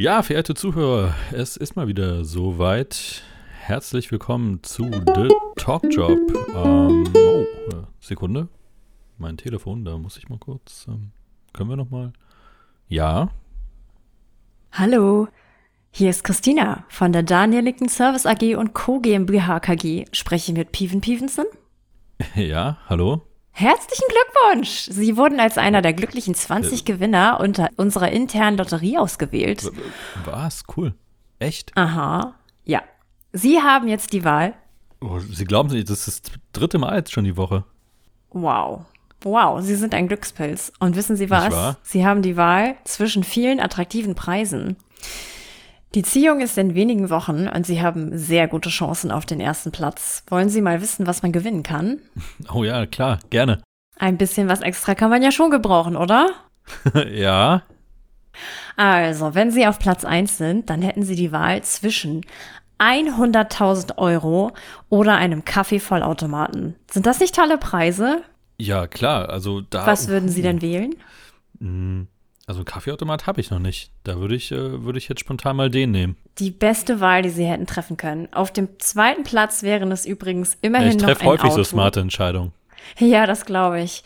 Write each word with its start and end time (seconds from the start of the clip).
Ja, 0.00 0.22
verehrte 0.22 0.54
Zuhörer, 0.54 1.14
es 1.30 1.58
ist 1.58 1.76
mal 1.76 1.86
wieder 1.86 2.24
soweit. 2.24 3.22
Herzlich 3.60 4.10
willkommen 4.10 4.62
zu 4.62 4.84
The 4.84 5.28
Talk 5.56 5.84
Job. 5.90 6.18
Ähm, 6.54 7.04
oh, 7.14 7.44
Sekunde. 8.00 8.48
Mein 9.18 9.36
Telefon, 9.36 9.84
da 9.84 9.98
muss 9.98 10.16
ich 10.16 10.30
mal 10.30 10.38
kurz. 10.38 10.86
Ähm, 10.88 11.10
können 11.52 11.68
wir 11.68 11.76
noch 11.76 11.90
mal? 11.90 12.14
Ja. 12.88 13.28
Hallo, 14.72 15.28
hier 15.90 16.08
ist 16.08 16.24
Christina 16.24 16.86
von 16.88 17.12
der 17.12 17.22
Danieliken 17.22 17.90
Service 17.90 18.24
AG 18.24 18.56
und 18.56 18.72
Co. 18.72 19.00
GmbH 19.00 19.60
KG. 19.60 20.06
Spreche 20.12 20.52
ich 20.52 20.56
mit 20.56 20.72
Piven 20.72 21.02
Pivensen? 21.02 21.44
Ja, 22.34 22.78
hallo. 22.88 23.20
Herzlichen 23.60 24.06
Glückwunsch! 24.08 24.88
Sie 24.90 25.18
wurden 25.18 25.38
als 25.38 25.58
einer 25.58 25.82
der 25.82 25.92
glücklichen 25.92 26.34
20 26.34 26.86
Gewinner 26.86 27.40
unter 27.40 27.68
unserer 27.76 28.10
internen 28.10 28.56
Lotterie 28.56 28.96
ausgewählt. 28.96 29.70
Was? 30.24 30.62
Cool. 30.74 30.94
Echt? 31.40 31.70
Aha, 31.76 32.34
ja. 32.64 32.80
Sie 33.34 33.60
haben 33.60 33.86
jetzt 33.86 34.14
die 34.14 34.24
Wahl. 34.24 34.54
Oh, 35.02 35.18
Sie 35.18 35.44
glauben 35.44 35.68
nicht, 35.68 35.90
das 35.90 36.08
ist 36.08 36.30
das 36.30 36.34
dritte 36.52 36.78
Mal 36.78 36.96
jetzt 36.96 37.12
schon 37.12 37.24
die 37.24 37.36
Woche. 37.36 37.64
Wow. 38.30 38.86
Wow, 39.20 39.60
Sie 39.60 39.74
sind 39.74 39.92
ein 39.92 40.08
Glückspilz. 40.08 40.72
Und 40.78 40.96
wissen 40.96 41.16
Sie 41.16 41.28
was? 41.28 41.76
Sie 41.82 42.06
haben 42.06 42.22
die 42.22 42.38
Wahl 42.38 42.76
zwischen 42.84 43.24
vielen 43.24 43.60
attraktiven 43.60 44.14
Preisen. 44.14 44.78
Die 45.94 46.02
Ziehung 46.02 46.40
ist 46.40 46.56
in 46.56 46.76
wenigen 46.76 47.10
Wochen 47.10 47.48
und 47.48 47.66
Sie 47.66 47.82
haben 47.82 48.16
sehr 48.16 48.46
gute 48.46 48.68
Chancen 48.68 49.10
auf 49.10 49.26
den 49.26 49.40
ersten 49.40 49.72
Platz. 49.72 50.22
Wollen 50.28 50.48
Sie 50.48 50.60
mal 50.60 50.80
wissen, 50.80 51.06
was 51.06 51.22
man 51.22 51.32
gewinnen 51.32 51.62
kann? 51.62 51.98
Oh 52.52 52.62
ja, 52.64 52.86
klar, 52.86 53.18
gerne. 53.30 53.62
Ein 53.98 54.16
bisschen 54.16 54.48
was 54.48 54.60
extra 54.60 54.94
kann 54.94 55.10
man 55.10 55.22
ja 55.22 55.32
schon 55.32 55.50
gebrauchen, 55.50 55.96
oder? 55.96 56.30
ja. 57.12 57.62
Also, 58.76 59.34
wenn 59.34 59.50
Sie 59.50 59.66
auf 59.66 59.78
Platz 59.78 60.04
1 60.04 60.38
sind, 60.38 60.70
dann 60.70 60.80
hätten 60.82 61.02
Sie 61.02 61.16
die 61.16 61.32
Wahl 61.32 61.62
zwischen 61.62 62.24
100.000 62.78 63.98
Euro 63.98 64.52
oder 64.88 65.16
einem 65.16 65.44
Kaffeevollautomaten. 65.44 66.76
Sind 66.90 67.06
das 67.06 67.20
nicht 67.20 67.34
tolle 67.34 67.58
Preise? 67.58 68.22
Ja, 68.58 68.86
klar. 68.86 69.28
Also 69.28 69.60
da. 69.60 69.86
Was 69.86 70.08
würden 70.08 70.28
Sie 70.28 70.42
denn 70.42 70.62
wählen? 70.62 70.94
Also 72.50 72.64
Kaffeeautomat 72.64 73.28
habe 73.28 73.40
ich 73.40 73.52
noch 73.52 73.60
nicht. 73.60 73.92
Da 74.02 74.18
würde 74.18 74.34
ich, 74.34 74.50
äh, 74.50 74.82
würde 74.82 74.98
ich 74.98 75.08
jetzt 75.08 75.20
spontan 75.20 75.54
mal 75.54 75.70
den 75.70 75.92
nehmen. 75.92 76.16
Die 76.40 76.50
beste 76.50 76.98
Wahl, 76.98 77.22
die 77.22 77.28
Sie 77.28 77.44
hätten 77.44 77.64
treffen 77.64 77.96
können. 77.96 78.26
Auf 78.32 78.52
dem 78.52 78.68
zweiten 78.80 79.22
Platz 79.22 79.62
wären 79.62 79.92
es 79.92 80.04
übrigens 80.04 80.58
immerhin 80.60 80.88
ich 80.88 80.96
noch 80.96 81.04
treffe 81.04 81.20
ein 81.20 81.28
häufig 81.28 81.44
Auto. 81.44 81.58
so 81.58 81.64
smarte 81.64 82.00
Entscheidungen. 82.00 82.52
Ja, 82.98 83.26
das 83.26 83.44
glaube 83.44 83.80
ich. 83.80 84.02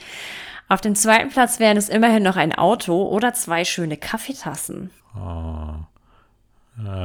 Auf 0.69 0.83
dem 0.83 0.95
zweiten 0.95 1.31
Platz 1.31 1.59
wären 1.59 1.78
es 1.78 1.89
immerhin 1.89 2.23
noch 2.23 2.36
ein 2.36 2.53
Auto 2.53 3.05
oder 3.09 3.33
zwei 3.33 3.64
schöne 3.64 3.97
Kaffeetassen. 3.97 4.91
Ja, 5.17 5.89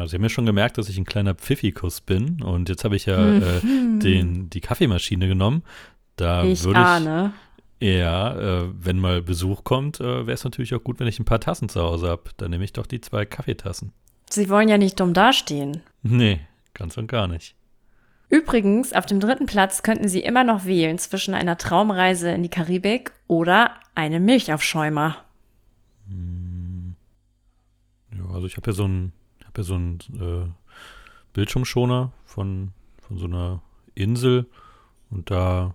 Sie 0.07 0.15
haben 0.17 0.23
ja 0.23 0.29
schon 0.29 0.45
gemerkt, 0.45 0.77
dass 0.77 0.89
ich 0.89 0.97
ein 0.97 1.05
kleiner 1.05 1.35
Pfiffikus 1.35 2.01
bin. 2.01 2.41
Und 2.41 2.67
jetzt 2.67 2.83
habe 2.83 2.97
ich 2.97 3.05
ja 3.05 3.17
äh, 3.17 3.61
den, 3.63 4.49
die 4.49 4.59
Kaffeemaschine 4.59 5.29
genommen. 5.29 5.63
Da 6.17 6.43
ich 6.43 6.65
würde 6.65 6.81
ich, 6.81 6.85
ahne. 6.85 7.31
Ja, 7.79 8.35
äh, 8.35 8.69
wenn 8.73 8.99
mal 8.99 9.21
Besuch 9.21 9.63
kommt, 9.63 9.99
äh, 9.99 10.03
wäre 10.27 10.33
es 10.33 10.43
natürlich 10.43 10.75
auch 10.75 10.83
gut, 10.83 10.99
wenn 10.99 11.07
ich 11.07 11.19
ein 11.19 11.25
paar 11.25 11.39
Tassen 11.39 11.69
zu 11.69 11.81
Hause 11.81 12.09
habe. 12.09 12.23
Dann 12.37 12.51
nehme 12.51 12.63
ich 12.63 12.73
doch 12.73 12.85
die 12.85 13.01
zwei 13.01 13.25
Kaffeetassen. 13.25 13.93
Sie 14.29 14.49
wollen 14.49 14.69
ja 14.69 14.77
nicht 14.77 14.99
dumm 14.99 15.13
dastehen. 15.13 15.81
Nee, 16.03 16.41
ganz 16.73 16.97
und 16.97 17.07
gar 17.07 17.27
nicht. 17.27 17.55
Übrigens, 18.29 18.93
auf 18.93 19.07
dem 19.07 19.19
dritten 19.19 19.47
Platz 19.47 19.81
könnten 19.81 20.07
Sie 20.07 20.19
immer 20.19 20.43
noch 20.43 20.65
wählen 20.65 20.99
zwischen 20.99 21.33
einer 21.33 21.57
Traumreise 21.57 22.29
in 22.29 22.43
die 22.43 22.49
Karibik 22.49 23.11
oder 23.27 23.73
einem 23.95 24.23
Milchaufschäumer. 24.23 25.17
Ja, 28.11 28.33
also 28.33 28.45
ich 28.45 28.55
habe 28.57 28.69
ja 28.69 28.75
so 28.75 28.83
einen, 28.83 29.13
hab 29.45 29.57
ja 29.57 29.63
so 29.63 29.73
einen 29.75 29.99
äh, 30.19 30.47
Bildschirmschoner 31.33 32.11
von, 32.25 32.71
von 33.01 33.17
so 33.17 33.25
einer 33.25 33.61
Insel 33.95 34.45
und 35.09 35.31
da, 35.31 35.73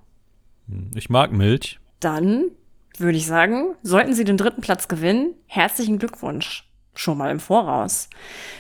hm, 0.68 0.90
ich 0.94 1.10
mag 1.10 1.32
Milch. 1.32 1.80
Dann 2.04 2.50
würde 2.98 3.16
ich 3.16 3.26
sagen, 3.26 3.74
sollten 3.82 4.12
Sie 4.12 4.24
den 4.24 4.36
dritten 4.36 4.60
Platz 4.60 4.88
gewinnen, 4.88 5.34
herzlichen 5.46 5.98
Glückwunsch. 5.98 6.68
Schon 6.94 7.16
mal 7.18 7.30
im 7.30 7.40
Voraus. 7.40 8.08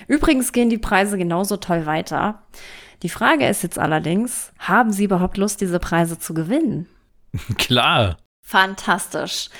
Übrigens 0.08 0.52
gehen 0.52 0.70
die 0.70 0.78
Preise 0.78 1.18
genauso 1.18 1.58
toll 1.58 1.84
weiter. 1.86 2.42
Die 3.02 3.08
Frage 3.10 3.46
ist 3.46 3.62
jetzt 3.62 3.78
allerdings, 3.78 4.50
haben 4.58 4.92
Sie 4.92 5.04
überhaupt 5.04 5.36
Lust, 5.36 5.60
diese 5.60 5.78
Preise 5.78 6.18
zu 6.18 6.32
gewinnen? 6.32 6.86
Klar. 7.58 8.16
Fantastisch. 8.42 9.50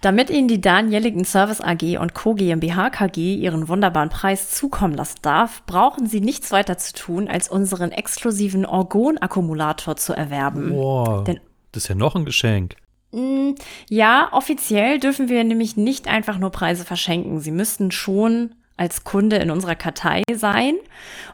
Damit 0.00 0.30
Ihnen 0.30 0.46
die 0.46 0.60
Danieligen 0.60 1.24
Service 1.24 1.60
AG 1.60 1.98
und 1.98 2.14
Co. 2.14 2.34
GmbH 2.34 2.90
KG 2.90 3.34
Ihren 3.34 3.66
wunderbaren 3.66 4.10
Preis 4.10 4.52
zukommen 4.52 4.94
lassen 4.94 5.18
darf, 5.22 5.66
brauchen 5.66 6.06
Sie 6.06 6.20
nichts 6.20 6.52
weiter 6.52 6.78
zu 6.78 6.92
tun, 6.94 7.26
als 7.26 7.48
unseren 7.48 7.90
exklusiven 7.90 8.64
Orgon-Akkumulator 8.64 9.96
zu 9.96 10.12
erwerben. 10.12 10.70
Boah, 10.70 11.24
Denn- 11.24 11.40
das 11.72 11.82
ist 11.82 11.88
ja 11.88 11.94
noch 11.96 12.14
ein 12.14 12.24
Geschenk. 12.24 12.76
Mm, 13.12 13.52
Ja, 13.88 14.28
offiziell 14.32 14.98
dürfen 15.00 15.28
wir 15.28 15.42
nämlich 15.44 15.76
nicht 15.76 16.08
einfach 16.08 16.38
nur 16.38 16.50
Preise 16.50 16.84
verschenken. 16.84 17.40
Sie 17.40 17.50
müssten 17.52 17.90
schon 17.90 18.54
als 18.76 19.02
Kunde 19.02 19.36
in 19.36 19.50
unserer 19.50 19.74
Kartei 19.74 20.22
sein 20.32 20.74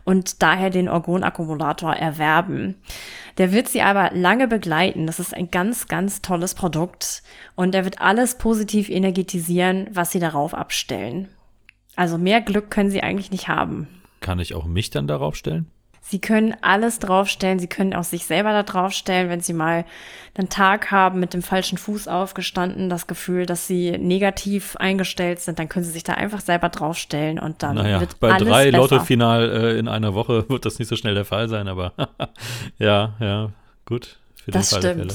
und 0.04 0.42
daher 0.42 0.70
den 0.70 0.88
Orgon-Akkumulator 0.88 1.92
erwerben. 1.92 2.76
Der 3.36 3.52
wird 3.52 3.68
Sie 3.68 3.82
aber 3.82 4.10
lange 4.14 4.48
begleiten. 4.48 5.06
Das 5.06 5.20
ist 5.20 5.34
ein 5.34 5.50
ganz, 5.50 5.86
ganz 5.86 6.22
tolles 6.22 6.54
Produkt 6.54 7.22
und 7.54 7.74
er 7.74 7.84
wird 7.84 8.00
alles 8.00 8.38
positiv 8.38 8.88
energetisieren, 8.88 9.88
was 9.90 10.10
Sie 10.10 10.20
darauf 10.20 10.54
abstellen. 10.54 11.28
Also 11.96 12.16
mehr 12.16 12.40
Glück 12.40 12.70
können 12.70 12.90
Sie 12.90 13.02
eigentlich 13.02 13.30
nicht 13.30 13.48
haben. 13.48 13.88
Kann 14.20 14.38
ich 14.38 14.54
auch 14.54 14.64
mich 14.64 14.88
dann 14.90 15.06
darauf 15.06 15.36
stellen? 15.36 15.66
Sie 16.06 16.20
können 16.20 16.54
alles 16.60 16.98
draufstellen. 16.98 17.58
Sie 17.58 17.66
können 17.66 17.94
auch 17.94 18.04
sich 18.04 18.26
selber 18.26 18.52
da 18.52 18.62
draufstellen, 18.62 19.30
wenn 19.30 19.40
Sie 19.40 19.54
mal 19.54 19.86
einen 20.36 20.50
Tag 20.50 20.90
haben 20.90 21.18
mit 21.18 21.32
dem 21.32 21.42
falschen 21.42 21.78
Fuß 21.78 22.08
aufgestanden, 22.08 22.90
das 22.90 23.06
Gefühl, 23.06 23.46
dass 23.46 23.66
Sie 23.66 23.96
negativ 23.96 24.76
eingestellt 24.76 25.40
sind, 25.40 25.58
dann 25.58 25.70
können 25.70 25.84
Sie 25.86 25.92
sich 25.92 26.04
da 26.04 26.12
einfach 26.12 26.40
selber 26.40 26.68
draufstellen 26.68 27.38
und 27.38 27.62
dann 27.62 27.76
Naja, 27.76 28.00
wird 28.00 28.20
bei 28.20 28.32
alles 28.32 28.48
drei. 28.48 28.70
Lottofinal 28.70 29.50
äh, 29.50 29.78
in 29.78 29.88
einer 29.88 30.12
Woche 30.14 30.46
wird 30.50 30.66
das 30.66 30.78
nicht 30.78 30.88
so 30.88 30.96
schnell 30.96 31.14
der 31.14 31.24
Fall 31.24 31.48
sein, 31.48 31.68
aber 31.68 31.92
ja, 32.78 33.14
ja, 33.18 33.50
gut. 33.86 34.18
Für 34.44 34.50
den 34.50 34.52
Das 34.58 34.70
der 34.70 34.78
stimmt. 34.78 35.12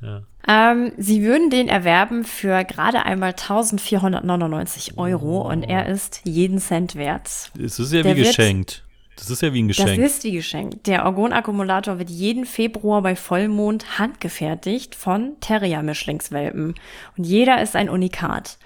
Fälle. 0.00 0.22
Ja. 0.46 0.72
Ähm, 0.72 0.92
Sie 0.98 1.22
würden 1.22 1.48
den 1.48 1.68
erwerben 1.68 2.24
für 2.24 2.64
gerade 2.64 3.06
einmal 3.06 3.30
1499 3.30 4.98
Euro 4.98 5.48
und 5.48 5.62
er 5.62 5.86
ist 5.86 6.20
jeden 6.24 6.58
Cent 6.58 6.96
wert. 6.96 7.50
Es 7.58 7.78
ist 7.78 7.92
ja 7.92 8.02
Der 8.02 8.16
wie 8.16 8.24
geschenkt. 8.24 8.82
Das 9.16 9.30
ist 9.30 9.42
ja 9.42 9.52
wie 9.52 9.62
ein 9.62 9.68
Das 9.68 9.76
Geschenk. 9.76 9.98
ist 10.02 10.24
wie 10.24 10.32
geschenkt. 10.32 10.86
Der 10.86 11.04
Orgon-Akkumulator 11.04 11.98
wird 11.98 12.10
jeden 12.10 12.46
Februar 12.46 13.02
bei 13.02 13.14
Vollmond 13.14 13.98
handgefertigt 13.98 14.94
von 14.94 15.34
Terrier-Mischlingswelpen. 15.40 16.74
Und 17.16 17.24
jeder 17.24 17.62
ist 17.62 17.76
ein 17.76 17.88
Unikat. 17.88 18.58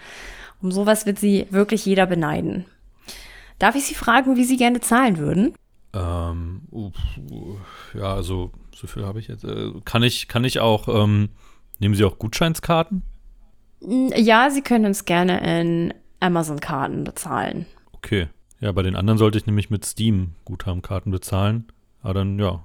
Um 0.62 0.71
sowas 0.73 1.05
wird 1.05 1.19
sie 1.19 1.47
wirklich 1.51 1.84
jeder 1.84 2.07
beneiden. 2.07 2.65
Darf 3.59 3.75
ich 3.75 3.84
Sie 3.87 3.95
fragen, 3.95 4.37
wie 4.37 4.45
Sie 4.45 4.57
gerne 4.57 4.81
zahlen 4.81 5.19
würden? 5.19 5.55
Ähm, 5.95 6.63
ja, 7.95 8.15
also 8.15 8.53
so 8.75 8.87
viel 8.87 9.05
habe 9.05 9.19
ich 9.19 9.28
jetzt. 9.28 9.45
Äh, 9.45 9.73
kann 9.84 10.03
ich, 10.03 10.28
kann 10.28 10.45
ich 10.45 10.61
auch, 10.61 10.89
ähm, 10.89 11.31
nehmen 11.78 11.95
Sie 11.95 12.05
auch 12.05 12.19
Gutscheinskarten? 12.19 13.03
Ja, 13.81 14.51
Sie 14.51 14.63
können 14.63 14.87
uns 14.87 15.05
gerne 15.05 15.61
in 15.61 15.95
Amazon-Karten 16.21 17.05
bezahlen. 17.05 17.67
Okay. 17.93 18.28
Ja, 18.61 18.72
bei 18.72 18.83
den 18.83 18.97
anderen 18.97 19.19
sollte 19.19 19.39
ich 19.39 19.47
nämlich 19.47 19.71
mit 19.71 19.84
Steam 19.84 20.33
Guthabenkarten 20.44 21.12
bezahlen. 21.12 21.67
Aber 22.03 22.15
dann, 22.15 22.39
ja. 22.39 22.65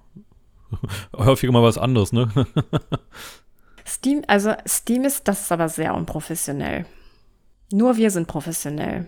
Häufiger 1.16 1.52
mal 1.52 1.64
was 1.64 1.78
anderes, 1.78 2.14
ne? 2.14 2.32
Steam, 3.86 4.24
also 4.28 4.54
Steam 4.68 5.04
ist, 5.04 5.28
das 5.28 5.42
ist 5.42 5.52
aber 5.52 5.68
sehr 5.68 5.94
unprofessionell. 5.94 6.86
Nur 7.74 7.98
wir 7.98 8.12
sind 8.12 8.28
professionell. 8.28 9.08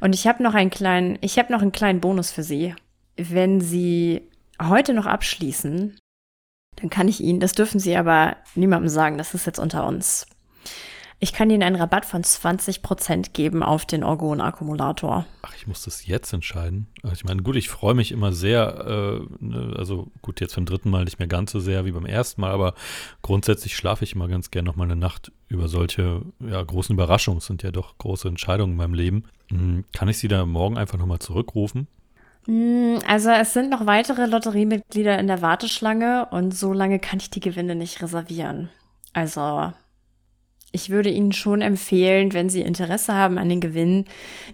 Und 0.00 0.14
ich 0.14 0.26
habe 0.26 0.42
noch 0.42 0.54
einen 0.54 0.70
kleinen, 0.70 1.18
ich 1.20 1.38
habe 1.38 1.52
noch 1.52 1.62
einen 1.62 1.72
kleinen 1.72 2.00
Bonus 2.00 2.30
für 2.30 2.42
Sie. 2.42 2.74
Wenn 3.16 3.60
Sie 3.60 4.22
heute 4.60 4.94
noch 4.94 5.06
abschließen, 5.06 5.98
dann 6.76 6.90
kann 6.90 7.08
ich 7.08 7.20
Ihnen, 7.20 7.40
das 7.40 7.52
dürfen 7.52 7.80
Sie 7.80 7.96
aber 7.96 8.36
niemandem 8.54 8.88
sagen, 8.88 9.18
das 9.18 9.34
ist 9.34 9.46
jetzt 9.46 9.58
unter 9.58 9.86
uns. 9.86 10.26
Ich 11.22 11.34
kann 11.34 11.50
Ihnen 11.50 11.62
einen 11.62 11.76
Rabatt 11.76 12.06
von 12.06 12.22
20% 12.22 13.32
geben 13.34 13.62
auf 13.62 13.84
den 13.84 14.02
Orgon-Akkumulator. 14.04 15.26
Ach, 15.42 15.54
ich 15.54 15.66
muss 15.66 15.82
das 15.84 16.06
jetzt 16.06 16.32
entscheiden. 16.32 16.86
Also 17.02 17.12
Ich 17.14 17.24
meine, 17.24 17.42
gut, 17.42 17.56
ich 17.56 17.68
freue 17.68 17.92
mich 17.92 18.10
immer 18.10 18.32
sehr, 18.32 19.20
äh, 19.20 19.44
ne, 19.44 19.74
also 19.76 20.10
gut, 20.22 20.40
jetzt 20.40 20.54
beim 20.56 20.64
dritten 20.64 20.88
Mal 20.88 21.04
nicht 21.04 21.18
mehr 21.18 21.28
ganz 21.28 21.52
so 21.52 21.60
sehr 21.60 21.84
wie 21.84 21.92
beim 21.92 22.06
ersten 22.06 22.40
Mal, 22.40 22.50
aber 22.50 22.72
grundsätzlich 23.20 23.76
schlafe 23.76 24.02
ich 24.04 24.14
immer 24.14 24.28
ganz 24.28 24.50
gern 24.50 24.64
noch 24.64 24.76
mal 24.76 24.84
eine 24.84 24.96
Nacht 24.96 25.30
über 25.48 25.68
solche 25.68 26.22
ja, 26.40 26.62
großen 26.62 26.94
Überraschungen. 26.94 27.36
Es 27.38 27.46
sind 27.46 27.62
ja 27.62 27.70
doch 27.70 27.98
große 27.98 28.26
Entscheidungen 28.26 28.72
in 28.72 28.78
meinem 28.78 28.94
Leben. 28.94 29.24
Hm, 29.50 29.84
Kann 29.92 30.08
ich 30.08 30.16
Sie 30.16 30.28
da 30.28 30.46
morgen 30.46 30.78
einfach 30.78 30.96
noch 30.98 31.06
mal 31.06 31.20
zurückrufen? 31.20 31.86
Hm, 32.46 32.98
Also 33.06 33.28
es 33.28 33.52
sind 33.52 33.68
noch 33.68 33.84
weitere 33.84 34.24
Lotteriemitglieder 34.24 35.18
in 35.18 35.26
der 35.26 35.42
Warteschlange 35.42 36.28
und 36.30 36.54
so 36.56 36.72
lange 36.72 36.98
kann 36.98 37.18
ich 37.18 37.28
die 37.28 37.40
Gewinne 37.40 37.74
nicht 37.74 38.00
reservieren. 38.00 38.70
Also 39.12 39.72
ich 40.72 40.90
würde 40.90 41.10
Ihnen 41.10 41.32
schon 41.32 41.62
empfehlen, 41.62 42.32
wenn 42.32 42.48
Sie 42.48 42.60
Interesse 42.60 43.14
haben 43.14 43.38
an 43.38 43.48
den 43.48 43.60
Gewinn, 43.60 44.04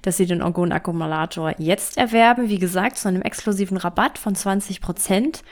dass 0.02 0.16
Sie 0.16 0.26
den 0.26 0.42
Orgon-Akkumulator 0.42 1.54
jetzt 1.58 1.98
erwerben. 1.98 2.48
Wie 2.48 2.58
gesagt, 2.58 2.98
zu 2.98 3.08
einem 3.08 3.22
exklusiven 3.22 3.76
Rabatt 3.76 4.18
von 4.18 4.34
20 4.34 4.80
Prozent. 4.80 5.42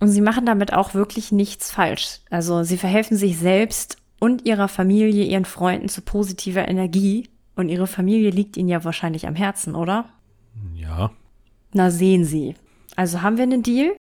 Und 0.00 0.08
Sie 0.08 0.20
machen 0.20 0.44
damit 0.44 0.72
auch 0.72 0.94
wirklich 0.94 1.32
nichts 1.32 1.70
falsch. 1.70 2.20
Also 2.28 2.62
Sie 2.62 2.76
verhelfen 2.76 3.16
sich 3.16 3.38
selbst 3.38 3.96
und 4.18 4.44
Ihrer 4.44 4.68
Familie, 4.68 5.24
Ihren 5.24 5.44
Freunden 5.44 5.88
zu 5.88 6.02
positiver 6.02 6.68
Energie. 6.68 7.28
Und 7.54 7.68
Ihre 7.68 7.86
Familie 7.86 8.30
liegt 8.30 8.56
Ihnen 8.56 8.68
ja 8.68 8.84
wahrscheinlich 8.84 9.26
am 9.26 9.34
Herzen, 9.34 9.74
oder? 9.74 10.06
Ja. 10.74 11.10
Na, 11.72 11.90
sehen 11.90 12.24
Sie. 12.24 12.54
Also 12.96 13.22
haben 13.22 13.36
wir 13.36 13.44
einen 13.44 13.62
Deal? 13.62 13.96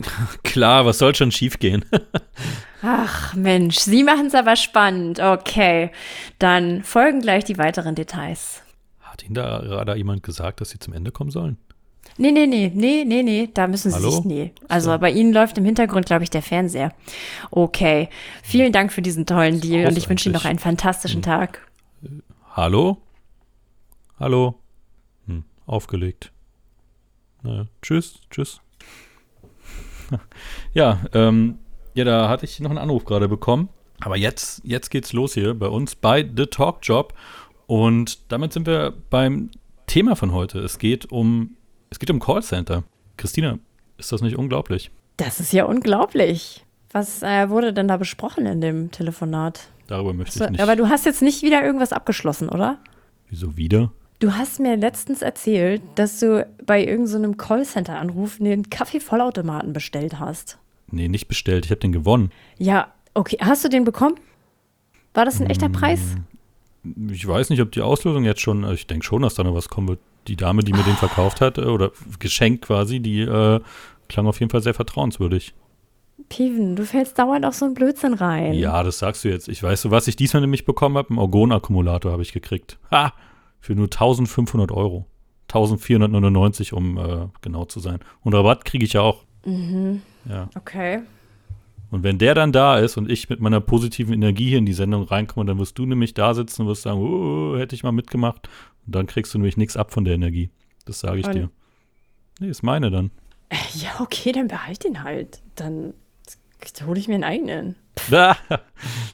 Klar, 0.44 0.86
was 0.86 0.98
soll 0.98 1.14
schon 1.14 1.32
schiefgehen? 1.32 1.84
Ach 2.82 3.34
Mensch, 3.34 3.78
Sie 3.78 4.04
machen 4.04 4.26
es 4.26 4.34
aber 4.34 4.56
spannend. 4.56 5.20
Okay, 5.20 5.90
dann 6.38 6.82
folgen 6.82 7.20
gleich 7.20 7.44
die 7.44 7.58
weiteren 7.58 7.94
Details. 7.94 8.62
Hat 9.00 9.24
Ihnen 9.24 9.34
da 9.34 9.58
gerade 9.60 9.96
jemand 9.96 10.22
gesagt, 10.22 10.60
dass 10.60 10.70
Sie 10.70 10.78
zum 10.78 10.92
Ende 10.92 11.10
kommen 11.10 11.30
sollen? 11.30 11.56
Nee, 12.18 12.32
nee, 12.32 12.46
nee, 12.46 12.70
nee, 12.74 13.04
nee, 13.04 13.22
nee, 13.22 13.50
da 13.52 13.66
müssen 13.66 13.90
Sie 13.90 13.96
Hallo? 13.96 14.10
sich, 14.10 14.24
nee. 14.24 14.52
Also 14.68 14.92
So. 14.92 14.98
bei 14.98 15.10
Ihnen 15.10 15.32
läuft 15.32 15.58
im 15.58 15.64
Hintergrund, 15.64 16.06
glaube 16.06 16.24
ich, 16.24 16.30
der 16.30 16.42
Fernseher. 16.42 16.92
Okay, 17.50 18.08
vielen 18.42 18.72
Dank 18.72 18.92
für 18.92 19.02
diesen 19.02 19.26
tollen 19.26 19.60
Deal 19.60 19.86
und 19.86 19.98
ich 19.98 20.08
wünsche 20.08 20.28
Ihnen 20.28 20.34
noch 20.34 20.44
einen 20.44 20.58
fantastischen 20.58 21.22
Tag. 21.22 21.66
Hallo? 22.52 22.98
Hallo? 24.18 24.54
Hm, 25.26 25.44
aufgelegt. 25.66 26.32
Na, 27.42 27.66
tschüss, 27.82 28.20
tschüss. 28.30 28.60
ja, 30.72 31.00
ähm, 31.12 31.58
ja, 31.96 32.04
da 32.04 32.28
hatte 32.28 32.44
ich 32.44 32.60
noch 32.60 32.70
einen 32.70 32.78
Anruf 32.78 33.04
gerade 33.04 33.28
bekommen. 33.28 33.68
Aber 34.00 34.16
jetzt, 34.16 34.60
jetzt 34.64 34.90
geht's 34.90 35.12
los 35.12 35.34
hier 35.34 35.54
bei 35.54 35.68
uns 35.68 35.94
bei 35.96 36.22
The 36.36 36.46
Talk 36.46 36.78
Job. 36.82 37.14
Und 37.66 38.30
damit 38.30 38.52
sind 38.52 38.66
wir 38.66 38.92
beim 39.10 39.50
Thema 39.86 40.14
von 40.16 40.32
heute. 40.32 40.60
Es 40.60 40.78
geht 40.78 41.10
um, 41.10 41.56
es 41.90 41.98
geht 41.98 42.10
um 42.10 42.20
Callcenter. 42.20 42.84
Christina, 43.16 43.58
ist 43.98 44.12
das 44.12 44.20
nicht 44.20 44.36
unglaublich? 44.36 44.90
Das 45.16 45.40
ist 45.40 45.52
ja 45.52 45.64
unglaublich. 45.64 46.64
Was 46.92 47.22
äh, 47.22 47.48
wurde 47.48 47.72
denn 47.72 47.88
da 47.88 47.96
besprochen 47.96 48.46
in 48.46 48.60
dem 48.60 48.90
Telefonat? 48.90 49.68
Darüber 49.86 50.12
möchte 50.12 50.38
So, 50.38 50.44
ich 50.44 50.50
nicht. 50.50 50.60
aber 50.60 50.76
du 50.76 50.88
hast 50.88 51.06
jetzt 51.06 51.22
nicht 51.22 51.42
wieder 51.42 51.64
irgendwas 51.64 51.92
abgeschlossen, 51.92 52.48
oder? 52.48 52.78
Wieso 53.30 53.56
wieder? 53.56 53.92
Du 54.18 54.32
hast 54.34 54.60
mir 54.60 54.76
letztens 54.76 55.22
erzählt, 55.22 55.82
dass 55.94 56.20
du 56.20 56.46
bei 56.64 56.84
irgendeinem 56.84 57.36
Callcenter-Anruf 57.36 58.40
einen 58.40 58.68
Kaffee-Vollautomaten 58.70 59.72
bestellt 59.72 60.18
hast. 60.18 60.58
Nee, 60.90 61.08
nicht 61.08 61.28
bestellt. 61.28 61.64
Ich 61.64 61.70
habe 61.70 61.80
den 61.80 61.92
gewonnen. 61.92 62.30
Ja, 62.58 62.92
okay. 63.14 63.38
Hast 63.40 63.64
du 63.64 63.68
den 63.68 63.84
bekommen? 63.84 64.16
War 65.14 65.24
das 65.24 65.40
ein 65.40 65.48
echter 65.48 65.68
Preis? 65.68 66.16
Ich 67.10 67.26
weiß 67.26 67.50
nicht, 67.50 67.60
ob 67.60 67.72
die 67.72 67.80
Auslösung 67.80 68.24
jetzt 68.24 68.40
schon, 68.40 68.70
ich 68.72 68.86
denke 68.86 69.04
schon, 69.04 69.22
dass 69.22 69.34
da 69.34 69.44
noch 69.44 69.54
was 69.54 69.68
kommen 69.68 69.88
wird. 69.88 70.00
Die 70.28 70.36
Dame, 70.36 70.62
die 70.62 70.72
mir 70.72 70.82
den 70.82 70.96
verkauft 70.96 71.40
hat, 71.40 71.58
äh, 71.58 71.62
oder 71.62 71.92
geschenkt 72.18 72.66
quasi, 72.66 73.00
die 73.00 73.20
äh, 73.20 73.60
klang 74.08 74.26
auf 74.26 74.40
jeden 74.40 74.50
Fall 74.50 74.62
sehr 74.62 74.74
vertrauenswürdig. 74.74 75.54
Piven, 76.28 76.76
du 76.76 76.84
fällst 76.84 77.18
dauernd 77.18 77.44
auf 77.44 77.54
so 77.54 77.64
einen 77.64 77.74
Blödsinn 77.74 78.14
rein. 78.14 78.54
Ja, 78.54 78.82
das 78.82 78.98
sagst 78.98 79.24
du 79.24 79.28
jetzt. 79.28 79.48
Ich 79.48 79.62
weiß 79.62 79.82
so, 79.82 79.90
was 79.90 80.08
ich 80.08 80.16
diesmal 80.16 80.40
nämlich 80.40 80.64
bekommen 80.64 80.96
habe, 80.96 81.10
einen 81.10 81.18
Orgon-Akkumulator 81.18 82.12
habe 82.12 82.22
ich 82.22 82.32
gekriegt. 82.32 82.78
Ha! 82.90 83.12
Für 83.60 83.74
nur 83.74 83.86
1500 83.86 84.72
Euro. 84.72 85.06
1499, 85.48 86.72
um 86.72 86.98
äh, 86.98 87.28
genau 87.40 87.64
zu 87.64 87.80
sein. 87.80 88.00
Und 88.22 88.34
Rabatt 88.34 88.64
kriege 88.64 88.84
ich 88.84 88.94
ja 88.94 89.02
auch. 89.02 89.24
Ja. 90.28 90.48
Okay. 90.54 91.02
Und 91.90 92.02
wenn 92.02 92.18
der 92.18 92.34
dann 92.34 92.52
da 92.52 92.78
ist 92.78 92.96
und 92.96 93.08
ich 93.10 93.28
mit 93.28 93.40
meiner 93.40 93.60
positiven 93.60 94.12
Energie 94.12 94.48
hier 94.48 94.58
in 94.58 94.66
die 94.66 94.72
Sendung 94.72 95.04
reinkomme, 95.04 95.46
dann 95.46 95.58
wirst 95.58 95.78
du 95.78 95.86
nämlich 95.86 96.14
da 96.14 96.34
sitzen 96.34 96.62
und 96.62 96.68
wirst 96.68 96.82
sagen, 96.82 96.98
oh, 96.98 97.56
hätte 97.56 97.74
ich 97.76 97.84
mal 97.84 97.92
mitgemacht. 97.92 98.48
Und 98.86 98.94
dann 98.94 99.06
kriegst 99.06 99.32
du 99.34 99.38
nämlich 99.38 99.56
nichts 99.56 99.76
ab 99.76 99.92
von 99.92 100.04
der 100.04 100.14
Energie. 100.14 100.50
Das 100.84 101.00
sage 101.00 101.20
ich 101.20 101.26
Und- 101.26 101.34
dir. 101.34 101.50
Nee, 102.40 102.48
ist 102.48 102.62
meine 102.62 102.90
dann. 102.90 103.10
Ja, 103.74 104.00
okay, 104.00 104.32
dann 104.32 104.48
behalt 104.48 104.84
ihn 104.84 105.02
halt. 105.04 105.40
Dann 105.54 105.94
hole 106.84 106.98
ich 106.98 107.06
mir 107.08 107.14
einen 107.14 107.24
eigenen. 107.24 107.76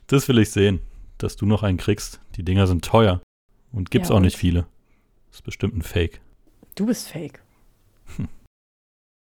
Das 0.07 0.27
will 0.29 0.39
ich 0.39 0.51
sehen, 0.51 0.81
dass 1.19 1.37
du 1.37 1.47
noch 1.47 1.63
einen 1.63 1.79
kriegst. 1.79 2.21
Die 2.37 2.43
Dinger 2.43 2.67
sind 2.67 2.85
teuer 2.85 3.21
und 3.73 3.91
gibt's 3.91 4.09
Ja, 4.09 4.15
auch 4.15 4.19
und? 4.19 4.25
nicht 4.25 4.37
viele. 4.37 4.67
Das 5.29 5.37
ist 5.37 5.43
bestimmt 5.43 5.77
ein 5.77 5.83
Fake. 5.83 6.21
Du 6.75 6.87
bist 6.87 7.09
fake. 7.09 7.43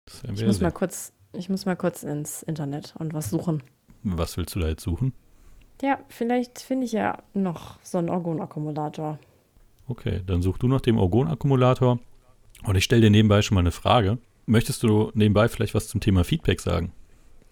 Das 0.05 0.23
werden 0.23 0.35
Ich 0.35 0.45
muss 0.45 0.55
sehen. 0.57 0.63
mal 0.63 0.71
kurz, 0.71 1.13
ich 1.33 1.49
muss 1.49 1.65
mal 1.65 1.75
kurz 1.75 2.03
ins 2.03 2.43
Internet 2.43 2.93
und 2.97 3.13
was 3.13 3.29
suchen. 3.29 3.63
Was 4.03 4.37
willst 4.37 4.55
du 4.55 4.59
da 4.59 4.67
jetzt 4.67 4.83
suchen? 4.83 5.13
Ja, 5.81 5.99
vielleicht 6.09 6.59
finde 6.59 6.85
ich 6.85 6.91
ja 6.91 7.17
noch 7.33 7.79
so 7.83 7.97
einen 7.97 8.09
Orgon-Akkumulator. 8.09 9.19
Okay, 9.87 10.21
dann 10.25 10.41
such 10.41 10.57
du 10.57 10.67
nach 10.67 10.81
dem 10.81 10.97
Orgon-Akkumulator. 10.97 11.99
Und 12.63 12.75
ich 12.75 12.83
stelle 12.83 13.01
dir 13.01 13.09
nebenbei 13.09 13.41
schon 13.41 13.55
mal 13.55 13.61
eine 13.61 13.71
Frage. 13.71 14.19
Möchtest 14.45 14.83
du 14.83 15.11
nebenbei 15.13 15.47
vielleicht 15.47 15.73
was 15.73 15.87
zum 15.87 16.01
Thema 16.01 16.23
Feedback 16.23 16.61
sagen? 16.61 16.91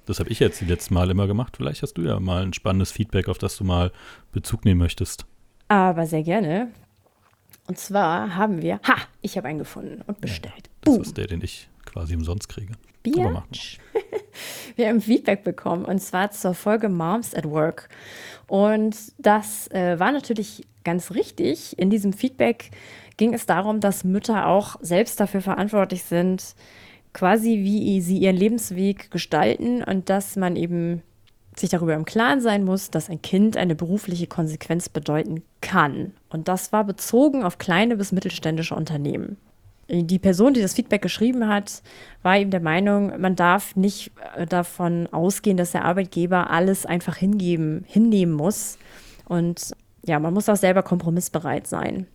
Das 0.05 0.19
habe 0.19 0.29
ich 0.29 0.39
jetzt 0.39 0.59
die 0.61 0.65
letzten 0.65 0.93
Mal 0.93 1.09
immer 1.09 1.27
gemacht. 1.27 1.57
Vielleicht 1.57 1.81
hast 1.81 1.93
du 1.93 2.01
ja 2.01 2.19
mal 2.19 2.43
ein 2.43 2.53
spannendes 2.53 2.91
Feedback, 2.91 3.27
auf 3.29 3.37
das 3.37 3.57
du 3.57 3.63
mal 3.63 3.91
Bezug 4.31 4.65
nehmen 4.65 4.79
möchtest. 4.79 5.25
Aber 5.67 6.05
sehr 6.05 6.23
gerne. 6.23 6.71
Und 7.67 7.77
zwar 7.77 8.35
haben 8.35 8.61
wir, 8.61 8.79
ha, 8.87 8.95
ich 9.21 9.37
habe 9.37 9.47
einen 9.47 9.59
gefunden 9.59 10.01
und 10.07 10.19
bestellt. 10.21 10.69
Das 10.81 10.93
Boom. 10.95 11.03
ist 11.03 11.17
der, 11.17 11.27
den 11.27 11.43
ich 11.43 11.69
quasi 11.91 12.15
umsonst 12.15 12.49
kriege. 12.49 12.73
Biatch. 13.03 13.79
Wir 14.75 14.89
haben 14.89 15.01
Feedback 15.01 15.43
bekommen 15.43 15.85
und 15.85 15.99
zwar 15.99 16.31
zur 16.31 16.53
Folge 16.53 16.89
Moms 16.89 17.33
at 17.33 17.45
Work. 17.45 17.89
Und 18.47 18.95
das 19.17 19.69
äh, 19.71 19.99
war 19.99 20.11
natürlich 20.11 20.65
ganz 20.83 21.11
richtig. 21.11 21.77
In 21.77 21.89
diesem 21.89 22.13
Feedback 22.13 22.71
ging 23.17 23.33
es 23.33 23.45
darum, 23.45 23.79
dass 23.79 24.03
Mütter 24.03 24.47
auch 24.47 24.77
selbst 24.81 25.19
dafür 25.19 25.41
verantwortlich 25.41 26.03
sind, 26.03 26.55
quasi 27.13 27.59
wie 27.59 28.01
sie 28.01 28.17
ihren 28.17 28.37
Lebensweg 28.37 29.11
gestalten 29.11 29.83
und 29.83 30.09
dass 30.09 30.35
man 30.35 30.55
eben 30.55 31.01
sich 31.55 31.69
darüber 31.69 31.93
im 31.95 32.05
Klaren 32.05 32.41
sein 32.41 32.63
muss, 32.63 32.89
dass 32.89 33.09
ein 33.09 33.21
Kind 33.21 33.57
eine 33.57 33.75
berufliche 33.75 34.27
Konsequenz 34.27 34.87
bedeuten 34.87 35.43
kann. 35.61 36.13
Und 36.29 36.47
das 36.47 36.71
war 36.71 36.85
bezogen 36.85 37.43
auf 37.43 37.57
kleine 37.57 37.97
bis 37.97 38.11
mittelständische 38.11 38.75
Unternehmen. 38.75 39.37
Die 39.89 40.19
Person, 40.19 40.53
die 40.53 40.61
das 40.61 40.75
Feedback 40.75 41.01
geschrieben 41.01 41.47
hat, 41.47 41.81
war 42.21 42.37
eben 42.37 42.51
der 42.51 42.59
Meinung, 42.59 43.19
man 43.19 43.35
darf 43.35 43.75
nicht 43.75 44.11
äh, 44.35 44.45
davon 44.45 45.07
ausgehen, 45.11 45.57
dass 45.57 45.71
der 45.71 45.85
Arbeitgeber 45.85 46.51
alles 46.51 46.85
einfach 46.85 47.15
hingeben, 47.15 47.83
hinnehmen 47.87 48.33
muss. 48.33 48.77
Und 49.27 49.71
ja, 50.05 50.19
man 50.19 50.33
muss 50.33 50.47
auch 50.47 50.55
selber 50.55 50.83
kompromissbereit 50.83 51.67
sein. 51.67 52.07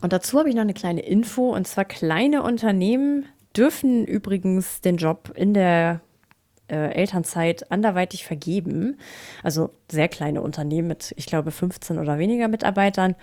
Und 0.00 0.12
dazu 0.12 0.38
habe 0.38 0.48
ich 0.48 0.54
noch 0.54 0.62
eine 0.62 0.74
kleine 0.74 1.02
Info, 1.02 1.54
und 1.54 1.66
zwar 1.66 1.84
kleine 1.84 2.42
Unternehmen 2.42 3.26
dürfen 3.56 4.06
übrigens 4.06 4.80
den 4.80 4.96
Job 4.96 5.32
in 5.34 5.52
der 5.52 6.00
äh, 6.68 6.92
Elternzeit 6.94 7.70
anderweitig 7.70 8.24
vergeben. 8.24 8.98
Also 9.42 9.70
sehr 9.90 10.08
kleine 10.08 10.42
Unternehmen 10.42 10.88
mit, 10.88 11.12
ich 11.16 11.26
glaube, 11.26 11.50
15 11.50 11.98
oder 11.98 12.18
weniger 12.18 12.48
Mitarbeitern. 12.48 13.16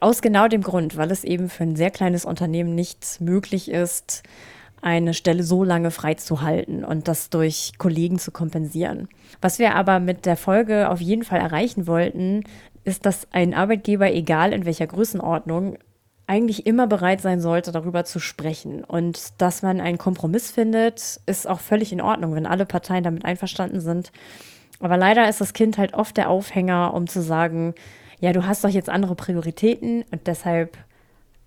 Aus 0.00 0.22
genau 0.22 0.48
dem 0.48 0.62
Grund, 0.62 0.96
weil 0.96 1.10
es 1.10 1.24
eben 1.24 1.48
für 1.48 1.64
ein 1.64 1.76
sehr 1.76 1.90
kleines 1.90 2.24
Unternehmen 2.24 2.74
nicht 2.74 3.20
möglich 3.20 3.70
ist, 3.70 4.22
eine 4.80 5.14
Stelle 5.14 5.44
so 5.44 5.62
lange 5.62 5.90
freizuhalten 5.90 6.84
und 6.84 7.06
das 7.06 7.30
durch 7.30 7.72
Kollegen 7.78 8.18
zu 8.18 8.32
kompensieren. 8.32 9.08
Was 9.40 9.58
wir 9.58 9.76
aber 9.76 10.00
mit 10.00 10.26
der 10.26 10.36
Folge 10.36 10.90
auf 10.90 11.00
jeden 11.00 11.22
Fall 11.22 11.40
erreichen 11.40 11.86
wollten, 11.86 12.42
ist, 12.84 13.06
dass 13.06 13.28
ein 13.30 13.54
Arbeitgeber, 13.54 14.12
egal 14.12 14.52
in 14.52 14.64
welcher 14.64 14.88
Größenordnung, 14.88 15.78
eigentlich 16.26 16.66
immer 16.66 16.86
bereit 16.86 17.20
sein 17.20 17.40
sollte, 17.40 17.72
darüber 17.72 18.04
zu 18.04 18.18
sprechen. 18.18 18.82
Und 18.84 19.40
dass 19.40 19.62
man 19.62 19.80
einen 19.80 19.98
Kompromiss 19.98 20.50
findet, 20.50 21.20
ist 21.26 21.48
auch 21.48 21.60
völlig 21.60 21.92
in 21.92 22.00
Ordnung, 22.00 22.34
wenn 22.34 22.46
alle 22.46 22.66
Parteien 22.66 23.04
damit 23.04 23.24
einverstanden 23.24 23.80
sind. 23.80 24.12
Aber 24.80 24.96
leider 24.96 25.28
ist 25.28 25.40
das 25.40 25.52
Kind 25.52 25.78
halt 25.78 25.94
oft 25.94 26.16
der 26.16 26.28
Aufhänger, 26.28 26.94
um 26.94 27.06
zu 27.06 27.22
sagen, 27.22 27.74
ja, 28.22 28.32
du 28.32 28.46
hast 28.46 28.62
doch 28.62 28.68
jetzt 28.68 28.88
andere 28.88 29.16
Prioritäten 29.16 30.04
und 30.12 30.28
deshalb 30.28 30.78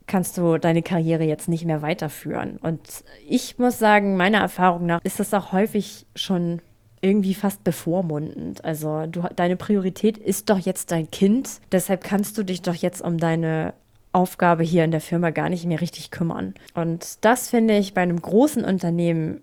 kannst 0.08 0.38
du 0.38 0.58
deine 0.58 0.84
Karriere 0.84 1.24
jetzt 1.24 1.48
nicht 1.48 1.64
mehr 1.64 1.82
weiterführen. 1.82 2.58
Und 2.58 2.82
ich 3.28 3.58
muss 3.58 3.80
sagen, 3.80 4.18
meiner 4.18 4.40
Erfahrung 4.40 4.86
nach 4.86 5.00
ist 5.04 5.22
das 5.22 5.34
auch 5.34 5.54
häufig 5.54 6.06
schon 6.16 6.62
irgendwie 7.00 7.34
fast 7.34 7.64
bevormundend. 7.64 8.64
Also 8.66 9.06
du, 9.08 9.22
deine 9.38 9.56
Priorität 9.56 10.18
ist 10.18 10.50
doch 10.50 10.60
jetzt 10.60 10.92
dein 10.92 11.10
Kind, 11.10 11.62
deshalb 11.72 12.04
kannst 12.04 12.38
du 12.38 12.44
dich 12.44 12.62
doch 12.62 12.76
jetzt 12.76 13.02
um 13.02 13.20
deine 13.20 13.74
Aufgabe 14.12 14.64
hier 14.64 14.84
in 14.84 14.92
der 14.92 15.02
Firma 15.02 15.30
gar 15.30 15.48
nicht 15.48 15.66
mehr 15.66 15.80
richtig 15.80 16.12
kümmern. 16.12 16.56
Und 16.74 17.24
das 17.24 17.50
finde 17.50 17.78
ich 17.78 17.94
bei 17.94 18.02
einem 18.02 18.22
großen 18.22 18.66
Unternehmen 18.66 19.42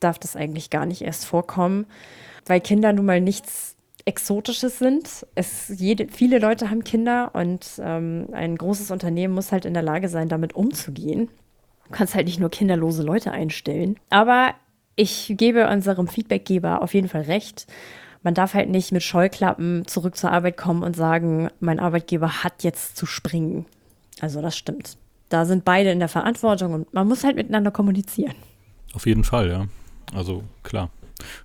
darf 0.00 0.18
das 0.18 0.36
eigentlich 0.36 0.68
gar 0.68 0.84
nicht 0.84 1.00
erst 1.00 1.24
vorkommen, 1.24 1.86
weil 2.44 2.60
Kinder 2.60 2.92
nun 2.92 3.06
mal 3.06 3.22
nichts 3.22 3.73
Exotisches 4.06 4.78
sind. 4.78 5.26
Es, 5.34 5.72
jede, 5.76 6.08
viele 6.08 6.38
Leute 6.38 6.70
haben 6.70 6.84
Kinder 6.84 7.30
und 7.34 7.66
ähm, 7.78 8.28
ein 8.32 8.56
großes 8.56 8.90
Unternehmen 8.90 9.34
muss 9.34 9.52
halt 9.52 9.64
in 9.64 9.74
der 9.74 9.82
Lage 9.82 10.08
sein, 10.08 10.28
damit 10.28 10.54
umzugehen. 10.54 11.28
Du 11.84 11.90
kannst 11.92 12.14
halt 12.14 12.26
nicht 12.26 12.40
nur 12.40 12.50
kinderlose 12.50 13.02
Leute 13.02 13.32
einstellen. 13.32 13.96
Aber 14.10 14.54
ich 14.96 15.34
gebe 15.36 15.68
unserem 15.68 16.08
Feedbackgeber 16.08 16.82
auf 16.82 16.94
jeden 16.94 17.08
Fall 17.08 17.22
recht. 17.22 17.66
man 18.22 18.34
darf 18.34 18.54
halt 18.54 18.70
nicht 18.70 18.90
mit 18.90 19.02
Scheuklappen 19.02 19.86
zurück 19.86 20.16
zur 20.16 20.32
Arbeit 20.32 20.56
kommen 20.56 20.82
und 20.82 20.96
sagen, 20.96 21.50
mein 21.60 21.78
Arbeitgeber 21.78 22.42
hat 22.42 22.62
jetzt 22.62 22.96
zu 22.96 23.06
springen. 23.06 23.66
Also 24.20 24.40
das 24.40 24.56
stimmt. 24.56 24.96
Da 25.28 25.44
sind 25.44 25.64
beide 25.64 25.90
in 25.90 25.98
der 25.98 26.08
Verantwortung 26.08 26.72
und 26.72 26.94
man 26.94 27.06
muss 27.06 27.24
halt 27.24 27.36
miteinander 27.36 27.70
kommunizieren. 27.70 28.34
Auf 28.94 29.06
jeden 29.06 29.24
Fall, 29.24 29.50
ja. 29.50 29.66
Also 30.14 30.44
klar. 30.62 30.90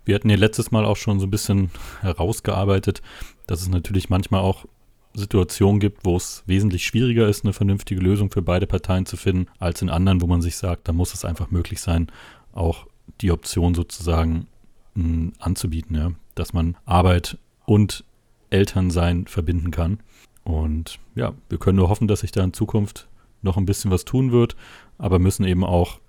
Wir 0.05 0.15
hatten 0.15 0.29
ja 0.29 0.37
letztes 0.37 0.71
Mal 0.71 0.85
auch 0.85 0.97
schon 0.97 1.19
so 1.19 1.27
ein 1.27 1.31
bisschen 1.31 1.71
herausgearbeitet, 2.01 3.01
dass 3.47 3.61
es 3.61 3.69
natürlich 3.69 4.09
manchmal 4.09 4.41
auch 4.41 4.65
Situationen 5.13 5.79
gibt, 5.79 6.05
wo 6.05 6.15
es 6.15 6.43
wesentlich 6.45 6.85
schwieriger 6.85 7.27
ist, 7.27 7.43
eine 7.43 7.53
vernünftige 7.53 8.01
Lösung 8.01 8.31
für 8.31 8.41
beide 8.41 8.67
Parteien 8.67 9.05
zu 9.05 9.17
finden, 9.17 9.47
als 9.59 9.81
in 9.81 9.89
anderen, 9.89 10.21
wo 10.21 10.27
man 10.27 10.41
sich 10.41 10.55
sagt, 10.55 10.87
da 10.87 10.93
muss 10.93 11.13
es 11.13 11.25
einfach 11.25 11.51
möglich 11.51 11.81
sein, 11.81 12.07
auch 12.53 12.87
die 13.21 13.31
Option 13.31 13.73
sozusagen 13.73 14.47
mh, 14.95 15.03
hm, 15.03 15.33
anzubieten, 15.39 15.95
ja, 15.95 16.11
dass 16.35 16.53
man 16.53 16.77
Arbeit 16.85 17.37
und 17.65 18.03
Elternsein 18.49 19.27
verbinden 19.27 19.71
kann. 19.71 19.99
Und 20.43 20.99
ja, 21.15 21.33
wir 21.49 21.57
können 21.57 21.77
nur 21.77 21.89
hoffen, 21.89 22.07
dass 22.07 22.21
sich 22.21 22.31
da 22.31 22.43
in 22.43 22.53
Zukunft 22.53 23.07
noch 23.41 23.57
ein 23.57 23.65
bisschen 23.65 23.91
was 23.91 24.05
tun 24.05 24.31
wird, 24.31 24.55
aber 24.97 25.19
müssen 25.19 25.45
eben 25.45 25.63
auch 25.63 25.99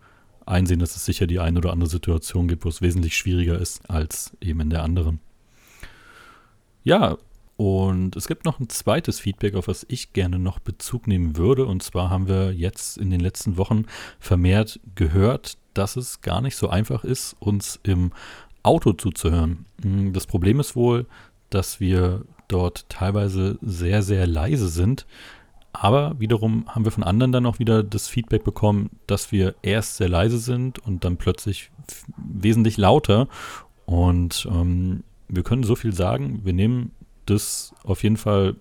einsehen, 0.51 0.81
dass 0.81 0.97
es 0.97 1.05
sicher 1.05 1.27
die 1.27 1.41
eine 1.41 1.59
oder 1.59 1.73
andere 1.73 1.89
Situation 1.89 2.49
gibt, 2.49 2.65
wo 2.65 2.69
es 2.69 2.83
wesentlich 2.83 3.17
schwieriger 3.17 3.59
ist 3.59 3.89
als 3.89 4.37
eben 4.41 4.61
in 4.61 4.71
der 4.71 4.83
anderen. 4.83 5.21
Ja, 6.83 7.17
und 7.57 8.17
es 8.17 8.27
gibt 8.27 8.47
noch 8.47 8.59
ein 8.59 8.71
zweites 8.71 9.21
Feedback, 9.21 9.55
auf 9.55 9.67
das 9.67 9.85
ich 9.89 10.15
gerne 10.15 10.39
noch 10.39 10.61
Bezug 10.61 11.07
nehmen 11.07 11.37
würde. 11.37 11.67
Und 11.67 11.83
zwar 11.83 12.09
haben 12.09 12.27
wir 12.27 12.55
jetzt 12.55 12.97
in 12.97 13.11
den 13.11 13.21
letzten 13.21 13.59
Wochen 13.59 13.85
vermehrt 14.19 14.81
gehört, 14.95 15.59
dass 15.75 15.97
es 15.97 16.23
gar 16.23 16.41
nicht 16.41 16.57
so 16.57 16.71
einfach 16.71 17.05
ist, 17.05 17.37
uns 17.39 17.79
im 17.83 18.13
Auto 18.63 18.95
zuzuhören. 18.95 19.67
Hm, 19.83 20.15
das 20.15 20.27
Problem 20.27 20.59
ist 20.59 20.75
wohl, 20.75 21.07
dass 21.51 21.81
wir 21.81 22.25
dort 22.49 22.89
teilweise 22.89 23.59
sehr, 23.61 24.03
sehr 24.03 24.27
leise 24.27 24.69
sind. 24.69 25.07
Aber 25.73 26.19
wiederum 26.19 26.65
haben 26.69 26.85
wir 26.85 26.93
von 26.93 27.05
anderen 27.05 27.33
dann 27.33 27.47
auch 27.47 27.59
wieder 27.59 27.83
das 27.83 28.09
Feedback 28.09 28.45
bekommen, 28.45 28.91
dass 29.07 29.31
wir 29.31 29.55
erst 29.63 29.97
sehr 29.97 30.09
leise 30.09 30.39
sind 30.39 30.79
und 30.81 31.05
dann 31.05 31.17
plötzlich 31.17 31.71
wesentlich 32.17 32.77
lauter. 32.77 33.29
Und 33.87 34.49
ähm, 34.51 35.05
wir 35.29 35.43
können 35.43 35.63
so 35.63 35.77
viel 35.77 35.93
sagen. 35.93 36.41
Wir 36.45 36.53
nehmen 36.53 36.93
das 37.27 37.73
auf 37.85 38.03
jeden 38.03 38.17
Fall 38.17 38.57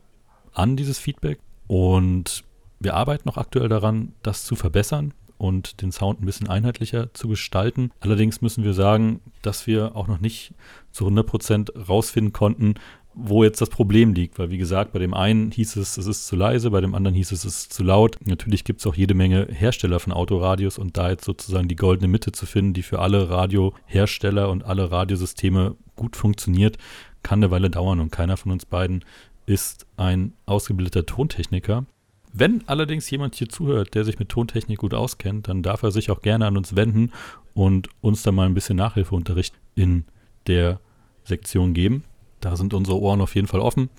an, 0.53 0.75
dieses 0.75 0.99
Feedback. 0.99 1.39
Und 1.67 2.43
wir 2.79 2.93
arbeiten 2.95 3.27
noch 3.27 3.37
aktuell 3.37 3.69
daran, 3.69 4.13
das 4.23 4.45
zu 4.45 4.55
verbessern 4.55 5.13
und 5.37 5.81
den 5.81 5.91
Sound 5.91 6.21
ein 6.21 6.25
bisschen 6.25 6.49
einheitlicher 6.49 7.13
zu 7.13 7.29
gestalten. 7.29 7.91
Allerdings 8.01 8.41
müssen 8.41 8.63
wir 8.63 8.73
sagen, 8.73 9.21
dass 9.41 9.67
wir 9.67 9.95
auch 9.95 10.07
noch 10.07 10.19
nicht 10.19 10.53
zu 10.91 11.07
100% 11.07 11.87
rausfinden 11.87 12.33
konnten, 12.33 12.75
wo 13.21 13.43
jetzt 13.43 13.61
das 13.61 13.69
Problem 13.69 14.13
liegt. 14.13 14.39
Weil, 14.39 14.49
wie 14.49 14.57
gesagt, 14.57 14.93
bei 14.93 14.99
dem 14.99 15.13
einen 15.13 15.51
hieß 15.51 15.75
es, 15.75 15.97
es 15.97 16.07
ist 16.07 16.27
zu 16.27 16.35
leise, 16.35 16.71
bei 16.71 16.81
dem 16.81 16.95
anderen 16.95 17.15
hieß 17.15 17.31
es, 17.31 17.45
es 17.45 17.57
ist 17.57 17.73
zu 17.73 17.83
laut. 17.83 18.17
Natürlich 18.25 18.63
gibt 18.63 18.79
es 18.79 18.87
auch 18.87 18.95
jede 18.95 19.13
Menge 19.13 19.47
Hersteller 19.51 19.99
von 19.99 20.13
Autoradios 20.13 20.77
und 20.77 20.97
da 20.97 21.09
jetzt 21.09 21.25
sozusagen 21.25 21.67
die 21.67 21.75
goldene 21.75 22.07
Mitte 22.07 22.31
zu 22.31 22.45
finden, 22.45 22.73
die 22.73 22.83
für 22.83 22.99
alle 22.99 23.29
Radiohersteller 23.29 24.49
und 24.49 24.65
alle 24.65 24.91
Radiosysteme 24.91 25.75
gut 25.95 26.15
funktioniert, 26.15 26.77
kann 27.23 27.39
eine 27.39 27.51
Weile 27.51 27.69
dauern 27.69 27.99
und 27.99 28.11
keiner 28.11 28.37
von 28.37 28.51
uns 28.51 28.65
beiden 28.65 29.03
ist 29.45 29.85
ein 29.97 30.33
ausgebildeter 30.45 31.05
Tontechniker. 31.05 31.85
Wenn 32.31 32.63
allerdings 32.67 33.09
jemand 33.09 33.35
hier 33.35 33.49
zuhört, 33.49 33.95
der 33.95 34.05
sich 34.05 34.19
mit 34.19 34.29
Tontechnik 34.29 34.79
gut 34.79 34.93
auskennt, 34.93 35.47
dann 35.47 35.63
darf 35.63 35.81
er 35.81 35.91
sich 35.91 36.11
auch 36.11 36.21
gerne 36.21 36.45
an 36.45 36.57
uns 36.57 36.75
wenden 36.75 37.11
und 37.55 37.89
uns 38.01 38.21
da 38.21 38.31
mal 38.31 38.45
ein 38.45 38.53
bisschen 38.53 38.77
Nachhilfeunterricht 38.77 39.55
in 39.75 40.05
der 40.45 40.79
Sektion 41.23 41.73
geben. 41.73 42.03
Da 42.39 42.55
sind 42.55 42.73
unsere 42.73 42.99
Ohren 42.99 43.21
auf 43.21 43.35
jeden 43.35 43.47
Fall 43.47 43.59
offen 43.59 43.89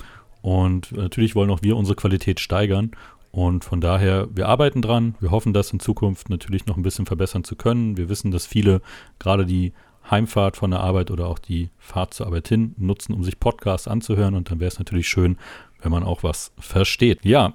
und 0.42 0.92
natürlich 0.92 1.35
wollen 1.35 1.50
auch 1.50 1.62
wir 1.62 1.76
unsere 1.76 1.97
Qualität 1.97 2.40
steigern 2.40 2.92
und 3.32 3.64
von 3.64 3.80
daher, 3.80 4.28
wir 4.35 4.49
arbeiten 4.49 4.82
dran. 4.82 5.14
Wir 5.20 5.30
hoffen, 5.30 5.52
das 5.52 5.73
in 5.73 5.80
Zukunft 5.80 6.30
natürlich 6.30 6.66
noch 6.66 6.76
ein 6.76 6.82
bisschen 6.82 7.06
verbessern 7.06 7.44
zu 7.44 7.54
können. 7.54 7.97
Wir 7.97 8.09
wissen, 8.09 8.30
dass 8.30 8.47
viele, 8.47 8.82
gerade 9.18 9.47
die 9.47 9.73
Heimfahrt 10.11 10.56
von 10.56 10.73
der 10.73 10.80
Arbeit 10.80 11.11
oder 11.11 11.28
auch 11.28 11.38
die 11.38 11.70
Fahrt 11.78 12.14
zur 12.14 12.26
Arbeit 12.26 12.49
hin 12.49 12.75
nutzen, 12.76 13.14
um 13.14 13.23
sich 13.23 13.38
Podcasts 13.38 13.87
anzuhören. 13.87 14.35
Und 14.35 14.50
dann 14.50 14.59
wäre 14.59 14.68
es 14.68 14.78
natürlich 14.78 15.09
schön, 15.09 15.38
wenn 15.80 15.92
man 15.92 16.02
auch 16.02 16.25
was 16.25 16.52
versteht. 16.59 17.25
Ja, 17.25 17.54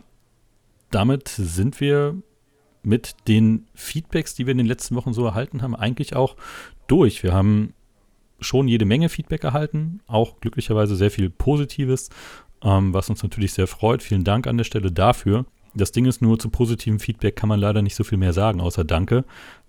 damit 0.91 1.27
sind 1.27 1.81
wir 1.81 2.15
mit 2.81 3.15
den 3.27 3.67
Feedbacks, 3.73 4.35
die 4.35 4.45
wir 4.45 4.51
in 4.51 4.59
den 4.59 4.67
letzten 4.67 4.95
Wochen 4.95 5.13
so 5.13 5.25
erhalten 5.25 5.61
haben, 5.61 5.75
eigentlich 5.75 6.15
auch 6.15 6.37
durch. 6.87 7.23
Wir 7.23 7.33
haben 7.33 7.73
schon 8.45 8.67
jede 8.67 8.85
Menge 8.85 9.09
Feedback 9.09 9.43
erhalten, 9.43 10.01
auch 10.07 10.39
glücklicherweise 10.39 10.95
sehr 10.95 11.11
viel 11.11 11.29
Positives, 11.29 12.09
ähm, 12.63 12.93
was 12.93 13.09
uns 13.09 13.23
natürlich 13.23 13.53
sehr 13.53 13.67
freut. 13.67 14.03
Vielen 14.03 14.23
Dank 14.23 14.47
an 14.47 14.57
der 14.57 14.63
Stelle 14.63 14.91
dafür. 14.91 15.45
Das 15.73 15.91
Ding 15.91 16.05
ist 16.05 16.21
nur, 16.21 16.39
zu 16.39 16.49
positivem 16.49 16.99
Feedback 16.99 17.35
kann 17.35 17.49
man 17.49 17.59
leider 17.59 17.81
nicht 17.81 17.95
so 17.95 18.05
viel 18.05 18.17
mehr 18.17 18.31
sagen, 18.31 18.61
außer 18.61 18.85
Danke, 18.85 19.25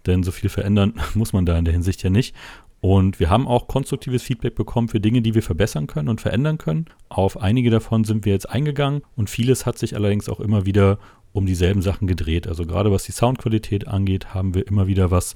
denn 0.07 0.23
so 0.23 0.31
viel 0.31 0.49
verändern 0.49 0.95
muss 1.15 1.33
man 1.33 1.47
da 1.47 1.59
in 1.59 1.65
der 1.65 1.75
Hinsicht 1.75 2.03
ja 2.03 2.11
nicht. 2.11 2.35
Und 2.81 3.19
wir 3.19 3.31
haben 3.31 3.49
auch 3.49 3.67
konstruktives 3.67 4.23
Feedback 4.23 4.55
bekommen 4.55 4.89
für 4.89 5.01
Dinge, 5.01 5.23
die 5.23 5.35
wir 5.35 5.43
verbessern 5.43 5.87
können 5.87 6.09
und 6.09 6.21
verändern 6.21 6.59
können. 6.59 6.87
Auf 7.09 7.41
einige 7.41 7.71
davon 7.71 8.05
sind 8.05 8.25
wir 8.25 8.33
jetzt 8.33 8.49
eingegangen 8.49 9.03
und 9.17 9.31
vieles 9.31 9.67
hat 9.67 9.79
sich 9.79 9.97
allerdings 9.97 10.29
auch 10.29 10.41
immer 10.41 10.67
wieder 10.67 10.99
um 11.33 11.47
dieselben 11.47 11.83
Sachen 11.83 12.07
gedreht. 12.07 12.47
Also 12.47 12.65
gerade 12.65 12.93
was 12.93 13.05
die 13.05 13.13
Soundqualität 13.13 13.89
angeht, 13.89 14.35
haben 14.35 14.55
wir 14.55 14.67
immer 14.67 14.87
wieder 14.87 15.11
was 15.11 15.35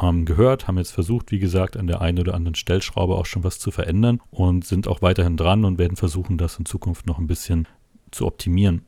ähm, 0.00 0.24
gehört, 0.24 0.68
haben 0.68 0.78
jetzt 0.78 0.92
versucht, 0.92 1.30
wie 1.30 1.38
gesagt, 1.38 1.76
an 1.76 1.86
der 1.86 2.00
einen 2.00 2.18
oder 2.18 2.34
anderen 2.34 2.54
Stellschraube 2.54 3.14
auch 3.14 3.26
schon 3.26 3.44
was 3.44 3.58
zu 3.58 3.70
verändern 3.70 4.20
und 4.30 4.64
sind 4.64 4.88
auch 4.88 5.02
weiterhin 5.02 5.36
dran 5.36 5.64
und 5.64 5.78
werden 5.78 5.96
versuchen, 5.96 6.38
das 6.38 6.58
in 6.58 6.66
Zukunft 6.66 7.06
noch 7.06 7.18
ein 7.18 7.26
bisschen 7.26 7.66
zu 8.10 8.26
optimieren. 8.26 8.82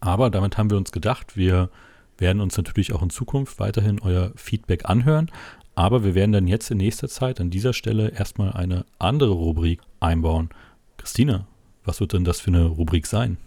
Aber 0.00 0.30
damit 0.30 0.58
haben 0.58 0.70
wir 0.70 0.78
uns 0.78 0.92
gedacht, 0.92 1.36
wir 1.36 1.70
werden 2.18 2.40
uns 2.40 2.56
natürlich 2.56 2.92
auch 2.92 3.02
in 3.02 3.10
Zukunft 3.10 3.60
weiterhin 3.60 4.00
euer 4.00 4.32
Feedback 4.36 4.88
anhören, 4.88 5.30
aber 5.74 6.04
wir 6.04 6.14
werden 6.14 6.32
dann 6.32 6.46
jetzt 6.46 6.70
in 6.70 6.78
nächster 6.78 7.08
Zeit 7.08 7.40
an 7.40 7.50
dieser 7.50 7.72
Stelle 7.72 8.08
erstmal 8.08 8.52
eine 8.52 8.84
andere 8.98 9.32
Rubrik 9.32 9.80
einbauen. 10.00 10.50
Christina, 10.98 11.46
was 11.84 12.00
wird 12.00 12.12
denn 12.12 12.24
das 12.24 12.40
für 12.40 12.50
eine 12.50 12.66
Rubrik 12.66 13.06
sein? 13.06 13.38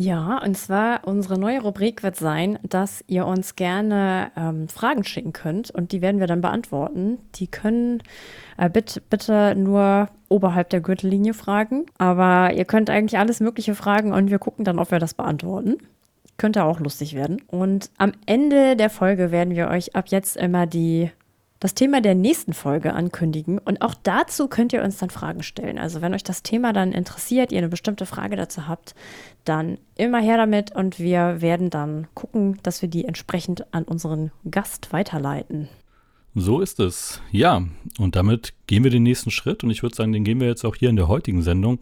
Ja, 0.00 0.40
und 0.44 0.56
zwar 0.56 1.08
unsere 1.08 1.40
neue 1.40 1.60
Rubrik 1.60 2.04
wird 2.04 2.14
sein, 2.14 2.60
dass 2.62 3.02
ihr 3.08 3.26
uns 3.26 3.56
gerne 3.56 4.30
ähm, 4.36 4.68
Fragen 4.68 5.02
schicken 5.02 5.32
könnt 5.32 5.72
und 5.72 5.90
die 5.90 6.00
werden 6.00 6.20
wir 6.20 6.28
dann 6.28 6.40
beantworten. 6.40 7.18
Die 7.34 7.48
können 7.48 8.04
äh, 8.58 8.70
bitte, 8.70 9.00
bitte 9.00 9.56
nur 9.56 10.08
oberhalb 10.28 10.70
der 10.70 10.80
Gürtellinie 10.80 11.34
fragen, 11.34 11.86
aber 11.98 12.52
ihr 12.52 12.64
könnt 12.64 12.90
eigentlich 12.90 13.18
alles 13.18 13.40
Mögliche 13.40 13.74
fragen 13.74 14.12
und 14.12 14.30
wir 14.30 14.38
gucken 14.38 14.64
dann, 14.64 14.78
ob 14.78 14.92
wir 14.92 15.00
das 15.00 15.14
beantworten. 15.14 15.78
Könnte 16.36 16.62
auch 16.62 16.78
lustig 16.78 17.16
werden. 17.16 17.42
Und 17.48 17.90
am 17.98 18.12
Ende 18.24 18.76
der 18.76 18.90
Folge 18.90 19.32
werden 19.32 19.56
wir 19.56 19.66
euch 19.66 19.96
ab 19.96 20.04
jetzt 20.10 20.36
immer 20.36 20.66
die 20.66 21.10
das 21.60 21.74
Thema 21.74 22.00
der 22.00 22.14
nächsten 22.14 22.52
Folge 22.52 22.92
ankündigen. 22.94 23.58
Und 23.58 23.82
auch 23.82 23.94
dazu 24.02 24.48
könnt 24.48 24.72
ihr 24.72 24.82
uns 24.82 24.98
dann 24.98 25.10
Fragen 25.10 25.42
stellen. 25.42 25.78
Also 25.78 26.00
wenn 26.00 26.14
euch 26.14 26.22
das 26.22 26.42
Thema 26.42 26.72
dann 26.72 26.92
interessiert, 26.92 27.50
ihr 27.52 27.58
eine 27.58 27.68
bestimmte 27.68 28.06
Frage 28.06 28.36
dazu 28.36 28.68
habt, 28.68 28.94
dann 29.44 29.78
immer 29.96 30.20
her 30.20 30.36
damit 30.36 30.74
und 30.74 30.98
wir 30.98 31.40
werden 31.40 31.70
dann 31.70 32.06
gucken, 32.14 32.58
dass 32.62 32.82
wir 32.82 32.88
die 32.88 33.04
entsprechend 33.04 33.72
an 33.74 33.84
unseren 33.84 34.30
Gast 34.50 34.92
weiterleiten. 34.92 35.68
So 36.34 36.60
ist 36.60 36.78
es. 36.78 37.20
Ja, 37.32 37.62
und 37.98 38.14
damit 38.14 38.52
gehen 38.66 38.84
wir 38.84 38.90
den 38.90 39.02
nächsten 39.02 39.30
Schritt 39.30 39.64
und 39.64 39.70
ich 39.70 39.82
würde 39.82 39.96
sagen, 39.96 40.12
den 40.12 40.24
gehen 40.24 40.40
wir 40.40 40.46
jetzt 40.46 40.64
auch 40.64 40.76
hier 40.76 40.90
in 40.90 40.96
der 40.96 41.08
heutigen 41.08 41.42
Sendung. 41.42 41.80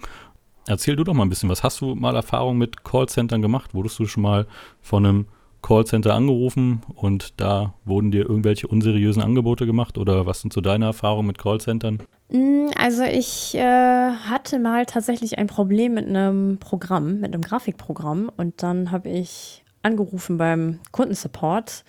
Erzähl 0.67 0.97
du 0.97 1.05
doch 1.05 1.15
mal 1.15 1.25
ein 1.25 1.29
bisschen, 1.29 1.49
was 1.49 1.63
hast 1.63 1.81
du 1.81 1.95
mal 1.95 2.17
Erfahrung 2.17 2.57
mit 2.57 2.83
Callcentern 2.83 3.43
gemacht? 3.43 3.75
Wurdest 3.75 3.99
du 3.99 4.07
schon 4.07 4.23
mal 4.23 4.47
von 4.81 5.05
einem 5.05 5.27
Callcenter 5.67 6.15
angerufen 6.15 6.83
und 6.95 7.41
da 7.41 7.75
wurden 7.85 8.13
dir 8.13 8.21
irgendwelche 8.21 8.69
unseriösen 8.69 9.21
Angebote 9.21 9.67
gemacht 9.67 9.99
oder 9.99 10.25
was 10.25 10.41
sind 10.41 10.53
so 10.53 10.61
deine 10.61 10.85
Erfahrungen 10.85 11.27
mit 11.27 11.39
Callcentern? 11.39 12.05
Mm, 12.29 12.69
also 12.79 13.03
ich 13.03 13.57
äh, 13.57 13.61
hatte 13.61 14.61
mal 14.61 14.87
tatsächlich 14.87 15.39
ein 15.39 15.49
Problem 15.49 15.95
mit 15.95 16.07
einem 16.07 16.59
Programm, 16.59 17.19
mit 17.19 17.35
einem 17.35 17.43
Grafikprogramm 17.43 18.31
und 18.37 18.63
dann 18.63 18.93
habe 18.93 19.09
ich 19.09 19.65
angerufen 19.83 20.39
beim 20.39 20.79
Kundensupport. 20.93 21.85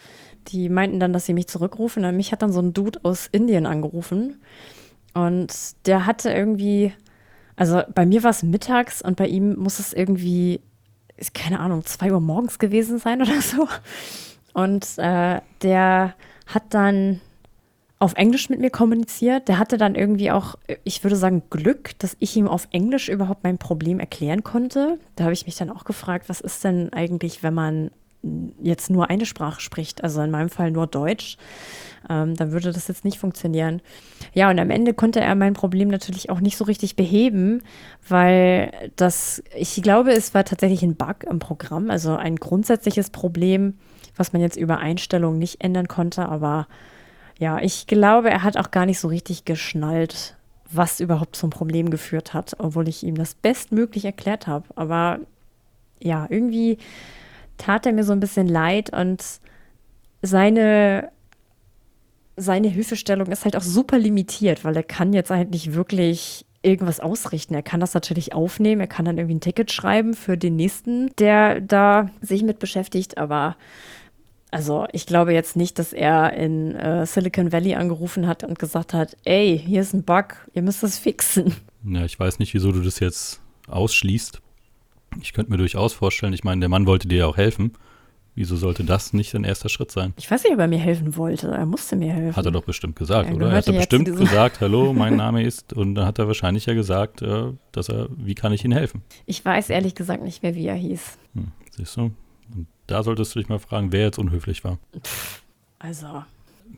Die 0.48 0.70
meinten 0.70 1.00
dann, 1.00 1.14
dass 1.14 1.28
sie 1.28 1.34
mich 1.34 1.48
zurückrufen. 1.48 2.04
Und 2.04 2.16
mich 2.16 2.32
hat 2.32 2.42
dann 2.42 2.52
so 2.52 2.62
ein 2.62 2.74
Dude 2.74 3.00
aus 3.04 3.28
Indien 3.32 3.68
angerufen 3.68 4.42
und 5.14 5.54
der 5.86 6.08
hatte 6.08 6.32
irgendwie, 6.32 6.94
also 7.56 7.82
bei 7.94 8.08
mir 8.08 8.24
war 8.24 8.32
es 8.32 8.42
mittags 8.42 9.04
und 9.04 9.18
bei 9.18 9.28
ihm 9.28 9.56
muss 9.56 9.78
es 9.78 9.94
irgendwie 9.94 10.62
ist, 11.18 11.34
keine 11.34 11.60
Ahnung, 11.60 11.86
zwei 11.86 12.12
Uhr 12.12 12.22
morgens 12.22 12.60
gewesen 12.60 13.00
sein 13.00 13.22
oder 13.22 13.42
so. 13.42 13.68
Und 14.54 14.86
äh, 14.98 15.42
der 15.62 16.16
hat 16.48 16.64
dann 16.70 17.22
auf 18.00 18.14
Englisch 18.14 18.50
mit 18.50 18.60
mir 18.60 18.70
kommuniziert. 18.70 19.48
Der 19.48 19.58
hatte 19.58 19.78
dann 19.78 19.96
irgendwie 19.96 20.32
auch, 20.32 20.56
ich 20.84 21.04
würde 21.04 21.16
sagen, 21.16 21.44
Glück, 21.50 21.98
dass 22.00 22.16
ich 22.20 22.36
ihm 22.36 22.48
auf 22.48 22.68
Englisch 22.72 23.10
überhaupt 23.10 23.44
mein 23.44 23.58
Problem 23.58 24.00
erklären 24.00 24.44
konnte. 24.44 25.00
Da 25.16 25.26
habe 25.26 25.34
ich 25.34 25.46
mich 25.46 25.56
dann 25.56 25.72
auch 25.72 25.84
gefragt, 25.84 26.30
was 26.30 26.42
ist 26.42 26.64
denn 26.64 26.94
eigentlich, 26.94 27.42
wenn 27.42 27.54
man 27.54 27.92
jetzt 28.62 28.90
nur 28.90 29.10
eine 29.10 29.26
Sprache 29.26 29.62
spricht, 29.62 30.04
also 30.04 30.22
in 30.22 30.32
meinem 30.32 30.50
Fall 30.50 30.72
nur 30.72 30.88
Deutsch, 30.88 31.38
ähm, 32.10 32.36
dann 32.36 32.52
würde 32.52 32.72
das 32.72 32.88
jetzt 32.88 33.06
nicht 33.06 33.18
funktionieren. 33.18 33.82
Ja, 34.34 34.50
und 34.50 34.60
am 34.60 34.70
Ende 34.70 34.94
konnte 34.94 35.20
er 35.20 35.36
mein 35.36 35.54
Problem 35.54 35.90
natürlich 35.90 36.30
auch 36.30 36.40
nicht 36.40 36.58
so 36.58 36.64
richtig 36.66 36.96
beheben, 36.96 37.62
weil 38.08 38.92
das, 38.96 39.44
ich 39.56 39.82
glaube, 39.82 40.12
es 40.12 40.34
war 40.34 40.46
tatsächlich 40.46 40.84
ein 40.84 40.96
Bug 40.96 41.24
im 41.30 41.40
Programm, 41.40 41.90
also 41.90 42.16
ein 42.16 42.36
grundsätzliches 42.36 43.10
Problem, 43.10 43.78
was 44.16 44.34
man 44.34 44.42
jetzt 44.42 44.58
über 44.58 44.78
Einstellungen 44.78 45.40
nicht 45.40 45.64
ändern 45.64 45.88
konnte, 45.88 46.28
aber 46.28 46.68
ja, 47.40 47.60
ich 47.60 47.86
glaube, 47.88 48.30
er 48.30 48.44
hat 48.44 48.58
auch 48.58 48.72
gar 48.72 48.86
nicht 48.86 49.00
so 49.00 49.08
richtig 49.08 49.46
geschnallt, 49.46 50.36
was 50.72 51.00
überhaupt 51.00 51.36
zum 51.36 51.50
Problem 51.50 51.90
geführt 51.90 52.34
hat, 52.34 52.56
obwohl 52.60 52.88
ich 52.88 53.04
ihm 53.04 53.16
das 53.16 53.36
bestmöglich 53.36 54.06
erklärt 54.06 54.48
habe. 54.48 54.66
Aber 54.76 55.20
ja, 56.00 56.28
irgendwie 56.30 56.78
tat 57.58 57.86
er 57.86 57.94
mir 57.94 58.04
so 58.04 58.14
ein 58.14 58.20
bisschen 58.20 58.48
leid 58.48 58.92
und 58.92 59.24
seine, 60.22 61.12
seine 62.36 62.68
Hilfestellung 62.68 63.28
ist 63.28 63.46
halt 63.46 63.56
auch 63.56 63.62
super 63.62 63.98
limitiert, 63.98 64.64
weil 64.64 64.76
er 64.76 64.84
kann 64.84 65.14
jetzt 65.14 65.30
halt 65.30 65.52
nicht 65.52 65.74
wirklich 65.74 66.46
irgendwas 66.64 67.00
ausrichten. 67.00 67.54
Er 67.54 67.64
kann 67.64 67.80
das 67.80 67.94
natürlich 67.94 68.34
aufnehmen, 68.34 68.82
er 68.82 68.88
kann 68.88 69.06
dann 69.06 69.18
irgendwie 69.18 69.36
ein 69.36 69.42
Ticket 69.42 69.72
schreiben 69.72 70.14
für 70.14 70.38
den 70.38 70.56
nächsten, 70.56 71.16
der 71.18 71.62
da 71.62 72.10
sich 72.22 72.44
mit 72.44 72.60
beschäftigt, 72.60 73.18
aber 73.18 73.56
also 74.50 74.86
ich 74.94 75.06
glaube 75.06 75.34
jetzt 75.34 75.56
nicht, 75.56 75.78
dass 75.78 75.94
er 75.94 76.34
in 76.34 76.74
äh, 76.76 77.06
Silicon 77.06 77.52
Valley 77.52 77.76
angerufen 77.76 78.28
hat 78.28 78.44
und 78.44 78.58
gesagt 78.58 78.94
hat, 78.94 79.18
ey, 79.26 79.62
hier 79.64 79.82
ist 79.82 79.94
ein 79.94 80.04
Bug, 80.04 80.36
ihr 80.54 80.62
müsst 80.62 80.84
das 80.84 80.98
fixen. 80.98 81.54
Ja, 81.86 82.06
ich 82.06 82.20
weiß 82.20 82.40
nicht, 82.40 82.54
wieso 82.54 82.72
du 82.72 82.82
das 82.82 83.00
jetzt 83.00 83.42
ausschließt. 83.68 84.42
Ich 85.22 85.34
könnte 85.34 85.52
mir 85.52 85.58
durchaus 85.58 85.94
vorstellen, 85.94 86.34
ich 86.34 86.44
meine, 86.44 86.60
der 86.60 86.70
Mann 86.70 86.86
wollte 86.86 87.08
dir 87.08 87.20
ja 87.20 87.26
auch 87.28 87.38
helfen. 87.38 87.74
Wieso 88.38 88.56
sollte 88.56 88.84
das 88.84 89.14
nicht 89.14 89.34
ein 89.34 89.44
erster 89.44 89.68
Schritt 89.68 89.90
sein? 89.90 90.14
Ich 90.16 90.30
weiß 90.30 90.44
nicht, 90.44 90.54
ob 90.54 90.60
er 90.60 90.68
mir 90.68 90.78
helfen 90.78 91.16
wollte. 91.16 91.48
Er 91.48 91.66
musste 91.66 91.96
mir 91.96 92.14
helfen. 92.14 92.36
Hat 92.36 92.46
er 92.46 92.52
doch 92.52 92.66
bestimmt 92.66 92.96
gesagt, 92.96 93.30
er 93.30 93.36
oder? 93.36 93.50
Er 93.50 93.58
hat 93.58 93.66
bestimmt 93.66 94.06
gesagt, 94.16 94.62
hallo, 94.62 94.94
mein 94.94 95.16
Name 95.18 95.42
ist. 95.42 95.74
Und 95.74 95.96
dann 95.96 96.06
hat 96.06 96.20
er 96.20 96.28
wahrscheinlich 96.28 96.68
ja 96.68 96.76
gesagt, 96.76 97.24
äh, 97.24 97.54
dass 97.72 97.90
er, 97.90 98.10
wie 98.16 98.36
kann 98.36 98.54
ich 98.54 98.64
Ihnen 98.64 98.78
helfen? 98.78 99.02
Ich 99.26 99.44
weiß 99.44 99.72
ehrlich 99.72 99.96
gesagt 99.96 100.22
nicht 100.22 100.44
mehr, 100.44 100.54
wie 100.54 100.68
er 100.68 100.76
hieß. 100.76 101.18
Hm, 101.34 101.52
siehst 101.76 101.98
du? 101.98 102.12
Und 102.54 102.68
da 102.86 103.02
solltest 103.02 103.34
du 103.34 103.40
dich 103.40 103.50
mal 103.50 103.58
fragen, 103.58 103.92
wer 103.92 104.06
jetzt 104.06 104.20
unhöflich 104.20 104.64
war. 104.64 104.78
Also. 105.80 106.24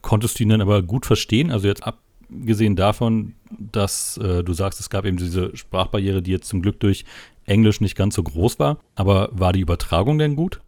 Konntest 0.02 0.40
du 0.40 0.44
ihn 0.44 0.50
dann 0.50 0.62
aber 0.62 0.82
gut 0.82 1.06
verstehen? 1.06 1.52
Also 1.52 1.68
jetzt 1.68 1.84
abgesehen 2.32 2.76
davon, 2.76 3.34
dass 3.50 4.18
äh, 4.18 4.44
du 4.44 4.54
sagst, 4.54 4.80
es 4.80 4.90
gab 4.90 5.06
eben 5.06 5.18
diese 5.18 5.56
Sprachbarriere, 5.56 6.22
die 6.22 6.32
jetzt 6.32 6.48
zum 6.48 6.62
Glück 6.62 6.80
durch 6.80 7.06
Englisch 7.46 7.82
nicht 7.82 7.96
ganz 7.96 8.16
so 8.16 8.24
groß 8.24 8.60
war. 8.60 8.78
Aber 8.96 9.30
war 9.32 9.54
die 9.54 9.62
Übertragung 9.62 10.18
denn 10.18 10.36
gut? 10.36 10.62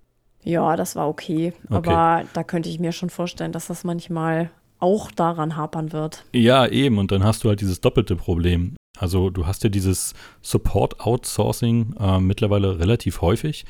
Ja, 0.43 0.75
das 0.75 0.95
war 0.95 1.07
okay. 1.07 1.53
okay. 1.69 1.75
Aber 1.75 2.23
da 2.33 2.43
könnte 2.43 2.69
ich 2.69 2.79
mir 2.79 2.91
schon 2.91 3.09
vorstellen, 3.09 3.51
dass 3.51 3.67
das 3.67 3.83
manchmal 3.83 4.49
auch 4.79 5.11
daran 5.11 5.55
hapern 5.55 5.91
wird. 5.91 6.25
Ja, 6.33 6.65
eben. 6.65 6.97
Und 6.97 7.11
dann 7.11 7.23
hast 7.23 7.43
du 7.43 7.49
halt 7.49 7.61
dieses 7.61 7.81
doppelte 7.81 8.15
Problem. 8.15 8.75
Also 8.97 9.29
du 9.29 9.45
hast 9.45 9.63
ja 9.63 9.69
dieses 9.69 10.13
Support-Outsourcing 10.41 11.95
äh, 11.99 12.19
mittlerweile 12.19 12.79
relativ 12.79 13.21
häufig, 13.21 13.65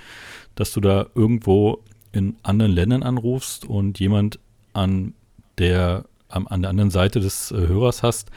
dass 0.56 0.72
du 0.72 0.82
da 0.82 1.08
irgendwo 1.16 1.84
in 2.12 2.38
anderen 2.44 2.72
Ländern 2.72 3.04
anrufst 3.04 3.66
und 3.66 4.00
jemand 4.00 4.40
an 4.74 5.14
der, 5.58 6.06
an, 6.32 6.48
an 6.48 6.62
der 6.62 6.70
anderen 6.70 6.92
Seite 6.92 7.20
des 7.20 7.52
äh, 7.52 7.68
Hörers 7.68 8.04
hast, 8.04 8.32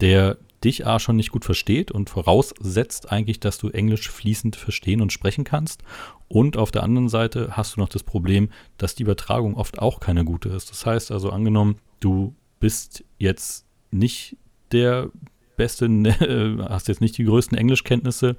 der 0.00 0.38
dich 0.64 0.86
A 0.86 0.98
schon 0.98 1.16
nicht 1.16 1.30
gut 1.30 1.44
versteht 1.44 1.90
und 1.90 2.10
voraussetzt 2.10 3.12
eigentlich, 3.12 3.40
dass 3.40 3.58
du 3.58 3.68
Englisch 3.68 4.10
fließend 4.10 4.56
verstehen 4.56 5.00
und 5.00 5.12
sprechen 5.12 5.44
kannst. 5.44 5.82
Und 6.26 6.56
auf 6.56 6.70
der 6.70 6.82
anderen 6.82 7.08
Seite 7.08 7.56
hast 7.56 7.76
du 7.76 7.80
noch 7.80 7.88
das 7.88 8.02
Problem, 8.02 8.50
dass 8.76 8.94
die 8.94 9.04
Übertragung 9.04 9.54
oft 9.54 9.78
auch 9.78 10.00
keine 10.00 10.24
gute 10.24 10.48
ist. 10.48 10.70
Das 10.70 10.84
heißt 10.84 11.12
also, 11.12 11.30
angenommen, 11.30 11.76
du 12.00 12.34
bist 12.60 13.04
jetzt 13.18 13.66
nicht 13.90 14.36
der 14.72 15.10
Beste, 15.56 15.88
hast 16.68 16.88
jetzt 16.88 17.00
nicht 17.00 17.16
die 17.18 17.24
größten 17.24 17.56
Englischkenntnisse 17.56 18.36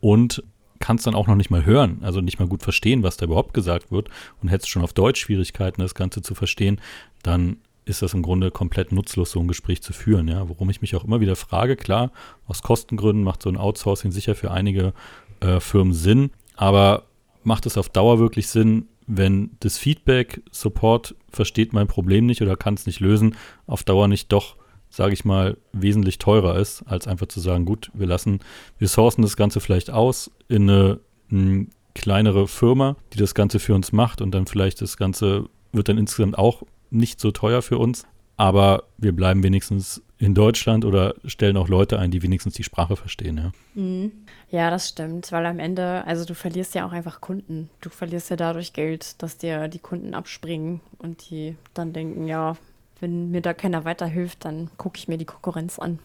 und 0.00 0.42
kannst 0.80 1.06
dann 1.06 1.14
auch 1.14 1.26
noch 1.26 1.34
nicht 1.34 1.50
mal 1.50 1.64
hören, 1.64 1.98
also 2.02 2.20
nicht 2.20 2.38
mal 2.38 2.48
gut 2.48 2.62
verstehen, 2.62 3.02
was 3.02 3.16
da 3.16 3.26
überhaupt 3.26 3.52
gesagt 3.52 3.90
wird 3.90 4.08
und 4.40 4.48
hättest 4.48 4.70
schon 4.70 4.82
auf 4.82 4.92
Deutsch 4.92 5.20
Schwierigkeiten, 5.20 5.80
das 5.80 5.94
Ganze 5.94 6.22
zu 6.22 6.34
verstehen, 6.34 6.80
dann 7.22 7.58
ist 7.88 8.02
das 8.02 8.14
im 8.14 8.22
Grunde 8.22 8.50
komplett 8.50 8.92
nutzlos, 8.92 9.30
so 9.30 9.40
ein 9.40 9.48
Gespräch 9.48 9.82
zu 9.82 9.92
führen. 9.92 10.28
Ja? 10.28 10.48
Worum 10.48 10.70
ich 10.70 10.80
mich 10.80 10.94
auch 10.96 11.04
immer 11.04 11.20
wieder 11.20 11.36
frage, 11.36 11.76
klar, 11.76 12.12
aus 12.46 12.62
Kostengründen 12.62 13.24
macht 13.24 13.42
so 13.42 13.48
ein 13.48 13.56
Outsourcing 13.56 14.12
sicher 14.12 14.34
für 14.34 14.50
einige 14.50 14.92
äh, 15.40 15.60
Firmen 15.60 15.94
Sinn, 15.94 16.30
aber 16.56 17.04
macht 17.44 17.66
es 17.66 17.78
auf 17.78 17.88
Dauer 17.88 18.18
wirklich 18.18 18.48
Sinn, 18.48 18.88
wenn 19.06 19.50
das 19.60 19.78
Feedback, 19.78 20.42
Support 20.50 21.14
versteht 21.30 21.72
mein 21.72 21.86
Problem 21.86 22.26
nicht 22.26 22.42
oder 22.42 22.56
kann 22.56 22.74
es 22.74 22.86
nicht 22.86 23.00
lösen, 23.00 23.36
auf 23.66 23.82
Dauer 23.82 24.06
nicht 24.06 24.30
doch, 24.32 24.56
sage 24.90 25.14
ich 25.14 25.24
mal, 25.24 25.56
wesentlich 25.72 26.18
teurer 26.18 26.58
ist, 26.58 26.82
als 26.82 27.06
einfach 27.06 27.26
zu 27.26 27.40
sagen, 27.40 27.64
gut, 27.64 27.90
wir 27.94 28.06
lassen, 28.06 28.40
wir 28.78 28.88
sourcen 28.88 29.22
das 29.22 29.36
Ganze 29.36 29.60
vielleicht 29.60 29.90
aus 29.90 30.30
in 30.48 30.68
eine, 30.68 31.00
eine 31.30 31.66
kleinere 31.94 32.48
Firma, 32.48 32.96
die 33.14 33.18
das 33.18 33.34
Ganze 33.34 33.58
für 33.58 33.74
uns 33.74 33.92
macht 33.92 34.20
und 34.20 34.32
dann 34.32 34.46
vielleicht 34.46 34.82
das 34.82 34.96
Ganze 34.98 35.46
wird 35.72 35.88
dann 35.88 35.98
insgesamt 35.98 36.36
auch 36.36 36.62
nicht 36.90 37.20
so 37.20 37.30
teuer 37.30 37.62
für 37.62 37.78
uns, 37.78 38.06
aber 38.36 38.84
wir 38.96 39.12
bleiben 39.12 39.42
wenigstens 39.42 40.02
in 40.18 40.34
Deutschland 40.34 40.84
oder 40.84 41.14
stellen 41.24 41.56
auch 41.56 41.68
Leute 41.68 41.98
ein, 41.98 42.10
die 42.10 42.22
wenigstens 42.22 42.54
die 42.54 42.64
Sprache 42.64 42.96
verstehen. 42.96 43.36
Ja. 43.36 43.80
Mhm. 43.80 44.12
ja, 44.50 44.70
das 44.70 44.88
stimmt, 44.88 45.30
weil 45.32 45.46
am 45.46 45.58
Ende, 45.58 46.04
also 46.06 46.24
du 46.24 46.34
verlierst 46.34 46.74
ja 46.74 46.86
auch 46.86 46.92
einfach 46.92 47.20
Kunden. 47.20 47.70
Du 47.80 47.90
verlierst 47.90 48.30
ja 48.30 48.36
dadurch 48.36 48.72
Geld, 48.72 49.22
dass 49.22 49.38
dir 49.38 49.68
die 49.68 49.78
Kunden 49.78 50.14
abspringen 50.14 50.80
und 50.98 51.30
die 51.30 51.56
dann 51.74 51.92
denken, 51.92 52.26
ja, 52.26 52.56
wenn 53.00 53.30
mir 53.30 53.42
da 53.42 53.54
keiner 53.54 53.84
weiterhilft, 53.84 54.44
dann 54.44 54.70
gucke 54.76 54.98
ich 54.98 55.08
mir 55.08 55.18
die 55.18 55.24
Konkurrenz 55.24 55.78
an. 55.78 56.00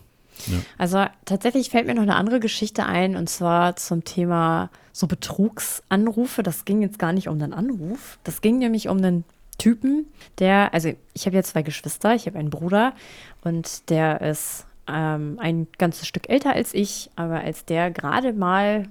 Ja. 0.47 0.57
Also 0.77 1.05
tatsächlich 1.25 1.69
fällt 1.69 1.87
mir 1.87 1.95
noch 1.95 2.03
eine 2.03 2.15
andere 2.15 2.39
Geschichte 2.39 2.85
ein 2.85 3.15
und 3.15 3.29
zwar 3.29 3.75
zum 3.75 4.03
Thema 4.03 4.69
so 4.91 5.07
Betrugsanrufe. 5.07 6.43
Das 6.43 6.65
ging 6.65 6.81
jetzt 6.81 6.99
gar 6.99 7.13
nicht 7.13 7.27
um 7.27 7.39
den 7.39 7.53
Anruf. 7.53 8.19
Das 8.23 8.41
ging 8.41 8.59
nämlich 8.59 8.89
um 8.89 8.97
einen 8.97 9.23
Typen, 9.63 10.07
der, 10.39 10.73
also 10.73 10.91
ich 11.13 11.25
habe 11.25 11.37
ja 11.37 11.43
zwei 11.43 11.61
Geschwister, 11.61 12.13
ich 12.13 12.25
habe 12.25 12.37
einen 12.37 12.49
Bruder 12.49 12.91
und 13.45 13.89
der 13.89 14.19
ist 14.19 14.65
ähm, 14.89 15.37
ein 15.39 15.67
ganzes 15.77 16.05
Stück 16.05 16.29
älter 16.29 16.51
als 16.51 16.73
ich, 16.73 17.09
aber 17.15 17.39
als 17.39 17.63
der 17.63 17.89
gerade 17.89 18.33
mal 18.33 18.89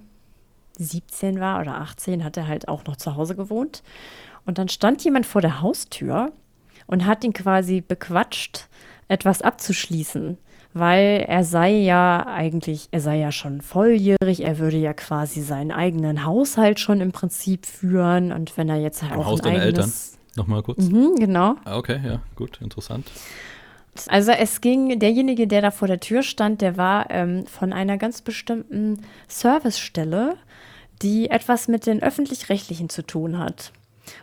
17 0.79 1.41
war 1.41 1.61
oder 1.61 1.75
18, 1.75 2.25
hat 2.25 2.39
er 2.39 2.49
halt 2.49 2.69
auch 2.69 2.87
noch 2.87 2.97
zu 2.97 3.17
Hause 3.17 3.37
gewohnt. 3.37 3.83
Und 4.47 4.57
dann 4.57 4.71
stand 4.71 5.05
jemand 5.05 5.27
vor 5.27 5.43
der 5.43 5.61
Haustür 5.61 6.33
und 6.87 7.05
hat 7.05 7.23
ihn 7.23 7.35
quasi 7.35 7.83
bequatscht, 7.83 8.69
etwas 9.09 9.43
abzuschließen, 9.43 10.39
weil 10.73 11.27
er 11.29 11.45
sei 11.45 11.71
ja 11.71 12.27
eigentlich, 12.27 12.89
er 12.93 13.01
sei 13.01 13.19
ja 13.19 13.31
schon 13.31 13.61
volljährig, 13.61 14.43
er 14.43 14.57
würde 14.57 14.79
ja 14.79 14.95
quasi 14.95 15.43
seinen 15.43 15.71
eigenen 15.71 16.25
Haushalt 16.25 16.81
schon 16.81 17.03
im 17.03 17.13
Prinzip 17.13 17.67
führen 17.67 18.33
und 18.33 18.57
wenn 18.57 18.71
er 18.71 18.81
jetzt 18.81 19.03
halt 19.03 19.13
auch 19.13 19.27
Haus 19.27 19.43
ein 19.43 19.57
eigenes, 19.57 19.67
Eltern 19.67 19.93
Nochmal 20.37 20.63
kurz. 20.63 20.89
Mhm, 20.89 21.17
genau. 21.17 21.57
Ah, 21.65 21.77
okay, 21.77 22.01
ja, 22.05 22.23
gut, 22.37 22.61
interessant. 22.63 23.07
Also 24.09 24.33
es 24.33 24.61
ging, 24.63 24.99
derjenige, 24.99 25.47
der 25.47 25.61
da 25.61 25.71
vor 25.71 25.87
der 25.87 26.01
Tür 26.01 26.23
stand, 26.23 26.63
der 26.63 26.79
war 26.79 27.11
ähm, 27.11 27.47
von 27.47 27.73
einer 27.73 27.99
ganz 27.99 28.23
bestimmten 28.23 29.03
Servicestelle, 29.29 30.37
die 31.03 31.29
etwas 31.29 31.69
mit 31.69 31.87
den 31.87 32.03
öffentlich-rechtlichen 32.03 32.89
zu 32.89 33.03
tun 33.03 33.39
hat. 33.39 33.73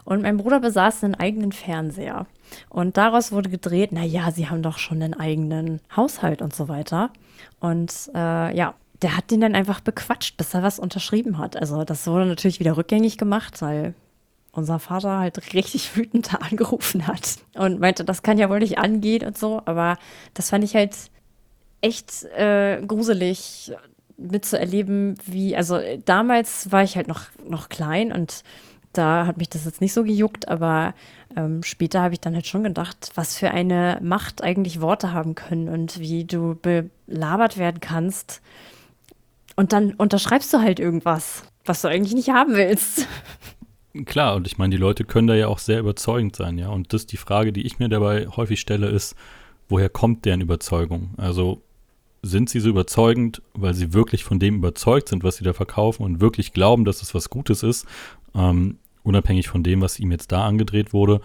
Und 0.03 0.23
mein 0.23 0.37
Bruder 0.37 0.59
besaß 0.59 1.03
einen 1.03 1.15
eigenen 1.15 1.51
Fernseher. 1.51 2.25
Und 2.69 2.97
daraus 2.97 3.31
wurde 3.31 3.49
gedreht, 3.49 3.91
naja, 3.91 4.31
sie 4.31 4.49
haben 4.49 4.63
doch 4.63 4.77
schon 4.79 5.01
einen 5.01 5.13
eigenen 5.13 5.81
Haushalt 5.95 6.41
und 6.41 6.55
so 6.55 6.67
weiter. 6.67 7.11
Und 7.59 7.93
äh, 8.15 8.55
ja, 8.55 8.73
der 9.01 9.15
hat 9.15 9.31
den 9.31 9.41
dann 9.41 9.55
einfach 9.55 9.79
bequatscht, 9.79 10.35
bis 10.35 10.53
er 10.53 10.63
was 10.63 10.79
unterschrieben 10.79 11.37
hat. 11.37 11.55
Also 11.55 11.83
das 11.83 12.07
wurde 12.07 12.25
natürlich 12.25 12.59
wieder 12.59 12.75
rückgängig 12.75 13.17
gemacht, 13.17 13.61
weil 13.61 13.93
unser 14.59 14.79
Vater 14.79 15.17
halt 15.19 15.53
richtig 15.53 15.95
wütend 15.95 16.33
angerufen 16.41 17.07
hat 17.07 17.37
und 17.55 17.79
meinte, 17.79 18.05
das 18.05 18.21
kann 18.21 18.37
ja 18.37 18.49
wohl 18.49 18.59
nicht 18.59 18.77
angehen 18.77 19.25
und 19.25 19.37
so. 19.37 19.61
Aber 19.65 19.97
das 20.33 20.49
fand 20.51 20.63
ich 20.63 20.75
halt 20.75 20.95
echt 21.81 22.25
äh, 22.25 22.81
gruselig 22.85 23.71
mitzuerleben, 24.17 25.15
wie, 25.25 25.55
also 25.55 25.79
damals 26.05 26.71
war 26.71 26.83
ich 26.83 26.95
halt 26.95 27.07
noch, 27.07 27.21
noch 27.47 27.69
klein 27.69 28.11
und 28.11 28.43
da 28.93 29.25
hat 29.25 29.37
mich 29.37 29.49
das 29.49 29.65
jetzt 29.65 29.81
nicht 29.81 29.93
so 29.93 30.03
gejuckt, 30.03 30.47
aber 30.47 30.93
ähm, 31.35 31.63
später 31.63 32.01
habe 32.01 32.13
ich 32.13 32.19
dann 32.19 32.33
halt 32.33 32.47
schon 32.47 32.63
gedacht, 32.63 33.11
was 33.15 33.37
für 33.37 33.51
eine 33.51 33.99
Macht 34.01 34.43
eigentlich 34.43 34.81
Worte 34.81 35.13
haben 35.13 35.35
können 35.35 35.69
und 35.69 35.99
wie 35.99 36.25
du 36.25 36.55
belabert 36.55 37.57
werden 37.57 37.79
kannst. 37.79 38.41
Und 39.55 39.73
dann 39.73 39.93
unterschreibst 39.93 40.53
du 40.53 40.59
halt 40.59 40.79
irgendwas, 40.79 41.43
was 41.65 41.81
du 41.81 41.87
eigentlich 41.87 42.15
nicht 42.15 42.29
haben 42.29 42.53
willst. 42.55 43.07
Klar, 44.05 44.35
und 44.35 44.45
ich 44.45 44.57
meine, 44.57 44.71
die 44.71 44.81
Leute 44.81 45.03
können 45.03 45.27
da 45.27 45.35
ja 45.35 45.47
auch 45.47 45.57
sehr 45.57 45.79
überzeugend 45.79 46.35
sein, 46.35 46.57
ja. 46.57 46.69
Und 46.69 46.93
das 46.93 47.07
die 47.07 47.17
Frage, 47.17 47.51
die 47.51 47.65
ich 47.65 47.79
mir 47.79 47.89
dabei 47.89 48.27
häufig 48.27 48.59
stelle, 48.59 48.87
ist, 48.87 49.15
woher 49.67 49.89
kommt 49.89 50.25
deren 50.25 50.41
Überzeugung? 50.41 51.11
Also 51.17 51.63
sind 52.21 52.49
sie 52.49 52.59
so 52.59 52.69
überzeugend, 52.69 53.41
weil 53.53 53.73
sie 53.73 53.93
wirklich 53.93 54.23
von 54.23 54.39
dem 54.39 54.57
überzeugt 54.57 55.09
sind, 55.09 55.23
was 55.23 55.37
sie 55.37 55.43
da 55.43 55.53
verkaufen 55.53 56.03
und 56.03 56.21
wirklich 56.21 56.53
glauben, 56.53 56.85
dass 56.85 57.01
es 57.01 57.15
was 57.15 57.29
Gutes 57.29 57.63
ist? 57.63 57.87
Ähm, 58.35 58.77
unabhängig 59.03 59.47
von 59.47 59.63
dem, 59.63 59.81
was 59.81 59.99
ihm 59.99 60.11
jetzt 60.11 60.31
da 60.31 60.45
angedreht 60.45 60.93
wurde, 60.93 61.21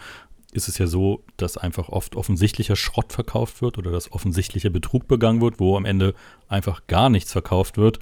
ist 0.52 0.68
es 0.68 0.78
ja 0.78 0.86
so, 0.86 1.22
dass 1.36 1.56
einfach 1.56 1.88
oft 1.88 2.14
offensichtlicher 2.14 2.76
Schrott 2.76 3.12
verkauft 3.12 3.60
wird 3.60 3.76
oder 3.76 3.90
dass 3.90 4.12
offensichtlicher 4.12 4.70
Betrug 4.70 5.08
begangen 5.08 5.40
wird, 5.40 5.58
wo 5.58 5.76
am 5.76 5.84
Ende 5.84 6.14
einfach 6.48 6.86
gar 6.86 7.10
nichts 7.10 7.32
verkauft 7.32 7.76
wird. 7.76 7.98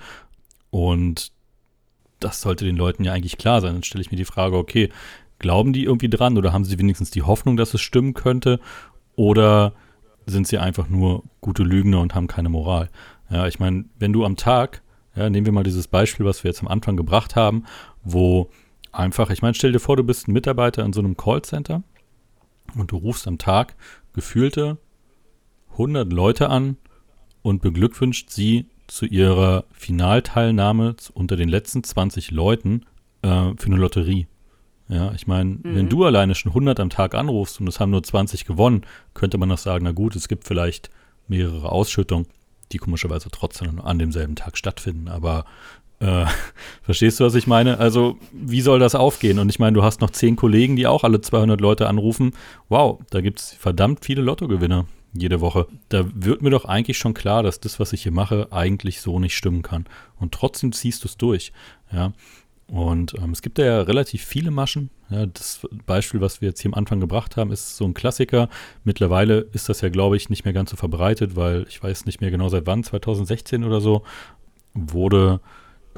Und 0.71 1.33
das 2.25 2.41
sollte 2.41 2.65
den 2.65 2.77
Leuten 2.77 3.05
ja 3.05 3.13
eigentlich 3.13 3.39
klar 3.39 3.61
sein. 3.61 3.75
Dann 3.75 3.83
stelle 3.83 4.03
ich 4.03 4.11
mir 4.11 4.17
die 4.17 4.25
Frage, 4.25 4.57
okay, 4.57 4.89
glauben 5.39 5.73
die 5.73 5.85
irgendwie 5.85 6.09
dran 6.09 6.39
oder 6.39 6.53
haben 6.53 6.65
sie 6.65 6.79
wenigstens 6.79 7.11
die 7.11 7.23
Hoffnung, 7.23 7.57
dass 7.57 7.75
es 7.75 7.81
stimmen 7.81 8.15
könnte? 8.15 8.61
Oder 9.17 9.75
sind 10.27 10.47
sie 10.47 10.59
einfach 10.59 10.89
nur 10.89 11.25
gute 11.41 11.63
Lügner 11.63 12.01
und 12.01 12.15
haben 12.15 12.27
keine 12.27 12.49
Moral? 12.49 12.89
Ja, 13.31 13.47
ich 13.47 13.59
meine, 13.59 13.85
wenn 13.99 14.13
du 14.13 14.25
am 14.25 14.37
Tag, 14.37 14.83
ja, 15.15 15.29
nehmen 15.29 15.47
wir 15.47 15.53
mal 15.53 15.65
dieses 15.65 15.89
Beispiel, 15.89 16.25
was 16.25 16.45
wir 16.45 16.51
jetzt 16.51 16.63
am 16.63 16.69
Anfang 16.69 16.97
gebracht 16.97 17.37
haben, 17.37 17.65
wo 18.03 18.51
einfach, 18.93 19.31
ich 19.31 19.43
meine, 19.43 19.55
stell 19.55 19.73
dir 19.73 19.81
vor, 19.81 19.97
du 19.97 20.05
bist 20.05 20.29
ein 20.29 20.33
Mitarbeiter 20.33 20.85
in 20.85 20.93
so 20.93 21.01
einem 21.01 21.17
Callcenter 21.17 21.83
und 22.77 22.93
du 22.93 22.97
rufst 22.97 23.27
am 23.27 23.39
Tag 23.39 23.75
gefühlte 24.13 24.79
100 25.73 26.13
Leute 26.13 26.51
an 26.51 26.77
und 27.43 27.63
beglückwünscht 27.63 28.31
sie 28.31 28.67
zu 28.87 29.07
ihrer 29.07 29.65
Finalteilnahme 29.73 30.97
unter 31.15 31.37
den 31.37 31.49
letzten 31.49 31.83
20 31.83 32.31
Leuten 32.31 32.87
äh, 33.23 33.53
für 33.57 33.67
eine 33.67 33.77
Lotterie. 33.77 34.27
Ja, 34.89 35.13
ich 35.13 35.27
meine, 35.27 35.51
mhm. 35.51 35.61
wenn 35.63 35.89
du 35.89 36.05
alleine 36.05 36.35
schon 36.35 36.51
100 36.51 36.79
am 36.81 36.91
Tag 36.91 37.15
anrufst 37.15 37.61
und 37.61 37.69
es 37.69 37.81
haben 37.81 37.91
nur 37.91 38.03
20 38.03 38.45
gewonnen, 38.45 38.83
könnte 39.15 39.39
man 39.39 39.49
noch 39.49 39.59
sagen, 39.59 39.85
na 39.85 39.93
gut, 39.93 40.17
es 40.17 40.29
gibt 40.29 40.45
vielleicht 40.47 40.91
mehrere 41.29 41.73
Ausschüttungen, 41.73 42.27
die 42.73 42.79
komischerweise 42.79 43.31
trotzdem 43.31 43.81
an 43.81 43.99
demselben 43.99 44.35
Tag 44.35 44.59
stattfinden. 44.59 45.09
Aber 45.09 45.47
äh, 46.01 46.27
verstehst 46.83 47.21
du, 47.21 47.25
was 47.25 47.35
ich 47.35 47.47
meine? 47.47 47.79
Also, 47.79 48.19
wie 48.33 48.61
soll 48.61 48.81
das 48.81 48.95
aufgehen? 48.95 49.39
Und 49.39 49.49
ich 49.49 49.59
meine, 49.59 49.75
du 49.75 49.83
hast 49.83 50.01
noch 50.01 50.11
zehn 50.11 50.37
Kollegen, 50.37 50.77
die 50.77 50.87
auch 50.87 51.05
alle 51.05 51.21
200 51.21 51.61
Leute 51.61 51.89
anrufen. 51.89 52.33
Wow, 52.69 53.01
da 53.11 53.21
gibt 53.21 53.39
es 53.39 53.53
verdammt 53.53 54.05
viele 54.05 54.23
Lottogewinner 54.23 54.87
jede 55.13 55.41
Woche. 55.41 55.67
Da 55.89 56.05
wird 56.15 56.43
mir 56.43 56.51
doch 56.51 56.65
eigentlich 56.65 56.99
schon 56.99 57.15
klar, 57.15 57.43
dass 57.43 57.61
das, 57.61 57.79
was 57.81 57.93
ich 57.93 58.03
hier 58.03 58.13
mache, 58.13 58.49
eigentlich 58.51 59.01
so 59.01 59.19
nicht 59.19 59.37
stimmen 59.37 59.63
kann. 59.63 59.87
Und 60.19 60.33
trotzdem 60.33 60.73
ziehst 60.73 61.05
du 61.05 61.09
es 61.09 61.17
durch. 61.17 61.53
Ja. 61.93 62.13
Und 62.67 63.15
ähm, 63.19 63.33
es 63.33 63.43
gibt 63.43 63.59
da 63.59 63.65
ja 63.65 63.83
relativ 63.83 64.25
viele 64.25 64.51
Maschen. 64.51 64.89
Ja, 65.11 65.27
das 65.27 65.67
Beispiel, 65.85 66.23
was 66.23 66.41
wir 66.41 66.49
jetzt 66.49 66.63
hier 66.63 66.71
am 66.71 66.79
Anfang 66.79 67.01
gebracht 67.01 67.37
haben, 67.37 67.53
ist 67.53 67.77
so 67.77 67.85
ein 67.85 67.93
Klassiker. 67.93 68.49
Mittlerweile 68.83 69.41
ist 69.53 69.69
das 69.69 69.83
ja, 69.83 69.91
glaube 69.91 70.17
ich, 70.17 70.31
nicht 70.31 70.45
mehr 70.47 70.55
ganz 70.55 70.71
so 70.71 70.77
verbreitet, 70.77 71.37
weil 71.37 71.67
ich 71.69 71.83
weiß 71.83 72.07
nicht 72.07 72.23
mehr 72.23 72.31
genau 72.31 72.49
seit 72.49 72.67
wann, 72.67 72.83
2016 72.83 73.65
oder 73.65 73.83
so, 73.83 74.05
wurde 74.73 75.41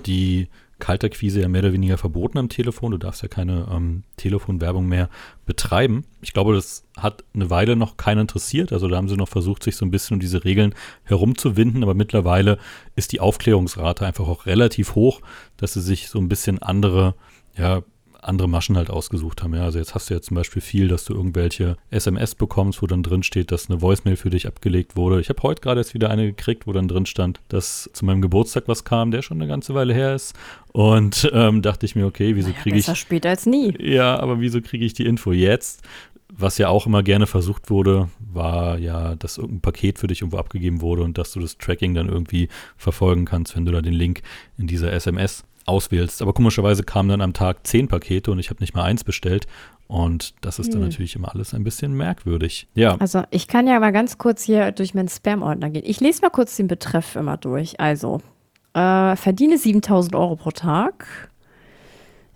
die 0.04 0.48
Kalterquise 0.78 1.40
ja 1.40 1.48
mehr 1.48 1.62
oder 1.62 1.72
weniger 1.72 1.98
verboten 1.98 2.38
am 2.38 2.48
Telefon. 2.48 2.92
Du 2.92 2.98
darfst 2.98 3.22
ja 3.22 3.28
keine 3.28 3.68
ähm, 3.70 4.02
Telefonwerbung 4.16 4.86
mehr 4.86 5.08
betreiben. 5.46 6.04
Ich 6.20 6.32
glaube, 6.32 6.54
das 6.54 6.84
hat 6.96 7.24
eine 7.34 7.50
Weile 7.50 7.76
noch 7.76 7.96
keiner 7.96 8.22
interessiert. 8.22 8.72
Also 8.72 8.88
da 8.88 8.96
haben 8.96 9.08
sie 9.08 9.16
noch 9.16 9.28
versucht, 9.28 9.62
sich 9.62 9.76
so 9.76 9.84
ein 9.84 9.90
bisschen 9.90 10.14
um 10.14 10.20
diese 10.20 10.44
Regeln 10.44 10.74
herumzuwinden. 11.04 11.82
Aber 11.82 11.94
mittlerweile 11.94 12.58
ist 12.96 13.12
die 13.12 13.20
Aufklärungsrate 13.20 14.06
einfach 14.06 14.28
auch 14.28 14.46
relativ 14.46 14.94
hoch, 14.94 15.20
dass 15.56 15.74
sie 15.74 15.82
sich 15.82 16.08
so 16.08 16.18
ein 16.18 16.28
bisschen 16.28 16.60
andere 16.60 17.14
ja, 17.56 17.82
andere 18.24 18.48
Maschen 18.48 18.76
halt 18.76 18.90
ausgesucht 18.90 19.42
haben. 19.42 19.54
Ja, 19.54 19.64
also 19.64 19.78
jetzt 19.78 19.94
hast 19.94 20.10
du 20.10 20.14
ja 20.14 20.20
zum 20.20 20.34
Beispiel 20.36 20.62
viel, 20.62 20.88
dass 20.88 21.04
du 21.04 21.14
irgendwelche 21.14 21.76
SMS 21.90 22.34
bekommst, 22.34 22.82
wo 22.82 22.86
dann 22.86 23.02
drin 23.02 23.22
steht, 23.22 23.52
dass 23.52 23.68
eine 23.68 23.82
Voicemail 23.82 24.16
für 24.16 24.30
dich 24.30 24.46
abgelegt 24.46 24.96
wurde. 24.96 25.20
Ich 25.20 25.28
habe 25.28 25.42
heute 25.42 25.60
gerade 25.60 25.80
erst 25.80 25.94
wieder 25.94 26.10
eine 26.10 26.26
gekriegt, 26.26 26.66
wo 26.66 26.72
dann 26.72 26.88
drin 26.88 27.06
stand, 27.06 27.40
dass 27.48 27.90
zu 27.92 28.04
meinem 28.04 28.22
Geburtstag 28.22 28.64
was 28.66 28.84
kam, 28.84 29.10
der 29.10 29.22
schon 29.22 29.40
eine 29.40 29.48
ganze 29.48 29.74
Weile 29.74 29.94
her 29.94 30.14
ist. 30.14 30.34
Und 30.72 31.30
ähm, 31.32 31.62
dachte 31.62 31.86
ich 31.86 31.94
mir, 31.94 32.06
okay, 32.06 32.34
wieso 32.34 32.48
naja, 32.48 32.60
kriege 32.62 32.78
ich. 32.78 32.98
später 32.98 33.28
als 33.28 33.46
nie. 33.46 33.74
Ja, 33.80 34.18
aber 34.18 34.40
wieso 34.40 34.60
kriege 34.60 34.84
ich 34.84 34.94
die 34.94 35.06
Info 35.06 35.32
jetzt? 35.32 35.82
Was 36.36 36.58
ja 36.58 36.68
auch 36.68 36.86
immer 36.86 37.04
gerne 37.04 37.26
versucht 37.26 37.70
wurde, 37.70 38.08
war 38.18 38.78
ja, 38.78 39.14
dass 39.14 39.38
irgendein 39.38 39.60
Paket 39.60 39.98
für 40.00 40.08
dich 40.08 40.22
irgendwo 40.22 40.38
abgegeben 40.38 40.80
wurde 40.80 41.02
und 41.02 41.16
dass 41.16 41.30
du 41.32 41.38
das 41.38 41.58
Tracking 41.58 41.94
dann 41.94 42.08
irgendwie 42.08 42.48
verfolgen 42.76 43.24
kannst, 43.24 43.54
wenn 43.54 43.64
du 43.64 43.72
da 43.72 43.82
den 43.82 43.92
Link 43.92 44.22
in 44.58 44.66
dieser 44.66 44.92
SMS 44.92 45.44
auswählst. 45.66 46.22
Aber 46.22 46.32
komischerweise 46.32 46.82
kamen 46.82 47.08
dann 47.08 47.20
am 47.20 47.32
Tag 47.32 47.66
zehn 47.66 47.88
Pakete 47.88 48.30
und 48.30 48.38
ich 48.38 48.50
habe 48.50 48.60
nicht 48.60 48.74
mal 48.74 48.84
eins 48.84 49.04
bestellt. 49.04 49.46
Und 49.86 50.34
das 50.40 50.58
ist 50.58 50.66
hm. 50.66 50.74
dann 50.74 50.82
natürlich 50.88 51.14
immer 51.14 51.34
alles 51.34 51.54
ein 51.54 51.64
bisschen 51.64 51.94
merkwürdig. 51.94 52.68
Ja. 52.74 52.96
Also 52.96 53.22
ich 53.30 53.48
kann 53.48 53.66
ja 53.66 53.78
mal 53.80 53.92
ganz 53.92 54.18
kurz 54.18 54.42
hier 54.42 54.72
durch 54.72 54.94
meinen 54.94 55.08
Spam-Ordner 55.08 55.70
gehen. 55.70 55.84
Ich 55.84 56.00
lese 56.00 56.22
mal 56.22 56.30
kurz 56.30 56.56
den 56.56 56.68
Betreff 56.68 57.16
immer 57.16 57.36
durch. 57.36 57.78
Also, 57.80 58.20
äh, 58.72 59.16
verdiene 59.16 59.58
7000 59.58 60.14
Euro 60.14 60.36
pro 60.36 60.50
Tag. 60.50 61.30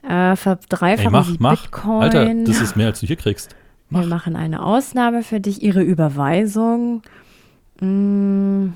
Äh, 0.03 0.37
verdreifachen 0.37 1.11
mach, 1.11 1.31
mach. 1.39 1.63
Bitcoin. 1.63 2.03
Alter, 2.03 2.35
das 2.45 2.61
ist 2.61 2.77
mehr, 2.77 2.87
als 2.87 3.01
du 3.01 3.07
hier 3.07 3.17
kriegst. 3.17 3.57
Mach. 3.91 4.01
Wir 4.03 4.09
machen 4.09 4.37
eine 4.37 4.63
Ausnahme 4.63 5.23
für 5.23 5.41
dich. 5.41 5.63
Ihre 5.63 5.83
Überweisung. 5.83 7.03
Hm, 7.81 8.75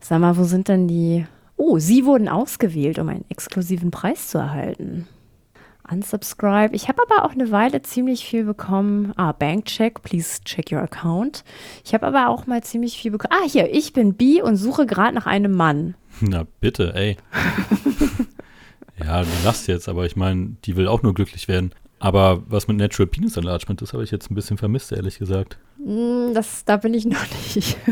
sag 0.00 0.20
mal, 0.20 0.36
wo 0.36 0.44
sind 0.44 0.68
denn 0.68 0.86
die 0.86 1.26
Oh, 1.64 1.78
Sie 1.78 2.04
wurden 2.06 2.28
ausgewählt, 2.28 2.98
um 2.98 3.08
einen 3.08 3.24
exklusiven 3.28 3.92
Preis 3.92 4.26
zu 4.26 4.38
erhalten. 4.38 5.06
Unsubscribe. 5.88 6.74
Ich 6.74 6.88
habe 6.88 7.00
aber 7.08 7.24
auch 7.24 7.30
eine 7.30 7.52
Weile 7.52 7.82
ziemlich 7.82 8.24
viel 8.26 8.42
bekommen. 8.42 9.12
Ah, 9.14 9.30
Bankcheck, 9.30 10.02
please 10.02 10.40
check 10.44 10.72
your 10.72 10.80
account. 10.80 11.44
Ich 11.84 11.94
habe 11.94 12.04
aber 12.04 12.30
auch 12.30 12.48
mal 12.48 12.64
ziemlich 12.64 12.98
viel 12.98 13.12
bekommen. 13.12 13.32
Ah, 13.40 13.48
hier, 13.48 13.72
ich 13.72 13.92
bin 13.92 14.14
B 14.14 14.42
und 14.42 14.56
suche 14.56 14.86
gerade 14.86 15.14
nach 15.14 15.26
einem 15.26 15.52
Mann. 15.52 15.94
Na 16.20 16.48
bitte, 16.58 16.96
ey. 16.96 17.16
ja, 18.98 19.22
du 19.22 19.30
lachst 19.44 19.68
jetzt, 19.68 19.88
aber 19.88 20.04
ich 20.04 20.16
meine, 20.16 20.56
die 20.64 20.74
will 20.74 20.88
auch 20.88 21.04
nur 21.04 21.14
glücklich 21.14 21.46
werden. 21.46 21.72
Aber 22.00 22.42
was 22.48 22.66
mit 22.66 22.76
Natural 22.76 23.06
Penis 23.06 23.36
Enlargement, 23.36 23.80
das 23.80 23.92
habe 23.92 24.02
ich 24.02 24.10
jetzt 24.10 24.32
ein 24.32 24.34
bisschen 24.34 24.58
vermisst, 24.58 24.90
ehrlich 24.90 25.20
gesagt. 25.20 25.58
Hm, 25.76 26.34
das, 26.34 26.64
da 26.64 26.76
bin 26.76 26.92
ich 26.92 27.04
noch 27.04 27.24
nicht. 27.54 27.76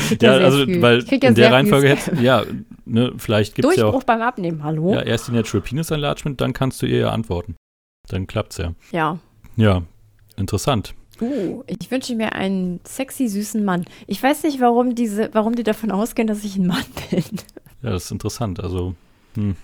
ja, 0.20 0.32
also, 0.32 0.64
viel. 0.64 0.82
weil 0.82 1.04
ja 1.04 1.28
in 1.28 1.34
der 1.34 1.52
Reihenfolge 1.52 1.88
hätte, 1.88 2.16
ja, 2.22 2.44
ne, 2.84 3.12
vielleicht 3.16 3.54
gibt 3.54 3.68
es 3.68 3.76
ja 3.76 3.86
auch. 3.86 3.92
Durchbruch 3.92 4.04
beim 4.04 4.22
Abnehmen, 4.22 4.62
hallo? 4.64 4.92
Ja, 4.92 5.02
erst 5.02 5.28
die 5.28 5.32
Natural 5.32 5.62
Penis 5.62 5.90
Enlargement, 5.90 6.40
dann 6.40 6.52
kannst 6.52 6.82
du 6.82 6.86
ihr 6.86 6.98
ja 6.98 7.10
antworten. 7.10 7.56
Dann 8.08 8.26
klappt's 8.26 8.58
ja. 8.58 8.74
Ja. 8.90 9.18
Ja, 9.56 9.82
interessant. 10.36 10.94
Uh, 11.20 11.62
ich 11.66 11.90
wünsche 11.90 12.16
mir 12.16 12.32
einen 12.32 12.80
sexy, 12.84 13.28
süßen 13.28 13.64
Mann. 13.64 13.84
Ich 14.06 14.22
weiß 14.22 14.42
nicht, 14.42 14.60
warum 14.60 14.94
diese, 14.94 15.30
warum 15.32 15.54
die 15.54 15.62
davon 15.62 15.90
ausgehen, 15.90 16.26
dass 16.26 16.42
ich 16.42 16.56
ein 16.56 16.66
Mann 16.66 16.84
bin. 17.10 17.24
Ja, 17.82 17.90
das 17.90 18.06
ist 18.06 18.10
interessant. 18.10 18.60
Also, 18.60 18.94
hm. 19.34 19.56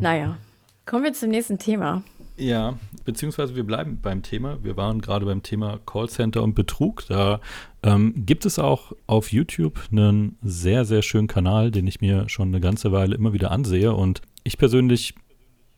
Naja. 0.00 0.38
Kommen 0.86 1.04
wir 1.04 1.12
zum 1.12 1.30
nächsten 1.30 1.58
Thema. 1.58 2.02
Ja, 2.42 2.76
beziehungsweise 3.04 3.54
wir 3.54 3.62
bleiben 3.62 4.00
beim 4.02 4.24
Thema. 4.24 4.58
Wir 4.64 4.76
waren 4.76 5.00
gerade 5.00 5.24
beim 5.24 5.44
Thema 5.44 5.78
Callcenter 5.86 6.42
und 6.42 6.54
Betrug. 6.54 7.06
Da 7.06 7.40
ähm, 7.84 8.26
gibt 8.26 8.46
es 8.46 8.58
auch 8.58 8.92
auf 9.06 9.30
YouTube 9.30 9.78
einen 9.92 10.36
sehr, 10.42 10.84
sehr 10.84 11.02
schönen 11.02 11.28
Kanal, 11.28 11.70
den 11.70 11.86
ich 11.86 12.00
mir 12.00 12.28
schon 12.28 12.48
eine 12.48 12.60
ganze 12.60 12.90
Weile 12.90 13.14
immer 13.14 13.32
wieder 13.32 13.52
ansehe. 13.52 13.94
Und 13.94 14.22
ich 14.42 14.58
persönlich, 14.58 15.14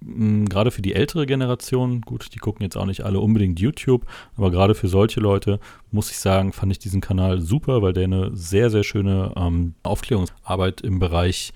gerade 0.01 0.71
für 0.71 0.81
die 0.81 0.95
ältere 0.95 1.27
Generation, 1.27 2.01
gut, 2.01 2.35
die 2.35 2.39
gucken 2.39 2.63
jetzt 2.63 2.79
auch 2.79 2.87
nicht 2.87 3.03
alle 3.03 3.21
unbedingt 3.21 3.61
YouTube, 3.61 4.07
aber 4.35 4.51
gerade 4.51 4.75
für 4.75 4.89
solche 4.89 5.21
Leute, 5.21 5.61
muss 5.91 6.11
ich 6.11 6.19
sagen, 6.19 6.55
fand 6.55 6.73
ich 6.73 6.79
diesen 6.79 7.03
Kanal 7.03 7.43
super, 7.43 7.83
weil 7.83 7.93
der 7.93 8.05
eine 8.05 8.35
sehr, 8.35 8.71
sehr 8.71 8.85
schöne 8.85 9.33
ähm, 9.37 9.75
Aufklärungsarbeit 9.83 10.81
im 10.81 10.99
Bereich 10.99 11.53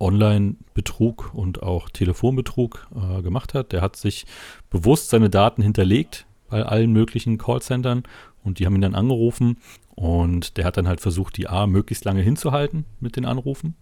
Online-Betrug 0.00 1.32
und 1.34 1.62
auch 1.62 1.90
Telefonbetrug 1.90 2.88
äh, 2.94 3.22
gemacht 3.22 3.54
hat. 3.54 3.72
Der 3.72 3.82
hat 3.82 3.96
sich 3.96 4.26
bewusst 4.70 5.10
seine 5.10 5.30
Daten 5.30 5.62
hinterlegt 5.62 6.26
bei 6.48 6.64
allen 6.64 6.92
möglichen 6.92 7.38
Callcentern 7.38 8.02
und 8.42 8.58
die 8.58 8.66
haben 8.66 8.74
ihn 8.74 8.80
dann 8.80 8.94
angerufen 8.94 9.58
und 9.94 10.56
der 10.56 10.64
hat 10.64 10.76
dann 10.76 10.88
halt 10.88 11.00
versucht, 11.00 11.36
die 11.36 11.48
A 11.48 11.66
möglichst 11.66 12.04
lange 12.04 12.22
hinzuhalten 12.22 12.86
mit 13.00 13.16
den 13.16 13.26
Anrufen 13.26 13.76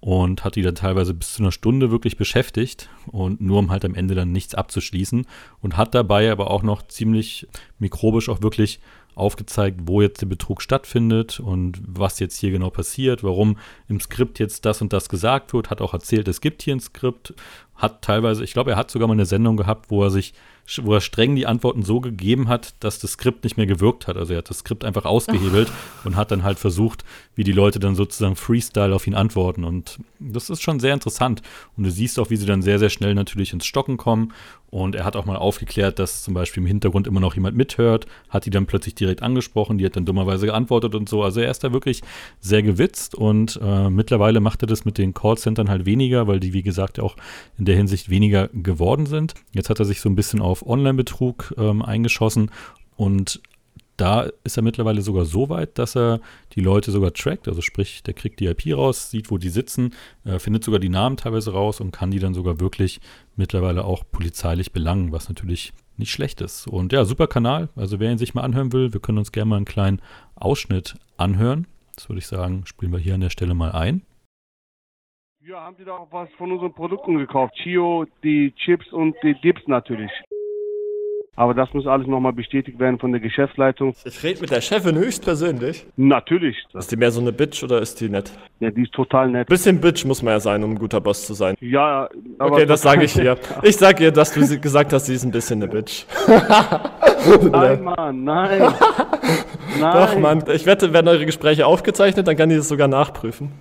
und 0.00 0.44
hat 0.44 0.56
die 0.56 0.62
dann 0.62 0.74
teilweise 0.74 1.14
bis 1.14 1.32
zu 1.32 1.42
einer 1.42 1.52
Stunde 1.52 1.90
wirklich 1.90 2.16
beschäftigt 2.16 2.88
und 3.06 3.40
nur 3.40 3.58
um 3.58 3.70
halt 3.70 3.84
am 3.84 3.94
Ende 3.94 4.14
dann 4.14 4.30
nichts 4.30 4.54
abzuschließen 4.54 5.26
und 5.60 5.76
hat 5.76 5.94
dabei 5.94 6.30
aber 6.30 6.50
auch 6.50 6.62
noch 6.62 6.86
ziemlich 6.86 7.48
mikrobisch 7.78 8.28
auch 8.28 8.42
wirklich 8.42 8.80
aufgezeigt, 9.18 9.80
wo 9.84 10.00
jetzt 10.00 10.20
der 10.22 10.26
Betrug 10.26 10.62
stattfindet 10.62 11.40
und 11.40 11.80
was 11.86 12.20
jetzt 12.20 12.36
hier 12.36 12.50
genau 12.50 12.70
passiert, 12.70 13.24
warum 13.24 13.58
im 13.88 14.00
Skript 14.00 14.38
jetzt 14.38 14.64
das 14.64 14.80
und 14.80 14.92
das 14.92 15.08
gesagt 15.08 15.52
wird, 15.52 15.70
hat 15.70 15.80
auch 15.80 15.92
erzählt, 15.92 16.28
es 16.28 16.40
gibt 16.40 16.62
hier 16.62 16.74
ein 16.76 16.80
Skript, 16.80 17.34
hat 17.74 18.02
teilweise, 18.02 18.44
ich 18.44 18.52
glaube, 18.52 18.72
er 18.72 18.76
hat 18.76 18.90
sogar 18.90 19.08
mal 19.08 19.14
eine 19.14 19.26
Sendung 19.26 19.56
gehabt, 19.56 19.90
wo 19.90 20.02
er 20.02 20.10
sich 20.10 20.34
wo 20.82 20.94
er 20.94 21.00
streng 21.00 21.34
die 21.34 21.46
Antworten 21.46 21.82
so 21.82 22.00
gegeben 22.00 22.48
hat, 22.48 22.74
dass 22.80 22.98
das 22.98 23.12
Skript 23.12 23.44
nicht 23.44 23.56
mehr 23.56 23.66
gewirkt 23.66 24.06
hat. 24.06 24.16
Also 24.16 24.34
er 24.34 24.38
hat 24.38 24.50
das 24.50 24.58
Skript 24.58 24.84
einfach 24.84 25.04
ausgehebelt 25.04 25.70
und 26.04 26.16
hat 26.16 26.30
dann 26.30 26.42
halt 26.42 26.58
versucht, 26.58 27.04
wie 27.34 27.44
die 27.44 27.52
Leute 27.52 27.78
dann 27.78 27.94
sozusagen 27.94 28.36
Freestyle 28.36 28.94
auf 28.94 29.06
ihn 29.06 29.14
antworten. 29.14 29.64
Und 29.64 29.98
das 30.18 30.50
ist 30.50 30.62
schon 30.62 30.80
sehr 30.80 30.94
interessant. 30.94 31.42
Und 31.76 31.84
du 31.84 31.90
siehst 31.90 32.18
auch, 32.18 32.30
wie 32.30 32.36
sie 32.36 32.46
dann 32.46 32.62
sehr, 32.62 32.78
sehr 32.78 32.90
schnell 32.90 33.14
natürlich 33.14 33.52
ins 33.52 33.66
Stocken 33.66 33.96
kommen. 33.96 34.32
Und 34.70 34.94
er 34.94 35.06
hat 35.06 35.16
auch 35.16 35.24
mal 35.24 35.36
aufgeklärt, 35.36 35.98
dass 35.98 36.22
zum 36.22 36.34
Beispiel 36.34 36.62
im 36.62 36.66
Hintergrund 36.66 37.06
immer 37.06 37.20
noch 37.20 37.34
jemand 37.34 37.56
mithört, 37.56 38.06
hat 38.28 38.44
die 38.44 38.50
dann 38.50 38.66
plötzlich 38.66 38.94
direkt 38.94 39.22
angesprochen, 39.22 39.78
die 39.78 39.86
hat 39.86 39.96
dann 39.96 40.04
dummerweise 40.04 40.44
geantwortet 40.44 40.94
und 40.94 41.08
so. 41.08 41.22
Also 41.22 41.40
er 41.40 41.50
ist 41.50 41.64
da 41.64 41.72
wirklich 41.72 42.02
sehr 42.40 42.62
gewitzt 42.62 43.14
und 43.14 43.58
äh, 43.62 43.88
mittlerweile 43.88 44.40
macht 44.40 44.62
er 44.62 44.66
das 44.66 44.84
mit 44.84 44.98
den 44.98 45.14
Callcentern 45.14 45.70
halt 45.70 45.86
weniger, 45.86 46.26
weil 46.26 46.38
die, 46.38 46.52
wie 46.52 46.62
gesagt, 46.62 47.00
auch 47.00 47.16
in 47.56 47.64
der 47.64 47.76
Hinsicht 47.76 48.10
weniger 48.10 48.48
geworden 48.48 49.06
sind. 49.06 49.32
Jetzt 49.52 49.70
hat 49.70 49.78
er 49.78 49.86
sich 49.86 50.02
so 50.02 50.10
ein 50.10 50.16
bisschen 50.16 50.42
auf 50.42 50.57
Online-Betrug 50.66 51.54
ähm, 51.56 51.82
eingeschossen 51.82 52.50
und 52.96 53.40
da 53.98 54.28
ist 54.44 54.56
er 54.56 54.62
mittlerweile 54.62 55.02
sogar 55.02 55.24
so 55.24 55.48
weit, 55.48 55.76
dass 55.76 55.96
er 55.96 56.20
die 56.54 56.60
Leute 56.60 56.92
sogar 56.92 57.12
trackt. 57.12 57.48
Also 57.48 57.60
sprich, 57.60 58.04
der 58.04 58.14
kriegt 58.14 58.38
die 58.38 58.46
IP 58.46 58.76
raus, 58.76 59.10
sieht, 59.10 59.30
wo 59.30 59.38
die 59.38 59.48
sitzen, 59.48 59.92
äh, 60.24 60.38
findet 60.38 60.62
sogar 60.62 60.78
die 60.78 60.88
Namen 60.88 61.16
teilweise 61.16 61.52
raus 61.52 61.80
und 61.80 61.90
kann 61.90 62.12
die 62.12 62.20
dann 62.20 62.32
sogar 62.32 62.60
wirklich 62.60 63.00
mittlerweile 63.34 63.84
auch 63.84 64.04
polizeilich 64.10 64.72
belangen, 64.72 65.10
was 65.10 65.28
natürlich 65.28 65.72
nicht 65.96 66.12
schlecht 66.12 66.40
ist. 66.40 66.68
Und 66.68 66.92
ja, 66.92 67.04
super 67.04 67.26
Kanal. 67.26 67.70
Also 67.74 67.98
wer 67.98 68.12
ihn 68.12 68.18
sich 68.18 68.34
mal 68.34 68.42
anhören 68.42 68.72
will, 68.72 68.92
wir 68.92 69.00
können 69.00 69.18
uns 69.18 69.32
gerne 69.32 69.50
mal 69.50 69.56
einen 69.56 69.64
kleinen 69.64 70.00
Ausschnitt 70.36 70.94
anhören. 71.16 71.66
Das 71.96 72.08
würde 72.08 72.20
ich 72.20 72.28
sagen, 72.28 72.66
spielen 72.66 72.92
wir 72.92 73.00
hier 73.00 73.14
an 73.14 73.20
der 73.20 73.30
Stelle 73.30 73.54
mal 73.54 73.72
ein. 73.72 74.02
Ja, 75.40 75.62
haben 75.62 75.76
Sie 75.76 75.84
da 75.84 75.96
auch 75.96 76.12
was 76.12 76.28
von 76.38 76.52
unseren 76.52 76.72
Produkten 76.72 77.18
gekauft? 77.18 77.54
Chio, 77.62 78.06
die 78.22 78.52
Chips 78.54 78.92
und 78.92 79.16
die 79.24 79.34
Dips 79.40 79.62
natürlich. 79.66 80.10
Aber 81.38 81.54
das 81.54 81.72
muss 81.72 81.86
alles 81.86 82.08
nochmal 82.08 82.32
bestätigt 82.32 82.80
werden 82.80 82.98
von 82.98 83.12
der 83.12 83.20
Geschäftsleitung. 83.20 83.94
Ich 84.04 84.24
rede 84.24 84.40
mit 84.40 84.50
der 84.50 84.60
Chefin 84.60 84.96
höchstpersönlich. 84.96 85.86
Natürlich. 85.96 86.56
Ist 86.74 86.90
die 86.90 86.96
mehr 86.96 87.12
so 87.12 87.20
eine 87.20 87.32
Bitch 87.32 87.62
oder 87.62 87.80
ist 87.80 88.00
die 88.00 88.08
nett? 88.08 88.32
Ja, 88.58 88.72
die 88.72 88.82
ist 88.82 88.92
total 88.92 89.30
nett. 89.30 89.46
Bisschen 89.46 89.80
Bitch 89.80 90.04
muss 90.04 90.20
man 90.20 90.32
ja 90.32 90.40
sein, 90.40 90.64
um 90.64 90.72
ein 90.72 90.78
guter 90.80 91.00
Boss 91.00 91.24
zu 91.24 91.34
sein. 91.34 91.54
Ja, 91.60 92.08
aber. 92.40 92.56
Okay, 92.56 92.66
das 92.66 92.82
sage 92.82 93.04
ich 93.04 93.16
ihr. 93.16 93.38
Ich 93.62 93.76
sag 93.76 94.00
ihr, 94.00 94.10
dass 94.10 94.32
du 94.32 94.58
gesagt 94.58 94.92
hast, 94.92 95.06
sie 95.06 95.14
ist 95.14 95.22
ein 95.22 95.30
bisschen 95.30 95.62
eine 95.62 95.70
Bitch. 95.70 96.06
Nein, 97.52 97.84
Mann, 97.84 98.24
nein. 98.24 98.60
nein. 99.80 99.92
Doch, 99.92 100.18
Mann. 100.18 100.42
Ich 100.52 100.66
wette, 100.66 100.92
werden 100.92 101.06
eure 101.06 101.24
Gespräche 101.24 101.66
aufgezeichnet, 101.66 102.26
dann 102.26 102.36
kann 102.36 102.48
die 102.48 102.56
das 102.56 102.68
sogar 102.68 102.88
nachprüfen. 102.88 103.52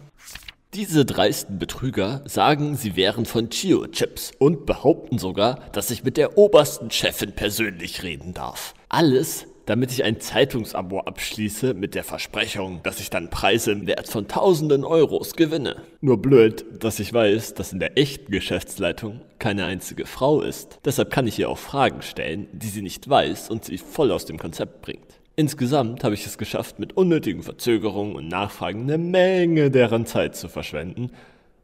Diese 0.78 1.06
dreisten 1.06 1.58
Betrüger 1.58 2.22
sagen, 2.26 2.78
sie 2.78 2.96
wären 2.96 3.26
von 3.26 3.50
Chio-Chips 3.50 4.34
und 4.38 4.68
behaupten 4.68 5.18
sogar, 5.18 5.60
dass 5.72 5.90
ich 5.90 6.04
mit 6.04 6.18
der 6.18 6.38
obersten 6.38 6.92
Chefin 6.92 7.32
persönlich 7.32 8.04
reden 8.04 8.36
darf. 8.36 8.76
Alles, 8.88 9.48
damit 9.66 9.92
ich 9.92 10.04
ein 10.04 10.20
Zeitungsabo 10.20 11.00
abschließe 11.00 11.74
mit 11.74 11.96
der 11.96 12.04
Versprechung, 12.04 12.82
dass 12.84 13.00
ich 13.00 13.10
dann 13.10 13.32
Preise 13.32 13.72
im 13.72 13.88
Wert 13.88 14.08
von 14.08 14.28
tausenden 14.28 14.84
Euros 14.84 15.34
gewinne. 15.34 15.82
Nur 16.00 16.22
blöd, 16.22 16.64
dass 16.80 17.00
ich 17.00 17.12
weiß, 17.12 17.56
dass 17.56 17.74
in 17.74 17.80
der 17.80 17.98
echten 17.98 18.32
Geschäftsleitung 18.32 19.22
keine 19.40 19.66
einzige 19.66 20.06
Frau 20.06 20.42
ist. 20.42 20.78
Deshalb 20.86 21.10
kann 21.10 21.26
ich 21.26 21.40
ihr 21.40 21.50
auch 21.50 21.58
Fragen 21.58 22.04
stellen, 22.04 22.50
die 22.52 22.68
sie 22.68 22.84
nicht 22.84 23.10
weiß 23.10 23.50
und 23.50 23.66
sie 23.66 23.80
voll 23.80 24.12
aus 24.12 24.26
dem 24.26 24.38
Konzept 24.38 24.84
bringt. 24.84 25.07
Insgesamt 25.40 26.04
habe 26.04 26.16
ich 26.16 26.26
es 26.26 26.40
geschafft, 26.40 26.80
mit 26.80 26.98
unnötigen 26.98 27.44
Verzögerungen 27.44 28.16
und 28.16 28.28
Nachfragen 28.28 28.82
eine 28.82 28.98
Menge 28.98 29.70
deren 29.70 30.08
Zeit 30.08 30.36
zu 30.36 30.50
verschwenden. 30.50 31.12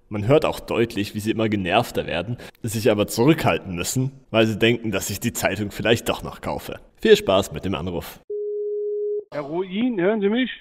Man 0.09 0.27
hört 0.27 0.45
auch 0.45 0.59
deutlich, 0.59 1.15
wie 1.15 1.19
sie 1.19 1.31
immer 1.31 1.49
genervter 1.49 2.05
werden, 2.05 2.37
sich 2.61 2.91
aber 2.91 3.07
zurückhalten 3.07 3.73
müssen, 3.73 4.11
weil 4.29 4.45
sie 4.45 4.59
denken, 4.59 4.91
dass 4.91 5.09
ich 5.09 5.19
die 5.19 5.33
Zeitung 5.33 5.71
vielleicht 5.71 6.07
doch 6.07 6.21
noch 6.21 6.41
kaufe. 6.41 6.79
Viel 7.01 7.15
Spaß 7.17 7.51
mit 7.51 7.65
dem 7.65 7.73
Anruf. 7.73 8.19
Herr 9.31 9.41
Ruin, 9.41 9.99
hören 9.99 10.21
Sie 10.21 10.29
mich? 10.29 10.51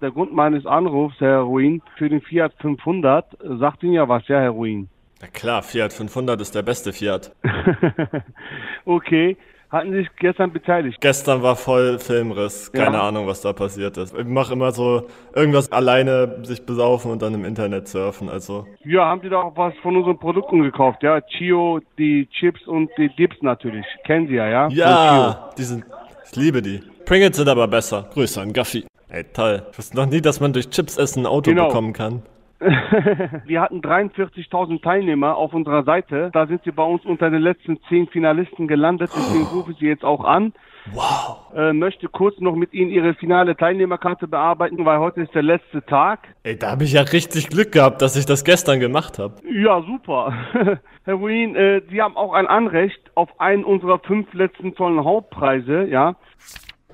Der 0.00 0.10
Grund 0.10 0.32
meines 0.32 0.66
Anrufs, 0.66 1.20
Herr 1.20 1.42
Ruin, 1.42 1.80
für 1.96 2.08
den 2.08 2.22
Fiat 2.22 2.52
500, 2.60 3.34
äh, 3.34 3.56
sagt 3.58 3.84
Ihnen 3.84 3.92
ja 3.92 4.08
was, 4.08 4.26
ja, 4.26 4.40
Herr 4.40 4.50
Ruin. 4.50 4.88
Na 5.20 5.28
klar, 5.28 5.62
Fiat 5.62 5.92
500 5.92 6.40
ist 6.40 6.56
der 6.56 6.62
beste 6.62 6.92
Fiat. 6.92 7.30
okay. 8.84 9.36
Hatten 9.70 9.90
Sie 9.92 9.98
sich 9.98 10.08
gestern 10.20 10.52
beteiligt? 10.52 10.98
Gestern 11.00 11.42
war 11.42 11.56
voll 11.56 11.98
Filmriss. 11.98 12.70
Keine 12.72 12.96
Ja. 12.98 13.08
Ahnung, 13.08 13.26
was 13.26 13.40
da 13.40 13.52
passiert 13.52 13.96
ist. 13.96 14.16
Ich 14.16 14.24
mache 14.24 14.52
immer 14.52 14.70
so 14.70 15.06
irgendwas 15.34 15.70
alleine 15.72 16.38
sich 16.44 16.64
besaufen 16.64 17.10
und 17.10 17.20
dann 17.20 17.34
im 17.34 17.44
Internet 17.44 17.88
surfen. 17.88 18.28
Also 18.28 18.66
Ja, 18.84 19.06
haben 19.06 19.20
Sie 19.22 19.28
da 19.28 19.40
auch 19.42 19.56
was 19.56 19.74
von 19.82 19.96
unseren 19.96 20.18
Produkten 20.18 20.62
gekauft, 20.62 21.02
ja? 21.02 21.20
Chio, 21.20 21.80
die 21.98 22.28
Chips 22.30 22.64
und 22.66 22.90
die 22.96 23.08
Dips 23.16 23.36
natürlich. 23.42 23.84
Kennen 24.04 24.28
Sie 24.28 24.34
ja, 24.34 24.48
ja? 24.48 24.68
Ja, 24.68 25.50
die 25.58 25.62
sind. 25.64 25.84
Ich 26.24 26.36
liebe 26.36 26.62
die. 26.62 26.80
Pringles 27.04 27.36
sind 27.36 27.48
aber 27.48 27.66
besser. 27.66 28.08
Grüße 28.14 28.40
an 28.40 28.52
Gaffi. 28.52 28.84
Ey, 29.08 29.24
toll. 29.32 29.62
Ich 29.72 29.78
wusste 29.78 29.96
noch 29.96 30.06
nie, 30.06 30.20
dass 30.20 30.40
man 30.40 30.52
durch 30.52 30.70
Chips 30.70 30.96
essen 30.96 31.20
ein 31.22 31.26
Auto 31.26 31.50
Genau. 31.50 31.68
bekommen 31.68 31.92
kann. 31.92 32.22
Wir 33.44 33.60
hatten 33.60 33.80
43.000 33.80 34.82
Teilnehmer 34.82 35.36
auf 35.36 35.52
unserer 35.52 35.84
Seite. 35.84 36.30
Da 36.32 36.46
sind 36.46 36.62
Sie 36.64 36.70
bei 36.70 36.82
uns 36.82 37.04
unter 37.04 37.30
den 37.30 37.42
letzten 37.42 37.78
10 37.88 38.08
Finalisten 38.08 38.66
gelandet. 38.66 39.10
Deswegen 39.14 39.44
rufe 39.44 39.72
ich 39.72 39.78
Sie 39.78 39.86
jetzt 39.86 40.04
auch 40.04 40.24
an. 40.24 40.52
Wow. 40.92 41.52
Äh, 41.54 41.72
möchte 41.72 42.08
kurz 42.08 42.38
noch 42.38 42.54
mit 42.54 42.72
Ihnen 42.72 42.90
Ihre 42.90 43.14
finale 43.14 43.56
Teilnehmerkarte 43.56 44.28
bearbeiten, 44.28 44.84
weil 44.84 45.00
heute 45.00 45.22
ist 45.22 45.34
der 45.34 45.42
letzte 45.42 45.84
Tag. 45.84 46.20
Ey, 46.44 46.56
da 46.56 46.70
habe 46.70 46.84
ich 46.84 46.92
ja 46.92 47.02
richtig 47.02 47.48
Glück 47.48 47.72
gehabt, 47.72 48.02
dass 48.02 48.16
ich 48.16 48.24
das 48.24 48.44
gestern 48.44 48.80
gemacht 48.80 49.18
habe. 49.18 49.34
Ja, 49.50 49.82
super. 49.82 50.32
Herr 51.04 51.14
Ruin, 51.14 51.56
äh, 51.56 51.82
Sie 51.90 52.00
haben 52.00 52.16
auch 52.16 52.32
ein 52.32 52.46
Anrecht 52.46 53.00
auf 53.14 53.40
einen 53.40 53.64
unserer 53.64 53.98
fünf 53.98 54.32
letzten 54.32 54.74
tollen 54.74 55.04
Hauptpreise, 55.04 55.84
ja. 55.84 56.14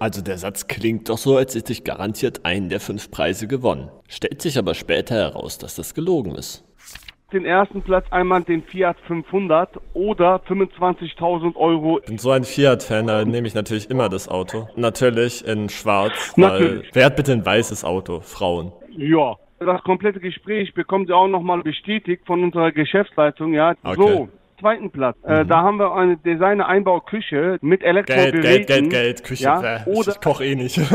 Also 0.03 0.21
der 0.21 0.37
Satz 0.37 0.67
klingt 0.67 1.09
doch 1.09 1.17
so, 1.17 1.37
als 1.37 1.55
hätte 1.55 1.73
ich 1.73 1.85
garantiert 1.85 2.45
einen 2.45 2.69
der 2.69 2.81
fünf 2.81 3.13
Preise 3.13 3.47
gewonnen. 3.47 3.89
Stellt 4.09 4.43
sich 4.43 4.59
aber 4.59 4.75
später 4.75 5.15
heraus, 5.15 5.59
dass 5.59 5.77
das 5.77 5.95
gelogen 5.95 6.35
ist. 6.35 6.65
Den 7.33 7.45
ersten 7.45 7.83
Platz 7.83 8.05
einmal 8.11 8.43
den 8.43 8.65
Fiat 8.65 8.97
500 9.07 9.79
oder 9.95 10.43
25.000 10.49 11.55
Euro. 11.55 12.01
Ich 12.01 12.07
bin 12.07 12.19
so 12.19 12.33
ein 12.33 12.43
Fiat-Fan, 12.43 13.07
da 13.07 13.25
nehme 13.25 13.47
ich 13.47 13.55
natürlich 13.55 13.91
immer 13.91 14.09
das 14.09 14.29
Auto. 14.29 14.69
Natürlich 14.75 15.47
in 15.47 15.69
schwarz, 15.69 16.33
weil 16.37 16.51
Natürlich. 16.51 16.91
wer 16.95 17.07
hat 17.07 17.15
bitte 17.15 17.31
ein 17.31 17.47
weißes 17.47 17.85
Auto? 17.85 18.19
Frauen. 18.23 18.73
Ja. 18.97 19.37
Das 19.61 19.81
komplette 19.85 20.19
Gespräch 20.19 20.75
bekommen 20.75 21.07
Sie 21.07 21.13
auch 21.13 21.29
nochmal 21.29 21.63
bestätigt 21.63 22.27
von 22.27 22.43
unserer 22.43 22.73
Geschäftsleitung, 22.73 23.55
ja. 23.55 23.77
Okay. 23.85 23.95
So, 23.97 24.29
zweiten 24.63 24.91
Platz. 24.91 25.17
Äh, 25.25 25.45
da 25.45 25.63
haben 25.63 25.79
wir 25.79 25.95
eine 25.95 26.17
Designer-Einbauküche 26.17 27.59
mit 27.61 27.81
Geld, 27.81 28.09
Elektrogeräten. 28.09 28.43
Geld, 28.43 28.67
Geld, 28.67 28.91
Geld, 28.91 29.25
Küche. 29.25 29.45
Ja, 29.45 29.85
oder 29.87 30.13
ich 30.13 30.21
koche 30.21 30.45
eh 30.47 30.55
nicht. 30.55 30.81